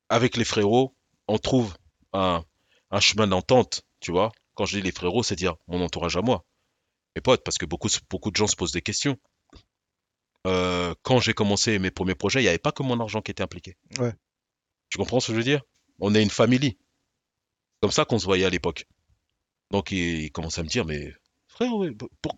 avec 0.10 0.38
les 0.38 0.46
frérots, 0.46 0.96
on 1.28 1.38
trouve 1.38 1.76
un, 2.14 2.43
un 2.91 3.00
chemin 3.00 3.28
d'entente. 3.28 3.84
Tu 4.00 4.12
vois? 4.12 4.32
Quand 4.56 4.66
je 4.66 4.78
dis 4.78 4.82
les 4.84 4.91
frérots, 4.91 5.24
c'est 5.24 5.36
dire 5.36 5.56
mon 5.68 5.82
entourage 5.84 6.16
à 6.18 6.22
moi. 6.22 6.46
Mes 7.16 7.22
potes, 7.22 7.43
parce 7.43 7.58
que 7.58 7.66
beaucoup, 7.66 7.89
beaucoup 8.10 8.32
de 8.32 8.36
gens 8.36 8.48
se 8.48 8.56
posent 8.56 8.72
des 8.72 8.82
questions. 8.82 9.18
Euh, 10.46 10.93
quand 11.02 11.20
j'ai 11.20 11.34
commencé 11.34 11.80
mes 11.80 11.91
premiers 11.91 12.16
projets, 12.16 12.39
il 12.39 12.43
n'y 12.43 12.50
avait 12.50 12.58
pas 12.60 12.72
que 12.72 12.84
mon 12.84 13.00
argent 13.00 13.22
qui 13.22 13.32
était 13.32 13.43
impliqué. 13.43 13.76
Ouais. 14.00 14.14
Tu 14.89 14.98
comprends 14.98 15.20
ce 15.20 15.28
que 15.28 15.34
je 15.34 15.38
veux 15.38 15.43
dire? 15.43 15.62
On 16.00 16.14
est 16.14 16.22
une 16.22 16.30
famille. 16.30 16.78
Comme 17.82 17.91
ça 17.91 18.06
qu'on 18.06 18.20
se 18.20 18.26
voyait 18.26 18.46
à 18.46 18.50
l'époque. 18.50 18.86
Donc 19.72 19.91
il, 19.91 20.22
il 20.24 20.32
commence 20.32 20.58
à 20.60 20.64
me 20.64 20.68
dire, 20.68 20.86
mais 20.86 21.14
frère, 21.48 21.74
ouais, 21.76 21.91
pour... 22.22 22.38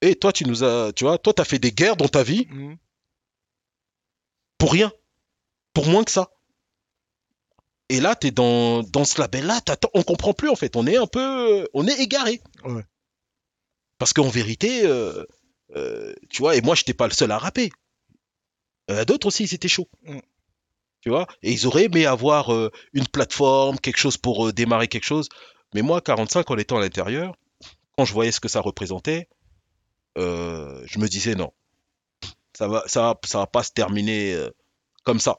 et 0.00 0.14
toi 0.16 0.32
tu 0.32 0.44
nous 0.44 0.64
as, 0.64 0.92
tu 0.94 1.04
vois, 1.04 1.18
toi 1.18 1.34
t'as 1.34 1.44
fait 1.44 1.58
des 1.58 1.72
guerres 1.72 1.96
dans 1.96 2.08
ta 2.08 2.22
vie 2.22 2.46
Mhm. 2.50 2.76
pour 4.58 4.72
rien, 4.72 4.90
pour 5.74 5.86
moins 5.86 6.04
que 6.04 6.10
ça. 6.10 6.30
Et 7.90 8.00
là 8.00 8.14
t'es 8.16 8.30
dans 8.30 8.82
dans 8.82 9.04
ce 9.04 9.20
label-là, 9.20 9.60
t'attends- 9.60 9.90
on 9.94 10.02
comprend 10.02 10.32
plus 10.32 10.48
en 10.48 10.56
fait, 10.56 10.74
on 10.76 10.86
est 10.86 10.96
un 10.96 11.06
peu, 11.06 11.68
on 11.74 11.86
est 11.86 12.00
égaré. 12.00 12.40
Ouais. 12.64 12.84
Parce 13.98 14.12
qu'en 14.14 14.28
vérité, 14.28 14.86
euh, 14.86 15.24
euh, 15.76 16.14
tu 16.30 16.42
vois, 16.42 16.56
et 16.56 16.60
moi 16.62 16.74
j'étais 16.74 16.94
pas 16.94 17.06
le 17.08 17.12
seul 17.14 17.30
à 17.32 17.38
rapper. 17.38 17.70
Euh, 18.90 19.04
D'autres 19.04 19.26
aussi, 19.28 19.44
ils 19.44 19.54
étaient 19.54 19.68
chauds. 19.68 19.88
Mm. 20.02 20.18
Tu 21.02 21.10
vois, 21.10 21.26
et 21.42 21.52
ils 21.52 21.66
auraient 21.66 21.84
aimé 21.84 22.06
avoir 22.06 22.52
euh, 22.54 22.70
une 22.94 23.06
plateforme, 23.08 23.78
quelque 23.78 23.98
chose 23.98 24.16
pour 24.16 24.52
démarrer 24.52 24.88
quelque 24.88 25.04
chose. 25.04 25.28
Mais 25.74 25.82
moi, 25.82 26.00
45, 26.00 26.50
en 26.50 26.58
étant 26.58 26.78
à 26.78 26.80
l'intérieur, 26.80 27.34
quand 27.98 28.04
je 28.06 28.14
voyais 28.14 28.32
ce 28.32 28.40
que 28.40 28.48
ça 28.48 28.60
représentait, 28.60 29.28
je 30.16 30.98
me 30.98 31.08
disais 31.08 31.34
non, 31.34 31.52
ça 32.56 32.68
va, 32.68 32.84
ça, 32.86 33.02
va- 33.02 33.20
ça 33.24 33.38
va 33.38 33.46
pas 33.46 33.62
se 33.62 33.72
terminer 33.72 34.36
comme 35.04 35.20
ça. 35.20 35.38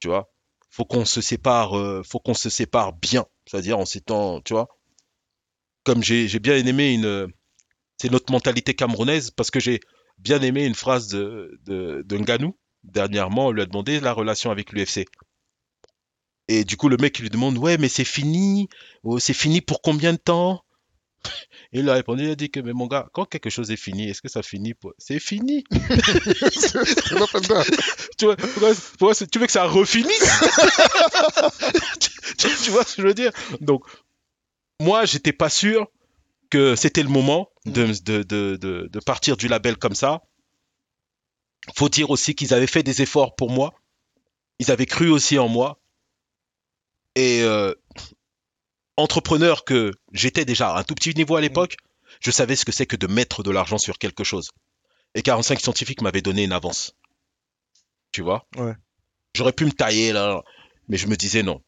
Tu 0.00 0.08
vois, 0.08 0.30
faut 0.70 0.84
qu'on 0.84 1.04
se 1.04 1.20
sépare, 1.20 1.72
faut 2.06 2.20
qu'on 2.20 2.34
se 2.34 2.50
sépare 2.50 2.92
bien, 2.94 3.26
c'est-à-dire 3.46 3.78
en 3.78 3.86
s'étant, 3.86 4.40
tu 4.42 4.54
vois, 4.54 4.68
comme 5.84 6.02
j'ai 6.02 6.38
bien 6.38 6.54
aimé 6.64 6.92
une, 6.94 7.32
c'est 8.02 8.10
notre 8.10 8.32
mentalité 8.32 8.74
camerounaise 8.74 9.30
parce 9.30 9.50
que 9.52 9.60
j'ai 9.60 9.80
bien 10.18 10.42
aimé 10.42 10.64
une 10.66 10.74
phrase 10.74 11.06
de 11.08 11.58
de, 11.64 12.02
de 12.04 12.16
Ngannou 12.18 12.56
dernièrement, 12.84 13.46
on 13.46 13.50
lui 13.52 13.62
a 13.62 13.66
demandé 13.66 14.00
la 14.00 14.12
relation 14.12 14.50
avec 14.50 14.72
l'UFC. 14.72 15.06
Et 16.48 16.64
du 16.64 16.76
coup, 16.76 16.88
le 16.88 16.96
mec 16.96 17.20
lui 17.20 17.30
demande 17.30 17.56
ouais, 17.58 17.78
mais 17.78 17.88
c'est 17.88 18.04
fini, 18.04 18.68
Oh, 19.04 19.18
c'est 19.20 19.32
fini 19.34 19.60
pour 19.60 19.80
combien 19.82 20.12
de 20.12 20.18
temps? 20.18 20.64
Et 21.72 21.78
il 21.80 21.88
a 21.88 21.94
répondu, 21.94 22.24
il 22.24 22.30
a 22.30 22.34
dit 22.34 22.50
que 22.50 22.58
mais 22.58 22.72
mon 22.72 22.88
gars, 22.88 23.08
quand 23.12 23.24
quelque 23.24 23.50
chose 23.50 23.70
est 23.70 23.76
fini, 23.76 24.10
est-ce 24.10 24.20
que 24.20 24.28
ça 24.28 24.42
finit 24.42 24.74
pour... 24.74 24.92
C'est 24.98 25.20
fini? 25.20 25.62
Tu 28.18 28.24
vois, 28.26 28.36
pourquoi- 28.36 28.74
pourquoi 28.98 29.14
c'est- 29.14 29.28
tu 29.30 29.38
veux 29.38 29.46
que 29.46 29.52
ça 29.52 29.64
refinisse? 29.64 30.40
Tu, 32.00 32.10
tu- 32.36 32.56
tu 32.64 32.70
vois 32.70 32.84
ce 32.84 32.96
que 32.96 33.02
je 33.02 33.06
veux 33.06 33.14
dire? 33.14 33.30
Donc, 33.60 33.84
moi, 34.80 35.04
j'étais 35.04 35.32
pas 35.32 35.48
sûr 35.48 35.86
que 36.50 36.74
c'était 36.76 37.02
le 37.04 37.08
moment 37.08 37.48
de, 37.66 37.86
de, 38.02 38.22
de, 38.22 38.56
de, 38.56 38.88
de 38.90 39.00
partir 39.00 39.36
du 39.36 39.48
label 39.48 39.76
comme 39.76 39.94
ça. 39.94 40.22
Faut 41.76 41.88
dire 41.88 42.10
aussi 42.10 42.34
qu'ils 42.34 42.54
avaient 42.54 42.66
fait 42.66 42.82
des 42.82 43.02
efforts 43.02 43.36
pour 43.36 43.50
moi. 43.50 43.74
Ils 44.58 44.70
avaient 44.70 44.86
cru 44.86 45.10
aussi 45.10 45.38
en 45.38 45.48
moi. 45.48 45.80
Et 47.14 47.42
euh, 47.42 47.74
entrepreneur 48.96 49.64
que 49.64 49.92
j'étais 50.12 50.44
déjà 50.44 50.70
à 50.74 50.80
un 50.80 50.84
tout 50.84 50.94
petit 50.94 51.14
niveau 51.14 51.36
à 51.36 51.40
l'époque, 51.40 51.76
je 52.20 52.30
savais 52.30 52.56
ce 52.56 52.64
que 52.64 52.72
c'est 52.72 52.86
que 52.86 52.96
de 52.96 53.06
mettre 53.06 53.42
de 53.42 53.50
l'argent 53.50 53.78
sur 53.78 53.98
quelque 53.98 54.24
chose. 54.24 54.50
Et 55.14 55.22
45 55.22 55.60
scientifiques 55.60 56.02
m'avaient 56.02 56.22
donné 56.22 56.44
une 56.44 56.52
avance. 56.52 56.96
Tu 58.12 58.22
vois? 58.22 58.46
Ouais. 58.56 58.74
J'aurais 59.34 59.52
pu 59.52 59.64
me 59.64 59.72
tailler 59.72 60.12
là, 60.12 60.42
mais 60.88 60.96
je 60.96 61.06
me 61.06 61.16
disais 61.16 61.42
non. 61.42 61.62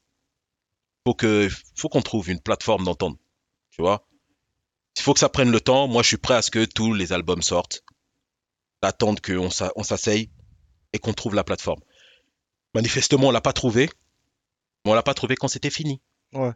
Faut 1.07 1.15
que, 1.15 1.49
faut 1.77 1.89
qu'on 1.89 2.03
trouve 2.03 2.31
une 2.31 2.41
plateforme 2.41 2.85
d'entente. 2.85 3.19
Tu 3.71 3.83
vois? 3.83 4.07
Il 4.97 5.03
faut 5.03 5.13
que 5.15 5.21
ça 5.21 5.29
prenne 5.29 5.51
le 5.51 5.61
temps. 5.61 5.89
Moi, 5.89 6.03
je 6.03 6.09
suis 6.09 6.17
prêt 6.17 6.35
à 6.35 6.43
ce 6.43 6.51
que 6.51 6.65
tous 6.65 6.95
les 6.95 7.13
albums 7.13 7.43
sortent. 7.43 7.83
D'attendre 8.83 9.21
qu'on 9.23 9.51
s'a- 9.51 9.73
on 9.77 9.83
s'asseye 9.83 10.31
et 10.93 10.99
qu'on 10.99 11.13
trouve 11.13 11.35
la 11.35 11.45
plateforme. 11.45 11.81
Manifestement, 12.75 13.29
on 13.29 13.31
l'a 13.31 13.41
pas 13.41 13.53
trouvé. 13.53 13.89
Mais 14.85 14.91
on 14.93 14.95
l'a 14.95 15.03
pas 15.03 15.15
trouvé 15.15 15.37
quand 15.37 15.49
c'était 15.49 15.71
fini. 15.71 16.01
Ouais. 16.33 16.53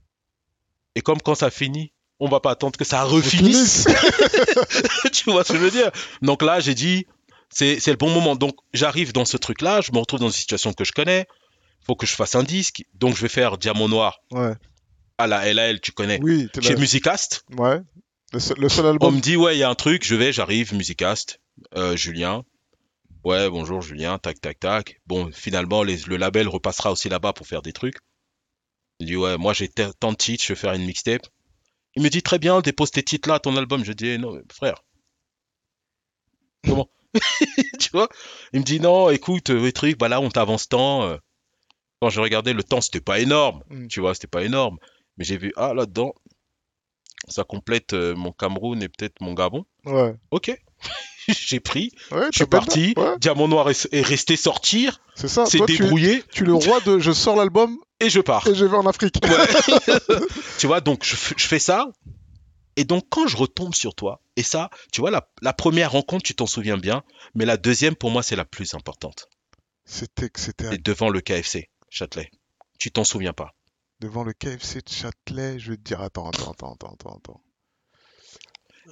Et 0.95 1.01
comme 1.01 1.21
quand 1.23 1.35
ça 1.35 1.51
finit, 1.51 1.93
on 2.21 2.29
va 2.29 2.41
pas 2.41 2.51
attendre 2.53 2.77
que 2.77 2.85
ça 2.85 3.03
refinisse. 3.05 3.87
tu 5.13 5.31
vois 5.31 5.45
ce 5.45 5.53
que 5.53 5.59
je 5.59 5.63
veux 5.65 5.71
dire? 5.71 5.91
Donc 6.23 6.43
là, 6.43 6.61
j'ai 6.61 6.75
dit, 6.75 7.07
c'est 7.51 7.85
le 7.87 7.97
bon 7.97 8.11
moment. 8.11 8.37
Donc 8.37 8.57
j'arrive 8.75 9.13
dans 9.13 9.25
ce 9.25 9.37
truc-là, 9.37 9.81
je 9.81 9.93
me 9.93 9.99
retrouve 9.99 10.21
dans 10.21 10.27
une 10.27 10.33
situation 10.33 10.73
que 10.73 10.85
je 10.85 10.93
connais. 10.93 11.27
faut 11.87 11.95
que 11.97 12.07
je 12.07 12.15
fasse 12.15 12.35
un 12.35 12.43
disque. 12.43 12.85
Donc 12.95 13.17
je 13.17 13.23
vais 13.23 13.29
faire 13.29 13.57
Diamant 13.57 13.89
Noir 13.89 14.21
Ouais. 14.31 14.53
à 15.17 15.27
la 15.27 15.53
LAL, 15.55 15.81
tu 15.81 15.93
connais. 15.93 16.19
Oui, 16.23 16.49
Chez. 16.61 16.77
Musicast. 16.77 17.45
Ouais. 17.57 17.79
Le 18.33 18.41
seul, 18.41 18.59
le 18.59 18.69
seul 18.69 18.99
On 19.01 19.11
me 19.11 19.21
dit, 19.21 19.37
ouais, 19.37 19.57
il 19.57 19.61
y 19.61 19.63
a 19.63 19.71
un 19.71 19.75
truc, 19.75 20.05
je 20.05 20.15
vais, 20.15 20.33
j'arrive, 20.33 20.75
Musicast. 20.75 21.41
Euh, 21.77 21.97
Julien. 21.97 22.45
Ouais, 23.25 23.49
bonjour 23.51 23.83
Julien, 23.83 24.19
tac, 24.19 24.41
tac, 24.41 24.61
tac. 24.61 25.01
Bon, 25.07 25.31
finalement, 25.33 25.83
les- 25.83 25.97
le 26.07 26.17
label 26.17 26.47
repassera 26.49 26.93
aussi 26.93 27.09
là-bas 27.09 27.33
pour 27.33 27.47
faire 27.47 27.63
des 27.63 27.73
trucs. 27.73 27.97
Il 29.01 29.07
dit, 29.07 29.17
ouais, 29.17 29.37
moi 29.39 29.53
j'ai 29.55 29.69
tant 29.69 30.13
de 30.13 30.17
titres, 30.17 30.45
je 30.45 30.53
vais 30.53 30.59
faire 30.59 30.73
une 30.73 30.85
mixtape. 30.85 31.27
Il 31.97 32.03
me 32.03 32.11
dit, 32.11 32.23
très 32.23 32.39
bien, 32.39 32.61
dépose 32.61 32.91
tes 32.91 33.03
titres 33.03 33.29
là 33.29 33.39
ton 33.41 33.57
album. 33.57 33.85
Je 33.85 33.93
dis, 33.93 34.19
non, 34.19 34.41
frère. 34.53 34.85
Comment 36.65 36.89
Tu 37.81 37.91
vois? 37.93 38.09
Il 38.53 38.61
me 38.61 38.65
dit, 38.65 38.81
non, 38.81 39.11
écoute, 39.11 39.51
euh, 39.51 39.65
les 39.65 39.73
trucs, 39.73 39.99
bah 39.99 40.09
là, 40.09 40.21
on 40.21 40.29
t'avance 40.31 40.69
tant. 40.69 41.05
euh. 41.05 41.17
Quand 42.01 42.11
je 42.11 42.21
regardais 42.21 42.53
le 42.53 42.63
temps, 42.63 42.81
c'était 42.81 43.01
pas 43.01 43.19
énorme. 43.21 43.63
Mm. 43.71 43.89
Tu 43.89 44.01
vois, 44.01 44.15
c'était 44.15 44.27
pas 44.29 44.45
énorme. 44.45 44.79
Mais 45.17 45.25
j'ai 45.25 45.37
vu, 45.39 45.53
ah, 45.57 45.75
là-dedans, 45.75 46.13
ça 47.31 47.45
complète 47.45 47.93
euh, 47.93 48.15
mon 48.15 48.33
Cameroun 48.33 48.83
et 48.83 48.89
peut-être 48.89 49.21
mon 49.21 49.35
Gabon. 49.35 49.65
Ouais. 49.85 50.15
Ok. 50.31 50.57
j'ai 51.29 51.61
pris, 51.61 51.91
Ouais, 52.11 52.29
je 52.33 52.37
suis 52.39 52.47
parti. 52.47 52.95
Ouais, 52.97 53.19
Diamant 53.19 53.49
Noir 53.49 53.69
est, 53.71 53.89
est 53.93 54.03
resté 54.03 54.37
sortir, 54.37 55.01
c'est 55.15 55.29
ça. 55.29 55.45
c'est 55.47 55.59
tu 55.67 55.79
débrouillé 55.79 56.23
tu 56.31 56.45
es 56.45 56.47
le 56.47 56.55
roi 56.55 56.81
de 56.81 56.99
je 56.99 57.13
sors 57.13 57.37
l'album 57.37 57.77
et 58.01 58.09
je 58.09 58.21
pars. 58.21 58.47
et 58.47 58.55
je 58.55 58.65
vais 58.65 58.77
en 58.77 58.87
Afrique. 58.87 59.17
Ouais. 59.23 59.99
tu 60.59 60.67
vois, 60.67 60.81
donc 60.81 61.05
je, 61.05 61.15
fais 61.17 61.59
ça. 61.59 61.89
Et 62.77 62.85
donc 62.85 63.05
quand 63.11 63.27
je 63.27 63.37
retombe 63.37 63.75
sur 63.75 63.95
toi, 63.95 64.23
et 64.37 64.43
ça, 64.45 64.71
tu 64.93 65.01
vois, 65.01 65.11
la, 65.11 65.29
la 65.43 65.53
première 65.53 65.91
rencontre, 65.93 66.23
tu 66.23 66.35
t'en 66.35 66.47
souviens 66.47 66.79
bien, 66.79 67.03
mais 67.35 67.45
la 67.45 67.57
deuxième, 67.57 67.97
pour 67.97 68.11
moi, 68.11 68.23
c'est 68.23 68.37
la 68.37 68.45
plus 68.45 68.73
importante. 68.75 69.29
C'était 69.85 70.31
c'était 70.37 70.67
un- 70.67 70.71
C'est 70.71 70.83
devant 70.83 71.09
le 71.09 71.21
KFC, 71.21 71.69
Châtelet. 71.91 72.31
Tu 72.79 72.93
t'en 72.93 73.03
souviens 73.05 73.33
pas. 73.33 73.53
Devant 74.01 74.25
le 74.25 74.33
KFC 74.33 74.81
de 74.81 74.89
Châtelet. 74.89 75.59
Je 75.59 75.73
vais 75.73 75.77
te 75.77 75.83
dire, 75.83 76.01
attends, 76.01 76.29
attends, 76.29 76.53
attends, 76.53 76.73
attends, 76.75 76.93
attends. 76.93 77.17
attends. 77.17 77.43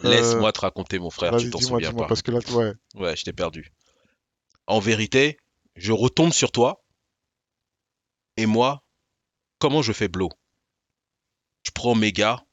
Laisse-moi 0.02 0.52
te 0.52 0.60
raconter, 0.60 0.98
mon 0.98 1.10
frère, 1.10 1.36
tu 1.36 1.48
t'en 1.50 1.60
souviens 1.60 1.92
pas. 1.92 2.06
parce 2.06 2.22
que 2.22 2.30
là, 2.30 2.40
ouais. 2.52 2.74
Ouais, 2.94 3.16
je 3.16 3.24
t'ai 3.24 3.32
perdu. 3.32 3.72
En 4.66 4.78
vérité, 4.78 5.38
je 5.74 5.92
retombe 5.92 6.32
sur 6.32 6.52
toi. 6.52 6.84
Et 8.36 8.44
moi, 8.44 8.84
comment 9.58 9.80
je 9.80 9.92
fais 9.92 10.08
blow? 10.08 10.28
Je 11.62 11.70
prends 11.70 11.94
mes 11.94 12.12
gars, 12.12 12.44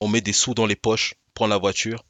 on 0.00 0.08
met 0.08 0.22
des 0.22 0.32
sous 0.32 0.54
dans 0.54 0.64
les 0.64 0.76
poches 0.76 1.14
prend 1.38 1.46
la 1.46 1.58
voiture, 1.58 2.04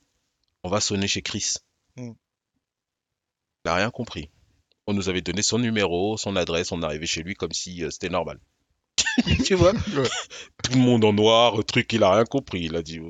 on 0.62 0.70
va 0.70 0.80
sonner 0.80 1.06
chez 1.06 1.20
Chris. 1.20 1.56
Mm. 1.96 2.12
Il 2.12 3.66
n'a 3.66 3.74
rien 3.74 3.90
compris. 3.90 4.30
On 4.86 4.94
nous 4.94 5.10
avait 5.10 5.20
donné 5.20 5.42
son 5.42 5.58
numéro, 5.58 6.16
son 6.16 6.34
adresse, 6.34 6.72
on 6.72 6.80
est 6.80 6.86
arrivé 6.86 7.06
chez 7.06 7.22
lui 7.22 7.34
comme 7.34 7.52
si 7.52 7.84
euh, 7.84 7.90
c'était 7.90 8.08
normal. 8.08 8.40
tu 9.44 9.54
vois 9.54 9.72
Ouais. 9.72 10.08
Tout 10.64 10.72
le 10.72 10.78
monde 10.78 11.04
en 11.04 11.12
noir, 11.12 11.64
truc, 11.64 11.92
il 11.92 12.02
a 12.02 12.14
rien 12.14 12.24
compris. 12.24 12.62
Il 12.64 12.76
a 12.76 12.82
dit, 12.82 13.00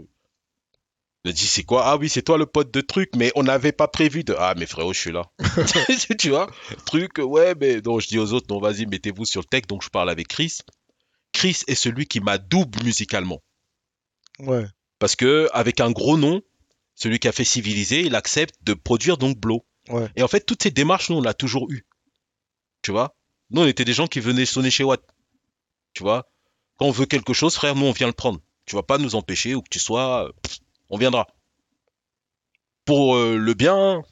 il 1.24 1.30
a 1.30 1.32
dit 1.32 1.46
c'est 1.46 1.64
quoi? 1.64 1.84
Ah 1.86 1.96
oui, 1.96 2.08
c'est 2.08 2.22
toi 2.22 2.38
le 2.38 2.46
pote 2.46 2.72
de 2.72 2.80
truc, 2.80 3.10
mais 3.16 3.32
on 3.34 3.42
n'avait 3.42 3.72
pas 3.72 3.88
prévu 3.88 4.24
de. 4.24 4.34
Ah 4.38 4.54
mais 4.56 4.66
frérot, 4.66 4.92
je 4.92 5.00
suis 5.00 5.12
là. 5.12 5.30
tu 6.18 6.30
vois? 6.30 6.50
Truc, 6.86 7.18
ouais, 7.18 7.54
mais 7.60 7.80
non, 7.80 7.98
je 7.98 8.08
dis 8.08 8.18
aux 8.18 8.32
autres, 8.32 8.46
non, 8.50 8.60
vas-y, 8.60 8.86
mettez-vous 8.86 9.24
sur 9.24 9.40
le 9.40 9.46
tech. 9.46 9.66
Donc 9.68 9.82
je 9.82 9.88
parle 9.88 10.10
avec 10.10 10.28
Chris. 10.28 10.58
Chris 11.32 11.62
est 11.66 11.74
celui 11.74 12.06
qui 12.06 12.20
m'a 12.20 12.38
double 12.38 12.82
musicalement. 12.84 13.42
Ouais. 14.38 14.64
Parce 14.98 15.16
que 15.16 15.48
avec 15.52 15.80
un 15.80 15.90
gros 15.90 16.16
nom, 16.16 16.42
celui 16.94 17.18
qui 17.18 17.28
a 17.28 17.32
fait 17.32 17.44
Civilisé, 17.44 18.00
il 18.00 18.14
accepte 18.14 18.56
de 18.62 18.74
produire 18.74 19.18
donc 19.18 19.38
Blow. 19.38 19.64
Ouais. 19.88 20.08
Et 20.16 20.22
en 20.22 20.28
fait, 20.28 20.40
toutes 20.40 20.62
ces 20.62 20.70
démarches, 20.70 21.10
nous, 21.10 21.16
on 21.16 21.22
l'a 21.22 21.34
toujours 21.34 21.70
eu. 21.70 21.86
Tu 22.82 22.90
vois? 22.90 23.14
Nous, 23.50 23.62
on 23.62 23.66
était 23.66 23.84
des 23.84 23.92
gens 23.92 24.06
qui 24.06 24.20
venaient 24.20 24.46
sonner 24.46 24.70
chez 24.70 24.84
Watt. 24.84 25.02
Tu 25.98 26.04
vois 26.04 26.28
Quand 26.78 26.86
on 26.86 26.92
veut 26.92 27.06
quelque 27.06 27.32
chose, 27.32 27.56
frère, 27.56 27.74
nous, 27.74 27.86
on 27.86 27.90
vient 27.90 28.06
le 28.06 28.12
prendre. 28.12 28.38
Tu 28.66 28.76
vas 28.76 28.84
pas 28.84 28.98
nous 28.98 29.16
empêcher, 29.16 29.56
où 29.56 29.62
que 29.62 29.68
tu 29.68 29.80
sois, 29.80 30.26
euh, 30.26 30.32
on 30.90 30.96
viendra. 30.96 31.26
Pour 32.84 33.16
euh, 33.16 33.36
le 33.36 33.54
bien, 33.54 34.04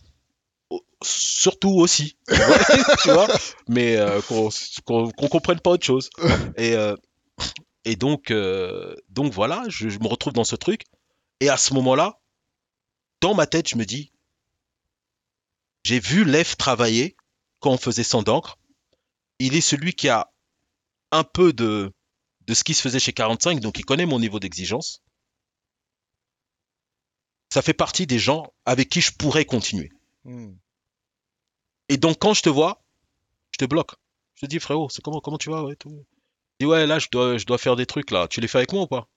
surtout 1.00 1.76
aussi. 1.78 2.16
Tu 3.02 3.12
vois, 3.12 3.28
Mais 3.68 3.96
euh, 3.96 4.20
qu'on 4.22 4.50
qu'on 4.84 5.28
comprenne 5.28 5.60
pas 5.60 5.70
autre 5.70 5.86
chose. 5.86 6.10
Et, 6.56 7.94
donc, 7.94 8.32
donc 9.10 9.32
voilà, 9.32 9.62
je, 9.68 9.88
je 9.88 10.00
me 10.00 10.08
retrouve 10.08 10.32
dans 10.32 10.42
ce 10.42 10.56
truc. 10.56 10.86
Et 11.38 11.48
à 11.48 11.56
ce 11.56 11.72
moment-là, 11.74 12.18
dans 13.20 13.34
ma 13.34 13.46
tête, 13.46 13.68
je 13.68 13.76
me 13.76 13.84
dis, 13.84 14.10
j'ai 15.84 16.00
vu 16.00 16.24
Lev 16.24 16.56
travailler 16.56 17.16
quand 17.60 17.70
on 17.70 17.78
faisait 17.78 18.02
sans 18.02 18.24
d'encre. 18.24 18.58
Il 19.38 19.54
est 19.54 19.60
celui 19.60 19.92
qui 19.92 20.08
a 20.08 20.32
un 21.12 21.24
peu 21.24 21.52
de, 21.52 21.92
de 22.46 22.54
ce 22.54 22.64
qui 22.64 22.74
se 22.74 22.82
faisait 22.82 22.98
chez 23.00 23.12
45, 23.12 23.60
donc 23.60 23.78
il 23.78 23.84
connaît 23.84 24.06
mon 24.06 24.18
niveau 24.20 24.38
d'exigence. 24.40 25.02
Ça 27.52 27.62
fait 27.62 27.74
partie 27.74 28.06
des 28.06 28.18
gens 28.18 28.52
avec 28.64 28.88
qui 28.88 29.00
je 29.00 29.12
pourrais 29.12 29.44
continuer. 29.44 29.90
Mm. 30.24 30.52
Et 31.88 31.96
donc, 31.96 32.18
quand 32.18 32.34
je 32.34 32.42
te 32.42 32.48
vois, 32.48 32.82
je 33.52 33.58
te 33.58 33.64
bloque. 33.64 33.92
Je 34.34 34.42
te 34.42 34.46
dis, 34.46 34.58
frérot, 34.58 34.88
c'est 34.90 35.00
comment, 35.02 35.20
comment 35.20 35.38
tu 35.38 35.50
vas 35.50 35.62
ouais, 35.62 35.76
tout. 35.76 35.90
Je 35.90 36.64
dis, 36.64 36.66
ouais, 36.66 36.86
là, 36.86 36.98
je 36.98 37.06
dois, 37.10 37.38
je 37.38 37.46
dois 37.46 37.58
faire 37.58 37.76
des 37.76 37.86
trucs, 37.86 38.10
là. 38.10 38.26
Tu 38.28 38.40
les 38.40 38.48
fais 38.48 38.58
avec 38.58 38.72
moi 38.72 38.82
ou 38.82 38.86
pas? 38.86 39.08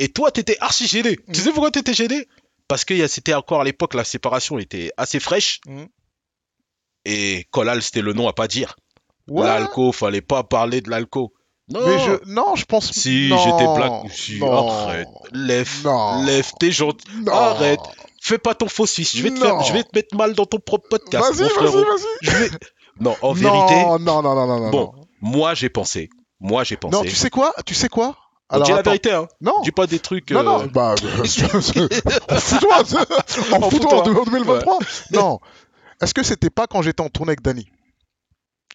Et 0.00 0.12
toi, 0.12 0.30
t'étais 0.30 0.58
archi 0.60 0.86
gêné. 0.86 1.16
Tu 1.16 1.22
Mhm. 1.28 1.34
sais 1.34 1.52
pourquoi 1.52 1.70
t'étais 1.70 1.94
gêné? 1.94 2.26
Parce 2.66 2.84
que 2.84 3.06
c'était 3.06 3.34
encore 3.34 3.60
à 3.62 3.64
l'époque, 3.64 3.94
la 3.94 4.04
séparation 4.04 4.58
était 4.58 4.92
assez 4.96 5.20
fraîche. 5.20 5.60
Mhm. 5.66 5.88
Et 7.04 7.46
Colal, 7.50 7.82
c'était 7.82 8.02
le 8.02 8.12
nom 8.12 8.28
à 8.28 8.32
pas 8.32 8.48
dire. 8.48 8.76
Ouais. 9.28 9.46
L'alco, 9.46 9.92
fallait 9.92 10.20
pas 10.20 10.42
parler 10.42 10.80
de 10.80 10.90
l'alco. 10.90 11.32
Non 11.70 11.80
Mais 11.86 11.98
je. 11.98 12.12
Non, 12.30 12.54
je 12.54 12.64
pense. 12.64 12.92
Si, 12.92 13.28
j'étais 13.28 13.74
black. 13.74 14.10
Si, 14.10 14.38
non. 14.38 14.70
arrête. 14.70 15.08
Lève, 15.32 15.70
Non. 15.84 16.24
lève, 16.24 16.50
t'es 16.58 16.70
gentil. 16.70 17.06
Non. 17.24 17.32
Arrête. 17.32 17.80
Fais 18.20 18.38
pas 18.38 18.54
ton 18.54 18.68
faux 18.68 18.86
fils. 18.86 19.16
Je 19.16 19.22
vais, 19.22 19.30
te 19.30 19.38
faire, 19.38 19.60
je 19.62 19.72
vais 19.72 19.84
te 19.84 19.90
mettre 19.94 20.16
mal 20.16 20.34
dans 20.34 20.46
ton 20.46 20.58
propre 20.58 20.88
podcast, 20.88 21.34
Vas-y, 21.34 21.48
vas-y, 21.48 21.84
vas-y. 21.84 22.02
Je 22.22 22.30
vais... 22.30 22.50
Non, 23.00 23.14
en 23.22 23.32
vérité, 23.32 23.74
Non, 23.84 23.98
non, 23.98 24.22
non, 24.22 24.34
non, 24.34 24.60
non. 24.60 24.70
Bon, 24.70 24.92
moi 25.20 25.54
j'ai 25.54 25.68
pensé. 25.68 26.10
Moi 26.40 26.64
j'ai 26.64 26.76
pensé. 26.76 26.96
Non, 26.96 27.02
tu 27.02 27.14
sais 27.14 27.30
quoi? 27.30 27.54
Tu 27.64 27.74
sais 27.74 27.88
quoi? 27.88 28.16
Donc, 28.50 28.64
dis 28.64 28.72
la 28.72 28.82
vérité, 28.82 29.12
hein. 29.12 29.28
Non. 29.40 29.60
Dis 29.62 29.72
pas 29.72 29.86
des 29.86 29.98
trucs. 29.98 30.30
Non, 30.30 30.42
non, 30.42 30.62
euh, 30.62 30.66
bah, 30.66 30.94
En 32.30 32.38
fout 32.40 32.60
toi 32.60 32.78
en 33.66 33.70
foutoir. 33.70 34.02
2023. 34.02 34.78
Non. 35.12 35.38
Est-ce 36.00 36.14
que 36.14 36.22
c'était 36.22 36.50
pas 36.50 36.66
quand 36.66 36.80
j'étais 36.82 37.02
en 37.02 37.08
tournée 37.08 37.30
avec 37.30 37.42
Dany 37.42 37.70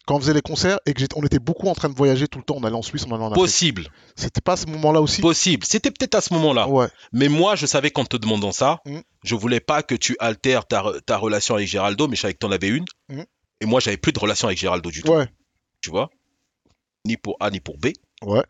Quand 0.05 0.15
on 0.15 0.19
faisait 0.19 0.33
les 0.33 0.41
concerts 0.41 0.79
et 0.85 0.93
que 0.93 1.03
on 1.15 1.23
était 1.25 1.39
beaucoup 1.39 1.67
en 1.69 1.75
train 1.75 1.87
de 1.87 1.95
voyager 1.95 2.27
tout 2.27 2.37
le 2.39 2.43
temps, 2.43 2.55
on 2.57 2.63
allait 2.63 2.75
en 2.75 2.81
Suisse, 2.81 3.05
on 3.07 3.13
allait 3.15 3.23
en 3.23 3.27
Afrique. 3.31 3.41
Possible, 3.41 3.87
C'était 4.17 4.41
pas 4.41 4.53
à 4.53 4.57
ce 4.57 4.65
moment-là 4.67 4.99
aussi? 5.01 5.21
Possible. 5.21 5.65
C'était 5.65 5.91
peut-être 5.91 6.15
à 6.15 6.21
ce 6.21 6.33
moment-là. 6.33 6.67
Ouais. 6.67 6.87
Mais 7.13 7.29
moi, 7.29 7.55
je 7.55 7.65
savais 7.65 7.89
qu'en 7.89 8.03
te 8.03 8.17
demandant 8.17 8.51
ça, 8.51 8.79
Mm. 8.85 8.99
je 9.23 9.35
voulais 9.35 9.61
pas 9.61 9.81
que 9.81 9.95
tu 9.95 10.17
altères 10.19 10.65
ta, 10.67 10.81
re- 10.81 11.01
ta 11.01 11.17
relation 11.17 11.55
avec 11.55 11.67
Géraldo, 11.69 12.07
mais 12.09 12.17
je 12.17 12.21
savais 12.21 12.33
que 12.33 12.39
t'en 12.39 12.51
avais 12.51 12.67
une. 12.67 12.83
Mm. 13.09 13.21
Et 13.61 13.65
moi, 13.65 13.79
j'avais 13.79 13.95
plus 13.97 14.11
de 14.11 14.19
relation 14.19 14.47
avec 14.47 14.59
Géraldo 14.59 14.91
du 14.91 15.03
tout. 15.03 15.11
Ouais. 15.13 15.27
Tu 15.81 15.89
vois? 15.89 16.09
Ni 17.05 17.15
pour 17.15 17.37
A, 17.39 17.49
ni 17.49 17.61
pour 17.61 17.77
B. 17.77 17.87
Ouais. 18.23 18.43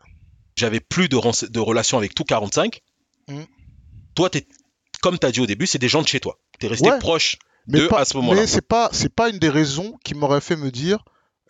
J'avais 0.56 0.80
plus 0.80 1.08
de, 1.08 1.18
de 1.48 1.60
relation 1.60 1.98
avec 1.98 2.14
tout 2.16 2.24
45. 2.24 2.80
Mm. 3.28 3.42
Toi, 4.16 4.28
t'es, 4.30 4.46
comme 5.02 5.18
tu 5.20 5.26
as 5.26 5.30
dit 5.32 5.40
au 5.40 5.46
début, 5.46 5.66
c'est 5.68 5.78
des 5.78 5.88
gens 5.88 6.02
de 6.02 6.08
chez 6.08 6.18
toi. 6.20 6.36
Tu 6.58 6.66
es 6.66 6.68
resté 6.68 6.90
Ouais. 6.90 6.98
proche. 6.98 7.36
Mais, 7.68 7.78
de 7.80 7.86
pas- 7.86 8.00
à 8.00 8.04
ce 8.04 8.16
moment-là. 8.16 8.40
mais 8.42 8.46
c'est 8.46 8.66
pas, 8.66 8.88
c'est 8.92 9.08
pas 9.14 9.30
une 9.30 9.38
des 9.38 9.48
raisons 9.48 9.94
qui 10.04 10.14
m'aurait 10.14 10.40
fait 10.40 10.56
me 10.56 10.70
dire. 10.70 10.98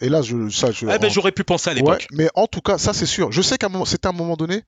Et 0.01 0.09
là, 0.09 0.23
je, 0.23 0.49
ça, 0.51 0.71
je. 0.73 0.87
Ah 0.87 0.99
ben, 0.99 1.07
en- 1.09 1.11
j'aurais 1.13 1.33
pu 1.33 1.45
penser 1.45 1.71
à 1.71 1.73
Ouais, 1.73 1.79
l'époque. 1.81 2.07
mais 2.13 2.29
en 2.35 2.47
tout 2.47 2.61
cas, 2.61 2.79
ça 2.79 2.93
c'est 2.93 3.07
sûr. 3.07 3.31
Je 3.33 3.43
sais 3.43 3.57
qu'à 3.59 3.67
un 3.67 3.71
moment, 3.71 3.85
c'était 3.85 4.09
un 4.09 4.13
moment 4.13 4.37
donné, 4.37 4.63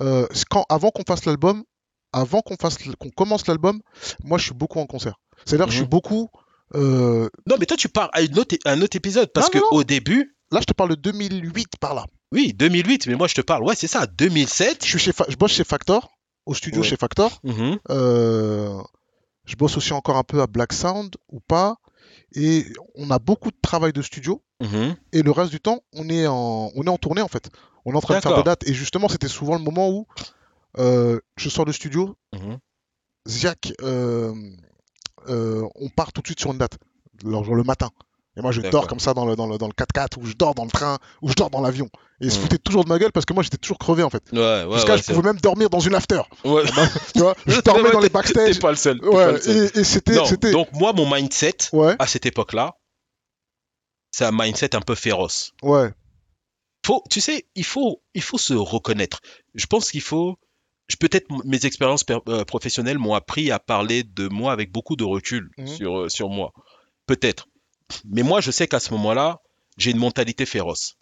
euh, 0.00 0.26
quand, 0.50 0.64
avant 0.68 0.90
qu'on 0.90 1.04
fasse 1.06 1.24
l'album, 1.24 1.64
avant 2.12 2.40
qu'on 2.42 2.56
fasse, 2.56 2.76
qu'on 2.98 3.10
commence 3.10 3.46
l'album, 3.46 3.80
moi 4.24 4.38
je 4.38 4.44
suis 4.44 4.54
beaucoup 4.54 4.78
en 4.78 4.86
concert. 4.86 5.14
C'est-à-dire 5.46 5.66
que 5.66 5.72
je 5.72 5.76
suis 5.76 5.84
Mhm. 5.84 5.90
beaucoup. 5.90 6.28
euh, 6.74 7.28
Non, 7.46 7.56
mais 7.58 7.64
toi, 7.66 7.76
tu 7.78 7.88
parles 7.88 8.10
à 8.12 8.20
une 8.22 8.38
autre, 8.38 8.56
un 8.66 8.80
autre 8.82 8.96
épisode. 8.96 9.30
Parce 9.32 9.46
Non, 9.46 9.50
que 9.52 9.58
non, 9.58 9.70
au 9.78 9.84
début, 9.84 10.36
là, 10.52 10.60
je 10.60 10.66
te 10.66 10.74
parle 10.74 10.90
de 10.90 10.94
2008 10.96 11.68
par 11.80 11.94
là. 11.94 12.04
oui, 12.32 12.52
2008, 12.52 13.06
mais 13.06 13.14
moi, 13.14 13.26
je 13.26 13.34
te 13.34 13.40
parle, 13.40 13.62
ouais, 13.64 13.74
c'est 13.74 13.86
ça, 13.86 14.06
2007. 14.06 14.84
Je 14.84 14.88
suis 14.90 14.98
chez, 14.98 15.12
Fa- 15.12 15.24
je 15.28 15.36
bosse 15.36 15.52
chez 15.52 15.64
Factor, 15.64 16.10
au 16.44 16.52
studio 16.52 16.82
Ouais. 16.82 16.86
chez 16.86 16.96
Factor. 16.96 17.40
Euh, 17.90 18.78
je 19.46 19.56
bosse 19.56 19.76
aussi 19.78 19.92
encore 19.94 20.16
un 20.18 20.24
peu 20.24 20.42
à 20.42 20.46
Black 20.46 20.72
Sound 20.74 21.16
ou 21.30 21.40
pas. 21.40 21.76
Et 22.34 22.66
on 22.94 23.10
a 23.10 23.18
beaucoup 23.18 23.50
de 23.50 23.56
travail 23.62 23.92
de 23.94 24.02
studio. 24.02 24.42
Mhm. 24.60 24.96
Et 25.12 25.22
le 25.22 25.30
reste 25.30 25.50
du 25.50 25.60
temps, 25.60 25.80
on 25.94 26.08
est 26.08 26.26
en, 26.26 26.70
on 26.74 26.82
est 26.84 26.88
en 26.88 26.96
tournée 26.98 27.22
en 27.22 27.28
fait. 27.28 27.48
On 27.84 27.92
est 27.92 27.96
en 27.96 28.00
train 28.00 28.16
de 28.16 28.20
faire 28.20 28.32
des 28.36 28.42
dates. 28.42 28.66
Et 28.68 28.74
justement, 28.74 29.08
c'était 29.08 29.28
souvent 29.28 29.54
le 29.56 29.62
moment 29.62 29.88
où 29.88 30.06
euh, 30.78 31.18
je 31.36 31.48
sors 31.48 31.64
du 31.64 31.72
studio, 31.72 32.16
Mhm. 32.34 32.58
Ziak, 33.28 33.72
euh, 33.82 34.32
euh, 35.28 35.62
on 35.74 35.88
part 35.88 36.12
tout 36.12 36.22
de 36.22 36.26
suite 36.26 36.40
sur 36.40 36.50
une 36.52 36.58
date, 36.58 36.78
le, 37.24 37.30
genre 37.32 37.54
le 37.54 37.62
matin. 37.62 37.90
Et 38.36 38.40
moi, 38.40 38.52
je 38.52 38.60
dors 38.60 38.86
comme 38.86 39.00
ça 39.00 39.14
dans 39.14 39.26
le, 39.26 39.34
dans, 39.34 39.46
le, 39.48 39.58
dans 39.58 39.66
le 39.66 39.72
4x4, 39.72 40.16
ou 40.20 40.24
je 40.26 40.34
dors 40.34 40.54
dans 40.54 40.64
le 40.64 40.70
train, 40.70 40.98
ou 41.22 41.28
je 41.28 41.34
dors 41.34 41.50
dans 41.50 41.60
l'avion. 41.60 41.86
Et 42.20 42.26
ils 42.26 42.30
se 42.32 42.36
Mhm. 42.36 42.42
foutaient 42.42 42.58
toujours 42.58 42.84
de 42.84 42.88
ma 42.88 42.98
gueule 42.98 43.10
parce 43.12 43.26
que 43.26 43.32
moi, 43.34 43.42
j'étais 43.42 43.56
toujours 43.56 43.78
crevé 43.78 44.02
en 44.04 44.10
fait. 44.10 44.22
Ouais, 44.32 44.64
ouais, 44.64 44.74
Jusqu'à 44.74 44.92
ouais, 44.92 44.98
je 44.98 45.12
pouvais 45.12 45.22
même 45.22 45.40
dormir 45.40 45.68
dans 45.70 45.80
une 45.80 45.94
after. 45.94 46.20
ouais. 46.44 46.62
Tu 47.14 47.20
vois, 47.20 47.34
je 47.46 47.60
dormais 47.64 47.90
dans 47.90 47.98
les 48.00 48.08
T'es 48.08 48.12
backstage. 48.12 48.60
pas 48.60 48.70
le 48.70 48.76
seul. 48.76 49.00
t'es 49.00 49.06
pas 49.06 49.12
Ouais, 49.12 49.32
le 49.32 49.40
seul. 49.40 49.56
et, 49.74 49.80
et 49.80 49.84
c'était. 49.84 50.50
Donc 50.52 50.68
moi, 50.72 50.92
mon 50.92 51.10
mindset, 51.12 51.56
à 51.98 52.06
cette 52.06 52.26
époque-là, 52.26 52.76
c'est 54.18 54.24
un 54.24 54.32
mindset 54.32 54.74
un 54.74 54.80
peu 54.80 54.96
féroce. 54.96 55.52
ouais, 55.62 55.92
Faut, 56.84 57.04
tu 57.08 57.20
sais, 57.20 57.46
il 57.54 57.64
faut, 57.64 58.02
il 58.14 58.22
faut 58.22 58.38
se 58.38 58.54
reconnaître. 58.54 59.20
Je 59.54 59.66
pense 59.66 59.90
qu'il 59.92 60.00
faut. 60.00 60.38
je- 60.88 60.96
Peut-être 60.96 61.26
mes 61.44 61.64
expériences 61.66 62.04
euh, 62.10 62.44
professionnelles 62.44 62.98
m'ont 62.98 63.14
appris 63.14 63.50
à 63.52 63.58
parler 63.58 64.02
de 64.02 64.26
moi 64.28 64.52
avec 64.52 64.72
beaucoup 64.72 64.96
de 64.96 65.04
recul 65.04 65.50
Mhm. 65.58 65.66
sur, 65.66 65.98
euh, 66.00 66.08
sur 66.08 66.28
moi. 66.30 66.52
Peut-être. 67.06 67.46
Mais 68.06 68.22
moi, 68.22 68.40
je 68.40 68.50
sais 68.50 68.66
qu'à 68.66 68.80
ce 68.80 68.90
moment-là, 68.94 69.40
j'ai 69.76 69.90
une 69.92 69.98
mentalité 69.98 70.46
féroce. 70.46 70.96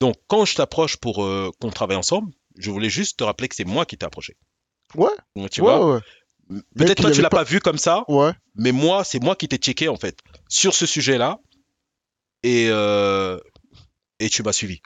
Donc, 0.00 0.14
quand 0.28 0.44
je 0.44 0.54
t'approche 0.54 0.96
pour 0.96 1.24
euh, 1.24 1.50
qu'on 1.60 1.70
travaille 1.70 1.96
ensemble, 1.96 2.30
je 2.56 2.70
voulais 2.70 2.90
juste 2.90 3.18
te 3.18 3.24
rappeler 3.24 3.48
que 3.48 3.54
c'est 3.56 3.64
moi 3.64 3.84
qui 3.86 3.96
t'ai 3.98 4.06
approché. 4.06 4.36
ouais, 4.94 5.08
Donc, 5.34 5.50
Tu 5.50 5.60
ouais, 5.62 5.66
vois? 5.76 5.94
ouais, 5.94 6.00
Peut-être 6.76 7.02
toi, 7.02 7.10
tu 7.10 7.20
l'as 7.22 7.30
pas- 7.30 7.38
pas 7.38 7.44
vu 7.44 7.60
comme 7.60 7.78
ça, 7.78 8.04
ouais. 8.08 8.32
mais 8.54 8.72
moi, 8.72 9.04
c'est 9.04 9.20
moi 9.22 9.34
qui 9.36 9.48
t'ai 9.48 9.56
checké 9.58 9.88
en 9.88 9.96
fait 9.96 10.18
sur 10.48 10.74
ce 10.74 10.86
sujet-là, 10.86 11.38
et 12.42 12.66
euh, 12.70 13.38
et 14.20 14.28
tu 14.28 14.42
m'as 14.42 14.52
suivi. 14.52 14.80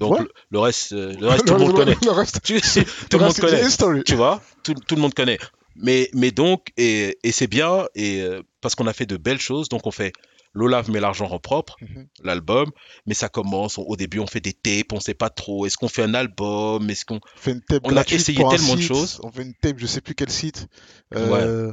Donc 0.00 0.18
Ouais. 0.18 0.26
le, 0.50 0.58
reste, 0.58 0.92
euh, 0.92 1.14
le 1.20 1.28
reste, 1.28 1.46
tout 1.46 1.54
le 1.54 1.60
monde 1.60 1.74
connaît. 1.76 1.96
Le 2.04 2.10
reste, 2.10 2.42
Tu- 2.42 2.60
tout 2.60 3.18
le 3.18 3.24
monde 3.24 3.36
connaît. 3.36 4.02
Tu 4.04 4.14
vois, 4.16 4.42
tout, 4.64 4.74
tout 4.74 4.96
le 4.96 5.00
monde 5.02 5.14
connaît. 5.14 5.38
Mais 5.76 6.08
mais 6.12 6.30
donc 6.30 6.68
et, 6.76 7.18
et 7.24 7.32
c'est 7.32 7.46
bien 7.48 7.86
et 7.94 8.20
euh, 8.22 8.42
parce 8.60 8.74
qu'on 8.74 8.86
a 8.86 8.92
fait 8.92 9.06
de 9.06 9.16
belles 9.16 9.40
choses. 9.40 9.68
Donc 9.68 9.86
on 9.86 9.90
fait 9.90 10.12
L'Olave 10.56 10.88
met 10.88 11.00
l'argent 11.00 11.28
en 11.32 11.40
propre, 11.40 11.74
Mhm. 11.80 12.06
l'album, 12.22 12.70
mais 13.06 13.14
ça 13.14 13.28
commence. 13.28 13.76
on- 13.76 13.82
au 13.82 13.96
début, 13.96 14.20
on 14.20 14.26
fait 14.28 14.38
des 14.38 14.52
tapes, 14.52 14.92
on 14.92 15.00
sait 15.00 15.12
pas 15.14 15.28
trop. 15.28 15.66
Est-ce 15.66 15.76
qu'on 15.76 15.88
fait 15.88 16.04
un 16.04 16.14
album? 16.14 16.88
Est-ce 16.90 17.04
qu'on 17.04 17.16
On 17.16 17.20
fait 17.40 17.50
une 17.50 17.60
tape 17.60 17.82
On 17.84 17.96
a 17.96 18.02
essayé 18.08 18.38
tellement 18.48 18.76
de 18.76 18.80
choses. 18.80 19.20
On 19.24 19.32
fait 19.32 19.42
une 19.42 19.54
tape, 19.54 19.78
je 19.78 19.86
sais 19.86 20.00
plus 20.00 20.14
quel 20.14 20.30
site. 20.30 20.68
Euh, 21.16 21.72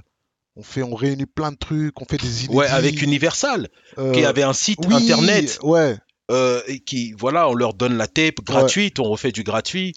On 0.55 0.63
fait, 0.63 0.83
on 0.83 0.95
réunit 0.95 1.25
plein 1.25 1.51
de 1.51 1.57
trucs, 1.57 2.01
on 2.01 2.05
fait 2.05 2.17
des 2.17 2.45
inédits. 2.45 2.57
Ouais, 2.57 2.67
avec 2.67 3.01
Universal, 3.01 3.69
euh, 3.97 4.11
qui 4.11 4.25
avait 4.25 4.43
un 4.43 4.53
site 4.53 4.79
oui, 4.85 4.95
internet. 4.95 5.59
Ouais, 5.63 5.97
euh, 6.29 6.61
et 6.67 6.79
qui, 6.79 7.13
voilà, 7.13 7.49
on 7.49 7.53
leur 7.53 7.73
donne 7.73 7.97
la 7.97 8.07
tape 8.07 8.41
gratuite, 8.41 8.99
on 8.99 9.03
refait 9.03 9.31
du 9.31 9.43
gratuit. 9.43 9.93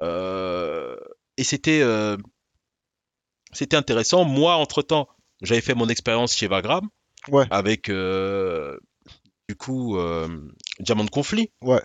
Euh, 0.00 0.96
et 1.36 1.44
c'était 1.44 1.80
euh, 1.82 2.16
c'était 3.52 3.76
intéressant. 3.76 4.24
Moi, 4.24 4.54
entre-temps, 4.54 5.08
j'avais 5.40 5.60
fait 5.60 5.74
mon 5.74 5.88
expérience 5.88 6.34
chez 6.36 6.48
Vagram 6.48 6.88
Ouais. 7.28 7.46
avec, 7.50 7.88
euh, 7.88 8.76
du 9.48 9.54
coup, 9.54 9.96
euh, 9.98 10.28
Diamant 10.80 11.04
de 11.04 11.10
Conflit. 11.10 11.50
Ouais. 11.62 11.82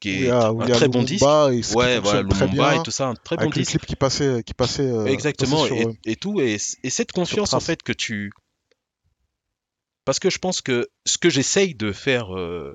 Qui 0.00 0.24
est 0.24 0.30
a, 0.30 0.48
un 0.48 0.62
il 0.62 0.68
y 0.68 0.72
a 0.72 0.76
très 0.76 0.88
bon 0.88 1.02
disque. 1.02 1.24
Et 1.24 1.62
ce 1.62 1.74
Ouais, 1.74 1.98
voilà, 2.00 2.24
très 2.28 2.46
bien, 2.48 2.72
et 2.72 2.82
tout 2.82 2.90
ça, 2.90 3.08
un 3.08 3.14
très 3.14 3.36
bon 3.36 3.44
le 3.44 3.50
disque. 3.50 3.70
clip 3.70 3.86
qui 3.86 3.96
passait, 3.96 4.42
qui 4.42 4.54
passait, 4.54 4.90
euh, 4.90 5.06
Exactement, 5.06 5.62
passait 5.62 5.74
et, 5.74 5.80
sur, 5.80 5.88
euh, 5.88 5.94
et 6.04 6.16
tout, 6.16 6.40
et, 6.40 6.56
et 6.82 6.90
cette 6.90 7.12
confiance 7.12 7.52
en 7.52 7.60
fait 7.60 7.82
que 7.82 7.92
tu... 7.92 8.32
Parce 10.04 10.18
que 10.18 10.30
je 10.30 10.38
pense 10.38 10.62
que 10.62 10.88
ce 11.04 11.18
que 11.18 11.28
j'essaye 11.28 11.74
de 11.74 11.92
faire 11.92 12.34
euh, 12.34 12.74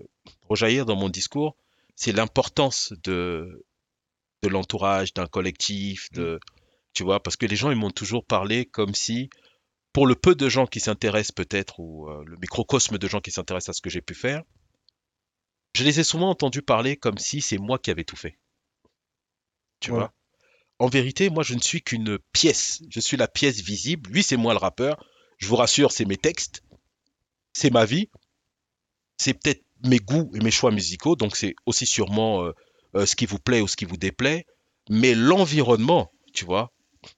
rejaillir 0.50 0.86
dans 0.86 0.96
mon 0.96 1.10
discours, 1.10 1.56
c'est 1.96 2.12
l'importance 2.12 2.94
de, 3.04 3.66
de 4.44 4.50
l'entourage, 4.50 5.14
d'un 5.14 5.28
collectif, 5.28 6.12
de... 6.12 6.40
Tu 6.94 7.04
vois, 7.04 7.24
parce 7.24 7.38
que 7.38 7.48
les 7.48 7.56
gens, 7.56 7.72
ils 7.72 7.78
m'ont 7.78 7.90
toujours 7.90 8.24
parlé 8.24 8.66
comme 8.66 8.94
si, 8.94 9.32
pour 9.94 10.06
le 10.06 10.14
peu 10.14 10.36
de 10.36 10.48
gens 10.48 10.68
qui 10.68 10.80
s'intéressent 10.80 11.32
peut-être, 11.32 11.80
ou 11.80 12.08
euh, 12.08 12.24
le 12.28 12.38
microcosme 12.38 13.00
de 13.00 13.08
gens 13.08 13.20
qui 13.20 13.32
s'intéressent 13.32 13.70
à 13.70 13.74
ce 13.74 13.82
que 13.82 13.90
j'ai 13.90 14.02
pu 14.02 14.14
faire, 14.14 14.44
je 15.74 15.84
les 15.84 16.00
ai 16.00 16.04
souvent 16.04 16.30
entendus 16.30 16.62
parler 16.62 16.98
comme 16.98 17.18
si 17.18 17.42
c'est 17.42 17.58
moi 17.58 17.80
qui 17.80 17.92
avais 17.92 18.04
tout 18.04 18.16
fait. 18.16 18.38
Tu 19.80 19.92
Ouais. 19.92 19.98
vois? 20.00 20.14
En 20.80 20.88
vérité, 20.88 21.30
moi, 21.30 21.44
je 21.44 21.54
ne 21.56 21.60
suis 21.62 21.82
qu'une 21.82 22.18
pièce. 22.34 22.82
Je 22.90 23.00
suis 23.00 23.18
la 23.18 23.28
pièce 23.28 23.62
visible. 23.62 24.10
Lui, 24.10 24.24
c'est 24.24 24.38
moi 24.38 24.54
le 24.54 24.60
rappeur. 24.60 25.04
Je 25.38 25.48
vous 25.48 25.56
rassure, 25.56 25.92
c'est 25.92 26.06
mes 26.06 26.18
textes. 26.18 26.62
C'est 27.54 27.70
ma 27.72 27.86
vie. 27.86 28.10
C'est 29.18 29.34
peut-être 29.34 29.64
mes 29.86 30.00
goûts 30.00 30.32
et 30.34 30.40
mes 30.40 30.52
choix 30.52 30.72
musicaux. 30.72 31.16
Donc, 31.16 31.36
c'est 31.36 31.56
aussi 31.66 31.86
sûrement 31.86 32.44
euh, 32.46 32.52
euh, 32.96 33.06
ce 33.06 33.16
qui 33.16 33.26
vous 33.26 33.40
plaît 33.40 33.62
ou 33.62 33.68
ce 33.68 33.76
qui 33.76 33.86
vous 33.86 33.98
déplaît. 33.98 34.46
Mais 34.90 35.14
l'environnement, 35.16 36.12
tu 36.34 36.44
vois, 36.46 36.74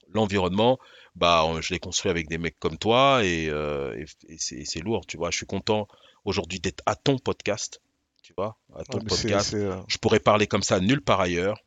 l'environnement, 0.08 0.78
bah, 1.14 1.44
je 1.60 1.72
l'ai 1.72 1.80
construit 1.80 2.10
avec 2.10 2.28
des 2.28 2.38
mecs 2.38 2.58
comme 2.58 2.78
toi 2.78 3.24
et, 3.24 3.48
euh, 3.48 3.96
et- 4.28 4.36
c'est 4.38 4.80
lourd, 4.80 5.06
tu 5.06 5.16
vois. 5.16 5.30
Je 5.30 5.38
suis 5.38 5.46
content 5.46 5.88
aujourd'hui 6.24 6.60
d'être 6.60 6.82
à 6.86 6.94
ton 6.94 7.18
podcast, 7.18 7.80
tu 8.26 8.34
vois, 8.36 8.58
à 8.74 8.82
ton 8.82 8.98
ouais, 8.98 9.54
euh, 9.54 9.80
Je 9.86 9.98
pourrais 9.98 10.18
parler 10.18 10.48
comme 10.48 10.64
ça 10.64 10.80
nulle 10.80 11.00
part 11.00 11.20
ailleurs. 11.20 11.60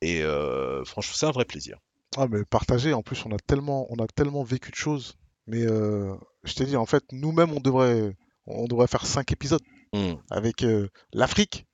Et 0.00 0.20
euh, 0.20 0.84
franchement, 0.84 1.14
c'est 1.16 1.26
un 1.26 1.30
vrai 1.30 1.44
plaisir. 1.44 1.78
ah, 2.16 2.26
mais 2.28 2.44
partagé. 2.44 2.92
En 2.92 3.02
plus, 3.02 3.24
on 3.24 3.30
a 3.30 3.36
tellement, 3.38 3.86
on 3.90 4.02
a 4.02 4.08
tellement 4.08 4.42
vécu 4.42 4.72
de 4.72 4.76
choses. 4.76 5.16
Mais 5.46 5.62
euh, 5.62 6.12
je 6.42 6.54
t'ai 6.54 6.64
dit, 6.64 6.76
en 6.76 6.86
fait, 6.86 7.04
nous-mêmes, 7.12 7.52
on 7.52 7.60
devrait, 7.60 8.16
on 8.46 8.66
devrait 8.66 8.88
faire 8.88 9.06
cinq 9.06 9.30
épisodes 9.30 9.62
Hmm. 9.92 10.14
avec 10.28 10.64
euh, 10.64 10.88
l'Afrique, 11.12 11.66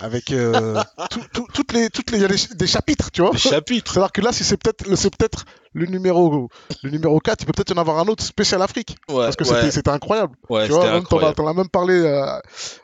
avec 0.00 0.30
euh, 0.30 0.82
tout- 1.10 1.24
tout- 1.32 1.46
toutes 1.54 1.72
les, 1.72 1.88
toutes 1.90 2.10
les, 2.10 2.22
a 2.24 2.28
des, 2.28 2.66
chapitres, 2.66 3.10
tu 3.10 3.22
vois. 3.22 3.30
Des 3.30 3.38
chapitres. 3.38 3.92
C'est-à-dire 3.92 4.12
que 4.12 4.20
là, 4.20 4.32
si 4.32 4.44
c'est 4.44 4.56
peut-être, 4.56 4.86
le- 4.86 4.96
c'est 4.96 5.14
peut-être 5.16 5.44
le 5.72 5.86
numéro, 5.86 6.48
le 6.82 6.90
numéro 6.90 7.18
4, 7.20 7.42
il 7.42 7.46
peut 7.46 7.52
peut-être 7.52 7.70
y 7.70 7.74
en 7.74 7.80
avoir 7.80 7.98
un 7.98 8.06
autre 8.08 8.22
spécial 8.24 8.60
Afrique. 8.62 8.96
Ouais, 9.08 9.16
Parce 9.24 9.36
que 9.36 9.44
ouais, 9.44 9.70
c'était, 9.70 9.90
incroyable. 9.90 10.34
ouais, 10.48 10.66
tu 10.66 10.72
vois, 10.72 10.90
même 10.90 11.04
t'en 11.04 11.46
as, 11.46 11.54
même 11.54 11.68
parlé 11.68 11.94
euh, 11.94 12.26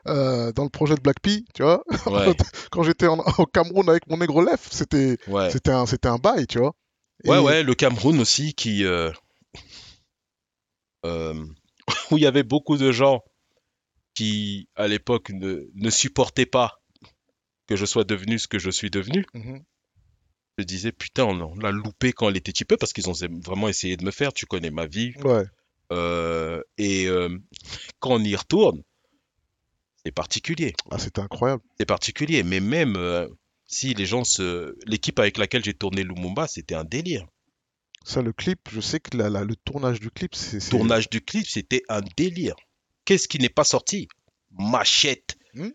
euh, 0.09 0.53
dans 0.53 0.65
le 0.65 0.69
projet 0.71 0.95
de 0.95 1.01
Black 1.01 1.21
Pea, 1.21 1.41
tu 1.55 1.63
vois. 1.63 1.83
Quand 2.71 2.83
j'étais 2.83 3.07
au 3.07 3.47
Cameroun 3.47 3.89
avec 3.89 4.07
mon 4.09 4.17
négro 4.19 4.43
Lef, 4.43 4.69
c'était, 4.71 5.17
c'était 5.51 5.71
un, 5.73 5.87
c'était 5.87 6.09
un 6.09 6.17
bail, 6.19 6.47
tu 6.47 6.59
vois. 6.59 6.73
Et- 7.25 7.29
Ouais, 7.31 7.39
ouais, 7.39 7.63
le 7.63 7.75
Cameroun 7.75 8.19
aussi 8.21 8.53
qui 8.55 8.85
euh, 8.85 9.11
où 11.05 12.17
il 12.19 12.23
y 12.23 12.27
avait 12.27 12.43
beaucoup 12.43 12.77
de 12.77 12.93
gens 12.93 13.21
qui 14.15 14.69
à 14.77 14.89
l'époque 14.89 15.31
ne, 15.31 15.67
ne 15.75 15.91
supportaient 15.91 16.47
pas 16.47 16.82
que 17.73 17.77
je 17.77 17.87
sois 17.87 18.05
devenu 18.05 18.39
ce 18.39 18.49
que 18.49 18.59
je 18.59 18.71
suis 18.71 18.91
devenu. 18.91 19.25
Mhm. 19.33 19.63
Je 20.59 20.65
disais 20.65 20.93
putain, 20.93 21.25
on, 21.25 21.55
l'a 21.57 21.71
loupé 21.71 22.13
quand 22.13 22.29
elle 22.29 22.37
était 22.37 22.53
typée 22.53 22.77
parce 22.77 22.93
qu'ils 22.93 23.09
ont 23.09 23.15
vraiment 23.43 23.69
essayé 23.69 23.97
de 23.97 24.05
me 24.05 24.11
faire. 24.11 24.33
Tu 24.35 24.45
connais 24.45 24.71
ma 24.71 24.85
vie. 24.87 25.15
Ouais. 25.25 25.45
Euh, 25.93 26.63
et 26.77 27.07
euh, 27.07 27.31
quand 28.01 28.11
on 28.13 28.23
y 28.25 28.37
retourne, 28.37 28.83
c'est 30.05 30.13
particulier. 30.13 30.75
Ah, 30.91 30.99
c'était 30.99 31.23
incroyable. 31.23 31.63
C'est 31.79 31.87
particulier. 31.87 32.43
Mais 32.43 32.61
même 32.61 32.97
euh, 32.97 33.27
si 33.67 33.95
les 33.95 34.05
gens 34.05 34.25
se, 34.25 34.77
l'équipe 34.87 35.19
avec 35.19 35.39
laquelle 35.39 35.65
j'ai 35.65 35.75
tourné 35.75 36.03
Lumumba, 36.03 36.47
c'était 36.47 36.75
un 36.75 36.85
délire. 36.85 37.27
Ça, 38.05 38.21
le 38.21 38.33
clip, 38.35 38.61
je 38.71 38.81
sais 38.83 39.01
que 39.01 39.17
la- 39.17 39.31
la- 39.31 39.45
le 39.45 39.57
tournage 39.57 40.01
du 40.01 40.11
clip, 40.11 40.35
c'est. 40.35 40.61
c'est- 40.61 40.71
tournage 40.71 41.09
du 41.09 41.23
clip, 41.23 41.47
c'était 41.47 41.83
un 41.89 42.03
délire. 42.19 42.57
Qu'est-ce 43.07 43.29
qui 43.29 43.39
n'est 43.39 43.49
pas 43.49 43.65
sorti? 43.65 44.09
Machette, 44.51 45.37
Hmm? 45.55 45.71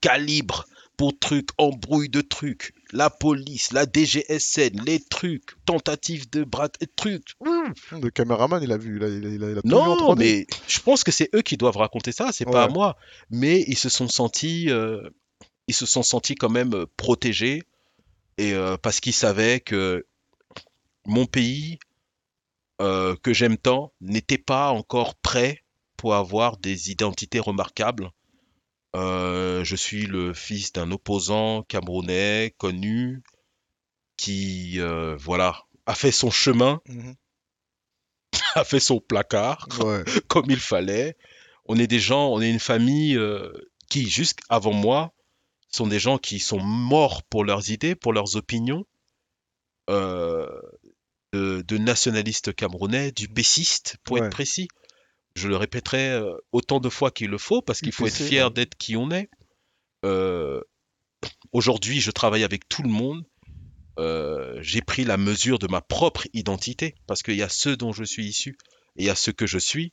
Calibre, 0.00 0.64
pour 0.98 1.18
trucs, 1.18 1.48
embrouille 1.58 2.08
de 2.10 2.20
trucs, 2.20 2.74
la 2.92 3.08
police, 3.08 3.72
la 3.72 3.86
DGSN, 3.86 4.82
les 4.84 5.00
trucs, 5.00 5.52
tentatives 5.64 6.28
de 6.28 6.42
bras, 6.44 6.68
trucs. 6.96 7.34
Hmm. 7.40 7.72
Le 8.02 8.10
caméraman, 8.10 8.60
il 8.62 8.72
a 8.72 8.76
vu, 8.76 8.96
il 8.98 9.04
a, 9.04 9.08
il 9.08 9.44
a- 9.44 9.50
il 9.52 9.58
a- 9.58 9.60
Non, 9.64 9.96
3D. 9.96 10.18
mais 10.18 10.46
je 10.66 10.80
pense 10.80 11.04
que 11.04 11.12
c'est 11.12 11.30
eux 11.36 11.42
qui 11.42 11.56
doivent 11.56 11.76
raconter 11.76 12.10
ça, 12.12 12.32
c'est 12.32 12.44
pas 12.44 12.64
à 12.64 12.68
moi. 12.68 12.96
Mais 13.30 13.64
ils 13.68 13.78
se 13.78 13.88
sont 13.88 14.08
sentis, 14.08 14.70
euh, 14.70 15.08
ils 15.68 15.74
se 15.74 15.86
sont 15.86 16.02
sentis 16.02 16.34
quand 16.34 16.50
même 16.50 16.74
euh, 16.74 16.86
protégés 16.96 17.62
et 18.36 18.52
euh, 18.54 18.76
parce 18.76 18.98
qu'ils 19.00 19.14
savaient 19.14 19.60
que 19.60 20.04
mon 21.06 21.26
pays 21.26 21.78
euh, 22.80 23.14
que 23.22 23.32
j'aime 23.32 23.56
tant 23.56 23.92
n'était 24.00 24.38
pas 24.38 24.70
encore 24.70 25.14
prêt 25.14 25.62
pour 25.96 26.14
avoir 26.14 26.56
des 26.58 26.90
identités 26.90 27.40
remarquables. 27.40 28.10
Euh, 28.96 29.64
je 29.64 29.76
suis 29.76 30.06
le 30.06 30.32
fils 30.34 30.72
d'un 30.72 30.90
opposant 30.90 31.62
camerounais 31.62 32.54
connu 32.58 33.22
qui, 34.16 34.80
euh, 34.80 35.14
voilà, 35.16 35.62
a 35.86 35.94
fait 35.94 36.10
son 36.12 36.30
chemin, 36.30 36.80
Mhm. 36.88 37.14
a 38.54 38.64
fait 38.64 38.80
son 38.80 39.00
placard 39.00 39.68
Ouais. 39.80 40.04
comme 40.28 40.50
il 40.50 40.58
fallait. 40.60 41.16
On 41.66 41.78
est 41.78 41.86
des 41.86 42.00
gens, 42.00 42.28
on 42.28 42.40
est 42.40 42.50
une 42.50 42.58
famille 42.58 43.16
euh, 43.16 43.52
qui, 43.90 44.08
jusqu'avant 44.08 44.72
moi, 44.72 45.12
sont 45.70 45.86
des 45.86 45.98
gens 45.98 46.16
qui 46.18 46.38
sont 46.40 46.60
morts 46.60 47.22
pour 47.24 47.44
leurs 47.44 47.70
idées, 47.70 47.94
pour 47.94 48.12
leurs 48.14 48.36
opinions, 48.36 48.86
euh, 49.90 50.48
de, 51.34 51.62
de 51.66 51.76
nationalistes 51.78 52.54
camerounais, 52.54 53.12
du 53.12 53.28
péciste, 53.28 53.96
pour 54.04 54.16
Ouais. 54.16 54.26
être 54.26 54.30
précis. 54.30 54.68
Je 55.38 55.48
le 55.48 55.56
répéterai 55.56 56.10
euh, 56.10 56.34
autant 56.52 56.80
de 56.80 56.88
fois 56.88 57.10
qu'il 57.10 57.30
le 57.30 57.38
faut, 57.38 57.62
parce 57.62 57.80
qu'il 57.80 57.92
faut 57.92 58.06
être 58.06 58.14
fier 58.14 58.50
d'être 58.50 58.74
qui 58.76 58.96
on 58.96 59.10
est. 59.10 59.30
Euh, 60.04 60.60
Aujourd'hui, 61.52 62.00
je 62.00 62.10
travaille 62.10 62.44
avec 62.44 62.68
tout 62.68 62.82
le 62.82 62.88
monde. 62.88 63.24
Euh, 63.98 64.58
j'ai 64.62 64.82
pris 64.82 65.04
la 65.04 65.16
mesure 65.16 65.58
de 65.58 65.66
ma 65.66 65.80
propre 65.80 66.26
identité, 66.32 66.94
parce 67.06 67.22
qu'il 67.22 67.36
y 67.36 67.42
a 67.42 67.48
ceux 67.48 67.76
dont 67.76 67.92
je 67.92 68.04
suis 68.04 68.26
issu 68.26 68.56
et 68.96 69.02
il 69.02 69.06
y 69.06 69.10
a 69.10 69.14
ceux 69.14 69.32
que 69.32 69.46
je 69.46 69.58
suis. 69.58 69.92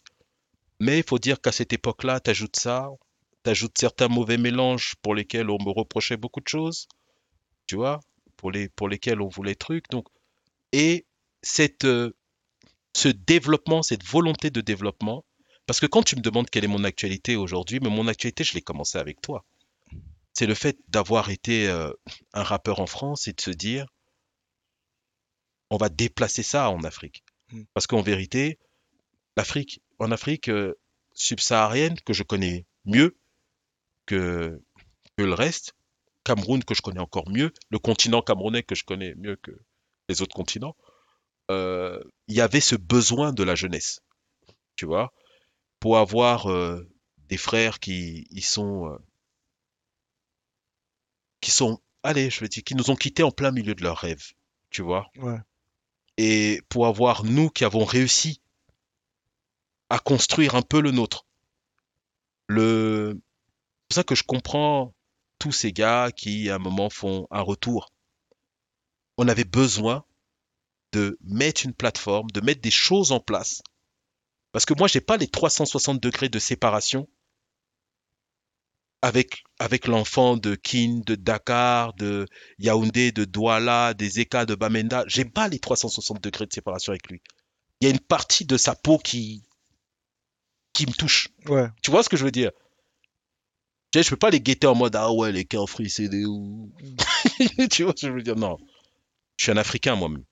Mais 0.79 0.99
il 0.99 1.03
faut 1.03 1.19
dire 1.19 1.41
qu'à 1.41 1.51
cette 1.51 1.73
époque-là, 1.73 2.19
tu 2.19 2.29
ajoutes 2.29 2.57
ça, 2.57 2.89
tu 3.43 3.49
ajoutes 3.49 3.77
certains 3.77 4.07
mauvais 4.07 4.37
mélanges 4.37 4.95
pour 5.01 5.15
lesquels 5.15 5.49
on 5.49 5.57
me 5.63 5.71
reprochait 5.71 6.17
beaucoup 6.17 6.41
de 6.41 6.47
choses, 6.47 6.87
tu 7.65 7.75
vois, 7.75 7.99
pour, 8.37 8.51
les, 8.51 8.69
pour 8.69 8.89
lesquels 8.89 9.21
on 9.21 9.29
voulait 9.29 9.55
trucs. 9.55 9.89
Donc, 9.89 10.07
et 10.71 11.05
cette, 11.41 11.85
euh, 11.85 12.11
ce 12.95 13.07
développement, 13.07 13.81
cette 13.81 14.03
volonté 14.03 14.49
de 14.49 14.61
développement, 14.61 15.25
parce 15.65 15.79
que 15.79 15.85
quand 15.85 16.03
tu 16.03 16.15
me 16.15 16.21
demandes 16.21 16.49
quelle 16.49 16.63
est 16.63 16.69
mon 16.69 16.83
actualité 16.83 17.35
aujourd'hui, 17.35 17.79
mais 17.79 17.89
mon 17.89 18.07
actualité, 18.07 18.43
je 18.43 18.53
l'ai 18.53 18.61
commencé 18.61 18.97
avec 18.97 19.21
toi. 19.21 19.45
C'est 20.33 20.45
le 20.45 20.53
fait 20.53 20.77
d'avoir 20.89 21.29
été 21.29 21.67
euh, 21.67 21.91
un 22.33 22.43
rappeur 22.43 22.79
en 22.79 22.87
France 22.87 23.27
et 23.27 23.33
de 23.33 23.41
se 23.41 23.51
dire, 23.51 23.87
on 25.69 25.77
va 25.77 25.89
déplacer 25.89 26.43
ça 26.43 26.69
en 26.69 26.83
Afrique. 26.83 27.23
Mm. 27.51 27.63
Parce 27.73 27.87
qu'en 27.87 28.01
vérité, 28.01 28.59
l'Afrique, 29.37 29.81
en 29.99 30.11
Afrique 30.11 30.49
euh, 30.49 30.75
subsaharienne, 31.13 31.99
que 32.01 32.13
je 32.13 32.23
connais 32.23 32.65
mieux 32.85 33.17
que, 34.05 34.61
que 35.17 35.23
le 35.23 35.33
reste, 35.33 35.73
Cameroun 36.23 36.63
que 36.63 36.73
je 36.73 36.81
connais 36.81 36.99
encore 36.99 37.29
mieux, 37.29 37.53
le 37.69 37.79
continent 37.79 38.21
camerounais 38.21 38.63
que 38.63 38.75
je 38.75 38.83
connais 38.83 39.13
mieux 39.15 39.35
que 39.37 39.51
les 40.09 40.21
autres 40.21 40.35
continents, 40.35 40.75
euh, 41.51 42.03
il 42.27 42.35
y 42.35 42.41
avait 42.41 42.61
ce 42.61 42.75
besoin 42.75 43.31
de 43.31 43.43
la 43.43 43.55
jeunesse, 43.55 44.01
tu 44.75 44.85
vois, 44.85 45.13
pour 45.85 45.99
avoir 45.99 46.49
euh, 46.49 46.89
des 47.29 47.37
frères 47.37 47.79
qui 47.79 48.25
ils 48.31 48.43
sont 48.43 48.87
euh, 48.87 48.97
qui 51.41 51.51
sont 51.51 51.79
allez, 52.01 52.31
je 52.31 52.39
veux 52.39 52.47
dire, 52.47 52.63
qui 52.63 52.73
nous 52.73 52.89
ont 52.89 52.95
quittés 52.95 53.21
en 53.21 53.29
plein 53.29 53.51
milieu 53.51 53.75
de 53.75 53.83
leurs 53.83 53.99
rêves, 53.99 54.31
tu 54.71 54.81
vois, 54.81 55.05
Ouais. 55.17 55.37
et 56.17 56.63
pour 56.69 56.87
avoir 56.87 57.23
nous 57.23 57.51
qui 57.51 57.65
avons 57.65 57.85
réussi 57.85 58.41
à 59.91 59.99
construire 59.99 60.55
un 60.55 60.63
peu 60.63 60.81
le 60.81 60.89
nôtre. 60.89 61.27
Le 62.47 63.13
c'est 63.13 63.87
pour 63.89 63.95
ça 63.97 64.03
que 64.03 64.15
je 64.15 64.23
comprends 64.23 64.91
tous 65.37 65.51
ces 65.51 65.71
gars 65.71 66.09
qui 66.11 66.49
à 66.49 66.55
un 66.55 66.57
moment 66.57 66.89
font 66.89 67.27
un 67.29 67.41
retour. 67.41 67.93
On 69.19 69.27
avait 69.27 69.43
besoin 69.43 70.03
de 70.93 71.19
mettre 71.21 71.63
une 71.63 71.75
plateforme, 71.75 72.31
de 72.31 72.41
mettre 72.41 72.61
des 72.61 72.71
choses 72.71 73.11
en 73.11 73.19
place. 73.19 73.61
Parce 74.55 74.63
que 74.63 74.73
moi, 74.73 74.87
j'ai 74.87 75.01
pas 75.01 75.17
les 75.17 75.27
360 75.27 76.01
degrés 76.01 76.29
de 76.29 76.39
séparation 76.39 77.09
avec, 79.01 79.43
avec 79.59 79.85
l'enfant 79.85 80.37
de 80.37 80.55
Kin, 80.55 81.01
de 81.05 81.15
Dakar, 81.15 81.93
de 81.95 82.25
Yaoundé, 82.57 83.11
de 83.11 83.25
Douala, 83.25 83.93
des 83.93 84.21
Eka, 84.21 84.45
de 84.45 84.55
Bamenda. 84.55 85.03
J'ai 85.07 85.25
pas 85.25 85.49
les 85.49 85.59
360 85.59 86.23
degrés 86.23 86.45
de 86.45 86.53
séparation 86.53 86.93
avec 86.93 87.05
lui. 87.09 87.21
Il 87.81 87.89
y 87.89 87.91
a 87.91 87.93
une 87.93 87.99
partie 87.99 88.45
de 88.45 88.55
sa 88.55 88.75
peau 88.75 88.97
qui, 88.97 89.43
qui 90.71 90.87
me 90.87 90.93
touche. 90.93 91.27
Ouais. 91.47 91.67
Tu 91.81 91.91
vois 91.91 92.01
ce 92.01 92.07
que 92.07 92.15
je 92.15 92.23
veux 92.23 92.31
dire? 92.31 92.51
Je 93.93 94.09
peux 94.09 94.15
pas 94.15 94.29
les 94.29 94.39
guetter 94.39 94.67
en 94.67 94.75
mode 94.75 94.95
ah 94.95 95.11
ouais, 95.11 95.33
les 95.33 95.45
free 95.67 95.89
CD 95.89 96.23
ou. 96.23 96.71
tu 97.69 97.83
vois 97.83 97.93
ce 97.93 98.05
que 98.05 98.07
je 98.07 98.13
veux 98.13 98.23
dire? 98.23 98.37
Non. 98.37 98.57
Je 99.35 99.43
suis 99.43 99.51
un 99.51 99.57
Africain 99.57 99.97
moi-même. 99.97 100.23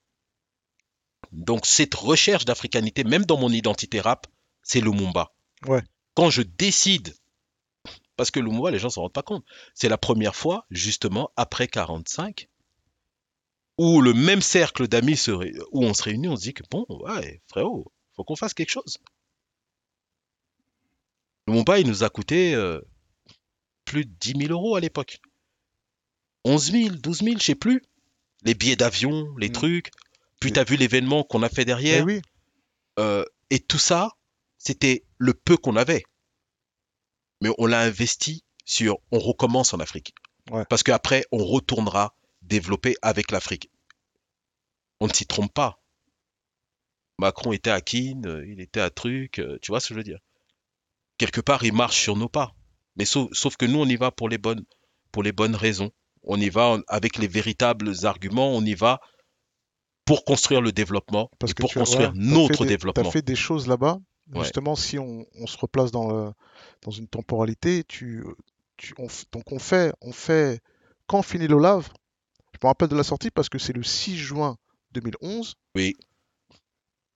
Donc 1.34 1.66
cette 1.66 1.94
recherche 1.94 2.44
d'africanité, 2.44 3.04
même 3.04 3.24
dans 3.24 3.38
mon 3.38 3.50
identité 3.50 4.00
rap, 4.00 4.26
c'est 4.62 4.80
Lumumba. 4.80 5.32
Ouais. 5.66 5.82
Quand 6.14 6.30
je 6.30 6.42
décide, 6.42 7.14
parce 8.16 8.30
que 8.30 8.40
Lumumba, 8.40 8.70
les 8.70 8.78
gens 8.78 8.88
s'en 8.90 9.02
rendent 9.02 9.12
pas 9.12 9.22
compte, 9.22 9.44
c'est 9.74 9.88
la 9.88 9.98
première 9.98 10.36
fois, 10.36 10.64
justement, 10.70 11.30
après 11.36 11.66
45, 11.68 12.48
où 13.78 14.00
le 14.00 14.14
même 14.14 14.40
cercle 14.42 14.86
d'amis 14.86 15.20
où 15.72 15.84
on 15.84 15.92
se 15.92 16.02
réunit, 16.04 16.28
on 16.28 16.36
se 16.36 16.42
dit 16.42 16.54
que 16.54 16.62
bon, 16.70 16.86
ouais, 16.88 17.42
frérot, 17.48 17.92
faut 18.14 18.22
qu'on 18.24 18.36
fasse 18.36 18.54
quelque 18.54 18.70
chose. 18.70 18.98
Lumumba, 21.46 21.78
il 21.80 21.86
nous 21.88 22.04
a 22.04 22.08
coûté 22.10 22.54
euh, 22.54 22.80
plus 23.84 24.04
de 24.04 24.10
10 24.20 24.46
000 24.46 24.52
euros 24.52 24.76
à 24.76 24.80
l'époque. 24.80 25.20
11 26.44 26.70
000, 26.72 26.88
12 26.96 27.18
000, 27.22 27.38
je 27.38 27.44
sais 27.44 27.54
plus. 27.54 27.82
Les 28.42 28.54
billets 28.54 28.76
d'avion, 28.76 29.34
les 29.36 29.48
Mm. 29.48 29.52
trucs. 29.52 29.90
Puis 30.40 30.50
Et- 30.50 30.52
t'as 30.54 30.64
vu 30.64 30.76
l'événement 30.76 31.22
qu'on 31.24 31.42
a 31.42 31.48
fait 31.48 31.62
Eh 31.62 31.66
derrière. 31.66 32.04
oui, 32.04 32.20
Euh, 32.98 33.24
et 33.50 33.58
tout 33.60 33.78
ça, 33.78 34.10
c'était 34.58 35.04
le 35.18 35.34
peu 35.34 35.56
qu'on 35.56 35.74
avait. 35.76 36.04
Mais 37.40 37.50
on 37.58 37.66
l'a 37.66 37.80
investi 37.80 38.44
sur, 38.64 38.98
on 39.10 39.18
recommence 39.18 39.74
en 39.74 39.80
Afrique. 39.80 40.14
Ouais. 40.50 40.64
Parce 40.68 40.82
qu'après, 40.82 41.24
on 41.32 41.44
retournera 41.44 42.14
développer 42.42 42.94
avec 43.02 43.30
l'Afrique. 43.32 43.70
On 45.00 45.08
ne 45.08 45.12
s'y 45.12 45.26
trompe 45.26 45.52
pas. 45.52 45.80
Macron 47.18 47.52
était 47.52 47.70
à 47.70 47.80
Keene, 47.80 48.26
euh, 48.26 48.46
il 48.46 48.60
était 48.60 48.80
à 48.80 48.90
truc, 48.90 49.38
euh, 49.38 49.58
tu 49.62 49.70
vois 49.72 49.80
ce 49.80 49.88
que 49.88 49.94
je 49.94 49.98
veux 49.98 50.04
dire? 50.04 50.18
Quelque 51.18 51.40
part, 51.40 51.64
il 51.64 51.72
marche 51.72 52.00
sur 52.00 52.16
nos 52.16 52.28
pas. 52.28 52.54
Mais 52.96 53.04
sauf, 53.04 53.28
sauf 53.32 53.56
que 53.56 53.66
nous, 53.66 53.78
on 53.80 53.86
y 53.86 53.96
va 53.96 54.10
pour 54.10 54.28
les 54.28 54.38
bonnes, 54.38 54.64
pour 55.12 55.22
les 55.22 55.32
bonnes 55.32 55.54
raisons. 55.56 55.90
On 56.22 56.40
y 56.40 56.48
va 56.48 56.78
avec 56.88 57.18
les 57.18 57.28
véritables 57.28 57.92
arguments, 58.06 58.54
on 58.54 58.64
y 58.64 58.74
va 58.74 59.00
pour 60.04 60.24
construire 60.24 60.60
le 60.60 60.72
développement 60.72 61.30
parce 61.38 61.52
et 61.52 61.54
que 61.54 61.62
pour 61.62 61.70
tu 61.70 61.78
as- 61.78 61.82
construire 61.82 62.10
ouais, 62.10 62.14
notre 62.18 62.64
des- 62.64 62.70
développement. 62.70 63.02
T'as 63.04 63.10
fait 63.10 63.22
des 63.22 63.36
choses 63.36 63.66
là-bas. 63.66 63.98
Ouais. 64.34 64.42
Justement, 64.42 64.74
si 64.76 64.98
on, 64.98 65.26
on 65.38 65.46
se 65.46 65.56
replace 65.58 65.90
dans, 65.90 66.10
le- 66.10 66.32
dans 66.82 66.90
une 66.90 67.08
temporalité, 67.08 67.84
tu, 67.84 68.24
tu, 68.76 68.94
on, 68.98 69.06
donc 69.32 69.52
on 69.52 69.58
fait, 69.58 69.92
on 70.00 70.12
fait, 70.12 70.60
quand 71.06 71.22
finit 71.22 71.46
l'Olave, 71.46 71.88
je 72.52 72.58
me 72.62 72.68
rappelle 72.68 72.88
de 72.88 72.96
la 72.96 73.02
sortie 73.02 73.30
parce 73.30 73.48
que 73.48 73.58
c'est 73.58 73.72
le 73.74 73.82
6 73.82 74.16
juin 74.16 74.56
2011. 74.92 75.54
Oui. 75.74 75.94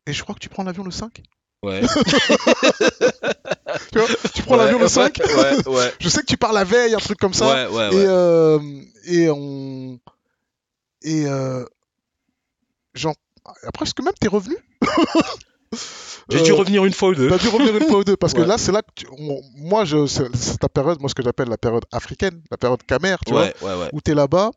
Et 0.06 0.12
je 0.12 0.22
crois 0.22 0.34
que 0.34 0.40
tu 0.40 0.48
prends 0.48 0.64
l'avion 0.64 0.84
le 0.84 0.90
5. 0.90 1.22
Ouais. 1.62 1.80
Tu, 3.92 3.98
vois, 3.98 4.08
tu 4.34 4.42
prends 4.42 4.56
Ouais, 4.56 4.64
l'avion 4.64 4.78
le 4.78 4.84
ouais, 4.84 4.88
5. 4.88 5.18
Ouais, 5.18 5.68
ouais. 5.68 5.92
Je 6.00 6.08
sais 6.08 6.20
que 6.20 6.26
tu 6.26 6.36
pars 6.36 6.52
la 6.52 6.64
veille, 6.64 6.94
un 6.94 6.98
truc 6.98 7.18
comme 7.18 7.34
ça. 7.34 7.68
Ouais, 7.68 7.74
ouais, 7.76 7.92
Et, 7.92 7.96
ouais. 7.96 8.04
euh, 8.06 8.82
et 9.04 9.30
on. 9.30 9.98
Et. 11.02 11.26
Euh, 11.26 11.64
genre. 12.98 13.14
Après, 13.66 13.84
est-ce 13.84 13.94
que 13.94 14.02
même 14.02 14.12
t'es 14.20 14.28
revenu? 14.28 14.56
J'ai 16.30 16.42
dû 16.42 16.50
Euh, 16.52 16.54
revenir 16.56 16.84
une 16.84 16.92
fois 16.92 17.10
ou 17.10 17.14
deux. 17.14 17.28
T'as 17.28 17.38
dû 17.38 17.48
revenir 17.48 17.74
une 17.76 17.84
fois 17.88 17.98
ou 18.00 18.04
deux 18.04 18.16
parce 18.16 18.34
que 18.34 18.40
là, 18.42 18.58
c'est 18.58 18.72
là 18.72 18.82
que 18.82 18.88
tu- 18.94 19.06
on- 19.18 19.40
moi, 19.56 19.84
je, 19.84 20.06
c'est 20.06 20.58
ta 20.58 20.68
période, 20.68 21.00
moi, 21.00 21.08
ce 21.08 21.14
que 21.14 21.22
j'appelle 21.22 21.48
la 21.48 21.56
période 21.58 21.84
africaine, 21.92 22.42
la 22.50 22.56
période 22.58 22.82
camère, 22.84 23.18
tu 23.26 23.32
Ouais, 23.32 23.54
ouais, 23.62 23.68
ouais. 23.68 23.74
vois, 23.76 23.88
où 23.92 24.00
t'es 24.00 24.14
là-bas 24.14 24.50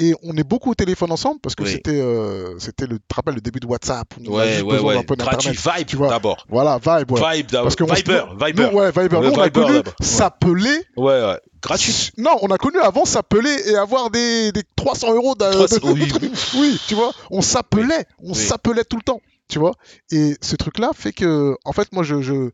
et 0.00 0.14
on 0.22 0.36
est 0.36 0.44
beaucoup 0.44 0.70
au 0.70 0.74
téléphone 0.76 1.10
ensemble 1.10 1.40
parce 1.40 1.56
que 1.56 1.64
Oui. 1.64 1.72
c'était, 1.72 2.00
euh, 2.00 2.56
c'était 2.60 2.86
le, 2.86 2.98
tu 3.00 3.04
te 3.08 3.14
rappelles 3.16 3.34
le 3.34 3.40
début 3.40 3.58
de 3.58 3.66
WhatsApp, 3.66 4.06
où 4.16 4.20
on 4.28 4.34
a 4.34 4.36
Ouais, 4.44 4.48
juste 4.52 4.62
ouais, 4.64 4.70
besoin 4.76 4.94
d'un 4.94 5.02
peu 5.02 5.16
d'internet. 5.16 5.56
Vibe 5.56 5.86
tu 5.88 5.96
vois. 5.96 6.08
d'abord. 6.10 6.46
Voilà, 6.48 6.78
vibe, 6.78 7.10
ouais. 7.10 7.36
Vibe 7.38 7.46
d'abord. 7.50 7.64
Parce 7.64 7.74
que 7.74 7.82
on 7.82 7.92
Viber. 7.92 8.22
Nous, 8.70 8.78
ouais, 8.78 8.90
Viber. 8.92 9.20
Nous, 9.20 9.30
on 9.32 9.40
a 9.40 9.50
connu 9.50 9.80
s'appeler. 10.00 10.84
Ouais, 10.96 11.20
ouais. 11.20 11.40
Gratuit. 11.62 12.10
Non, 12.18 12.36
on 12.42 12.48
a 12.48 12.58
connu 12.58 12.78
avant 12.78 13.04
s'appeler 13.04 13.54
et 13.66 13.74
avoir 13.76 14.10
des, 14.10 14.52
des 14.52 14.62
300 14.76 15.14
euros 15.14 15.34
Trois- 15.34 15.66
de- 15.66 15.86
oui. 15.92 16.12
oui, 16.56 16.80
tu 16.86 16.94
vois, 16.94 17.12
on 17.30 17.42
s'appelait, 17.42 18.06
on 18.22 18.30
Oui. 18.32 18.34
s'appelait 18.36 18.84
tout 18.84 18.96
le 18.96 19.02
temps, 19.02 19.20
tu 19.48 19.58
vois. 19.58 19.72
Et 20.10 20.36
ce 20.40 20.54
truc-là 20.56 20.90
fait 20.94 21.12
que, 21.12 21.56
en 21.64 21.72
fait, 21.72 21.90
moi, 21.92 22.02
je, 22.04 22.22
je, 22.22 22.50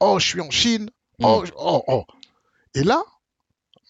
oh, 0.00 0.18
je 0.20 0.26
suis 0.26 0.40
en 0.40 0.50
Chine, 0.50 0.88
oh, 1.22 1.40
Mm. 1.42 1.46
je- 1.46 1.52
oh, 1.56 1.82
oh. 1.88 2.04
Et 2.74 2.84
là, 2.84 3.02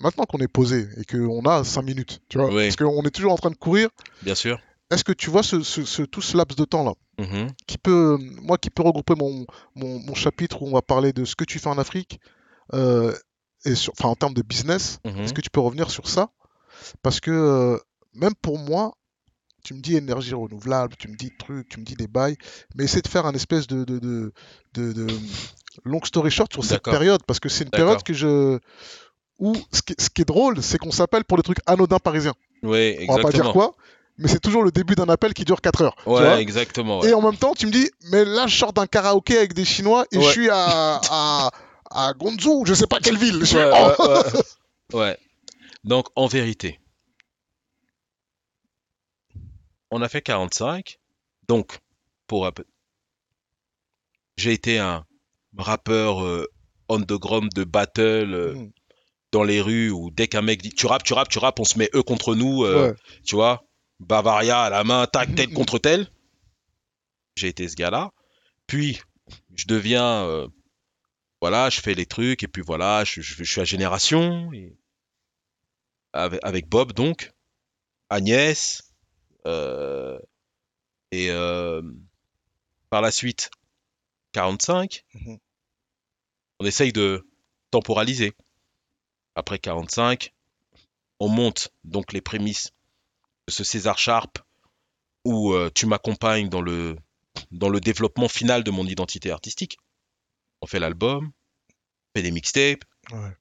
maintenant 0.01 0.24
qu'on 0.24 0.39
est 0.39 0.49
posé 0.49 0.89
et 0.99 1.05
qu'on 1.05 1.43
a 1.43 1.62
5 1.65 1.82
minutes, 1.82 2.20
tu 2.28 2.39
vois, 2.39 2.49
Oui. 2.49 2.65
parce 2.65 2.77
qu'on 2.77 3.03
est 3.03 3.11
toujours 3.11 3.32
en 3.32 3.36
train 3.39 3.51
de 3.51 3.57
courir, 3.57 3.89
Bien 4.23 4.35
sûr. 4.35 4.59
est-ce 4.91 5.05
que 5.05 5.12
tu 5.12 5.28
vois 5.31 5.43
ce, 5.43 5.62
ce, 5.62 5.85
ce- 5.85 6.03
tout 6.03 6.23
ce 6.23 6.36
laps 6.36 6.57
de 6.57 6.65
temps-là 6.65 6.93
Mhm. 7.19 7.49
qui 7.66 7.77
peut, 7.78 8.19
moi, 8.43 8.57
qui 8.59 8.70
peut 8.70 8.82
regrouper 8.82 9.15
mon, 9.15 9.47
mon, 9.74 9.99
mon 10.01 10.15
chapitre 10.15 10.62
où 10.62 10.69
on 10.69 10.73
va 10.73 10.82
parler 10.82 11.12
de 11.12 11.24
ce 11.27 11.36
que 11.36 11.45
tu 11.45 11.59
fais 11.59 11.69
en 11.69 11.78
Afrique, 11.78 12.19
euh, 12.73 13.15
et 13.65 13.74
sur, 13.74 13.93
enfin, 13.99 14.09
en 14.09 14.15
termes 14.16 14.35
de 14.35 14.43
business, 14.43 14.99
Mhm. 15.05 15.20
est-ce 15.24 15.32
que 15.35 15.41
tu 15.41 15.51
peux 15.51 15.61
revenir 15.61 15.91
sur 15.91 16.09
ça? 16.09 16.31
Parce 17.03 17.20
que 17.20 17.31
euh, 17.31 17.78
même 18.15 18.35
pour 18.35 18.59
moi, 18.59 18.93
tu 19.65 19.73
me 19.74 19.81
dis 19.81 19.97
énergie 19.97 20.35
renouvelable, 20.35 20.95
tu 20.99 21.09
me 21.09 21.16
dis 21.16 21.31
trucs, 21.39 21.69
tu 21.70 21.81
me 21.81 21.85
dis 21.85 21.95
des 21.95 22.07
bails, 22.09 22.36
mais 22.74 22.85
essaie 22.85 23.01
de 23.01 23.09
faire 23.09 23.24
un 23.27 23.32
espèce 23.32 23.66
de, 23.66 23.85
de, 23.85 23.99
de, 23.99 24.32
de- 24.74 24.93
de 24.93 25.07
long 25.85 26.01
story 26.05 26.31
short 26.31 26.53
sur 26.53 26.62
cette 26.65 26.82
période, 26.93 27.20
parce 27.27 27.41
que 27.41 27.49
c'est 27.49 27.65
une 27.65 27.70
période 27.70 28.03
que 28.03 28.12
je... 28.12 28.59
Où 29.41 29.53
ce 29.73 29.82
qui, 29.82 29.95
ce 29.99 30.11
qui 30.11 30.23
est 30.23 30.27
drôle, 30.27 30.62
c'est 30.62 30.78
qu'on 30.78 30.93
s'appelle 30.93 31.24
pour 31.24 31.36
des 31.39 31.43
trucs 31.43 31.59
anodins 31.66 31.99
parisiens. 31.99 32.35
Oui, 32.62 32.97
On 33.09 33.16
va 33.16 33.23
pas 33.23 33.31
dire 33.32 33.41
exactement. 33.41 33.53
quoi, 33.53 33.77
mais 34.19 34.28
c'est 34.28 34.39
toujours 34.39 34.62
le 34.62 34.70
début 34.70 34.95
d'un 34.95 35.09
appel 35.09 35.35
qui 35.35 35.45
dure 35.45 35.61
4 35.61 35.82
heures. 35.82 35.97
tu 35.97 36.03
vois? 36.11 36.20
Ouais, 36.20 36.41
exactement. 36.43 37.01
ouais. 37.01 37.09
et 37.11 37.15
en 37.15 37.20
même 37.23 37.36
temps, 37.36 37.53
tu 37.55 37.66
me 37.66 37.73
dis, 37.73 37.91
mais 38.12 38.24
là, 38.24 38.47
je 38.47 38.57
sors 38.57 38.73
d'un 38.73 38.86
karaoké 38.86 39.36
avec 39.36 39.55
des 39.55 39.65
Chinois 39.65 40.05
et 40.12 40.20
je 40.20 40.28
suis 40.31 40.49
à, 40.51 41.01
à, 41.11 41.51
à 41.95 42.12
Gonzhou, 42.12 42.65
je 42.66 42.75
sais 42.75 42.87
pas 42.87 43.01
quelle 43.01 43.16
ville. 43.16 43.43
Ouais, 43.43 43.71
oh. 43.73 44.03
ouais, 44.03 44.09
ouais. 44.09 44.43
Ouais. 44.93 45.19
Donc, 45.85 46.09
en 46.15 46.27
vérité, 46.27 46.79
on 49.91 50.03
a 50.03 50.09
fait 50.09 50.23
45. 50.23 50.99
Donc, 51.49 51.79
pour 52.27 52.51
j'ai 54.37 54.53
été 54.53 54.79
un 54.79 55.05
rappeur 55.57 56.25
euh, 56.25 56.47
underground 56.89 57.53
de 57.55 57.65
battle 57.65 58.35
euh, 58.35 58.55
Mm. 58.55 58.73
dans 59.33 59.45
les 59.45 59.61
rues 59.61 59.91
où 59.91 60.11
dès 60.11 60.27
qu'un 60.29 60.43
mec 60.43 60.62
dit 60.62 60.71
tu 60.71 60.87
rappes, 60.87 61.05
tu 61.05 61.12
rappes, 61.12 61.29
tu 61.29 61.39
rappes, 61.39 61.61
on 61.61 61.65
se 61.65 61.79
met 61.79 61.91
eux 61.95 62.03
contre 62.03 62.35
nous, 62.35 62.65
euh, 62.65 62.91
Ouais. 62.91 62.95
tu 63.25 63.37
vois, 63.37 63.65
Bavaria 64.01 64.61
à 64.62 64.71
la 64.71 64.85
main, 64.85 65.07
tac, 65.07 65.35
tel 65.37 65.53
contre 65.53 65.79
tel. 65.79 66.09
J'ai 67.37 67.49
été 67.49 67.69
ce 67.69 67.75
gars-là. 67.77 68.11
Puis, 68.66 69.01
je 69.55 69.66
deviens, 69.66 70.25
euh, 70.25 70.49
voilà, 71.45 71.69
je 71.71 71.81
fais 71.81 71.95
les 71.95 72.07
trucs, 72.07 72.43
et 72.43 72.49
puis 72.49 72.62
voilà, 72.62 73.05
je, 73.05 73.21
je- 73.21 73.35
je 73.37 73.45
suis 73.45 73.61
à 73.61 73.65
Génération, 73.65 74.51
et- 74.55 74.77
avec, 76.12 76.41
avec 76.43 76.69
Bob 76.69 76.93
donc, 76.93 77.33
Agnès, 78.11 78.83
euh, 79.47 80.19
et 81.12 81.31
euh, 81.31 81.83
par 82.91 83.03
la 83.03 83.11
suite, 83.11 83.51
45. 84.33 85.05
Mhm. 85.15 85.39
On 86.61 86.65
essaye 86.66 86.93
de 86.93 87.27
temporaliser. 87.71 88.33
Après 89.37 89.59
45, 89.59 90.33
on 91.21 91.29
monte 91.29 91.69
donc 91.85 92.12
les 92.12 92.21
prémices 92.21 92.73
de 93.49 93.53
ce 93.53 93.65
César 93.65 93.99
Sharp 93.99 94.39
où 95.25 95.53
euh, 95.53 95.71
tu 95.75 95.87
m'accompagnes 95.87 96.49
dans 96.49 96.62
le, 96.62 96.97
dans 97.51 97.69
le 97.69 97.81
développement 97.81 98.29
final 98.29 98.65
de 98.65 98.71
mon 98.71 98.87
identité 98.87 99.31
artistique. 99.31 99.79
On 100.65 100.66
fait 100.66 100.78
l'album, 100.81 101.27
on 101.27 102.19
fait 102.19 102.23
des 102.23 102.31
mixtapes, 102.31 102.85
Ouais. 103.12 103.36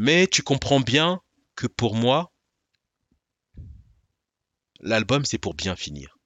mais 0.00 0.26
tu 0.26 0.42
comprends 0.42 0.80
bien 0.80 1.20
que 1.56 1.66
pour 1.66 1.94
moi, 1.94 2.32
l'album 4.80 5.26
c'est 5.26 5.36
pour 5.36 5.52
bien 5.52 5.76
finir. 5.76 6.16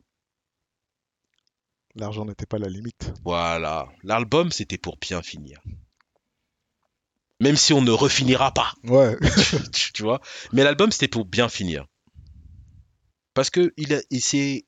L'argent 1.97 2.25
n'était 2.25 2.47
pas 2.47 2.59
la 2.59 2.69
limite. 2.69 3.13
Voilà, 3.25 3.89
l'album 4.05 4.53
c'était 4.53 4.79
pour 4.79 4.97
bien 4.99 5.23
finir. 5.23 5.61
Même 7.41 7.57
si 7.57 7.73
on 7.73 7.83
ne 7.83 7.91
refinira 7.91 8.53
pas. 8.55 8.75
Ouais. 8.85 9.17
tu 9.75 9.93
tu 9.93 10.03
vois? 10.05 10.21
Mais 10.53 10.63
l'album, 10.63 10.93
c'était 10.93 11.09
pour 11.09 11.25
bien 11.25 11.49
finir. 11.49 11.85
Parce 13.35 13.51
que 13.51 13.75
il, 13.77 13.93
a- 13.93 14.03
il 14.11 14.21
s'est... 14.23 14.67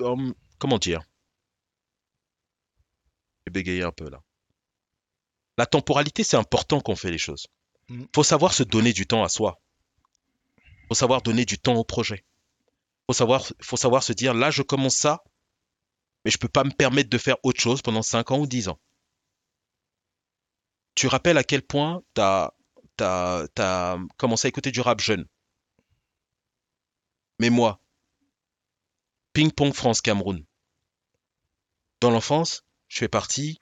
hum, 0.00 0.34
Comment 0.58 0.78
dire? 0.78 1.00
J'ai 3.46 3.52
bégayé 3.52 3.82
un 3.82 3.92
peu 3.92 4.10
là. 4.10 4.20
La 5.56 5.66
temporalité, 5.66 6.22
c'est 6.22 6.36
important 6.36 6.80
qu'on 6.80 6.96
fait 6.96 7.10
les 7.10 7.18
choses. 7.18 7.46
Mhm. 7.88 8.08
Faut 8.14 8.24
savoir 8.24 8.52
se 8.52 8.62
donner 8.62 8.92
du 8.92 9.06
temps 9.06 9.24
à 9.24 9.28
soi. 9.28 9.60
Faut 10.88 10.94
savoir 10.94 11.22
donner 11.22 11.44
du 11.44 11.58
temps 11.58 11.74
au 11.74 11.84
projet. 11.84 12.24
Faut 13.06 13.14
savoir, 13.14 13.44
faut 13.62 13.76
savoir 13.76 14.02
se 14.02 14.12
dire, 14.12 14.34
là, 14.34 14.50
je 14.50 14.62
commence 14.62 14.96
ça, 14.96 15.22
mais 16.24 16.30
je 16.30 16.38
peux 16.38 16.48
pas 16.48 16.64
me 16.64 16.70
permettre 16.70 17.10
de 17.10 17.18
faire 17.18 17.36
autre 17.44 17.60
chose 17.60 17.82
pendant 17.82 18.02
5 18.02 18.30
ans 18.32 18.38
ou 18.38 18.46
10 18.46 18.68
ans. 18.68 18.80
Tu 20.94 21.06
rappelles 21.06 21.38
à 21.38 21.44
quel 21.44 21.62
point 21.62 22.02
tu 22.14 22.22
as, 22.22 22.52
commencé 24.16 24.46
à 24.46 24.48
écouter 24.48 24.72
du 24.72 24.80
rap 24.80 25.00
jeune? 25.00 25.26
Mais 27.38 27.50
moi, 27.50 27.80
Ping 29.34 29.52
Pong 29.52 29.74
France 29.74 30.00
Cameroun. 30.00 30.44
Dans 32.00 32.10
l'enfance, 32.10 32.64
je 32.88 32.98
fais 32.98 33.08
partie 33.08 33.58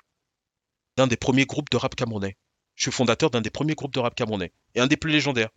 d'un 0.96 1.06
des 1.06 1.16
premiers 1.16 1.46
groupes 1.46 1.70
de 1.70 1.76
rap 1.76 1.94
camerounais. 1.94 2.36
je 2.74 2.84
suis 2.84 2.92
fondateur 2.92 3.30
d'un 3.30 3.40
des 3.40 3.50
premiers 3.50 3.74
groupes 3.74 3.94
de 3.94 4.00
rap 4.00 4.14
camerounais 4.14 4.52
et 4.74 4.80
un 4.80 4.86
des 4.86 4.96
plus 4.96 5.10
légendaires, 5.10 5.50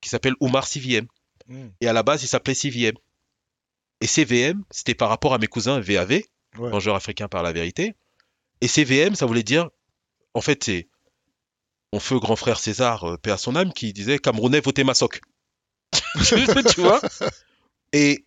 qui 0.00 0.08
s'appelle 0.08 0.34
Oumar 0.40 0.66
CVM. 0.66 1.06
Hmm. 1.48 1.68
Et 1.80 1.88
à 1.88 1.92
la 1.92 2.02
base, 2.02 2.22
il 2.22 2.28
s'appelait 2.28 2.54
CVM. 2.54 2.94
Et 4.00 4.06
CVM, 4.06 4.64
c'était 4.70 4.94
par 4.94 5.08
rapport 5.08 5.34
à 5.34 5.38
mes 5.38 5.46
cousins 5.46 5.80
VAV, 5.80 6.22
Ouais. 6.58 6.70
Vengeurs 6.70 6.96
africains 6.96 7.28
par 7.28 7.42
la 7.42 7.52
vérité. 7.52 7.94
Et 8.60 8.68
CVM, 8.68 9.14
ça 9.14 9.26
voulait 9.26 9.42
dire, 9.42 9.70
en 10.34 10.40
fait, 10.40 10.64
c'est 10.64 10.88
mon 11.92 12.00
feu 12.00 12.18
grand 12.18 12.36
frère 12.36 12.58
César, 12.58 13.04
euh, 13.04 13.16
paix 13.16 13.30
à 13.30 13.36
son 13.36 13.56
âme, 13.56 13.72
qui 13.72 13.92
disait 13.92 14.18
Camerounais, 14.18 14.60
votez 14.60 14.84
Massoc. 14.84 15.20
tu 16.74 16.80
vois? 16.80 17.00
Et 17.92 18.24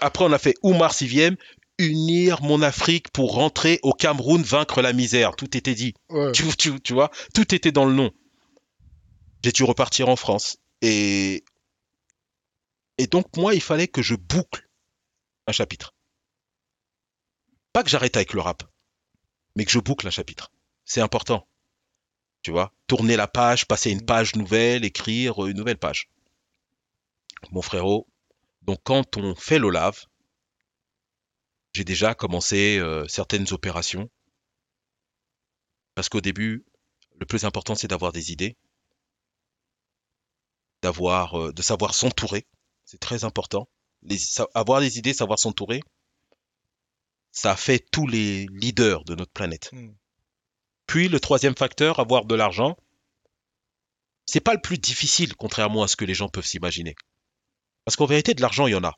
après, 0.00 0.24
on 0.24 0.32
a 0.32 0.38
fait 0.38 0.54
Oumar 0.62 0.94
CVM, 0.94 1.36
unir 1.78 2.42
mon 2.42 2.62
Afrique 2.62 3.10
pour 3.10 3.34
rentrer 3.34 3.80
au 3.82 3.92
Cameroun, 3.92 4.42
vaincre 4.42 4.80
la 4.82 4.92
misère. 4.92 5.34
Tout 5.36 5.56
était 5.56 5.74
dit. 5.74 5.94
Ouais. 6.08 6.32
Tu, 6.32 6.44
tu- 6.56 6.80
tu 6.80 6.92
vois, 6.92 7.10
tout 7.34 7.54
était 7.54 7.72
dans 7.72 7.84
le 7.84 7.94
nom. 7.94 8.10
J'ai 9.42 9.52
dû 9.52 9.64
repartir 9.64 10.08
en 10.08 10.16
France. 10.16 10.56
Et, 10.82 11.44
et 12.98 13.06
donc, 13.06 13.36
moi, 13.36 13.54
il 13.54 13.60
fallait 13.60 13.88
que 13.88 14.02
je 14.02 14.14
boucle 14.14 14.68
un 15.46 15.52
chapitre. 15.52 15.94
Pas 17.72 17.82
que 17.82 17.90
j'arrête 17.90 18.16
avec 18.16 18.32
le 18.34 18.40
rap, 18.40 18.62
mais 19.56 19.64
que 19.64 19.70
je 19.70 19.80
boucle 19.80 20.06
un 20.06 20.10
chapitre. 20.10 20.52
C'est 20.84 21.00
important. 21.00 21.46
Tu 22.42 22.50
vois, 22.50 22.72
tourner 22.86 23.16
la 23.16 23.26
page, 23.26 23.66
passer 23.66 23.90
une 23.90 24.04
page 24.04 24.36
nouvelle, 24.36 24.84
écrire 24.84 25.44
une 25.46 25.56
nouvelle 25.56 25.78
page. 25.78 26.08
Mon 27.50 27.62
frérot, 27.62 28.06
donc 28.62 28.78
quand 28.84 29.16
on 29.16 29.34
fait 29.34 29.58
l'OLAV, 29.58 30.04
j'ai 31.74 31.84
déjà 31.84 32.14
commencé 32.14 32.78
euh, 32.78 33.06
certaines 33.08 33.52
opérations. 33.52 34.08
Parce 35.94 36.08
qu'au 36.08 36.20
début, 36.20 36.64
le 37.18 37.26
plus 37.26 37.44
important, 37.44 37.74
c'est 37.74 37.88
d'avoir 37.88 38.12
des 38.12 38.32
idées, 38.32 38.56
d'avoir, 40.82 41.38
euh, 41.38 41.52
de 41.52 41.62
savoir 41.62 41.94
s'entourer. 41.94 42.46
C'est 42.84 43.00
très 43.00 43.24
important. 43.24 43.68
Les- 44.02 44.18
avoir 44.54 44.80
des 44.80 44.98
idées, 44.98 45.14
savoir 45.14 45.38
s'entourer, 45.38 45.82
ça 47.32 47.56
fait 47.56 47.80
tous 47.90 48.06
les 48.06 48.46
leaders 48.52 49.04
de 49.04 49.14
notre 49.16 49.32
planète. 49.32 49.70
Hmm. 49.72 49.94
Puis 50.86 51.08
le 51.08 51.18
troisième 51.18 51.56
facteur, 51.56 51.98
avoir 51.98 52.24
de 52.24 52.34
l'argent, 52.34 52.76
c'est 54.26 54.40
pas 54.40 54.54
le 54.54 54.60
plus 54.60 54.78
difficile, 54.78 55.34
contrairement 55.34 55.82
à 55.82 55.88
ce 55.88 55.96
que 55.96 56.04
les 56.04 56.14
gens 56.14 56.28
peuvent 56.28 56.46
s'imaginer. 56.46 56.94
Parce 57.84 57.96
qu'en 57.96 58.06
vérité, 58.06 58.34
de 58.34 58.40
l'argent, 58.40 58.66
il 58.66 58.72
y 58.72 58.76
en 58.76 58.84
a. 58.84 58.96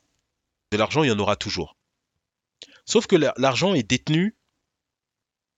De 0.72 0.76
l'argent, 0.76 1.02
il 1.04 1.08
y 1.08 1.12
en 1.12 1.18
aura 1.18 1.36
toujours. 1.36 1.75
Sauf 2.86 3.06
que 3.06 3.16
la- 3.16 3.34
l'argent 3.36 3.74
est 3.74 3.82
détenu 3.82 4.36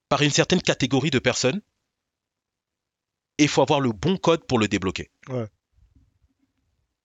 par 0.09 0.21
une 0.21 0.31
certaine 0.31 0.61
catégorie 0.61 1.11
de 1.11 1.19
personnes 1.19 1.61
et 3.37 3.43
il 3.43 3.49
faut 3.49 3.61
avoir 3.61 3.79
le 3.79 3.91
bon 3.91 4.17
code 4.17 4.45
pour 4.45 4.59
le 4.59 4.67
débloquer. 4.67 5.11
Ouais. 5.29 5.47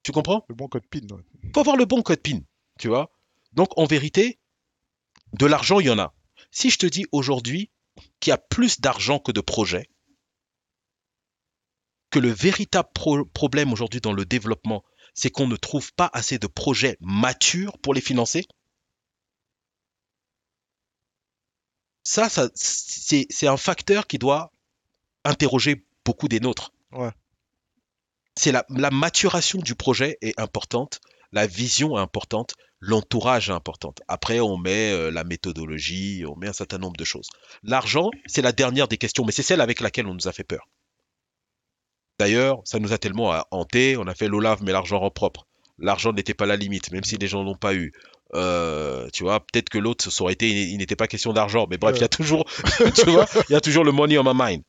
Tu 0.03 0.13
comprends? 0.13 0.45
Le 0.49 0.55
bon 0.55 0.69
code 0.69 0.87
PIN. 0.87 1.07
ouais. 1.15 1.23
Il 1.45 1.51
faut 1.55 1.61
avoir 1.61 1.77
le 1.77 1.85
bon 1.85 2.03
code 2.03 2.21
PIN, 2.21 2.41
tu 2.79 2.89
vois? 2.89 3.11
Donc 3.53 3.77
en 3.79 3.85
vérité, 3.87 4.39
de 5.35 5.47
l'argent, 5.47 5.79
il 5.81 5.87
y 5.87 5.91
en 5.91 5.99
a. 5.99 6.15
Si 6.51 6.71
je 6.71 6.79
te 6.79 6.87
dis 6.87 7.07
aujourd'hui 7.13 7.71
qu'il 8.21 8.31
y 8.31 8.35
a 8.35 8.39
plus 8.39 8.81
d'argent 8.81 9.19
que 9.19 9.33
de 9.33 9.41
projets, 9.41 9.89
que 12.11 12.19
le 12.19 12.31
véritable 12.31 12.89
pro- 12.95 13.25
problème 13.27 13.73
aujourd'hui 13.73 14.01
dans 14.01 14.13
le 14.13 14.25
développement, 14.25 14.85
c'est 15.15 15.31
qu'on 15.31 15.47
ne 15.47 15.57
trouve 15.57 15.93
pas 15.95 16.11
assez 16.13 16.39
de 16.39 16.47
projets 16.47 16.97
matures 17.01 17.79
pour 17.79 17.95
les 17.95 18.01
financer, 18.01 18.45
ça, 22.05 22.29
ça 22.29 22.49
c'est 22.55 23.47
un 23.47 23.57
facteur 23.57 24.07
qui 24.07 24.19
doit 24.19 24.53
interroger 25.25 25.85
beaucoup 26.05 26.29
des 26.29 26.41
nôtres. 26.41 26.73
Ouais. 26.93 27.11
C'est 28.37 28.53
la, 28.53 28.65
la 28.69 28.91
maturation 28.91 29.59
du 29.61 29.75
projet 29.75 30.19
est 30.21 30.39
importante, 30.39 31.01
la 31.33 31.47
vision 31.47 31.97
est 31.97 32.01
importante, 32.01 32.55
l'entourage 32.81 33.49
est 33.49 33.53
importante. 33.53 34.03
Après, 34.09 34.41
on 34.41 34.59
met 34.59 34.93
euh, 34.93 35.11
la 35.11 35.25
méthodologie, 35.25 36.25
on 36.29 36.37
met 36.37 36.49
un 36.49 36.53
certain 36.53 36.79
nombre 36.79 36.97
de 36.97 37.05
choses. 37.05 37.29
L'argent, 37.63 38.11
c'est 38.27 38.43
la 38.43 38.53
dernière 38.53 38.89
des 38.89 38.99
questions, 38.99 39.25
mais 39.25 39.33
c'est 39.33 39.43
celle 39.43 39.61
avec 39.61 39.81
laquelle 39.81 40.07
on 40.07 40.15
nous 40.15 40.29
a 40.29 40.33
fait 40.33 40.45
peur. 40.45 40.69
D'ailleurs, 42.19 42.61
ça 42.65 42.79
nous 42.79 42.93
a 42.93 42.99
tellement 42.99 43.43
hanté, 43.51 43.97
on 43.97 44.07
a 44.07 44.15
fait 44.15 44.29
l'OLAV, 44.29 44.63
mais 44.63 44.73
l'argent 44.73 45.01
rend 45.01 45.11
propre. 45.11 45.47
L'argent 45.79 46.13
n'était 46.13 46.35
pas 46.35 46.47
la 46.47 46.57
limite, 46.57 46.93
même 46.93 47.03
si 47.03 47.17
les 47.17 47.27
gens 47.27 47.43
l'ont 47.43 47.57
pas 47.57 47.75
eu. 47.75 47.93
Euh, 48.35 49.09
tu 49.13 49.23
vois, 49.23 49.41
peut-être 49.41 49.69
que 49.69 49.79
l'autre, 49.79 50.11
ça 50.11 50.23
aurait 50.23 50.33
été, 50.33 50.49
il 50.51 50.79
n'était 50.79 50.97
pas 50.97 51.07
question 51.07 51.33
d'argent, 51.33 51.67
mais 51.71 51.79
bref, 51.79 51.97
il 51.97 52.01
y 52.01 52.05
a 52.05 52.09
toujours, 52.09 52.45
tu 52.95 53.11
vois, 53.11 53.27
il 53.49 53.53
y 53.53 53.57
a 53.57 53.61
toujours 53.61 53.85
le 53.85 53.93
money 53.93 54.19
on 54.19 54.25
my 54.25 54.33
mind. 54.35 54.63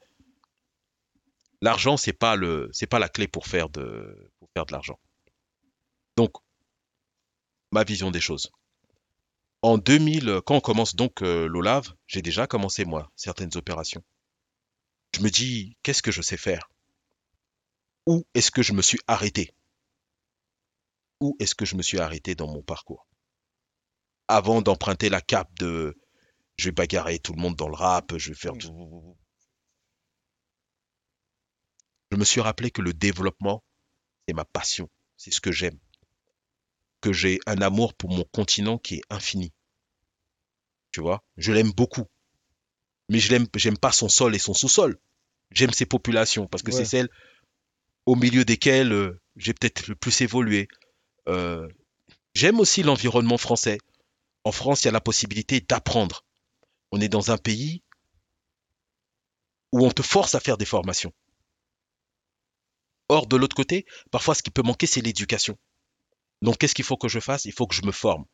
L'argent, 1.61 1.97
c'est 1.97 2.13
pas 2.13 2.35
le, 2.35 2.69
c'est 2.73 2.85
pas 2.85 2.99
la 2.99 3.09
clé 3.09 3.27
pour 3.27 3.47
faire 3.47 3.69
de, 3.69 4.31
pour 4.37 4.49
faire 4.53 4.65
de 4.65 4.71
l'argent. 4.71 4.99
Donc, 6.15 6.31
ma 7.71 7.83
vision 7.83 8.11
des 8.11 8.21
choses. 8.21 8.51
En 9.63 9.79
2000, 9.79 10.41
quand 10.45 10.55
on 10.55 10.61
commence 10.61 10.95
donc 10.95 11.23
euh, 11.23 11.47
l'OLAV, 11.47 11.91
j'ai 12.05 12.21
déjà 12.21 12.45
commencé 12.45 12.85
moi 12.85 13.11
certaines 13.15 13.55
opérations. 13.55 14.03
Je 15.15 15.21
me 15.21 15.29
dis, 15.29 15.75
qu'est-ce 15.81 16.03
que 16.03 16.11
je 16.11 16.21
sais 16.21 16.37
faire? 16.37 16.69
Où 18.05 18.27
est-ce 18.35 18.51
que 18.51 18.61
je 18.61 18.73
me 18.73 18.83
suis 18.83 18.99
arrêté? 19.07 19.51
Où 21.19 21.35
est-ce 21.39 21.55
que 21.55 21.65
je 21.65 21.75
me 21.75 21.81
suis 21.81 21.99
arrêté 21.99 22.35
dans 22.35 22.47
mon 22.47 22.61
parcours? 22.61 23.07
Avant 24.27 24.61
d'emprunter 24.61 25.09
la 25.09 25.21
cape 25.21 25.53
de, 25.59 25.95
je 26.57 26.65
vais 26.65 26.71
bagarrer 26.71 27.19
tout 27.19 27.33
le 27.33 27.41
monde 27.41 27.55
dans 27.55 27.69
le 27.69 27.75
rap, 27.75 28.17
je 28.17 28.29
vais 28.29 28.35
faire 28.35 28.53
tout. 28.57 29.15
Je 32.11 32.17
me 32.17 32.25
suis 32.25 32.41
rappelé 32.41 32.71
que 32.71 32.81
le 32.81 32.93
développement, 32.93 33.63
c'est 34.27 34.33
ma 34.33 34.45
passion, 34.45 34.89
c'est 35.17 35.31
ce 35.31 35.41
que 35.41 35.51
j'aime. 35.51 35.77
Que 37.01 37.13
j'ai 37.13 37.39
un 37.45 37.61
amour 37.61 37.93
pour 37.93 38.09
mon 38.09 38.23
continent 38.23 38.77
qui 38.77 38.95
est 38.95 39.03
infini. 39.09 39.53
Tu 40.91 41.01
vois, 41.01 41.23
je 41.37 41.51
l'aime 41.51 41.71
beaucoup. 41.71 42.05
Mais 43.09 43.19
je 43.19 43.29
l'aime, 43.31 43.47
j'aime 43.55 43.77
pas 43.77 43.91
son 43.91 44.09
sol 44.09 44.33
et 44.33 44.39
son 44.39 44.53
sous-sol. 44.53 44.97
J'aime 45.51 45.71
ses 45.71 45.85
populations 45.85 46.47
parce 46.47 46.63
que 46.63 46.71
Ouais. 46.71 46.77
c'est 46.77 46.85
celles 46.85 47.09
au 48.07 48.15
milieu 48.15 48.45
desquelles 48.45 48.91
euh, 48.93 49.21
j'ai 49.35 49.53
peut-être 49.53 49.87
le 49.87 49.95
plus 49.95 50.21
évolué. 50.21 50.67
Euh, 51.27 51.67
j'aime 52.33 52.59
aussi 52.59 52.81
l'environnement 52.81 53.37
français. 53.37 53.77
En 54.45 54.51
France, 54.51 54.83
il 54.83 54.85
y 54.85 54.89
a 54.89 54.91
la 54.91 55.01
possibilité 55.01 55.59
d'apprendre. 55.59 56.23
On 56.91 57.01
est 57.01 57.09
dans 57.09 57.31
un 57.31 57.37
pays 57.37 57.81
où 59.71 59.85
on 59.85 59.91
te 59.91 60.03
force 60.03 60.35
à 60.35 60.39
faire 60.39 60.57
des 60.57 60.65
formations. 60.65 61.11
Or, 63.09 63.25
de 63.25 63.35
l'autre 63.35 63.55
côté, 63.55 63.85
parfois, 64.11 64.35
ce 64.35 64.43
qui 64.43 64.51
peut 64.51 64.61
manquer, 64.61 64.85
c'est 64.85 65.01
l'éducation. 65.01 65.57
Donc, 66.43 66.59
qu'est-ce 66.59 66.75
qu'il 66.75 66.85
faut 66.85 66.95
que 66.95 67.07
je 67.07 67.19
fasse? 67.19 67.45
Il 67.45 67.53
faut 67.53 67.65
que 67.65 67.75
je 67.75 67.81
me 67.83 67.91
forme. 67.91 68.25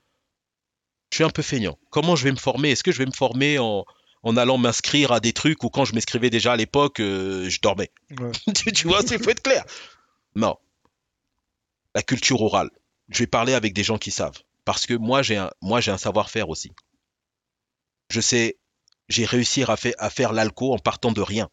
Je 1.12 1.18
suis 1.18 1.24
un 1.24 1.30
peu 1.30 1.42
feignant. 1.42 1.80
Comment 1.90 2.16
je 2.18 2.26
vais 2.26 2.32
me 2.32 2.38
former? 2.38 2.72
Est-ce 2.72 2.84
que 2.84 2.92
je 2.92 2.98
vais 2.98 3.06
me 3.06 3.12
former 3.12 3.58
en, 3.60 3.86
en 4.24 4.38
allant 4.38 4.58
m'inscrire 4.58 5.14
à 5.14 5.22
des 5.22 5.34
trucs 5.34 5.64
ou 5.64 5.70
quand 5.70 5.86
je 5.86 5.94
m'inscrivais 5.94 6.30
déjà 6.30 6.54
à 6.54 6.58
l'époque, 6.58 7.00
euh, 7.00 7.50
je 7.50 7.60
dormais? 7.62 7.92
Ouais. 8.20 8.32
tu, 8.56 8.72
tu 8.74 8.88
vois, 8.88 9.00
il 9.10 9.24
faut 9.24 9.30
être 9.30 9.44
clair. 9.44 9.66
Non. 10.36 10.58
La 11.96 12.04
culture 12.04 12.42
orale. 12.42 12.70
Je 13.10 13.20
vais 13.20 13.28
parler 13.28 13.54
avec 13.54 13.74
des 13.74 13.84
gens 13.84 13.98
qui 13.98 14.12
savent. 14.12 14.42
Parce 14.66 14.86
que 14.86 14.94
moi, 14.94 15.22
j'ai 15.22 15.38
un, 15.38 15.52
moi, 15.62 15.82
j'ai 15.82 15.92
un 15.92 15.98
savoir-faire 15.98 16.50
aussi. 16.50 16.72
Je 18.10 18.22
sais, 18.22 18.60
j'ai 19.10 19.26
réussi 19.26 19.64
à, 19.64 19.76
fait- 19.78 19.96
à 19.98 20.10
faire 20.10 20.34
l'alco 20.34 20.74
en 20.74 20.78
partant 20.78 21.12
de 21.12 21.22
rien. 21.22 21.50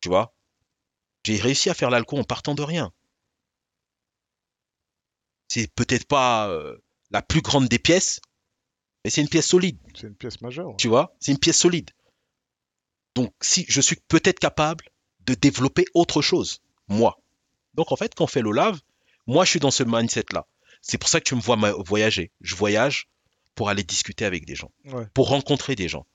Tu 0.00 0.08
vois? 0.08 0.34
J'ai 1.24 1.36
réussi 1.36 1.70
à 1.70 1.74
faire 1.74 1.90
l'alco 1.90 2.18
en 2.18 2.24
partant 2.24 2.54
de 2.54 2.62
rien. 2.62 2.92
C'est 5.48 5.72
peut-être 5.74 6.06
pas 6.06 6.48
euh, 6.48 6.76
la 7.10 7.22
plus 7.22 7.40
grande 7.42 7.68
des 7.68 7.78
pièces, 7.78 8.20
mais 9.04 9.10
c'est 9.10 9.20
une 9.20 9.28
pièce 9.28 9.48
solide. 9.48 9.78
C'est 9.94 10.06
une 10.06 10.14
pièce 10.14 10.40
majeure. 10.40 10.76
Tu 10.76 10.88
vois, 10.88 11.14
c'est 11.20 11.32
une 11.32 11.38
pièce 11.38 11.58
solide. 11.58 11.90
Donc, 13.16 13.32
si 13.40 13.66
je 13.68 13.80
suis 13.80 13.96
peut-être 14.08 14.38
capable 14.38 14.84
de 15.26 15.34
développer 15.34 15.84
autre 15.94 16.22
chose, 16.22 16.60
moi. 16.88 17.18
Donc, 17.74 17.92
en 17.92 17.96
fait, 17.96 18.14
quand 18.14 18.24
on 18.24 18.28
fait 18.28 18.42
l'OLAV, 18.42 18.80
moi, 19.26 19.44
je 19.44 19.50
suis 19.50 19.60
dans 19.60 19.70
ce 19.70 19.82
mindset-là. 19.82 20.46
C'est 20.80 20.98
pour 20.98 21.08
ça 21.08 21.20
que 21.20 21.28
tu 21.28 21.34
me 21.34 21.40
vois 21.40 21.56
voyager. 21.82 22.32
Je 22.40 22.54
voyage 22.54 23.08
pour 23.54 23.68
aller 23.68 23.82
discuter 23.82 24.24
avec 24.24 24.46
des 24.46 24.54
gens, 24.54 24.70
Ouais. 24.86 25.06
pour 25.14 25.28
rencontrer 25.28 25.74
des 25.74 25.88
gens, 25.88 26.06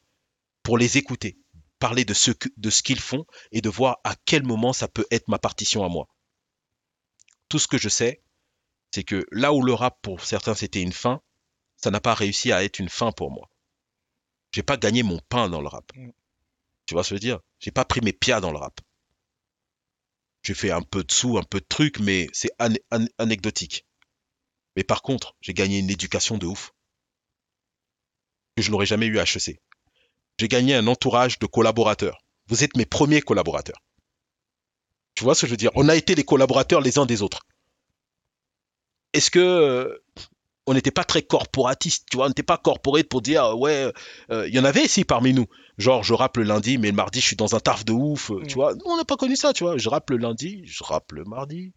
pour 0.64 0.78
les 0.78 0.98
écouter, 0.98 1.38
parler 1.80 2.06
de 2.06 2.14
ce 2.14 2.32
que- 2.32 2.50
de 2.58 2.70
ce 2.70 2.82
qu'ils 2.82 3.00
font 3.00 3.26
et 3.52 3.62
de 3.62 3.70
voir 3.70 4.00
à 4.04 4.16
quel 4.26 4.44
moment 4.44 4.74
ça 4.74 4.88
peut 4.88 5.06
être 5.12 5.28
ma 5.28 5.38
partition 5.38 5.84
à 5.84 5.90
moi. 5.90 6.08
Tout 7.50 7.60
ce 7.60 7.68
que 7.68 7.78
je 7.78 7.90
sais, 7.90 8.24
c'est 8.92 9.04
que 9.04 9.26
là 9.32 9.54
où 9.54 9.62
le 9.62 9.74
rap, 9.74 10.00
pour 10.02 10.24
certains, 10.26 10.56
c'était 10.56 10.82
une 10.82 10.94
fin, 10.94 11.22
ça 11.78 11.92
n'a 11.92 12.00
pas 12.00 12.16
réussi 12.16 12.52
à 12.52 12.64
être 12.64 12.80
une 12.80 12.90
fin 12.90 13.12
pour 13.12 13.30
moi. 13.30 13.50
J'ai 14.52 14.64
pas 14.64 14.78
gagné 14.78 15.04
mon 15.04 15.20
pain 15.30 15.50
dans 15.50 15.62
le 15.62 15.68
rap. 15.68 15.92
Mm. 15.96 16.10
Tu 16.88 16.94
vois 16.96 17.04
ce 17.04 17.10
que 17.10 17.16
je 17.16 17.16
veux 17.16 17.20
dire? 17.20 17.40
J'ai 17.60 17.72
pas 17.72 17.86
pris 17.86 18.02
mes 18.02 18.14
pieds 18.14 18.40
dans 18.42 18.52
le 18.52 18.58
rap. 18.58 18.80
J'ai 20.44 20.54
fait 20.54 20.72
un 20.72 20.82
peu 20.82 21.04
de 21.04 21.12
sous, 21.12 21.38
un 21.38 21.44
peu 21.44 21.60
de 21.60 21.66
trucs, 21.68 22.00
mais 22.00 22.28
c'est 22.32 22.52
an- 22.60 22.74
an- 22.92 23.08
anecdotique. 23.18 23.86
Mais 24.76 24.84
par 24.84 25.02
contre, 25.02 25.36
j'ai 25.42 25.54
gagné 25.54 25.80
une 25.80 25.90
éducation 25.90 26.38
de 26.38 26.46
ouf. 26.48 26.74
Que 28.56 28.64
je 28.64 28.72
n'aurais 28.72 28.86
jamais 28.86 29.06
eu 29.08 29.20
à 29.20 29.24
HEC. 29.24 29.60
J'ai 30.40 30.48
gagné 30.48 30.76
un 30.76 30.88
entourage 30.88 31.40
de 31.40 31.46
collaborateurs. 31.46 32.18
vous 32.48 32.64
êtes 32.64 32.76
mes 32.78 32.86
premiers 32.86 33.22
collaborateurs. 33.22 33.82
Tu 35.16 35.24
vois 35.24 35.34
ce 35.36 35.42
que 35.42 35.48
je 35.48 35.52
veux 35.52 35.58
dire? 35.58 35.72
On 35.76 35.88
a 35.90 35.96
été 35.96 36.14
les 36.16 36.24
collaborateurs 36.26 36.82
les 36.82 36.98
uns 37.00 37.06
des 37.06 37.22
autres. 37.22 37.42
Est-ce 39.14 39.32
que 39.32 39.40
euh, 39.40 39.98
on 40.68 40.74
n'était 40.74 40.92
pas 40.92 41.06
très 41.06 41.22
corporatiste, 41.22 42.06
tu 42.12 42.18
vois, 42.18 42.26
on 42.26 42.30
n'était 42.30 42.44
pas 42.44 42.58
corporate 42.58 43.08
pour 43.08 43.22
dire 43.22 43.46
euh, 43.46 43.54
ouais, 43.56 43.94
euh, 44.30 44.46
il 44.48 44.54
y 44.54 44.60
en 44.60 44.66
avait 44.66 44.84
ici 44.84 45.06
parmi 45.06 45.34
nous. 45.34 45.46
Genre 45.78 46.04
je 46.04 46.14
rappe 46.14 46.36
le 46.38 46.44
lundi, 46.44 46.78
mais 46.78 46.90
le 46.90 46.96
mardi 46.98 47.22
je 47.22 47.28
suis 47.28 47.36
dans 47.38 47.56
un 47.56 47.60
taf 47.62 47.86
de 47.86 47.94
ouf, 47.94 48.28
tu 48.48 48.56
Mm. 48.56 48.60
vois? 48.60 48.74
Nous, 48.76 48.82
on 48.86 48.98
n'a 48.98 49.06
pas 49.06 49.16
connu 49.16 49.38
ça, 49.38 49.54
tu 49.54 49.64
vois? 49.64 49.78
Je 49.78 49.88
rappe 49.88 50.10
le 50.10 50.18
lundi, 50.18 50.64
je 50.66 50.84
rappe 50.84 51.14
le 51.14 51.24
mardi, 51.24 51.72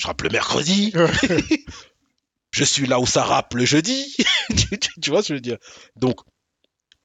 je 0.00 0.06
rappe 0.06 0.22
le 0.22 0.28
mercredi, 0.28 0.92
je 2.58 2.64
suis 2.64 2.86
là 2.86 2.98
où 2.98 3.06
ça 3.06 3.22
rappe 3.22 3.54
le 3.54 3.64
jeudi. 3.64 4.16
tu, 5.00 5.10
vois 5.10 5.22
ce 5.22 5.28
que 5.28 5.34
je 5.34 5.34
veux 5.34 5.40
dire? 5.40 5.58
Donc 5.94 6.20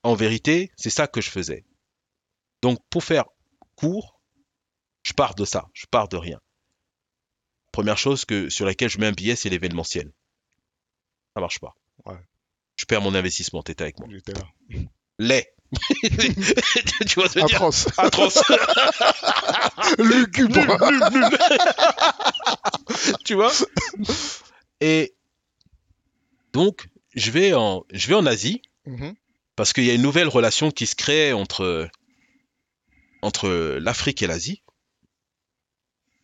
en 0.02 0.16
vérité, 0.16 0.72
c'est 0.76 0.90
ça 0.90 1.08
que 1.08 1.22
je 1.22 1.30
faisais. 1.30 1.64
Donc 2.64 2.80
pour 2.90 3.04
faire 3.04 3.26
court, 3.76 4.20
je 5.04 5.14
pars 5.14 5.36
de 5.36 5.46
ça, 5.46 5.68
je 5.74 5.86
pars 5.86 6.08
de 6.08 6.18
rien. 6.18 6.40
Première 7.72 8.00
chose 8.00 8.26
que 8.26 8.50
sur 8.50 8.66
laquelle 8.66 8.90
je 8.90 8.98
mets 8.98 9.06
un 9.06 9.12
billet, 9.12 9.36
c'est 9.36 9.50
l'événementiel. 9.50 10.12
Ça 11.36 11.42
marche 11.42 11.60
pas. 11.60 11.76
Ouais. 12.06 12.20
Je 12.76 12.86
perds 12.86 13.02
mon 13.02 13.14
investissement, 13.14 13.62
t'étais 13.62 13.84
avec 13.84 14.00
moi. 14.00 14.08
J'étais 14.12 14.34
là. 14.34 14.48
Lait. 15.20 15.54
tu 16.04 17.16
vois 17.16 17.30
ce 17.30 17.40
que 17.40 17.46
dire? 17.46 17.64
Atroce. 17.98 18.44
Lugubre. 20.00 20.78
Tu 23.24 23.36
vois? 23.36 23.52
Et 24.82 25.16
donc, 26.54 26.88
je 27.16 27.32
vais 27.32 27.54
en, 27.54 27.86
je 27.92 28.08
vais 28.08 28.16
en 28.16 28.26
Asie 28.26 28.62
Mhm. 28.86 29.16
parce 29.56 29.72
qu'il 29.74 29.86
y 29.86 29.90
a 29.90 29.94
une 29.94 30.02
nouvelle 30.02 30.28
relation 30.28 30.70
qui 30.72 30.88
se 30.88 30.96
crée 30.96 31.32
entre, 31.34 31.90
entre 33.22 33.50
l'Afrique 33.80 34.22
et 34.22 34.28
l'Asie. 34.28 34.62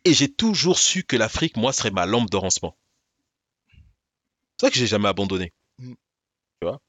Et 0.04 0.14
j'ai 0.14 0.32
toujours 0.32 0.78
su 0.78 1.04
que 1.04 1.16
l'Afrique, 1.16 1.56
moi, 1.56 1.72
serait 1.72 1.90
ma 1.90 2.06
lampe 2.06 2.30
de 2.30 2.36
rancement. 2.36 2.76
C'est 4.56 4.66
ça 4.66 4.70
que 4.70 4.76
j'ai 4.76 4.86
jamais 4.86 5.08
abandonné. 5.08 5.52
Mm. 5.78 5.92
Tu 5.94 6.66
vois? 6.66 6.80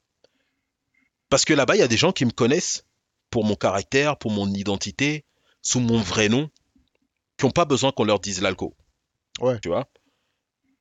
Parce 1.28 1.44
que 1.44 1.54
là-bas, 1.54 1.76
il 1.76 1.78
y 1.80 1.82
a 1.82 1.88
des 1.88 1.96
gens 1.96 2.12
qui 2.12 2.24
me 2.26 2.30
connaissent 2.30 2.84
pour 3.30 3.44
mon 3.44 3.56
caractère, 3.56 4.18
pour 4.18 4.30
mon 4.30 4.46
identité, 4.52 5.24
sous 5.62 5.80
mon 5.80 5.98
vrai 5.98 6.28
nom, 6.28 6.50
qui 7.38 7.46
n'ont 7.46 7.50
pas 7.50 7.64
besoin 7.64 7.92
qu'on 7.92 8.04
leur 8.04 8.20
dise 8.20 8.42
l'alco. 8.42 8.76
Ouais. 9.40 9.58
Tu 9.60 9.68
vois? 9.68 9.88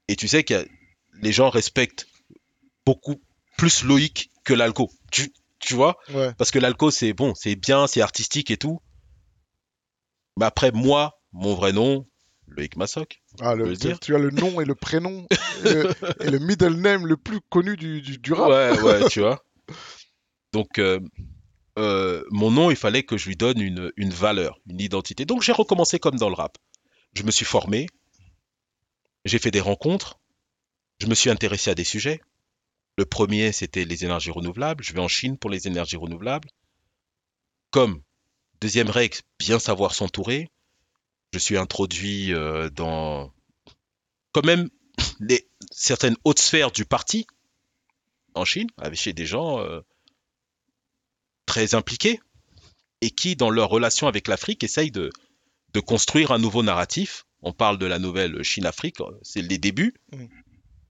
Et 0.09 0.17
tu 0.17 0.27
sais 0.27 0.43
que 0.43 0.67
les 1.13 1.31
gens 1.31 1.49
respectent 1.49 2.07
beaucoup 2.85 3.21
plus 3.57 3.83
Loïc 3.83 4.31
que 4.43 4.53
l'alco. 4.53 4.89
Tu, 5.11 5.31
tu 5.59 5.75
vois? 5.75 5.97
Ouais. 6.13 6.33
parce 6.37 6.51
que 6.51 6.59
l'alco, 6.59 6.91
c'est 6.91 7.13
bon, 7.13 7.33
c'est 7.35 7.55
bien, 7.55 7.87
c'est 7.87 8.01
artistique 8.01 8.51
et 8.51 8.57
tout. 8.57 8.81
Mais 10.37 10.45
après, 10.45 10.71
moi, 10.71 11.19
mon 11.33 11.53
vrai 11.55 11.73
nom, 11.73 12.07
Loïc 12.47 12.75
Massoc. 12.75 13.21
Ah, 13.39 13.55
le, 13.55 13.73
dire. 13.75 13.99
tu 13.99 14.15
as 14.15 14.19
le 14.19 14.31
nom 14.31 14.59
et 14.61 14.65
le 14.65 14.75
prénom 14.75 15.25
et, 15.65 15.73
le, 15.73 15.91
et 16.21 16.29
le 16.29 16.39
middle 16.39 16.75
name 16.75 17.07
le 17.07 17.17
plus 17.17 17.39
connu 17.49 17.77
du, 17.77 18.01
du, 18.01 18.17
du 18.17 18.33
rap. 18.33 18.49
Ouais, 18.49 18.81
ouais, 18.81 19.09
tu 19.09 19.21
vois. 19.21 19.43
Donc, 20.53 20.79
euh, 20.79 20.99
euh, 21.79 22.23
mon 22.29 22.51
nom, 22.51 22.69
il 22.69 22.75
fallait 22.75 23.03
que 23.03 23.17
je 23.17 23.27
lui 23.27 23.35
donne 23.35 23.61
une, 23.61 23.91
une 23.95 24.11
valeur, 24.11 24.59
une 24.67 24.81
identité. 24.81 25.25
Donc, 25.25 25.41
j'ai 25.41 25.53
recommencé 25.53 25.99
comme 25.99 26.17
dans 26.17 26.29
le 26.29 26.35
rap. 26.35 26.57
Je 27.13 27.23
me 27.23 27.31
suis 27.31 27.45
formé, 27.45 27.87
j'ai 29.25 29.39
fait 29.39 29.51
des 29.51 29.61
rencontres, 29.61 30.19
je 30.99 31.07
me 31.07 31.15
suis 31.15 31.29
intéressé 31.29 31.71
à 31.71 31.75
des 31.75 31.83
sujets. 31.83 32.21
Le 33.01 33.05
premier, 33.05 33.51
c'était 33.51 33.83
les 33.83 34.05
énergies 34.05 34.29
renouvelables. 34.29 34.83
Je 34.83 34.93
vais 34.93 34.99
en 34.99 35.07
Chine 35.07 35.35
pour 35.35 35.49
les 35.49 35.67
énergies 35.67 35.95
renouvelables. 35.95 36.47
Comme 37.71 38.03
deuxième 38.61 38.91
règle, 38.91 39.17
bien 39.39 39.57
savoir 39.57 39.95
s'entourer. 39.95 40.51
Je 41.33 41.39
suis 41.39 41.57
introduit 41.57 42.31
euh, 42.31 42.69
dans 42.69 43.33
quand 44.33 44.45
même 44.45 44.69
les, 45.19 45.49
certaines 45.71 46.15
hautes 46.25 46.37
sphères 46.37 46.69
du 46.69 46.85
parti 46.85 47.25
en 48.35 48.45
Chine, 48.45 48.67
avec 48.77 48.99
chez 48.99 49.13
des 49.13 49.25
gens 49.25 49.59
euh, 49.61 49.81
très 51.47 51.73
impliqués 51.73 52.19
et 53.01 53.09
qui, 53.09 53.35
dans 53.35 53.49
leur 53.49 53.69
relation 53.69 54.05
avec 54.05 54.27
l'Afrique, 54.27 54.63
essayent 54.63 54.91
de, 54.91 55.09
de 55.73 55.79
construire 55.79 56.29
un 56.29 56.37
nouveau 56.37 56.61
narratif. 56.61 57.25
On 57.41 57.51
parle 57.51 57.79
de 57.79 57.87
la 57.87 57.97
nouvelle 57.97 58.43
Chine-Afrique, 58.43 59.01
euh, 59.01 59.17
c'est 59.23 59.41
les 59.41 59.57
débuts. 59.57 59.95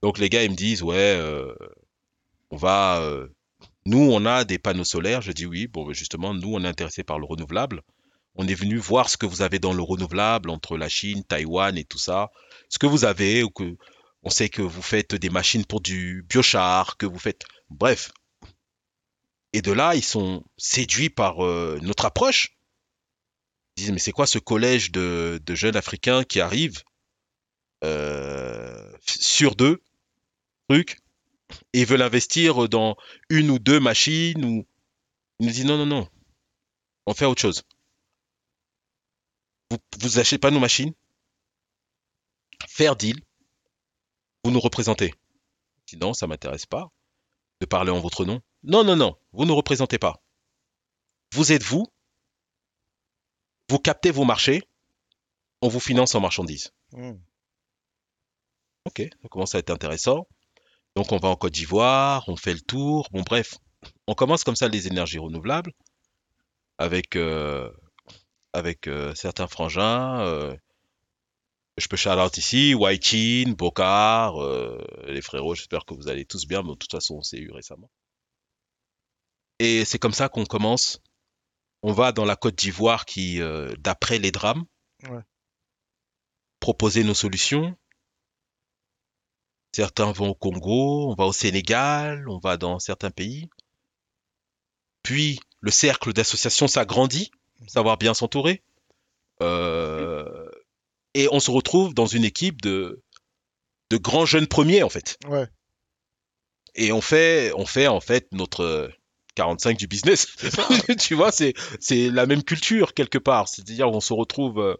Donc 0.01 0.17
les 0.17 0.29
gars, 0.29 0.43
ils 0.43 0.51
me 0.51 0.57
disent, 0.57 0.83
ouais, 0.83 1.15
euh, 1.17 1.55
on 2.51 2.57
va... 2.57 3.01
euh, 3.01 3.27
nous, 3.85 3.97
on 3.97 4.25
a 4.25 4.43
des 4.43 4.59
panneaux 4.59 4.83
solaires. 4.83 5.21
Je 5.21 5.31
dis 5.31 5.45
oui, 5.47 5.67
bon, 5.67 5.85
ben, 5.85 5.93
justement, 5.93 6.33
nous, 6.33 6.53
on 6.53 6.63
est 6.63 6.67
intéressés 6.67 7.03
par 7.03 7.17
le 7.17 7.25
renouvelable. 7.25 7.81
On 8.35 8.47
est 8.47 8.53
venu 8.53 8.77
voir 8.77 9.09
ce 9.09 9.17
que 9.17 9.25
vous 9.25 9.41
avez 9.41 9.59
dans 9.59 9.73
le 9.73 9.81
renouvelable 9.81 10.49
entre 10.49 10.77
la 10.77 10.87
Chine, 10.87 11.23
Taïwan 11.23 11.77
et 11.77 11.83
tout 11.83 11.97
ça. 11.97 12.29
Ce 12.69 12.77
que 12.77 12.85
vous 12.87 13.03
avez, 13.03 13.43
ou 13.43 13.49
que 13.49 13.75
on 14.23 14.29
sait 14.29 14.49
que 14.49 14.61
vous 14.61 14.83
faites 14.83 15.15
des 15.15 15.31
machines 15.31 15.65
pour 15.65 15.81
du 15.81 16.23
biochar, 16.29 16.97
que 16.97 17.07
vous 17.07 17.17
faites... 17.17 17.43
Bref. 17.71 18.11
Et 19.53 19.61
de 19.61 19.71
là, 19.71 19.95
ils 19.95 20.03
sont 20.03 20.45
séduits 20.57 21.09
par 21.09 21.43
euh, 21.43 21.79
notre 21.81 22.05
approche. 22.05 22.55
Ils 23.75 23.81
disent, 23.81 23.91
mais 23.91 23.99
c'est 23.99 24.11
quoi 24.11 24.27
ce 24.27 24.37
collège 24.37 24.91
de, 24.91 25.41
de 25.43 25.55
jeunes 25.55 25.75
Africains 25.75 26.23
qui 26.23 26.39
arrivent 26.39 26.83
euh, 27.83 28.91
sur 29.05 29.55
deux 29.55 29.81
trucs? 30.69 30.99
Et 31.73 31.85
veulent 31.85 32.01
investir 32.01 32.69
dans 32.69 32.97
une 33.29 33.49
ou 33.49 33.59
deux 33.59 33.79
machines 33.79 34.43
ou... 34.45 34.65
Ils 35.39 35.47
nous 35.47 35.53
disent, 35.53 35.65
non, 35.65 35.77
non, 35.77 35.87
non, 35.87 36.07
on 37.07 37.13
fait 37.13 37.25
autre 37.25 37.41
chose. 37.41 37.63
Vous, 39.71 39.77
vous 39.99 40.19
achetez 40.19 40.37
pas 40.37 40.51
nos 40.51 40.59
machines, 40.59 40.93
faire 42.67 42.95
deal, 42.95 43.19
vous 44.43 44.51
nous 44.51 44.59
représentez. 44.59 45.13
Je 45.85 45.95
dis 45.95 46.01
non, 46.01 46.13
ça 46.13 46.27
m'intéresse 46.27 46.65
pas 46.65 46.91
de 47.59 47.65
parler 47.65 47.91
en 47.91 47.99
votre 47.99 48.25
nom. 48.25 48.41
Non, 48.63 48.83
non, 48.83 48.95
non, 48.95 49.17
vous 49.33 49.45
ne 49.45 49.51
représentez 49.51 49.97
pas. 49.97 50.21
Vous 51.33 51.51
êtes 51.51 51.63
vous, 51.63 51.87
vous 53.69 53.79
captez 53.79 54.11
vos 54.11 54.25
marchés, 54.25 54.63
on 55.61 55.69
vous 55.69 55.79
finance 55.79 56.13
en 56.15 56.19
marchandises. 56.19 56.73
Mm. 56.91 57.13
Ok, 58.85 59.01
ça 59.21 59.29
commence 59.29 59.55
à 59.55 59.59
être 59.59 59.69
intéressant. 59.69 60.27
Donc 60.95 61.11
on 61.11 61.17
va 61.17 61.29
en 61.29 61.35
Côte 61.35 61.53
d'Ivoire, 61.53 62.23
on 62.27 62.35
fait 62.35 62.53
le 62.53 62.61
tour. 62.61 63.07
Bon 63.11 63.21
bref, 63.21 63.55
on 64.07 64.13
commence 64.13 64.43
comme 64.43 64.55
ça 64.55 64.67
les 64.67 64.87
énergies 64.87 65.19
renouvelables 65.19 65.71
avec 66.77 67.15
euh, 67.15 67.71
avec 68.53 68.87
euh, 68.87 69.13
certains 69.15 69.47
frangins. 69.47 70.21
euh, 70.21 70.55
je 71.77 71.87
peux 71.87 71.95
shout 71.95 72.09
out 72.09 72.37
ici, 72.37 72.73
Waichin, 72.75 73.53
Bokar, 73.57 74.35
les 75.07 75.21
frérots. 75.21 75.55
J'espère 75.55 75.85
que 75.85 75.93
vous 75.93 76.09
allez 76.09 76.25
tous 76.25 76.45
bien, 76.45 76.61
mais 76.61 76.69
de 76.71 76.75
toute 76.75 76.91
façon 76.91 77.15
on 77.15 77.21
s'est 77.21 77.39
eu 77.39 77.49
récemment. 77.51 77.89
Et 79.59 79.85
c'est 79.85 79.97
comme 79.97 80.13
ça 80.13 80.27
qu'on 80.27 80.45
commence. 80.45 80.99
On 81.81 81.93
va 81.93 82.11
dans 82.11 82.25
la 82.25 82.35
Côte 82.35 82.55
d'Ivoire 82.55 83.05
qui, 83.05 83.39
d'après 83.79 84.19
les 84.19 84.31
drames, 84.31 84.65
Ouais. 85.09 85.21
proposer 86.59 87.03
nos 87.03 87.15
solutions. 87.15 87.75
Certains 89.73 90.11
vont 90.11 90.29
au 90.29 90.35
Congo, 90.35 91.09
on 91.09 91.15
va 91.15 91.25
au 91.25 91.33
Sénégal, 91.33 92.27
on 92.27 92.39
va 92.39 92.57
dans 92.57 92.79
certains 92.79 93.11
pays. 93.11 93.49
Puis 95.03 95.39
le 95.61 95.71
cercle 95.71 96.13
d'associations 96.13 96.67
s'agrandit, 96.67 97.31
savoir 97.67 97.97
bien 97.97 98.13
s'entourer. 98.13 98.63
Euh, 99.41 100.49
et 101.13 101.27
on 101.31 101.39
se 101.39 101.51
retrouve 101.51 101.93
dans 101.93 102.05
une 102.05 102.25
équipe 102.25 102.61
de, 102.61 103.01
de 103.89 103.97
grands 103.97 104.25
jeunes 104.25 104.47
premiers 104.47 104.83
en 104.83 104.89
fait. 104.89 105.17
Ouais. 105.27 105.47
Et 106.75 106.91
on 106.91 107.01
fait, 107.01 107.51
on 107.55 107.65
fait 107.65 107.87
en 107.87 107.99
fait 107.99 108.27
notre 108.31 108.91
45 109.35 109.77
du 109.77 109.87
business. 109.87 110.27
tu 110.99 111.15
vois, 111.15 111.31
c'est 111.31 111.53
c'est 111.79 112.09
la 112.09 112.25
même 112.25 112.43
culture 112.43 112.93
quelque 112.93 113.17
part. 113.17 113.47
C'est-à-dire 113.47 113.89
on 113.89 114.01
se 114.01 114.13
retrouve 114.13 114.59
euh, 114.59 114.75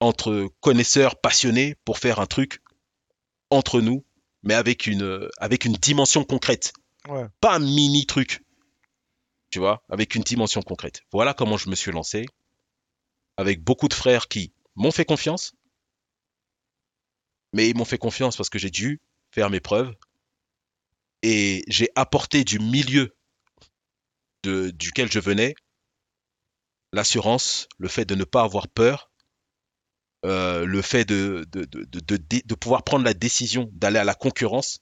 entre 0.00 0.48
connaisseurs 0.60 1.20
passionnés 1.20 1.76
pour 1.84 1.98
faire 1.98 2.18
un 2.20 2.26
truc 2.26 2.60
entre 3.52 3.80
nous, 3.80 4.04
mais 4.42 4.54
avec 4.54 4.86
une 4.86 5.02
euh, 5.02 5.28
avec 5.38 5.64
une 5.64 5.74
dimension 5.74 6.24
concrète, 6.24 6.72
Ouais. 7.08 7.26
pas 7.40 7.56
un 7.56 7.58
mini 7.58 8.06
truc. 8.06 8.44
Tu 9.50 9.58
vois, 9.58 9.82
avec 9.90 10.14
une 10.14 10.22
dimension 10.22 10.62
concrète. 10.62 11.02
Voilà 11.12 11.34
comment 11.34 11.56
je 11.56 11.68
me 11.68 11.74
suis 11.74 11.92
lancé, 11.92 12.26
avec 13.36 13.62
beaucoup 13.62 13.88
de 13.88 13.94
frères 13.94 14.28
qui 14.28 14.52
m'ont 14.76 14.90
fait 14.92 15.04
confiance, 15.04 15.54
mais 17.52 17.68
ils 17.68 17.76
m'ont 17.76 17.84
fait 17.84 17.98
confiance 17.98 18.36
parce 18.36 18.48
que 18.48 18.58
j'ai 18.58 18.70
dû 18.70 19.00
faire 19.30 19.50
mes 19.50 19.60
preuves 19.60 19.94
et 21.22 21.64
j'ai 21.68 21.90
apporté 21.94 22.44
du 22.44 22.58
milieu 22.58 23.14
de, 24.42 24.70
duquel 24.70 25.10
je 25.12 25.18
venais 25.20 25.54
l'assurance, 26.92 27.68
le 27.78 27.88
fait 27.88 28.04
de 28.04 28.14
ne 28.14 28.24
pas 28.24 28.42
avoir 28.42 28.68
peur, 28.68 29.10
euh, 30.24 30.64
le 30.64 30.82
fait 30.82 31.04
de, 31.04 31.46
de, 31.50 31.64
de, 31.64 32.16
de, 32.16 32.54
pouvoir 32.54 32.84
prendre 32.84 33.04
la 33.04 33.14
décision 33.14 33.68
d'aller 33.72 33.98
à 33.98 34.04
la 34.04 34.14
concurrence. 34.14 34.80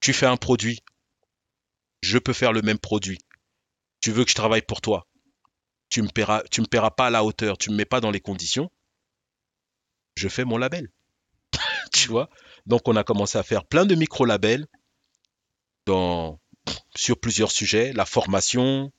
Tu 0.00 0.12
fais 0.12 0.26
un 0.26 0.36
produit, 0.36 0.80
je 2.02 2.18
peux 2.18 2.34
faire 2.34 2.52
le 2.52 2.62
même 2.62 2.78
produit. 2.78 3.18
Tu 4.00 4.12
veux 4.12 4.24
que 4.24 4.30
je 4.30 4.34
travaille 4.34 4.62
pour 4.62 4.80
toi. 4.80 5.06
tu 5.88 6.02
me 6.02 6.08
paieras, 6.08 6.42
me 6.58 6.66
paieras 6.66 6.90
pas 6.90 7.06
à 7.06 7.10
la 7.10 7.24
hauteur, 7.24 7.56
tu 7.56 7.70
me 7.70 7.76
mets 7.76 7.86
pas 7.86 8.00
dans 8.00 8.10
les 8.10 8.20
conditions, 8.20 8.70
je 10.14 10.28
fais 10.28 10.44
mon 10.44 10.58
label. 10.58 10.90
tu 11.92 12.08
vois? 12.08 12.28
Donc 12.66 12.88
on 12.88 12.96
a 12.96 13.04
commencé 13.04 13.38
à 13.38 13.42
faire 13.42 13.64
plein 13.64 13.86
de 13.86 13.94
micro-labels 13.94 14.66
dans, 15.86 16.38
sur 16.94 17.18
plusieurs 17.18 17.50
sujets, 17.50 17.92
la 17.92 18.04
formation, 18.04 18.92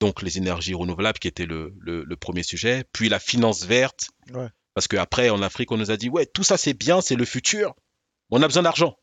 donc 0.00 0.22
les 0.22 0.38
énergies 0.38 0.74
renouvelables 0.74 1.18
qui 1.18 1.28
était 1.28 1.46
le, 1.46 1.74
le, 1.80 2.04
le 2.04 2.16
premier 2.16 2.42
sujet, 2.42 2.84
puis 2.92 3.08
la 3.08 3.18
finance 3.18 3.64
verte, 3.64 4.08
Ouais. 4.32 4.48
parce 4.74 4.88
qu'après 4.88 5.30
en 5.30 5.40
Afrique 5.42 5.70
on 5.72 5.76
nous 5.76 5.90
a 5.90 5.96
dit 5.96 6.08
ouais 6.08 6.26
tout 6.26 6.42
ça 6.44 6.56
c'est 6.58 6.74
bien, 6.74 7.00
c'est 7.00 7.16
le 7.16 7.24
futur, 7.24 7.74
on 8.30 8.42
a 8.42 8.46
besoin 8.46 8.62
d'argent. 8.62 8.96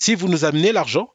Si 0.00 0.14
vous 0.14 0.28
nous 0.28 0.44
amenez 0.44 0.72
l'argent, 0.72 1.12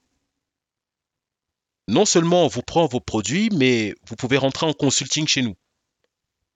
non 1.88 2.06
seulement 2.06 2.46
on 2.46 2.48
vous 2.48 2.62
prend 2.62 2.86
vos 2.88 3.00
produits, 3.02 3.50
mais 3.54 3.94
vous 4.08 4.16
pouvez 4.16 4.38
rentrer 4.38 4.66
en 4.66 4.74
consulting 4.74 5.28
chez 5.28 5.42
nous. 5.42 5.56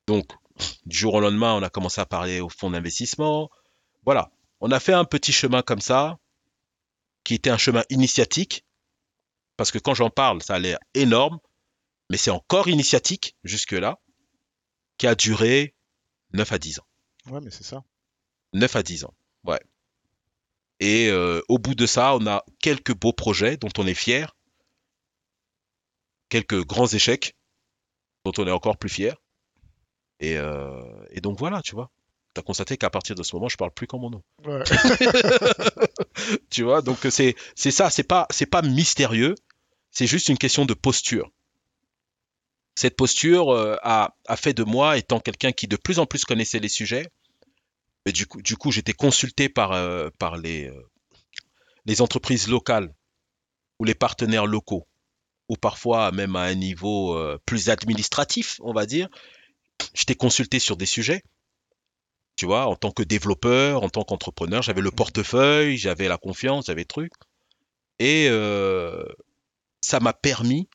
Donc 0.07 0.31
du 0.85 0.97
jour 0.97 1.13
au 1.15 1.19
lendemain 1.19 1.53
on 1.55 1.61
a 1.63 1.69
commencé 1.69 2.01
à 2.01 2.05
parler 2.05 2.39
au 2.39 2.49
fonds 2.49 2.71
d'investissement, 2.71 3.49
voilà, 4.05 4.31
on 4.61 4.71
a 4.71 4.79
fait 4.79 4.93
un 4.93 5.05
petit 5.05 5.31
chemin 5.33 5.61
comme 5.61 5.81
ça, 5.81 6.17
qui 7.23 7.35
était 7.35 7.49
un 7.51 7.57
chemin 7.59 7.83
initiatique, 7.89 8.65
parce 9.57 9.69
que 9.71 9.77
quand 9.79 9.93
j'en 9.93 10.09
parle 10.09 10.41
ça 10.41 10.55
a 10.55 10.59
l'air 10.59 10.79
énorme, 10.95 11.39
mais 12.09 12.17
c'est 12.17 12.31
encore 12.31 12.67
initiatique 12.67 13.35
jusque-là, 13.43 13.99
qui 14.97 15.07
a 15.07 15.15
duré 15.15 15.75
9 16.33 16.51
à 16.51 16.57
10 16.57 16.79
ans. 16.79 16.87
Ouais, 17.29 17.39
mais 17.41 17.51
c'est 17.51 17.63
ça. 17.63 17.83
9 18.53 18.75
à 18.75 18.83
10 18.83 19.05
ans, 19.05 19.13
ouais. 19.43 19.59
Et 20.79 21.09
euh, 21.09 21.41
au 21.47 21.57
bout 21.57 21.75
de 21.75 21.85
ça, 21.85 22.15
on 22.15 22.25
a 22.27 22.43
quelques 22.59 22.95
beaux 22.95 23.13
projets 23.13 23.57
dont 23.57 23.69
on 23.77 23.87
est 23.87 23.93
fier, 23.93 24.35
quelques 26.29 26.63
grands 26.65 26.87
échecs 26.87 27.35
dont 28.25 28.31
on 28.37 28.47
est 28.47 28.51
encore 28.51 28.77
plus 28.77 28.89
fier. 28.89 29.15
Et, 30.19 30.37
euh, 30.37 30.81
et 31.11 31.21
donc 31.21 31.37
voilà, 31.39 31.61
tu 31.61 31.75
vois. 31.75 31.89
Tu 32.33 32.39
as 32.39 32.43
constaté 32.43 32.77
qu'à 32.77 32.89
partir 32.89 33.15
de 33.15 33.23
ce 33.23 33.35
moment, 33.35 33.49
je 33.49 33.57
parle 33.57 33.71
plus 33.71 33.87
comme 33.87 34.01
mon 34.01 34.09
nom. 34.09 34.23
Ouais. 34.45 34.63
tu 36.49 36.63
vois, 36.63 36.81
donc 36.81 36.99
c'est 37.09 37.35
c'est 37.55 37.71
ça, 37.71 37.89
c'est 37.89 38.03
pas 38.03 38.27
c'est 38.29 38.45
pas 38.45 38.61
mystérieux, 38.61 39.35
c'est 39.91 40.07
juste 40.07 40.29
une 40.29 40.37
question 40.37 40.65
de 40.65 40.73
posture. 40.73 41.31
Cette 42.77 42.95
posture 42.95 43.49
euh, 43.49 43.75
a, 43.81 44.15
a 44.27 44.37
fait 44.37 44.53
de 44.53 44.63
moi, 44.63 44.99
étant 44.99 45.19
quelqu'un 45.19 45.51
qui 45.51 45.67
de 45.67 45.77
plus 45.77 45.97
en 45.97 46.05
plus 46.05 46.25
connaissait 46.25 46.59
les 46.59 46.69
sujets, 46.69 47.09
du 48.11 48.27
coup, 48.27 48.39
du 48.39 48.55
coup 48.55 48.71
j'étais 48.71 48.93
consulté 48.93 49.49
par, 49.49 49.71
euh, 49.71 50.09
par 50.19 50.37
les, 50.37 50.69
euh, 50.69 50.87
les 51.87 52.03
entreprises 52.03 52.47
locales 52.47 52.93
ou 53.79 53.83
les 53.83 53.95
partenaires 53.95 54.45
locaux, 54.45 54.87
ou 55.49 55.55
parfois 55.55 56.11
même 56.11 56.35
à 56.35 56.41
un 56.41 56.53
niveau 56.53 57.17
euh, 57.17 57.39
plus 57.47 57.69
administratif, 57.69 58.59
on 58.61 58.73
va 58.73 58.85
dire. 58.85 59.09
J'étais 59.95 60.13
consulté 60.13 60.59
sur 60.59 60.77
des 60.77 60.85
sujets, 60.85 61.23
tu 62.35 62.45
vois, 62.45 62.67
en 62.67 62.75
tant 62.75 62.91
que 62.91 63.01
développeur, 63.01 63.81
en 63.81 63.89
tant 63.89 64.03
qu'entrepreneur, 64.03 64.61
j'avais 64.61 64.81
le 64.81 64.91
portefeuille, 64.91 65.77
j'avais 65.77 66.07
la 66.07 66.19
confiance, 66.19 66.67
j'avais 66.67 66.85
truc. 66.85 67.11
Et 67.97 68.27
euh, 68.29 69.03
ça 69.81 69.99
m'a 69.99 70.13
permis 70.13 70.69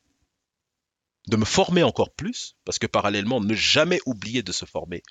de 1.28 1.36
me 1.36 1.44
former 1.44 1.82
encore 1.82 2.10
plus, 2.12 2.56
parce 2.64 2.78
que 2.78 2.86
parallèlement, 2.86 3.40
ne 3.40 3.54
jamais 3.54 4.00
oublier 4.06 4.42
de 4.42 4.52
se 4.52 4.64
former. 4.64 5.02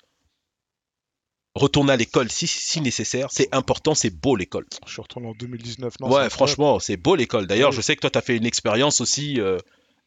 Retourner 1.54 1.92
à 1.92 1.96
l'école 1.96 2.30
si, 2.30 2.46
si 2.46 2.80
nécessaire, 2.80 3.28
c'est 3.30 3.54
important, 3.54 3.94
c'est 3.94 4.08
beau 4.10 4.36
l'école. 4.36 4.66
Je 4.86 4.92
suis 4.92 5.02
retourné 5.02 5.28
en 5.28 5.34
2019. 5.34 6.00
Non, 6.00 6.10
ouais, 6.10 6.30
franchement, 6.30 6.78
c'est 6.78 6.96
beau 6.96 7.14
l'école. 7.14 7.46
D'ailleurs, 7.46 7.70
Oui. 7.70 7.76
je 7.76 7.82
sais 7.82 7.94
que 7.94 8.00
toi, 8.00 8.10
tu 8.10 8.18
as 8.18 8.22
fait 8.22 8.36
une 8.38 8.46
expérience 8.46 9.02
aussi 9.02 9.38
euh, 9.38 9.58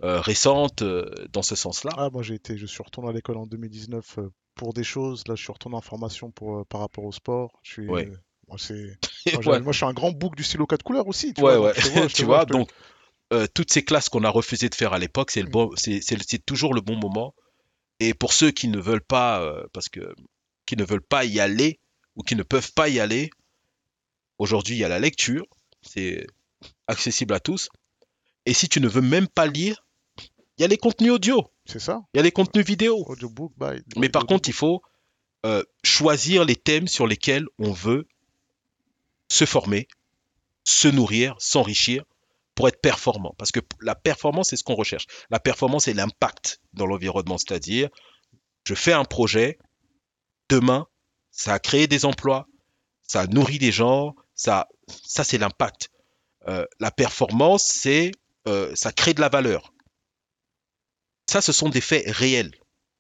euh, 0.04 0.20
récente 0.20 0.82
euh, 0.82 1.06
dans 1.32 1.44
ce 1.44 1.56
sens-là. 1.56 1.92
Ah, 1.98 2.10
moi 2.12 2.24
j'ai 2.24 2.34
été, 2.34 2.58
je 2.58 2.66
suis 2.66 2.82
retourné 2.84 3.10
à 3.10 3.14
l'école 3.14 3.38
en 3.38 3.46
2019 3.46 4.18
euh, 4.18 4.30
pour 4.56 4.74
des 4.74 4.84
choses. 4.84 5.24
Là, 5.28 5.36
je 5.36 5.44
suis 5.44 5.54
retourné 5.54 5.78
en 5.78 5.82
formation 5.82 6.32
pour, 6.32 6.66
par 6.66 6.82
rapport 6.82 7.04
au 7.04 7.12
sport. 7.12 7.52
Je 7.62 7.72
suis, 7.74 7.88
Ouais. 7.88 8.10
moi, 8.48 8.58
moi, 9.34 9.48
ouais, 9.54 9.60
moi, 9.60 9.72
je 9.72 9.78
suis 9.78 9.86
un 9.86 9.94
grand 9.94 10.12
bouc 10.12 10.36
du 10.36 10.44
stylo 10.44 10.66
4 10.66 10.82
couleurs 10.82 11.08
aussi. 11.08 11.34
Tu 11.36 11.42
ouais, 11.44 11.58
vois, 11.58 11.68
ouais. 11.74 11.80
vois, 11.94 12.08
tu 12.08 12.26
vois, 12.26 12.38
vois, 12.38 12.46
donc 12.46 12.70
euh, 13.34 13.48
toutes 13.54 13.72
ces 13.72 13.84
classes 13.84 14.10
qu'on 14.10 14.24
a 14.24 14.30
refusé 14.30 14.70
de 14.70 14.76
faire 14.76 14.94
à 14.94 15.00
l'époque, 15.00 15.32
c'est 15.32 15.44
Mm. 15.44 15.50
bon, 15.50 15.74
toujours 16.46 16.74
le 16.74 16.82
bon 16.82 16.96
moment. 16.96 17.34
Et 18.00 18.14
pour 18.14 18.34
ceux 18.34 18.52
qui 18.52 18.68
ne 18.68 18.80
veulent 18.80 19.02
pas, 19.02 19.42
euh, 19.42 19.66
parce 19.74 19.90
que 19.90 20.14
qui 20.66 20.76
ne 20.76 20.84
veulent 20.84 21.02
pas 21.02 21.26
y 21.26 21.40
aller 21.40 21.80
ou 22.16 22.24
qui 22.24 22.36
ne 22.36 22.44
peuvent 22.44 22.74
pas 22.74 22.90
y 22.90 23.00
aller, 23.00 23.30
aujourd'hui 24.38 24.76
il 24.76 24.80
y 24.80 24.84
a 24.84 24.90
la 24.90 25.00
lecture, 25.00 25.46
c'est 25.82 26.26
accessible 26.88 27.34
à 27.34 27.40
tous. 27.40 27.70
Et 28.46 28.54
si 28.54 28.68
tu 28.70 28.80
ne 28.82 28.88
veux 28.88 29.02
même 29.02 29.28
pas 29.28 29.48
lire, 29.48 29.86
il 30.58 30.62
y 30.62 30.64
a 30.64 30.68
les 30.68 30.78
contenus 30.78 31.12
audio, 31.12 31.50
C'est 31.66 31.80
ça, 31.80 32.02
il 32.14 32.18
y 32.18 32.20
a 32.20 32.24
les 32.24 32.32
contenus 32.32 32.66
vidéo. 32.66 33.04
audiobook, 33.08 33.54
by, 33.58 33.82
Mais 33.98 34.10
par 34.10 34.26
contre, 34.26 34.50
il 34.50 34.54
faut 34.54 34.82
euh, 35.46 35.64
choisir 35.84 36.46
les 36.46 36.56
thèmes 36.56 36.88
sur 36.88 37.08
lesquels 37.08 37.46
on 37.60 37.72
veut 37.72 38.08
se 39.32 39.46
former, 39.46 39.88
se 40.64 40.88
nourrir, 40.88 41.36
s'enrichir 41.40 42.04
pour 42.56 42.68
être 42.68 42.82
performant. 42.82 43.36
Parce 43.38 43.52
que 43.52 43.60
la 43.82 43.96
performance, 43.96 44.50
c'est 44.50 44.56
ce 44.56 44.64
qu'on 44.64 44.76
recherche. 44.76 45.06
La 45.30 45.40
performance, 45.40 45.86
c'est 45.86 45.94
l'impact 45.94 46.62
dans 46.74 46.86
l'environnement. 46.86 47.38
C'est-à-dire, 47.38 47.90
je 48.66 48.74
fais 48.74 48.94
un 48.94 49.04
projet, 49.04 49.60
demain, 50.50 50.88
ça 51.32 51.54
a 51.54 51.60
créé 51.60 51.88
des 51.88 52.06
emplois, 52.06 52.48
ça 53.04 53.22
a 53.22 53.28
nourri 53.28 53.60
des 53.60 53.72
gens, 53.72 54.16
ça, 54.34 54.68
ça 54.88 55.24
c'est 55.24 55.38
l'impact. 55.38 55.92
Euh, 56.48 56.66
la 56.80 56.92
performance, 56.92 57.66
c'est 57.66 58.12
euh, 58.48 58.74
ça 58.76 58.92
crée 58.92 59.14
de 59.14 59.22
la 59.22 59.30
valeur. 59.30 59.74
Ça, 61.30 61.42
ce 61.42 61.52
sont 61.52 61.70
des 61.70 61.82
faits 61.82 62.06
réels. 62.08 62.54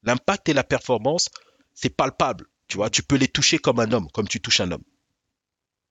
L'impact 0.04 0.50
et 0.50 0.54
la 0.54 0.64
performance, 0.64 1.30
c'est 1.74 1.90
palpable. 1.90 2.48
Tu 2.68 2.78
vois, 2.78 2.90
tu 2.90 3.04
peux 3.04 3.16
les 3.16 3.28
toucher 3.28 3.60
comme 3.60 3.80
un 3.80 3.92
homme, 3.92 4.10
comme 4.12 4.28
tu 4.28 4.42
touches 4.42 4.62
un 4.62 4.72
homme. 4.72 4.84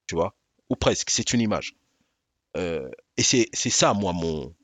Tu 0.06 0.14
vois, 0.16 0.36
ou 0.68 0.76
presque, 0.76 1.10
c'est 1.10 1.32
une 1.32 1.40
image. 1.40 1.76
Euh, 2.56 2.88
et 3.16 3.22
c'est 3.22 3.70
ça, 3.70 3.94
moi, 3.94 4.12
mon, 4.12 4.54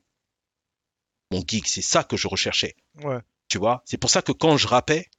mon 1.31 1.43
geek, 1.47 1.67
c'est 1.67 1.81
ça 1.81 2.03
que 2.03 2.17
je 2.17 2.27
recherchais. 2.27 2.75
Ouais, 3.03 3.19
Tu 3.47 3.57
vois, 3.57 3.81
c'est 3.85 3.97
pour 3.97 4.09
ça 4.09 4.21
que 4.21 4.31
quand 4.31 4.57
je 4.57 4.67
rappais, 4.67 5.09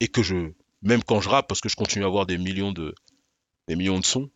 et 0.00 0.08
que 0.08 0.22
je, 0.22 0.52
même 0.82 1.02
quand 1.04 1.20
je 1.20 1.28
rappe, 1.28 1.48
parce 1.48 1.60
que 1.60 1.68
je 1.68 1.76
continue 1.76 2.04
à 2.04 2.08
avoir 2.08 2.26
des 2.26 2.38
millions 2.38 2.72
de, 2.72 2.94
des 3.68 3.76
millions 3.76 3.98
de 3.98 4.04
sons, 4.04 4.30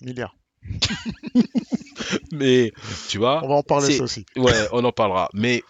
milliards. 0.00 0.36
mais 2.32 2.72
tu 3.08 3.18
vois, 3.18 3.42
On 3.44 3.48
va 3.48 3.54
en 3.54 3.62
parler 3.62 3.96
ça 3.96 4.02
aussi. 4.02 4.26
Ouais, 4.36 4.68
on 4.72 4.84
en 4.84 4.92
parlera. 4.92 5.30
Mais 5.32 5.62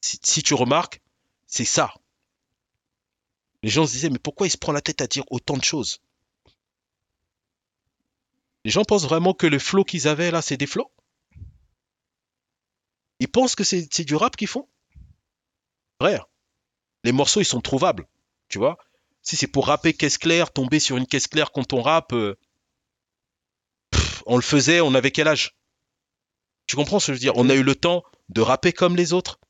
si, 0.00 0.18
si 0.22 0.42
tu 0.42 0.54
remarques, 0.54 1.00
c'est 1.46 1.64
ça. 1.64 1.94
Les 3.62 3.70
gens 3.70 3.86
se 3.86 3.92
disaient, 3.92 4.10
mais 4.10 4.18
pourquoi 4.18 4.46
il 4.46 4.50
se 4.50 4.58
prend 4.58 4.72
la 4.72 4.80
tête 4.80 5.00
à 5.00 5.06
dire 5.06 5.24
autant 5.30 5.56
de 5.56 5.64
choses? 5.64 6.00
Les 8.64 8.70
gens 8.70 8.84
pensent 8.84 9.04
vraiment 9.04 9.34
que 9.34 9.46
le 9.46 9.58
flow 9.58 9.84
qu'ils 9.84 10.08
avaient 10.08 10.30
là, 10.30 10.42
c'est 10.42 10.56
des 10.56 10.66
flows 10.66 10.90
Ils 13.18 13.28
pensent 13.28 13.54
que 13.54 13.64
c'est 13.64 14.04
du 14.04 14.14
rap 14.14 14.36
qu'ils 14.36 14.48
font? 14.48 14.68
Frère, 16.00 16.26
les 17.04 17.12
morceaux, 17.12 17.40
ils 17.40 17.46
sont 17.46 17.60
trouvables. 17.60 18.06
Tu 18.48 18.58
vois? 18.58 18.78
Si 19.22 19.36
c'est 19.36 19.46
pour 19.46 19.66
rapper 19.66 19.92
caisse 19.92 20.18
claire, 20.18 20.52
tomber 20.52 20.80
sur 20.80 20.96
une 20.96 21.06
caisse 21.06 21.26
claire 21.26 21.52
quand 21.52 21.72
on 21.72 21.82
rappe, 21.82 22.12
euh, 22.14 22.38
on 24.26 24.36
le 24.36 24.42
faisait, 24.42 24.80
on 24.80 24.94
avait 24.94 25.10
quel 25.10 25.28
âge? 25.28 25.56
Tu 26.66 26.76
comprends 26.76 27.00
ce 27.00 27.06
que 27.08 27.12
je 27.12 27.16
veux 27.16 27.20
dire? 27.20 27.36
On 27.36 27.50
a 27.50 27.54
eu 27.54 27.62
le 27.62 27.74
temps 27.74 28.02
de 28.28 28.40
rapper 28.40 28.72
comme 28.72 28.96
les 28.96 29.12
autres, 29.12 29.40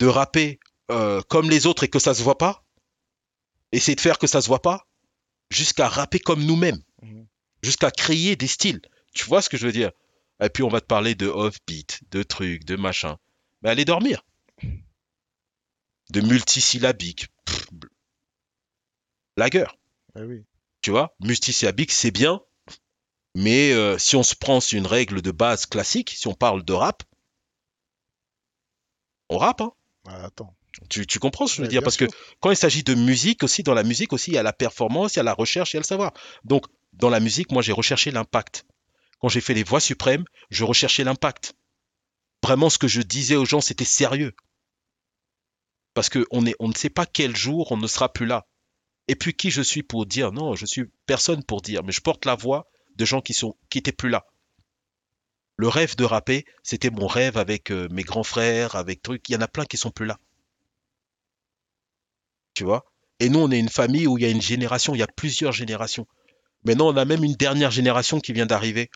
de 0.00 0.06
rapper 0.06 0.58
euh, 0.90 1.22
comme 1.22 1.48
les 1.48 1.66
autres 1.66 1.84
et 1.84 1.88
que 1.88 1.98
ça 1.98 2.14
se 2.14 2.22
voit 2.22 2.38
pas, 2.38 2.64
essayer 3.72 3.94
de 3.94 4.00
faire 4.00 4.18
que 4.18 4.26
ça 4.26 4.42
se 4.42 4.48
voit 4.48 4.62
pas, 4.62 4.86
jusqu'à 5.50 5.88
rapper 5.88 6.18
comme 6.18 6.44
nous-mêmes, 6.44 6.82
Mhm. 7.02 7.26
Jusqu'à 7.64 7.90
créer 7.90 8.36
des 8.36 8.46
styles. 8.46 8.82
Tu 9.12 9.24
vois 9.24 9.42
ce 9.42 9.48
que 9.48 9.56
je 9.56 9.66
veux 9.66 9.72
dire? 9.72 9.90
Et 10.40 10.48
puis 10.48 10.62
on 10.62 10.68
va 10.68 10.80
te 10.80 10.86
parler 10.86 11.14
de 11.14 11.26
off-beat, 11.26 12.00
de 12.10 12.22
trucs, 12.22 12.64
de 12.64 12.76
machin. 12.76 13.16
Mais 13.62 13.70
allez 13.70 13.84
dormir. 13.84 14.24
De 16.10 16.20
multisyllabique. 16.20 17.28
Lagueur. 19.36 19.76
Eh 20.16 20.22
oui. 20.22 20.44
Tu 20.82 20.90
vois, 20.90 21.14
multisyllabique, 21.20 21.92
c'est 21.92 22.10
bien, 22.10 22.40
mais 23.34 23.72
euh, 23.72 23.98
si 23.98 24.16
on 24.16 24.22
se 24.22 24.34
prend 24.36 24.60
sur 24.60 24.78
une 24.78 24.86
règle 24.86 25.22
de 25.22 25.30
base 25.30 25.66
classique, 25.66 26.10
si 26.16 26.28
on 26.28 26.34
parle 26.34 26.64
de 26.64 26.72
rap, 26.72 27.02
on 29.28 29.38
rappe, 29.38 29.60
hein. 29.62 29.72
Ah, 30.06 30.24
attends. 30.26 30.54
Tu, 30.90 31.06
tu 31.06 31.18
comprends 31.18 31.46
ce 31.46 31.52
que 31.52 31.56
je 31.56 31.62
veux 31.62 31.66
Ouais, 31.66 31.70
dire? 31.70 31.82
Parce 31.82 31.96
sûr. 31.96 32.08
que 32.08 32.14
quand 32.40 32.50
il 32.50 32.56
s'agit 32.56 32.82
de 32.82 32.94
musique 32.94 33.42
aussi, 33.42 33.62
dans 33.62 33.74
la 33.74 33.82
musique 33.84 34.12
aussi, 34.12 34.32
il 34.32 34.34
y 34.34 34.38
a 34.38 34.42
la 34.42 34.52
performance, 34.52 35.14
il 35.14 35.18
y 35.18 35.20
a 35.20 35.22
la 35.22 35.32
recherche, 35.32 35.72
il 35.72 35.76
y 35.76 35.78
a 35.78 35.80
le 35.80 35.84
savoir. 35.86 36.12
Donc, 36.44 36.66
dans 36.96 37.10
la 37.10 37.20
musique, 37.20 37.52
moi, 37.52 37.62
j'ai 37.62 37.72
recherché 37.72 38.10
l'impact. 38.10 38.64
Quand 39.20 39.28
j'ai 39.28 39.40
fait 39.40 39.54
les 39.54 39.64
voix 39.64 39.80
suprêmes, 39.80 40.24
je 40.50 40.64
recherchais 40.64 41.04
l'impact. 41.04 41.54
Vraiment, 42.42 42.70
ce 42.70 42.78
que 42.78 42.88
je 42.88 43.00
disais 43.00 43.36
aux 43.36 43.44
gens, 43.44 43.60
c'était 43.60 43.84
sérieux. 43.84 44.34
Parce 45.94 46.08
que 46.08 46.26
on, 46.30 46.44
est, 46.46 46.56
on 46.58 46.68
ne 46.68 46.74
sait 46.74 46.90
pas 46.90 47.06
quel 47.06 47.36
jour 47.36 47.72
on 47.72 47.76
ne 47.76 47.86
sera 47.86 48.12
plus 48.12 48.26
là. 48.26 48.46
Et 49.08 49.16
puis, 49.16 49.34
qui 49.34 49.50
je 49.50 49.62
suis 49.62 49.82
pour 49.82 50.06
dire? 50.06 50.32
Non, 50.32 50.54
je 50.54 50.66
suis 50.66 50.84
personne 51.06 51.44
pour 51.44 51.62
dire, 51.62 51.82
mais 51.84 51.92
je 51.92 52.00
porte 52.00 52.24
la 52.24 52.34
voix 52.34 52.68
de 52.96 53.04
gens 53.04 53.20
qui 53.20 53.34
sont 53.34 53.56
qui 53.70 53.78
étaient 53.78 53.92
plus 53.92 54.10
là. 54.10 54.26
Le 55.56 55.68
rêve 55.68 55.94
de 55.96 56.04
rapper, 56.04 56.44
c'était 56.62 56.90
mon 56.90 57.06
rêve 57.06 57.36
avec 57.36 57.70
euh, 57.70 57.88
mes 57.90 58.02
grands 58.02 58.24
frères, 58.24 58.74
avec 58.74 59.02
trucs. 59.02 59.28
Il 59.28 59.32
y 59.32 59.36
en 59.36 59.40
a 59.40 59.48
plein 59.48 59.66
qui 59.66 59.76
sont 59.76 59.90
plus 59.90 60.06
là. 60.06 60.18
Tu 62.54 62.64
vois? 62.64 62.84
Et 63.20 63.28
nous, 63.28 63.38
on 63.38 63.50
est 63.50 63.58
une 63.58 63.68
famille 63.68 64.06
où 64.06 64.18
il 64.18 64.22
y 64.22 64.26
a 64.26 64.30
une 64.30 64.42
génération, 64.42 64.94
il 64.94 64.98
y 64.98 65.02
a 65.02 65.06
plusieurs 65.06 65.52
générations. 65.52 66.06
Maintenant, 66.64 66.88
on 66.88 66.96
a 66.96 67.04
même 67.04 67.24
une 67.24 67.34
dernière 67.34 67.70
génération 67.70 68.20
qui 68.20 68.32
vient 68.32 68.46
d'arriver. 68.46 68.90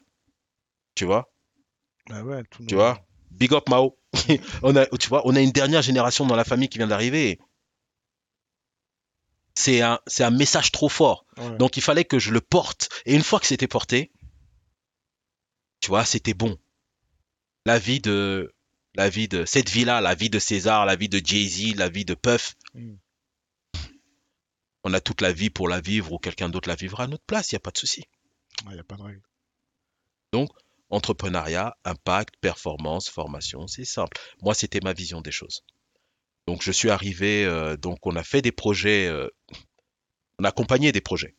Tu 0.94 1.04
vois? 1.04 1.30
Bah 2.08 2.22
ouais, 2.22 2.42
Tu 2.66 2.74
vois? 2.74 3.04
Big 3.30 3.52
up 3.52 3.68
Mao. 3.68 3.98
On 4.62 4.74
a, 4.74 4.86
tu 4.86 5.08
vois, 5.08 5.22
on 5.26 5.36
a 5.36 5.40
une 5.40 5.52
dernière 5.52 5.82
génération 5.82 6.26
dans 6.26 6.34
la 6.34 6.44
famille 6.44 6.70
qui 6.70 6.78
vient 6.78 6.86
d'arriver. 6.86 7.38
C'est 9.54 9.82
un, 9.82 10.00
c'est 10.06 10.24
un 10.24 10.30
message 10.30 10.72
trop 10.72 10.88
fort. 10.88 11.26
Ouais. 11.36 11.56
Donc 11.58 11.76
il 11.76 11.82
fallait 11.82 12.06
que 12.06 12.18
je 12.18 12.32
le 12.32 12.40
porte. 12.40 12.88
Et 13.04 13.14
une 13.14 13.22
fois 13.22 13.38
que 13.38 13.46
c'était 13.46 13.68
porté, 13.68 14.10
tu 15.80 15.88
vois, 15.88 16.06
c'était 16.06 16.32
bon. 16.32 16.58
La 17.66 17.78
vie 17.78 18.00
de, 18.00 18.54
la 18.94 19.10
vie 19.10 19.28
de 19.28 19.44
cette 19.44 19.68
vie-là, 19.68 20.00
la 20.00 20.14
vie 20.14 20.30
de 20.30 20.38
César, 20.38 20.86
la 20.86 20.96
vie 20.96 21.08
de 21.08 21.20
Jay-Z, 21.24 21.76
la 21.76 21.88
vie 21.88 22.04
de 22.04 22.14
Puff. 22.14 22.56
Mm. 22.74 22.94
On 24.88 24.94
a 24.94 25.02
toute 25.02 25.20
la 25.20 25.32
vie 25.32 25.50
pour 25.50 25.68
la 25.68 25.82
vivre 25.82 26.14
ou 26.14 26.18
quelqu'un 26.18 26.48
d'autre 26.48 26.66
la 26.66 26.74
vivra 26.74 27.04
à 27.04 27.06
notre 27.08 27.24
place, 27.26 27.52
il 27.52 27.56
n'y 27.56 27.58
a 27.58 27.60
pas 27.60 27.72
de 27.72 27.76
souci. 27.76 28.04
Il 28.64 28.70
n'y 28.70 28.78
a 28.78 28.84
pas 28.84 28.96
de 28.96 29.02
règle. 29.02 29.22
Entrepreneuriat, 30.88 31.76
impact, 31.84 32.36
performance, 32.40 33.10
formation, 33.10 33.66
c'est 33.66 33.84
simple. 33.84 34.18
Moi, 34.40 34.54
c'était 34.54 34.80
ma 34.82 34.94
vision 34.94 35.20
des 35.20 35.30
choses. 35.30 35.62
Donc 36.46 36.62
je 36.62 36.72
suis 36.72 36.88
arrivé, 36.88 37.44
euh, 37.44 37.76
donc 37.76 37.98
on 38.06 38.16
a 38.16 38.24
fait 38.24 38.40
des 38.40 38.50
projets, 38.50 39.06
euh, 39.08 39.28
on 40.38 40.44
a 40.44 40.48
accompagné 40.48 40.90
des 40.90 41.02
projets 41.02 41.36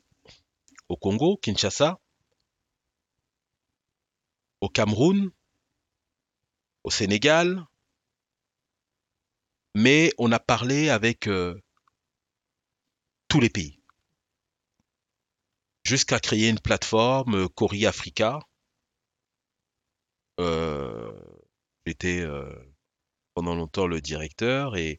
au 0.88 0.96
Congo, 0.96 1.38
Kinshasa, 1.38 2.00
au 4.62 4.70
Cameroun, 4.70 5.32
au 6.84 6.92
Sénégal, 6.92 7.66
mais 9.74 10.12
on 10.20 10.32
a 10.32 10.40
parlé 10.40 10.90
avec 10.90 11.26
euh, 11.26 11.60
tous 13.30 13.40
les 13.40 13.50
pays, 13.50 13.80
jusqu'à 15.86 16.20
créer 16.20 16.50
une 16.50 16.60
plateforme 16.60 17.36
euh, 17.36 17.48
Cori 17.48 17.86
Africa. 17.86 18.40
Euh, 20.40 21.12
J'étais 21.86 22.20
euh, 22.20 22.54
pendant 23.34 23.56
longtemps 23.56 23.88
le 23.88 24.02
directeur 24.02 24.76
et 24.76 24.98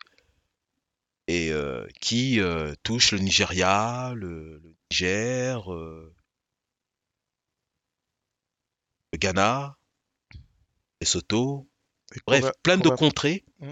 et 1.29 1.53
euh, 1.53 1.87
qui 2.01 2.41
euh, 2.41 2.75
touche 2.83 3.13
le 3.13 3.19
Nigeria, 3.21 4.13
le, 4.17 4.59
le 4.59 4.75
Niger, 4.91 5.73
euh, 5.73 6.13
le 9.13 9.19
Ghana, 9.19 9.77
Lesotho, 11.01 11.69
Et 12.17 12.21
bref, 12.27 12.51
plein 12.65 12.79
de 12.79 12.89
contrées. 12.89 13.45
Ça 13.61 13.67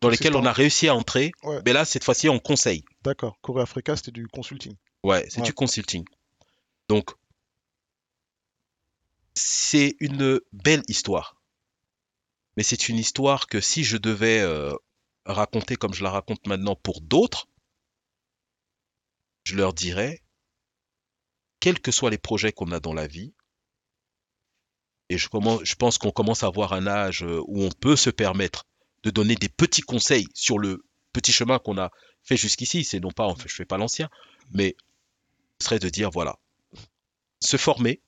dans 0.00 0.08
lesquelles 0.08 0.36
on 0.36 0.44
a 0.44 0.52
réussi 0.52 0.88
à 0.88 0.94
entrer. 0.94 1.32
Ouais. 1.42 1.60
Mais 1.64 1.72
là, 1.72 1.84
cette 1.84 2.04
fois-ci, 2.04 2.28
on 2.28 2.38
conseille. 2.38 2.84
D'accord. 3.02 3.38
Corée 3.42 3.62
Africa, 3.62 3.96
c'était 3.96 4.10
du 4.12 4.26
consulting. 4.28 4.74
Ouais, 5.02 5.26
c'est 5.28 5.40
Ouais. 5.40 5.46
du 5.46 5.52
consulting. 5.52 6.04
Donc, 6.88 7.10
c'est 9.34 9.96
une 10.00 10.40
belle 10.52 10.82
histoire. 10.88 11.36
Mais 12.56 12.62
c'est 12.62 12.88
une 12.88 12.98
histoire 12.98 13.46
que 13.46 13.60
si 13.60 13.84
je 13.84 13.96
devais 13.96 14.40
euh, 14.40 14.72
raconter 15.26 15.76
comme 15.76 15.92
je 15.92 16.04
la 16.04 16.10
raconte 16.10 16.46
maintenant 16.46 16.76
pour 16.76 17.00
d'autres, 17.00 17.48
je 19.44 19.56
leur 19.56 19.74
dirais, 19.74 20.22
quels 21.60 21.80
que 21.80 21.90
soient 21.90 22.10
les 22.10 22.18
projets 22.18 22.52
qu'on 22.52 22.72
a 22.72 22.80
dans 22.80 22.94
la 22.94 23.06
vie, 23.06 23.34
et 25.10 25.18
je, 25.18 25.28
commence, 25.28 25.64
je 25.64 25.74
pense 25.74 25.98
qu'on 25.98 26.10
commence 26.12 26.42
à 26.42 26.46
avoir 26.46 26.72
un 26.72 26.86
âge 26.86 27.24
euh, 27.24 27.42
où 27.46 27.62
on 27.62 27.70
peut 27.70 27.96
se 27.96 28.10
permettre 28.10 28.66
de 29.04 29.10
donner 29.10 29.36
des 29.36 29.48
petits 29.48 29.82
conseils 29.82 30.26
sur 30.34 30.58
le 30.58 30.84
petit 31.12 31.32
chemin 31.32 31.58
qu'on 31.58 31.78
a 31.78 31.90
fait 32.22 32.36
jusqu'ici. 32.36 32.84
C'est 32.84 33.00
non 33.00 33.12
pas, 33.12 33.26
en 33.26 33.36
fait, 33.36 33.48
je 33.48 33.54
fais 33.54 33.64
pas 33.64 33.78
l'ancien, 33.78 34.08
mais 34.52 34.76
ce 35.60 35.66
serait 35.66 35.78
de 35.78 35.88
dire 35.88 36.10
voilà, 36.10 36.38
se 37.40 37.56
former, 37.56 38.00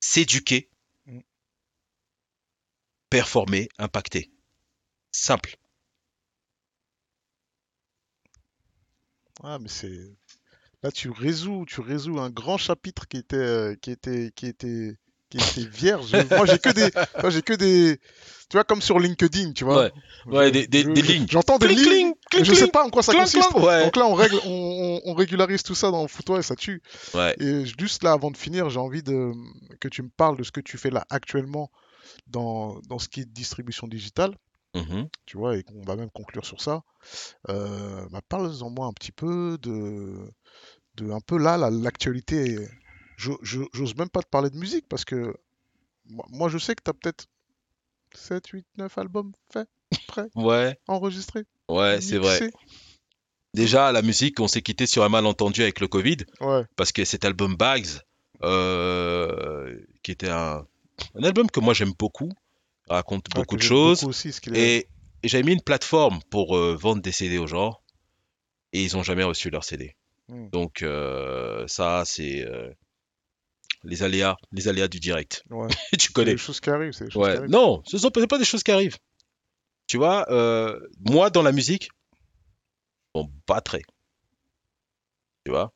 s'éduquer, 0.00 0.68
Mm. 1.06 1.20
performer, 3.10 3.68
impacter. 3.78 4.30
Simple. 5.10 5.56
Ah, 9.42 9.58
mais 9.58 9.68
c'est. 9.68 10.16
Là, 10.82 10.90
tu 10.90 11.10
résous, 11.10 11.64
tu 11.66 11.80
résous 11.80 12.18
un 12.18 12.30
grand 12.30 12.56
chapitre 12.58 13.06
qui 13.06 13.16
était, 13.18 13.36
euh, 13.36 13.74
qui 13.76 13.90
était, 13.90 14.32
qui 14.34 14.46
était, 14.46 14.96
qui 15.38 15.60
était 15.60 15.68
vierge. 15.68 16.14
Moi, 16.30 16.46
j'ai 16.46 16.58
que 16.58 16.70
des, 16.70 16.90
moi, 17.20 17.30
j'ai 17.30 17.42
que 17.42 17.52
des, 17.54 17.98
tu 18.48 18.56
vois, 18.56 18.64
comme 18.64 18.82
sur 18.82 18.98
LinkedIn, 18.98 19.52
tu 19.52 19.64
vois. 19.64 19.84
Ouais, 19.84 19.92
ouais, 20.26 20.50
des- 20.50 20.66
des- 20.66 20.82
je- 20.82 20.90
des 20.90 21.02
je- 21.02 21.12
lignes. 21.12 21.26
J'entends 21.30 21.58
des 21.58 21.66
Cling, 21.68 21.78
lignes, 21.88 22.12
cling, 22.30 22.44
je 22.44 22.54
sais 22.54 22.68
pas 22.68 22.84
en 22.84 22.90
quoi 22.90 23.02
ça 23.02 23.12
consiste. 23.14 23.52
ouais. 23.54 23.84
Donc 23.84 23.96
là, 23.96 24.06
on 24.06 24.14
règle, 24.14 24.36
on, 24.44 24.50
on- 24.50 25.00
on 25.10 25.14
régularise 25.14 25.62
tout 25.62 25.74
ça 25.74 25.90
dans 25.90 26.06
Foutoir 26.08 26.38
et 26.38 26.42
ça 26.42 26.54
tue. 26.56 26.82
Ouais. 27.14 27.34
Et 27.40 27.64
juste 27.78 28.02
là, 28.02 28.12
avant 28.12 28.30
de 28.30 28.36
finir, 28.36 28.68
j'ai 28.70 28.78
envie 28.80 29.02
de 29.02 29.32
que 29.80 29.88
tu 29.88 30.02
me 30.02 30.08
parles 30.10 30.36
de 30.36 30.42
ce 30.44 30.52
que 30.52 30.60
tu 30.60 30.78
fais 30.78 30.90
là 30.90 31.04
actuellement 31.10 31.70
dans, 32.26 32.78
dans 32.88 32.98
ce 32.98 33.08
qui 33.08 33.20
est 33.20 33.24
distribution 33.24 33.86
digitale. 33.88 34.36
Mhm. 34.74 35.06
tu 35.26 35.36
vois, 35.36 35.58
et 35.58 35.62
qu'on 35.64 35.82
va 35.82 35.96
même 35.96 36.08
conclure 36.10 36.46
sur 36.46 36.62
ça. 36.62 36.80
Euh, 37.50 38.06
bah, 38.10 38.20
parle-en 38.26 38.70
moi 38.70 38.86
un 38.86 38.92
petit 38.94 39.12
peu 39.12 39.58
de, 39.60 40.14
de 40.94 41.10
un 41.10 41.20
peu 41.20 41.36
là, 41.36 41.58
la- 41.58 41.68
l'actualité. 41.68 42.56
J'ose 43.42 43.94
même 43.96 44.08
pas 44.10 44.22
te 44.22 44.28
parler 44.28 44.50
de 44.50 44.56
musique 44.56 44.86
parce 44.88 45.04
que 45.04 45.34
moi, 46.06 46.48
je 46.48 46.58
sais 46.58 46.74
que 46.74 46.82
tu 46.84 46.90
as 46.90 46.94
peut-être 46.94 47.26
7, 48.14 48.46
8, 48.48 48.66
9 48.76 48.98
albums 48.98 49.32
faits, 49.52 49.68
prêts, 50.08 50.28
Ouais, 50.34 50.76
enregistrés, 50.88 51.44
ouais, 51.68 52.00
c'est 52.00 52.18
vrai. 52.18 52.50
Déjà, 53.54 53.92
la 53.92 54.02
musique, 54.02 54.40
on 54.40 54.48
s'est 54.48 54.62
quitté 54.62 54.86
sur 54.86 55.04
un 55.04 55.08
malentendu 55.08 55.62
avec 55.62 55.80
le 55.80 55.86
Covid, 55.88 56.18
Ouais, 56.40 56.64
parce 56.76 56.90
que 56.92 57.04
cet 57.04 57.24
album 57.24 57.54
Bags, 57.56 57.86
euh, 58.42 59.78
qui 60.02 60.10
était 60.10 60.30
un, 60.30 60.66
un 61.14 61.22
album 61.22 61.50
que 61.50 61.60
moi 61.60 61.74
j'aime 61.74 61.92
beaucoup, 61.98 62.30
raconte 62.88 63.26
ouais, 63.28 63.40
beaucoup 63.42 63.56
de 63.56 63.62
choses, 63.62 64.04
aussi, 64.04 64.32
ce 64.32 64.40
qu'il 64.40 64.56
est- 64.56 64.78
et, 64.78 64.88
et 65.22 65.28
j'avais 65.28 65.44
mis 65.44 65.52
une 65.52 65.60
plateforme 65.62 66.20
pour 66.30 66.56
euh, 66.56 66.74
vendre 66.74 67.02
des 67.02 67.12
CD 67.12 67.38
aux 67.38 67.46
gens, 67.46 67.78
et 68.72 68.82
ils 68.82 68.96
ont 68.96 69.02
jamais 69.02 69.22
reçu 69.24 69.50
leur 69.50 69.64
CD. 69.64 69.94
Hmm. 70.28 70.48
Donc 70.48 70.82
euh, 70.82 71.66
ça, 71.68 72.04
c'est 72.06 72.44
les 73.84 74.02
aléas, 74.02 74.36
les 74.52 74.68
aléas 74.68 74.88
du 74.88 75.00
direct. 75.00 75.42
Ouais, 75.50 75.68
tu 75.92 75.98
c'est 75.98 76.12
connais. 76.12 76.32
des 76.32 76.38
choses 76.38 76.60
qui 76.60 76.70
arrivent, 76.70 76.92
c'est 76.92 77.04
des 77.06 77.10
choses 77.10 77.22
qui 77.22 77.30
Ouais. 77.30 77.36
arrivent. 77.36 77.50
Non, 77.50 77.82
ce 77.86 77.98
sont 77.98 78.10
c'est 78.14 78.26
pas 78.26 78.38
des 78.38 78.44
choses 78.44 78.62
qui 78.62 78.70
arrivent. 78.72 78.96
Tu 79.88 79.96
vois, 79.96 80.30
euh, 80.30 80.78
moi 81.00 81.30
dans 81.30 81.42
la 81.42 81.52
musique, 81.52 81.88
on 83.14 83.28
battrait. 83.46 83.82
Tu 85.44 85.50
vois, 85.50 85.72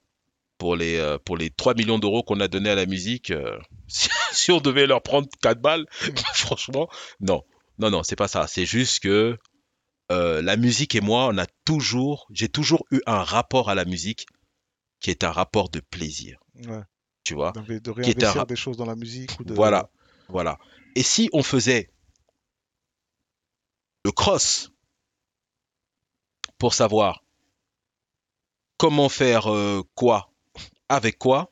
pour 0.58 0.76
les 0.76 0.96
euh, 0.96 1.18
pour 1.18 1.36
les 1.36 1.50
3 1.50 1.74
millions 1.74 1.98
d'euros 1.98 2.22
qu'on 2.22 2.40
a 2.40 2.48
donné 2.48 2.70
à 2.70 2.74
la 2.74 2.86
musique, 2.86 3.30
euh, 3.30 3.58
si, 3.88 4.08
si 4.32 4.52
on 4.52 4.60
devait 4.60 4.86
leur 4.86 5.02
prendre 5.02 5.28
4 5.42 5.60
balles, 5.60 5.86
franchement, 6.34 6.88
non. 7.20 7.42
Non 7.78 7.90
non, 7.90 8.02
c'est 8.02 8.16
pas 8.16 8.28
ça, 8.28 8.46
c'est 8.46 8.64
juste 8.64 9.00
que 9.00 9.36
euh, 10.10 10.40
la 10.40 10.56
musique 10.56 10.94
et 10.94 11.00
moi, 11.02 11.28
on 11.30 11.36
a 11.36 11.46
toujours, 11.66 12.26
j'ai 12.30 12.48
toujours 12.48 12.86
eu 12.90 13.00
un 13.06 13.22
rapport 13.22 13.68
à 13.68 13.74
la 13.74 13.84
musique 13.84 14.24
qui 15.00 15.10
est 15.10 15.24
un 15.24 15.30
rapport 15.32 15.68
de 15.68 15.80
plaisir, 15.80 16.38
Ouais, 16.66 16.80
tu 17.26 17.34
vois. 17.34 17.50
de 17.52 17.60
Qui 17.60 17.66
est 17.72 17.90
un 17.90 17.92
réinvestir 17.92 18.34
rap- 18.36 18.48
des 18.48 18.54
choses 18.56 18.76
dans 18.76 18.86
la 18.86 18.94
musique 18.94 19.38
ou 19.40 19.44
de... 19.44 19.52
Voilà, 19.52 19.90
voilà. 20.28 20.58
Et 20.94 21.02
si 21.02 21.28
on 21.32 21.42
faisait 21.42 21.90
le 24.04 24.12
cross 24.12 24.70
pour 26.56 26.72
savoir 26.72 27.24
comment 28.78 29.08
faire 29.08 29.52
euh, 29.52 29.82
quoi 29.96 30.30
avec 30.88 31.18
quoi, 31.18 31.50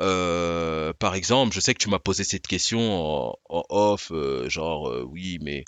euh, 0.00 0.94
par 0.94 1.14
exemple, 1.14 1.54
je 1.54 1.60
sais 1.60 1.74
que 1.74 1.82
tu 1.82 1.90
m'as 1.90 1.98
posé 1.98 2.24
cette 2.24 2.46
question 2.46 2.80
en, 2.80 3.38
en 3.50 3.62
off, 3.68 4.10
euh, 4.10 4.48
genre 4.48 4.88
euh, 4.88 5.02
oui, 5.06 5.38
mais 5.42 5.66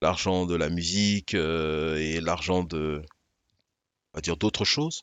l'argent 0.00 0.46
de 0.46 0.54
la 0.54 0.68
musique 0.68 1.34
et 1.34 2.20
l'argent 2.20 2.62
de, 2.62 3.02
on 4.14 4.18
va 4.18 4.20
dire 4.20 4.36
d'autres 4.36 4.64
choses. 4.64 5.02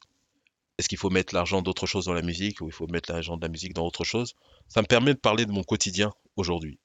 Est-ce 0.77 0.89
qu'il 0.89 0.97
faut 0.97 1.09
mettre 1.09 1.33
l'argent 1.35 1.61
d'autre 1.61 1.85
chose 1.85 2.05
dans 2.05 2.13
la 2.13 2.21
musique 2.21 2.61
ou 2.61 2.67
il 2.67 2.73
faut 2.73 2.87
mettre 2.87 3.11
l'argent 3.11 3.37
de 3.37 3.41
la 3.41 3.49
musique 3.49 3.73
dans 3.73 3.85
autre 3.85 4.03
chose? 4.03 4.33
Ça 4.67 4.81
me 4.81 4.87
permet 4.87 5.13
de 5.13 5.19
parler 5.19 5.45
de 5.45 5.51
mon 5.51 5.63
quotidien 5.63 6.13
aujourd'hui. 6.35 6.79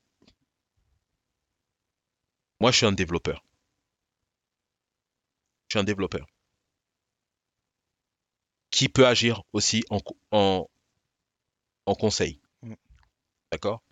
Moi, 2.60 2.70
je 2.70 2.77
suis 2.77 2.86
un 2.86 2.93
développeur. 2.93 3.44
Je 5.69 5.74
suis 5.74 5.81
un 5.81 5.85
développeur 5.85 6.27
qui 8.70 8.89
peut 8.89 9.06
agir 9.06 9.43
aussi 9.52 9.85
en, 9.90 9.98
en, 10.31 10.69
en 11.86 11.94
conseil. 11.94 12.40
Mm. 12.62 12.74
D'accord? 13.52 13.82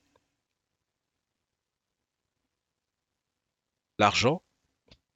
L'argent, 3.98 4.43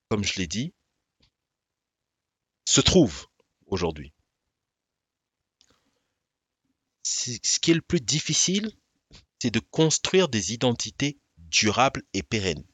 comme 0.09 0.25
je 0.25 0.39
l'ai 0.39 0.47
dit, 0.47 0.75
se 2.65 2.81
trouve 2.81 3.27
aujourd'hui. 3.67 4.13
Ce 7.13 7.59
qui 7.59 7.73
est 7.73 7.75
le 7.75 7.81
plus 7.81 8.01
difficile, 8.01 8.71
c'est 9.41 9.51
de 9.51 9.59
construire 9.59 10.29
des 10.29 10.53
identités 10.53 11.19
durables 11.39 12.05
et 12.15 12.23
pérennes. 12.23 12.65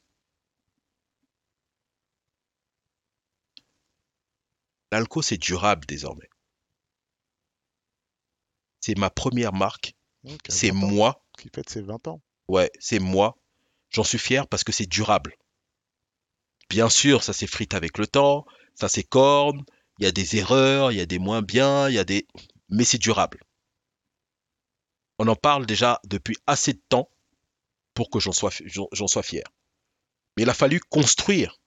L'alco, 4.93 5.23
c'est 5.23 5.39
durable 5.39 5.87
désormais. 5.87 6.29
C'est 8.81 8.99
ma 8.99 9.09
première 9.09 9.55
marque. 9.55 9.95
C'est 10.49 10.71
20 10.71 10.77
ans, 10.77 10.87
moi. 10.87 11.27
Qui 11.39 11.49
fête 11.49 11.71
ses 11.71 11.81
20 11.81 12.07
ans. 12.09 12.23
Ouais, 12.49 12.71
c'est 12.79 12.99
moi. 12.99 13.39
J'en 13.89 14.05
suis 14.05 14.19
fier 14.19 14.47
parce 14.47 14.65
que 14.65 14.73
c'est 14.73 14.87
durable. 14.87 15.35
Bien 16.69 16.91
sûr, 16.91 17.25
ça 17.25 17.33
s'effrite 17.33 17.73
avec 17.73 17.97
le 17.97 18.07
temps, 18.07 18.45
ça 18.75 18.89
s'écorne, 18.89 19.65
il 19.99 20.05
y 20.05 20.09
a 20.09 20.13
des 20.13 20.37
erreurs, 20.37 20.93
il 20.93 20.99
y 20.99 21.01
a 21.01 21.07
des 21.07 21.19
moins 21.19 21.41
bien, 21.41 21.89
il 21.89 21.95
y 21.95 21.99
a 21.99 22.05
des... 22.05 22.27
Mais 22.69 22.85
c'est 22.85 22.99
durable. 22.99 23.41
On 25.19 25.29
en 25.29 25.37
parle 25.37 25.67
déjà 25.67 26.01
depuis 26.05 26.37
assez 26.47 26.73
de 26.75 26.83
temps 26.89 27.11
pour 27.95 28.11
que 28.11 28.19
j'en 28.21 28.33
sois, 28.33 28.51
j'en 28.65 28.89
j'en 28.93 29.07
sois 29.07 29.23
fier. 29.23 29.45
Mais 30.37 30.43
il 30.43 30.51
a 30.51 30.55
fallu 30.55 30.81
construire 30.81 31.59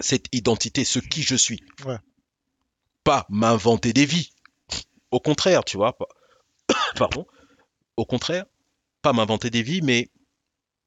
cette 0.00 0.26
identité, 0.32 0.84
ce 0.84 0.98
qui 0.98 1.22
je 1.22 1.34
suis. 1.36 1.62
Ouais. 1.84 1.98
Pas 3.04 3.26
m'inventer 3.28 3.92
des 3.92 4.06
vies. 4.06 4.32
Au 5.10 5.20
contraire, 5.20 5.64
tu 5.64 5.76
vois. 5.76 5.96
pas- 5.96 6.08
Pardon. 6.96 7.26
Au 7.96 8.04
contraire, 8.06 8.46
pas 9.02 9.12
m'inventer 9.12 9.50
des 9.50 9.62
vies, 9.62 9.82
mais 9.82 10.10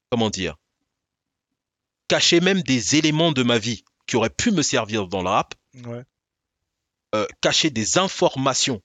comment 0.10 0.30
dire 0.30 0.56
Cacher 2.08 2.40
même 2.40 2.62
des 2.64 2.96
éléments 2.96 3.32
de 3.32 3.44
ma 3.44 3.58
vie 3.60 3.84
qui 4.08 4.16
auraient 4.16 4.30
pu 4.30 4.52
me 4.52 4.62
servir 4.62 5.08
dans 5.08 5.22
le 5.22 5.30
rap, 5.30 5.54
Ouais. 5.86 6.04
euh, 7.16 7.28
cacher 7.42 7.70
des 7.70 7.98
informations 7.98 8.82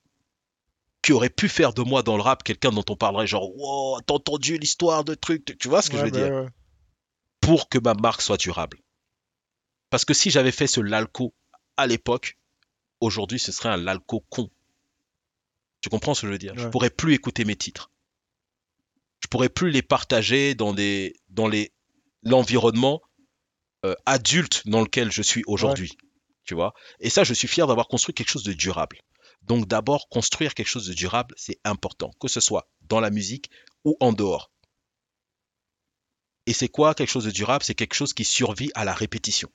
qui 1.09 1.15
auraient 1.15 1.31
pu 1.31 1.49
faire 1.49 1.73
de 1.73 1.81
moi 1.81 2.03
dans 2.03 2.17
le 2.17 2.23
rap 2.23 2.43
quelqu'un 2.43 2.71
dont 2.71 2.85
on 2.91 2.95
parlerait 2.95 3.27
genre 3.27 3.57
wow, 3.57 3.99
t'as 4.03 4.13
entendu 4.13 4.59
l'histoire 4.59 5.05
de 5.05 5.15
trucs, 5.15 5.57
tu 5.59 5.67
vois 5.67 5.81
ce 5.81 5.89
que 5.89 5.97
je 5.97 6.05
veux 6.05 6.11
bah, 6.11 6.19
dire? 6.19 6.35
ouais. 6.35 6.49
pour 7.41 7.71
que 7.71 7.79
ma 7.79 7.95
marque 7.95 8.21
soit 8.21 8.37
durable. 8.37 8.79
Parce 9.89 10.05
que 10.05 10.13
si 10.13 10.29
j'avais 10.29 10.53
fait 10.53 10.67
ce 10.67 10.83
Lalco 10.83 11.33
à 11.79 11.87
l'époque, 11.87 12.37
aujourd'hui 13.01 13.39
ce 13.39 13.53
serait 13.53 13.71
un 13.71 13.79
Lalco 13.79 14.23
con. 14.29 14.51
Tu 15.81 15.89
comprends 15.89 16.13
ce 16.13 16.21
que 16.21 16.27
je 16.27 16.33
veux 16.33 16.39
dire? 16.39 16.53
Je 16.59 16.69
pourrais 16.69 16.91
plus 16.91 17.15
écouter 17.15 17.47
mes 17.47 17.57
titres. 17.57 17.91
Je 19.21 19.29
pourrais 19.29 19.49
plus 19.49 19.71
les 19.71 19.81
partager 19.81 20.55
dans 20.55 20.75
des 20.75 21.17
dans 21.31 21.49
les 21.49 21.73
l'environnement 22.23 23.01
euh, 23.87 23.95
adulte 24.05 24.69
dans 24.69 24.83
lequel 24.83 25.11
je 25.11 25.23
suis 25.23 25.43
aujourd'hui. 25.47 25.97
Tu 26.45 26.53
vois? 26.53 26.75
Et 27.01 27.09
ça, 27.09 27.25
je 27.25 27.33
suis 27.33 27.49
fier 27.49 27.67
d'avoir 27.67 27.89
construit 27.89 28.15
quelque 28.15 28.31
chose 28.31 28.43
de 28.43 28.53
durable. 28.53 28.99
Donc 29.43 29.67
d'abord, 29.67 30.09
construire 30.09 30.55
quelque 30.55 30.69
chose 30.69 30.87
de 30.87 30.95
durable, 30.95 31.35
c'est 31.37 31.59
important, 31.65 32.11
que 32.21 32.29
ce 32.29 32.41
soit 32.41 32.69
dans 32.83 33.01
la 33.01 33.11
musique 33.11 33.51
ou 33.85 33.97
en 34.01 34.13
dehors. 34.13 34.51
Et 36.47 36.53
c'est 36.53 36.69
quoi 36.69 36.95
quelque 36.95 37.11
chose 37.11 37.25
de 37.25 37.31
durable? 37.31 37.65
C'est 37.65 37.75
quelque 37.75 37.95
chose 37.95 38.15
qui 38.15 38.25
survit 38.25 38.71
à 38.75 38.85
la 38.85 38.95
répétition. 38.95 39.51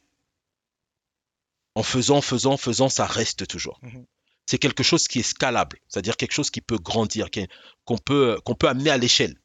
En 1.75 1.83
faisant, 1.83 2.21
faisant, 2.21 2.57
faisant, 2.57 2.89
ça 2.89 3.05
reste 3.05 3.47
toujours. 3.47 3.79
Mhm. 3.81 4.05
C'est 4.45 4.59
quelque 4.59 4.83
chose 4.83 5.07
qui 5.07 5.19
est 5.19 5.23
scalable, 5.23 5.79
c'est-à-dire 5.87 6.17
quelque 6.17 6.33
chose 6.33 6.51
qui 6.51 6.61
peut 6.61 6.77
grandir, 6.77 7.29
qu'on 7.85 7.97
peut, 7.97 8.39
qu'on 8.45 8.55
peut 8.55 8.67
amener 8.67 8.89
à 8.89 8.97
l'échelle. 8.97 9.39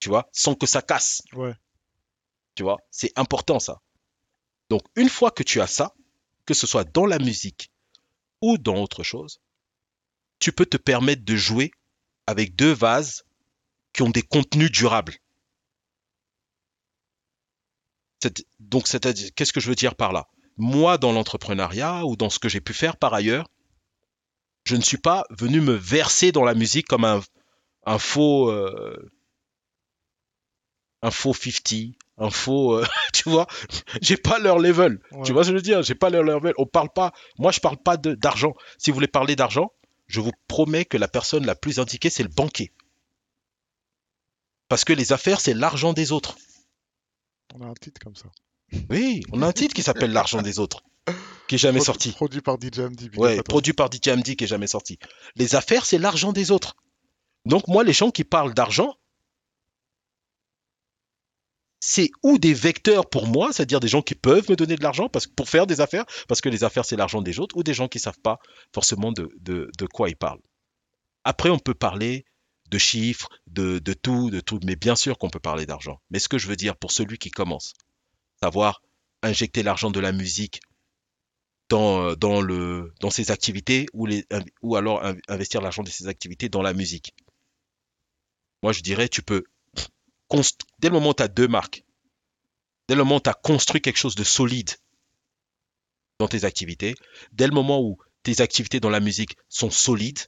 Tu 0.00 0.08
vois, 0.08 0.28
sans 0.32 0.54
que 0.54 0.66
ça 0.66 0.82
casse. 0.82 1.22
Ouais. 1.32 1.54
Tu 2.54 2.62
vois, 2.62 2.78
c'est 2.90 3.16
important 3.16 3.60
ça. 3.60 3.80
Donc 4.68 4.82
une 4.96 5.08
fois 5.08 5.30
que 5.30 5.42
tu 5.42 5.60
as 5.60 5.66
ça, 5.66 5.94
que 6.44 6.54
ce 6.54 6.66
soit 6.66 6.84
dans 6.84 7.06
la 7.06 7.18
musique 7.18 7.70
ou 8.40 8.58
dans 8.58 8.76
autre 8.76 9.02
chose, 9.02 9.40
tu 10.38 10.52
peux 10.52 10.66
te 10.66 10.76
permettre 10.76 11.24
de 11.24 11.36
jouer 11.36 11.70
avec 12.26 12.54
deux 12.54 12.72
vases 12.72 13.24
qui 13.92 14.02
ont 14.02 14.10
des 14.10 14.22
contenus 14.22 14.70
durables. 14.70 15.16
Donc, 18.58 18.88
c'est-à-dire, 18.88 19.30
qu'est-ce 19.34 19.52
que 19.52 19.60
je 19.60 19.68
veux 19.68 19.74
dire 19.74 19.94
par 19.94 20.12
là? 20.12 20.28
Moi, 20.56 20.98
dans 20.98 21.12
l'entrepreneuriat 21.12 22.04
ou 22.04 22.16
dans 22.16 22.30
ce 22.30 22.38
que 22.38 22.48
j'ai 22.48 22.60
pu 22.60 22.74
faire 22.74 22.96
par 22.96 23.14
ailleurs, 23.14 23.48
je 24.64 24.76
ne 24.76 24.82
suis 24.82 24.98
pas 24.98 25.24
venu 25.30 25.60
me 25.60 25.72
verser 25.72 26.32
dans 26.32 26.44
la 26.44 26.54
musique 26.54 26.86
comme 26.86 27.04
un, 27.04 27.98
faux, 27.98 28.50
euh, 28.50 29.10
un 31.02 31.10
faux 31.10 31.32
50, 31.32 31.94
un 32.18 32.30
faux, 32.30 32.74
euh, 32.74 32.86
tu 33.12 33.28
vois, 33.28 33.46
j'ai 34.02 34.16
pas 34.16 34.38
leur 34.38 34.58
level. 34.58 35.00
Ouais. 35.12 35.22
Tu 35.24 35.32
vois 35.32 35.44
ce 35.44 35.48
que 35.48 35.54
je 35.54 35.58
veux 35.58 35.62
dire? 35.62 35.82
J'ai 35.82 35.94
pas 35.94 36.10
leur 36.10 36.22
level. 36.22 36.52
On 36.58 36.66
parle 36.66 36.90
pas. 36.90 37.12
Moi, 37.38 37.52
je 37.52 37.60
parle 37.60 37.78
pas 37.78 37.96
d'argent. 37.96 38.54
Si 38.76 38.90
vous 38.90 38.94
voulez 38.94 39.06
parler 39.06 39.36
d'argent, 39.36 39.72
je 40.06 40.20
vous 40.20 40.32
promets 40.48 40.84
que 40.84 40.96
la 40.96 41.08
personne 41.08 41.46
la 41.46 41.54
plus 41.54 41.78
indiquée, 41.78 42.10
c'est 42.10 42.22
le 42.22 42.28
banquier. 42.28 42.72
Parce 44.68 44.84
que 44.84 44.92
les 44.92 45.12
affaires, 45.12 45.40
c'est 45.40 45.54
l'argent 45.54 45.92
des 45.92 46.12
autres. 46.12 46.36
On 47.54 47.62
a 47.62 47.66
un 47.66 47.74
titre 47.74 48.00
comme 48.02 48.16
ça. 48.16 48.28
Oui, 48.90 49.22
on 49.32 49.40
a 49.42 49.46
un 49.46 49.52
titre 49.52 49.74
qui 49.74 49.82
s'appelle 49.82 50.12
L'argent 50.12 50.42
des 50.42 50.58
autres, 50.58 50.82
qui 51.46 51.54
est 51.54 51.58
jamais 51.58 51.80
sorti. 51.80 52.12
Produit 52.12 52.42
par 52.42 52.56
DJ 52.60 52.80
up 52.80 52.92
Ouais, 53.16 53.42
produit 53.42 53.72
par 53.72 53.88
DJ 53.90 54.08
Amdi 54.08 54.36
qui 54.36 54.44
est 54.44 54.48
jamais 54.48 54.66
sorti. 54.66 54.98
Les 55.36 55.54
affaires, 55.54 55.86
c'est 55.86 55.96
l'argent 55.96 56.32
des 56.32 56.50
autres. 56.50 56.76
Donc 57.46 57.66
moi, 57.66 57.82
les 57.82 57.94
gens 57.94 58.10
qui 58.10 58.24
parlent 58.24 58.52
d'argent, 58.52 58.94
c'est 61.88 62.10
ou 62.22 62.36
des 62.38 62.52
vecteurs 62.52 63.08
pour 63.08 63.26
moi, 63.26 63.50
c'est-à-dire 63.50 63.80
des 63.80 63.88
gens 63.88 64.02
qui 64.02 64.14
peuvent 64.14 64.48
me 64.50 64.56
donner 64.56 64.76
de 64.76 64.82
l'argent 64.82 65.08
pour 65.36 65.48
faire 65.48 65.66
des 65.66 65.80
affaires, 65.80 66.04
parce 66.28 66.42
que 66.42 66.50
les 66.50 66.62
affaires 66.62 66.84
c'est 66.84 66.96
l'argent 66.96 67.22
des 67.22 67.40
autres, 67.40 67.56
ou 67.56 67.62
des 67.62 67.72
gens 67.72 67.88
qui 67.88 67.98
savent 67.98 68.20
pas 68.22 68.38
forcément 68.74 69.10
de, 69.10 69.86
quoi 69.90 70.10
ils 70.10 70.16
parlent. 70.16 70.42
Après, 71.24 71.48
on 71.48 71.58
peut 71.58 71.72
parler 71.72 72.26
de 72.70 72.76
chiffres, 72.76 73.30
de, 73.46 73.78
tout, 73.94 74.28
de 74.28 74.40
tout, 74.40 74.60
mais 74.64 74.76
bien 74.76 74.96
sûr 74.96 75.16
qu'on 75.16 75.30
peut 75.30 75.40
parler 75.40 75.64
d'argent. 75.64 75.98
Mais 76.10 76.18
ce 76.18 76.28
que 76.28 76.36
je 76.36 76.46
veux 76.46 76.56
dire 76.56 76.76
pour 76.76 76.92
celui 76.92 77.16
qui 77.16 77.30
commence, 77.30 77.72
savoir 78.42 78.82
injecter 79.22 79.62
l'argent 79.62 79.90
de 79.90 80.00
la 80.00 80.12
musique 80.12 80.60
dans, 81.70 82.14
ses 83.10 83.30
activités 83.30 83.86
ou, 83.94 84.06
ou 84.60 84.76
alors 84.76 85.02
in- 85.02 85.16
investir 85.28 85.62
l'argent 85.62 85.82
de 85.82 85.88
ses 85.88 86.06
activités 86.06 86.50
dans 86.50 86.62
la 86.62 86.74
musique. 86.74 87.14
Moi, 88.62 88.72
je 88.72 88.82
dirais, 88.82 89.08
tu 89.08 89.22
peux, 89.22 89.44
dès 90.78 90.88
le 90.88 90.94
moment 90.94 91.10
où 91.10 91.14
tu 91.14 91.22
as 91.22 91.28
deux 91.28 91.48
marques, 91.48 91.84
dès 92.88 92.94
le 92.94 93.04
moment 93.04 93.16
où 93.16 93.20
tu 93.20 93.30
as 93.30 93.34
construit 93.34 93.80
quelque 93.80 93.98
chose 93.98 94.14
de 94.14 94.24
solide 94.24 94.70
dans 96.18 96.28
tes 96.28 96.44
activités, 96.44 96.94
dès 97.32 97.46
le 97.46 97.52
moment 97.52 97.80
où 97.80 97.98
tes 98.22 98.40
activités 98.40 98.80
dans 98.80 98.90
la 98.90 99.00
musique 99.00 99.36
sont 99.48 99.70
solides, 99.70 100.20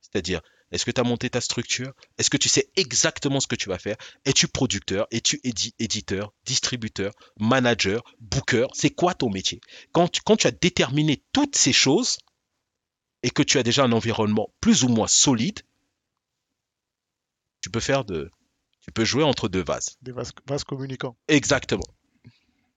c'est-à-dire, 0.00 0.40
est-ce 0.72 0.84
que 0.84 0.90
tu 0.90 1.00
as 1.00 1.04
monté 1.04 1.30
ta 1.30 1.40
structure? 1.40 1.92
Est-ce 2.18 2.28
que 2.28 2.36
tu 2.36 2.48
sais 2.48 2.70
exactement 2.74 3.38
ce 3.38 3.46
que 3.46 3.54
tu 3.54 3.68
vas 3.68 3.78
faire? 3.78 3.96
Es-tu 4.24 4.48
producteur? 4.48 5.06
Es-tu 5.12 5.40
édi- 5.44 5.74
éditeur 5.78 6.32
Distributeur 6.44 7.12
Manager 7.38 8.02
Booker? 8.18 8.66
C'est 8.74 8.90
quoi 8.90 9.14
ton 9.14 9.30
métier? 9.30 9.60
Quand 9.92 10.08
tu 10.08 10.46
as 10.46 10.50
déterminé 10.50 11.22
toutes 11.32 11.54
ces 11.54 11.72
choses 11.72 12.18
et 13.22 13.30
que 13.30 13.44
tu 13.44 13.58
as 13.58 13.62
déjà 13.62 13.84
un 13.84 13.92
environnement 13.92 14.52
plus 14.60 14.82
ou 14.82 14.88
moins 14.88 15.06
solide, 15.06 15.60
tu 17.60 17.70
peux 17.70 17.80
faire 17.80 18.04
de, 18.04 18.30
tu 18.86 18.92
peux 18.92 19.04
jouer 19.04 19.24
entre 19.24 19.48
deux 19.48 19.64
vases. 19.64 19.98
Des 20.02 20.12
vases, 20.12 20.32
vases 20.46 20.64
communicants. 20.64 21.16
Exactement. 21.28 21.86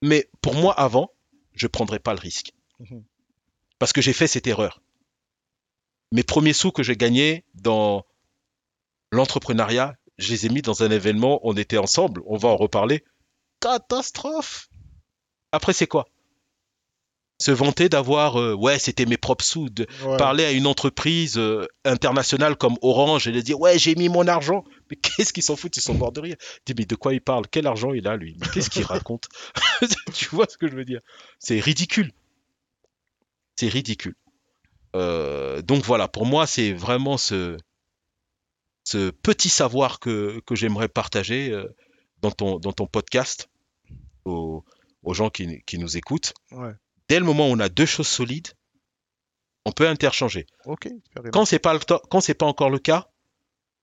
Mais 0.02 0.28
pour 0.42 0.54
moi, 0.54 0.74
avant, 0.78 1.12
je 1.54 1.66
ne 1.66 1.68
prendrais 1.68 2.00
pas 2.00 2.14
le 2.14 2.18
risque. 2.18 2.52
Mhm. 2.80 3.04
Parce 3.78 3.92
que 3.92 4.02
j'ai 4.02 4.12
fait 4.12 4.26
cette 4.26 4.46
erreur. 4.46 4.82
Mes 6.12 6.24
premiers 6.24 6.52
sous 6.52 6.72
que 6.72 6.82
j'ai 6.82 6.96
gagnés 6.96 7.44
dans 7.54 8.04
l'entrepreneuriat, 9.12 9.96
je 10.18 10.32
les 10.32 10.46
ai 10.46 10.48
mis 10.48 10.62
dans 10.62 10.82
un 10.82 10.90
événement, 10.90 11.40
on 11.44 11.56
était 11.56 11.78
ensemble, 11.78 12.22
on 12.26 12.36
va 12.36 12.48
en 12.48 12.56
reparler. 12.56 13.04
Catastrophe 13.60 14.68
Après, 15.52 15.72
c'est 15.72 15.86
quoi? 15.86 16.08
Se 17.40 17.50
vanter 17.50 17.88
d'avoir, 17.88 18.38
euh, 18.38 18.54
ouais, 18.54 18.78
c'était 18.78 19.06
mes 19.06 19.16
propres 19.16 19.44
sous, 19.44 19.70
de 19.70 19.86
Ouais. 20.04 20.16
parler 20.18 20.44
à 20.44 20.52
une 20.52 20.66
entreprise 20.66 21.38
euh, 21.38 21.66
internationale 21.86 22.54
comme 22.54 22.76
Orange 22.82 23.26
et 23.26 23.32
de 23.32 23.40
dire, 23.40 23.58
ouais, 23.58 23.78
j'ai 23.78 23.94
mis 23.94 24.08
mon 24.10 24.28
argent. 24.28 24.62
Mais 24.90 24.96
qu'est-ce 25.02 25.32
qu'ils 25.32 25.42
s'en 25.42 25.56
foutent? 25.56 25.76
Ils 25.76 25.80
sont 25.82 25.94
morts 25.94 26.12
de 26.12 26.20
rire. 26.20 26.36
Dis, 26.66 26.74
mais 26.76 26.84
de 26.84 26.94
quoi 26.94 27.14
il 27.14 27.20
parle? 27.22 27.46
Quel 27.50 27.66
argent 27.66 27.92
il 27.94 28.06
a, 28.06 28.16
lui? 28.16 28.36
Qu'est-ce 28.52 28.68
qu'il 28.70 28.84
raconte? 28.84 29.28
Tu 30.12 30.26
vois 30.26 30.46
ce 30.50 30.58
que 30.58 30.68
je 30.68 30.76
veux 30.76 30.84
dire? 30.84 31.00
C'est 31.38 31.58
ridicule. 31.60 32.12
C'est 33.56 33.68
ridicule. 33.68 34.14
Euh, 34.96 35.62
donc 35.62 35.82
voilà, 35.84 36.08
pour 36.08 36.26
moi, 36.26 36.46
c'est 36.46 36.72
vraiment 36.74 37.16
ce, 37.16 37.56
ce 38.84 39.10
petit 39.10 39.48
savoir 39.48 39.98
que, 40.00 40.40
que 40.46 40.54
j'aimerais 40.54 40.88
partager 40.88 41.54
dans, 42.20 42.32
ton, 42.32 42.58
dans 42.58 42.72
ton 42.72 42.86
podcast 42.86 43.48
aux, 44.24 44.64
aux 45.02 45.14
gens 45.14 45.30
qui, 45.30 45.62
qui 45.64 45.78
nous 45.78 45.96
écoutent. 45.96 46.34
Ouais. 46.50 46.72
Dès 47.10 47.18
le 47.18 47.24
moment 47.24 47.48
où 47.48 47.50
on 47.50 47.58
a 47.58 47.68
deux 47.68 47.86
choses 47.86 48.06
solides, 48.06 48.52
on 49.64 49.72
peut 49.72 49.88
interchanger. 49.88 50.46
Quand 51.32 51.44
pas 51.60 51.76
quand 52.08 52.20
c'est 52.20 52.34
pas 52.34 52.46
encore 52.46 52.70
le 52.70 52.78
cas, 52.78 53.10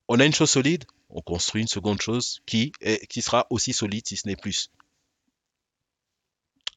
on 0.07 0.21
a 0.21 0.25
une 0.25 0.33
chose 0.33 0.49
solide, 0.49 0.85
on 1.09 1.21
construit 1.21 1.61
une 1.61 1.67
seconde 1.67 2.01
chose 2.01 2.39
qui 2.45 2.71
est, 2.79 3.05
qui 3.07 3.21
sera 3.21 3.45
aussi 3.49 3.73
solide 3.73 4.07
si 4.07 4.15
ce 4.15 4.29
n'est 4.29 4.37
plus. 4.37 4.71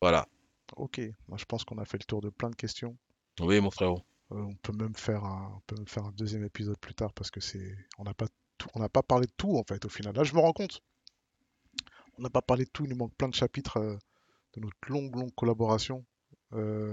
Voilà. 0.02 0.27
Ok. 0.74 1.01
Moi, 1.28 1.39
je 1.39 1.44
pense 1.44 1.62
qu'on 1.62 1.78
a 1.78 1.85
fait 1.85 1.98
le 1.98 2.05
tour 2.05 2.20
de 2.20 2.31
plein 2.31 2.51
de 2.51 2.56
questions. 2.56 2.97
Oui, 3.39 3.60
mon 3.60 3.70
frérot. 3.70 4.02
Euh, 4.32 4.43
on 4.43 4.56
peut 4.56 4.72
même 4.72 4.97
faire 4.97 5.22
un, 5.22 5.52
on 5.55 5.60
peut 5.68 5.77
même 5.77 5.86
faire 5.86 6.05
un 6.05 6.12
deuxième 6.16 6.43
épisode 6.43 6.78
plus 6.78 6.94
tard 6.94 7.12
parce 7.12 7.31
que 7.31 7.39
c'est, 7.39 7.77
on 7.97 8.02
n'a 8.02 8.14
pas 8.14 8.27
tout, 8.59 8.68
on 8.74 8.81
n'a 8.81 8.89
pas 8.89 9.05
parlé 9.05 9.28
de 9.28 9.32
tout 9.36 9.56
en 9.56 9.62
fait 9.62 9.85
au 9.85 9.89
final. 9.89 10.16
Là, 10.16 10.24
je 10.24 10.35
me 10.35 10.40
rends 10.40 10.52
compte. 10.52 10.82
On 12.18 12.22
n'a 12.22 12.31
pas 12.31 12.43
parlé 12.43 12.64
de 12.64 12.70
tout, 12.70 12.86
il 12.86 12.90
nous 12.90 12.97
manque 12.97 13.14
plein 13.14 13.28
de 13.28 13.36
chapitres 13.36 13.77
euh, 13.77 13.97
de 14.55 14.60
notre 14.60 14.77
longue, 14.89 15.14
longue 15.14 15.35
collaboration. 15.36 16.05
Euh, 16.52 16.90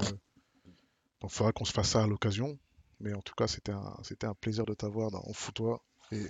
donc, 1.21 1.31
il 1.31 1.35
faudra 1.35 1.51
qu'on 1.51 1.65
se 1.65 1.71
fasse 1.71 1.89
ça 1.89 2.03
à 2.03 2.07
l'occasion. 2.07 2.57
Mais 2.99 3.13
en 3.13 3.21
tout 3.21 3.35
cas, 3.35 3.47
c'était 3.47 3.71
un, 3.71 3.95
c'était 4.03 4.25
un 4.27 4.33
plaisir 4.33 4.65
de 4.65 4.73
t'avoir 4.73 5.11
dans 5.11 5.21
On 5.25 5.33
fout 5.33 5.53
toi. 5.53 5.83
Et 6.11 6.25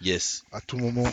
Yes. 0.00 0.42
à 0.52 0.60
tout 0.60 0.76
moment, 0.78 1.04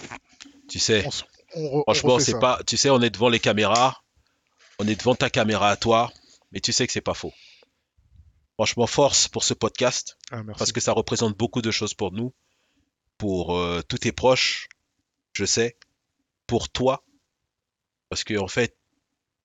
Tu 0.68 0.80
sais, 0.80 1.04
on, 1.06 1.12
se- 1.12 1.24
on 1.56 1.62
re- 1.62 1.84
on 1.88 1.94
franchement, 1.94 2.20
c'est 2.20 2.40
pas. 2.40 2.60
Tu 2.66 2.78
sais, 2.78 2.90
on 2.90 3.02
est 3.02 3.10
devant 3.10 3.30
les 3.30 3.40
caméras, 3.40 4.04
on 4.80 4.88
est 4.88 4.96
devant 4.96 5.16
ta 5.16 5.30
caméra 5.30 5.70
à 5.70 5.78
toi, 5.78 6.12
mais 6.52 6.60
tu 6.60 6.72
sais 6.74 6.86
que 6.88 6.94
c'est 6.94 7.02
pas 7.02 7.14
faux. 7.14 7.34
Franchement, 8.56 8.88
force 8.88 9.28
pour 9.28 9.44
ce 9.44 9.54
podcast, 9.54 10.18
Ah, 10.32 10.42
parce 10.58 10.72
que 10.72 10.80
ça 10.82 10.92
représente 10.92 11.38
beaucoup 11.38 11.62
de 11.62 11.72
choses 11.72 11.94
pour 11.94 12.12
nous, 12.12 12.34
pour 13.18 13.56
euh, 13.58 13.82
tous 13.88 14.00
tes 14.00 14.12
proches, 14.12 14.68
je 15.34 15.46
sais, 15.46 15.78
pour 16.46 16.70
toi, 16.70 17.04
parce 18.10 18.24
que 18.24 18.38
en 18.38 18.48
fait, 18.48 18.76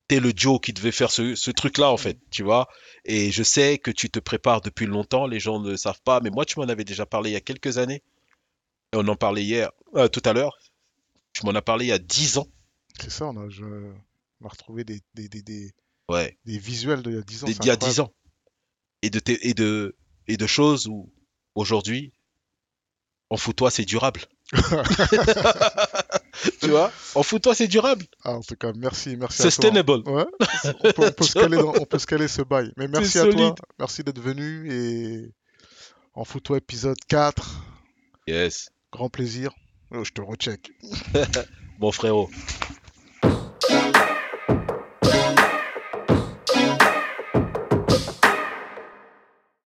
t'es 0.08 0.20
le 0.20 0.32
Joe 0.34 0.60
qui 0.60 0.72
devait 0.72 0.92
faire 0.92 1.10
ce, 1.10 1.34
ce 1.34 1.50
truc-là, 1.50 1.90
en 1.90 1.96
fait, 1.96 2.18
tu 2.30 2.42
vois. 2.42 2.68
Et 3.04 3.30
je 3.30 3.42
sais 3.42 3.78
que 3.78 3.90
tu 3.90 4.10
te 4.10 4.18
prépares 4.18 4.60
depuis 4.60 4.86
longtemps, 4.86 5.26
les 5.26 5.40
gens 5.40 5.60
ne 5.60 5.70
le 5.70 5.76
savent 5.76 6.00
pas, 6.02 6.20
mais 6.20 6.30
moi, 6.30 6.44
tu 6.44 6.58
m'en 6.58 6.66
avais 6.66 6.84
déjà 6.84 7.06
parlé 7.06 7.30
il 7.30 7.32
y 7.32 7.36
a 7.36 7.40
quelques 7.40 7.78
années. 7.78 8.02
Et 8.92 8.96
on 8.96 9.08
en 9.08 9.16
parlait 9.16 9.42
hier, 9.44 9.70
euh, 9.96 10.08
tout 10.08 10.22
à 10.24 10.32
l'heure. 10.32 10.58
Tu 11.32 11.44
m'en 11.46 11.52
as 11.54 11.62
parlé 11.62 11.86
il 11.86 11.88
y 11.88 11.92
a 11.92 11.98
10 11.98 12.38
ans. 12.38 12.46
C'est 13.00 13.10
ça, 13.10 13.26
on 13.26 13.36
a, 13.36 13.48
je- 13.48 13.64
on 14.40 14.46
a 14.46 14.48
retrouvé 14.48 14.84
des, 14.84 15.00
des, 15.14 15.28
des, 15.28 15.42
des- 15.42 15.72
Ouais, 16.08 16.38
des 16.44 16.58
visuels 16.58 17.02
d'il 17.02 17.14
y 17.14 17.18
a 17.18 17.22
10 17.22 17.42
ans. 17.42 17.46
d'il 17.46 17.54
y 17.56 17.70
a 17.70 17.72
incroyable. 17.72 17.84
10 17.84 18.00
ans. 18.00 18.12
Et 19.02 19.10
de, 19.10 19.20
et 19.26 19.54
de, 19.54 19.96
et 20.28 20.36
de 20.36 20.46
choses 20.46 20.86
où, 20.86 21.10
aujourd'hui, 21.54 22.12
en 23.30 23.36
fout-toi, 23.36 23.70
c'est 23.70 23.84
durable. 23.84 24.20
tu 26.64 26.70
vois 26.70 26.92
En 27.14 27.22
fout-toi, 27.22 27.54
c'est 27.54 27.68
durable. 27.68 28.04
Ah, 28.24 28.32
en 28.36 28.40
tout 28.40 28.56
cas, 28.56 28.72
merci, 28.76 29.16
merci 29.16 29.40
à 29.40 29.44
toi. 29.44 29.50
Sustainable. 29.50 30.02
Ouais, 30.08 30.24
on 30.82 30.92
peut, 30.92 31.06
on 31.06 31.12
peut 31.12 31.24
se 31.24 31.34
caler 31.34 31.56
dans- 31.58 31.74
on 31.80 31.84
peut 31.86 31.98
se 31.98 32.06
caler 32.06 32.28
ce 32.28 32.42
bail. 32.42 32.72
Mais 32.76 32.88
merci 32.88 33.18
à 33.18 33.26
toi, 33.26 33.54
merci 33.78 34.02
d'être 34.04 34.20
venu 34.20 34.72
et 34.72 35.32
en 36.14 36.24
photo 36.24 36.56
épisode 36.56 36.98
4, 37.08 37.62
Yes. 38.26 38.68
grand 38.92 39.08
plaisir. 39.10 39.50
Oh, 39.90 40.02
je 40.04 40.10
te 40.12 40.20
recheck. 40.20 40.70
Mon 41.78 41.92
frérot. 41.92 42.30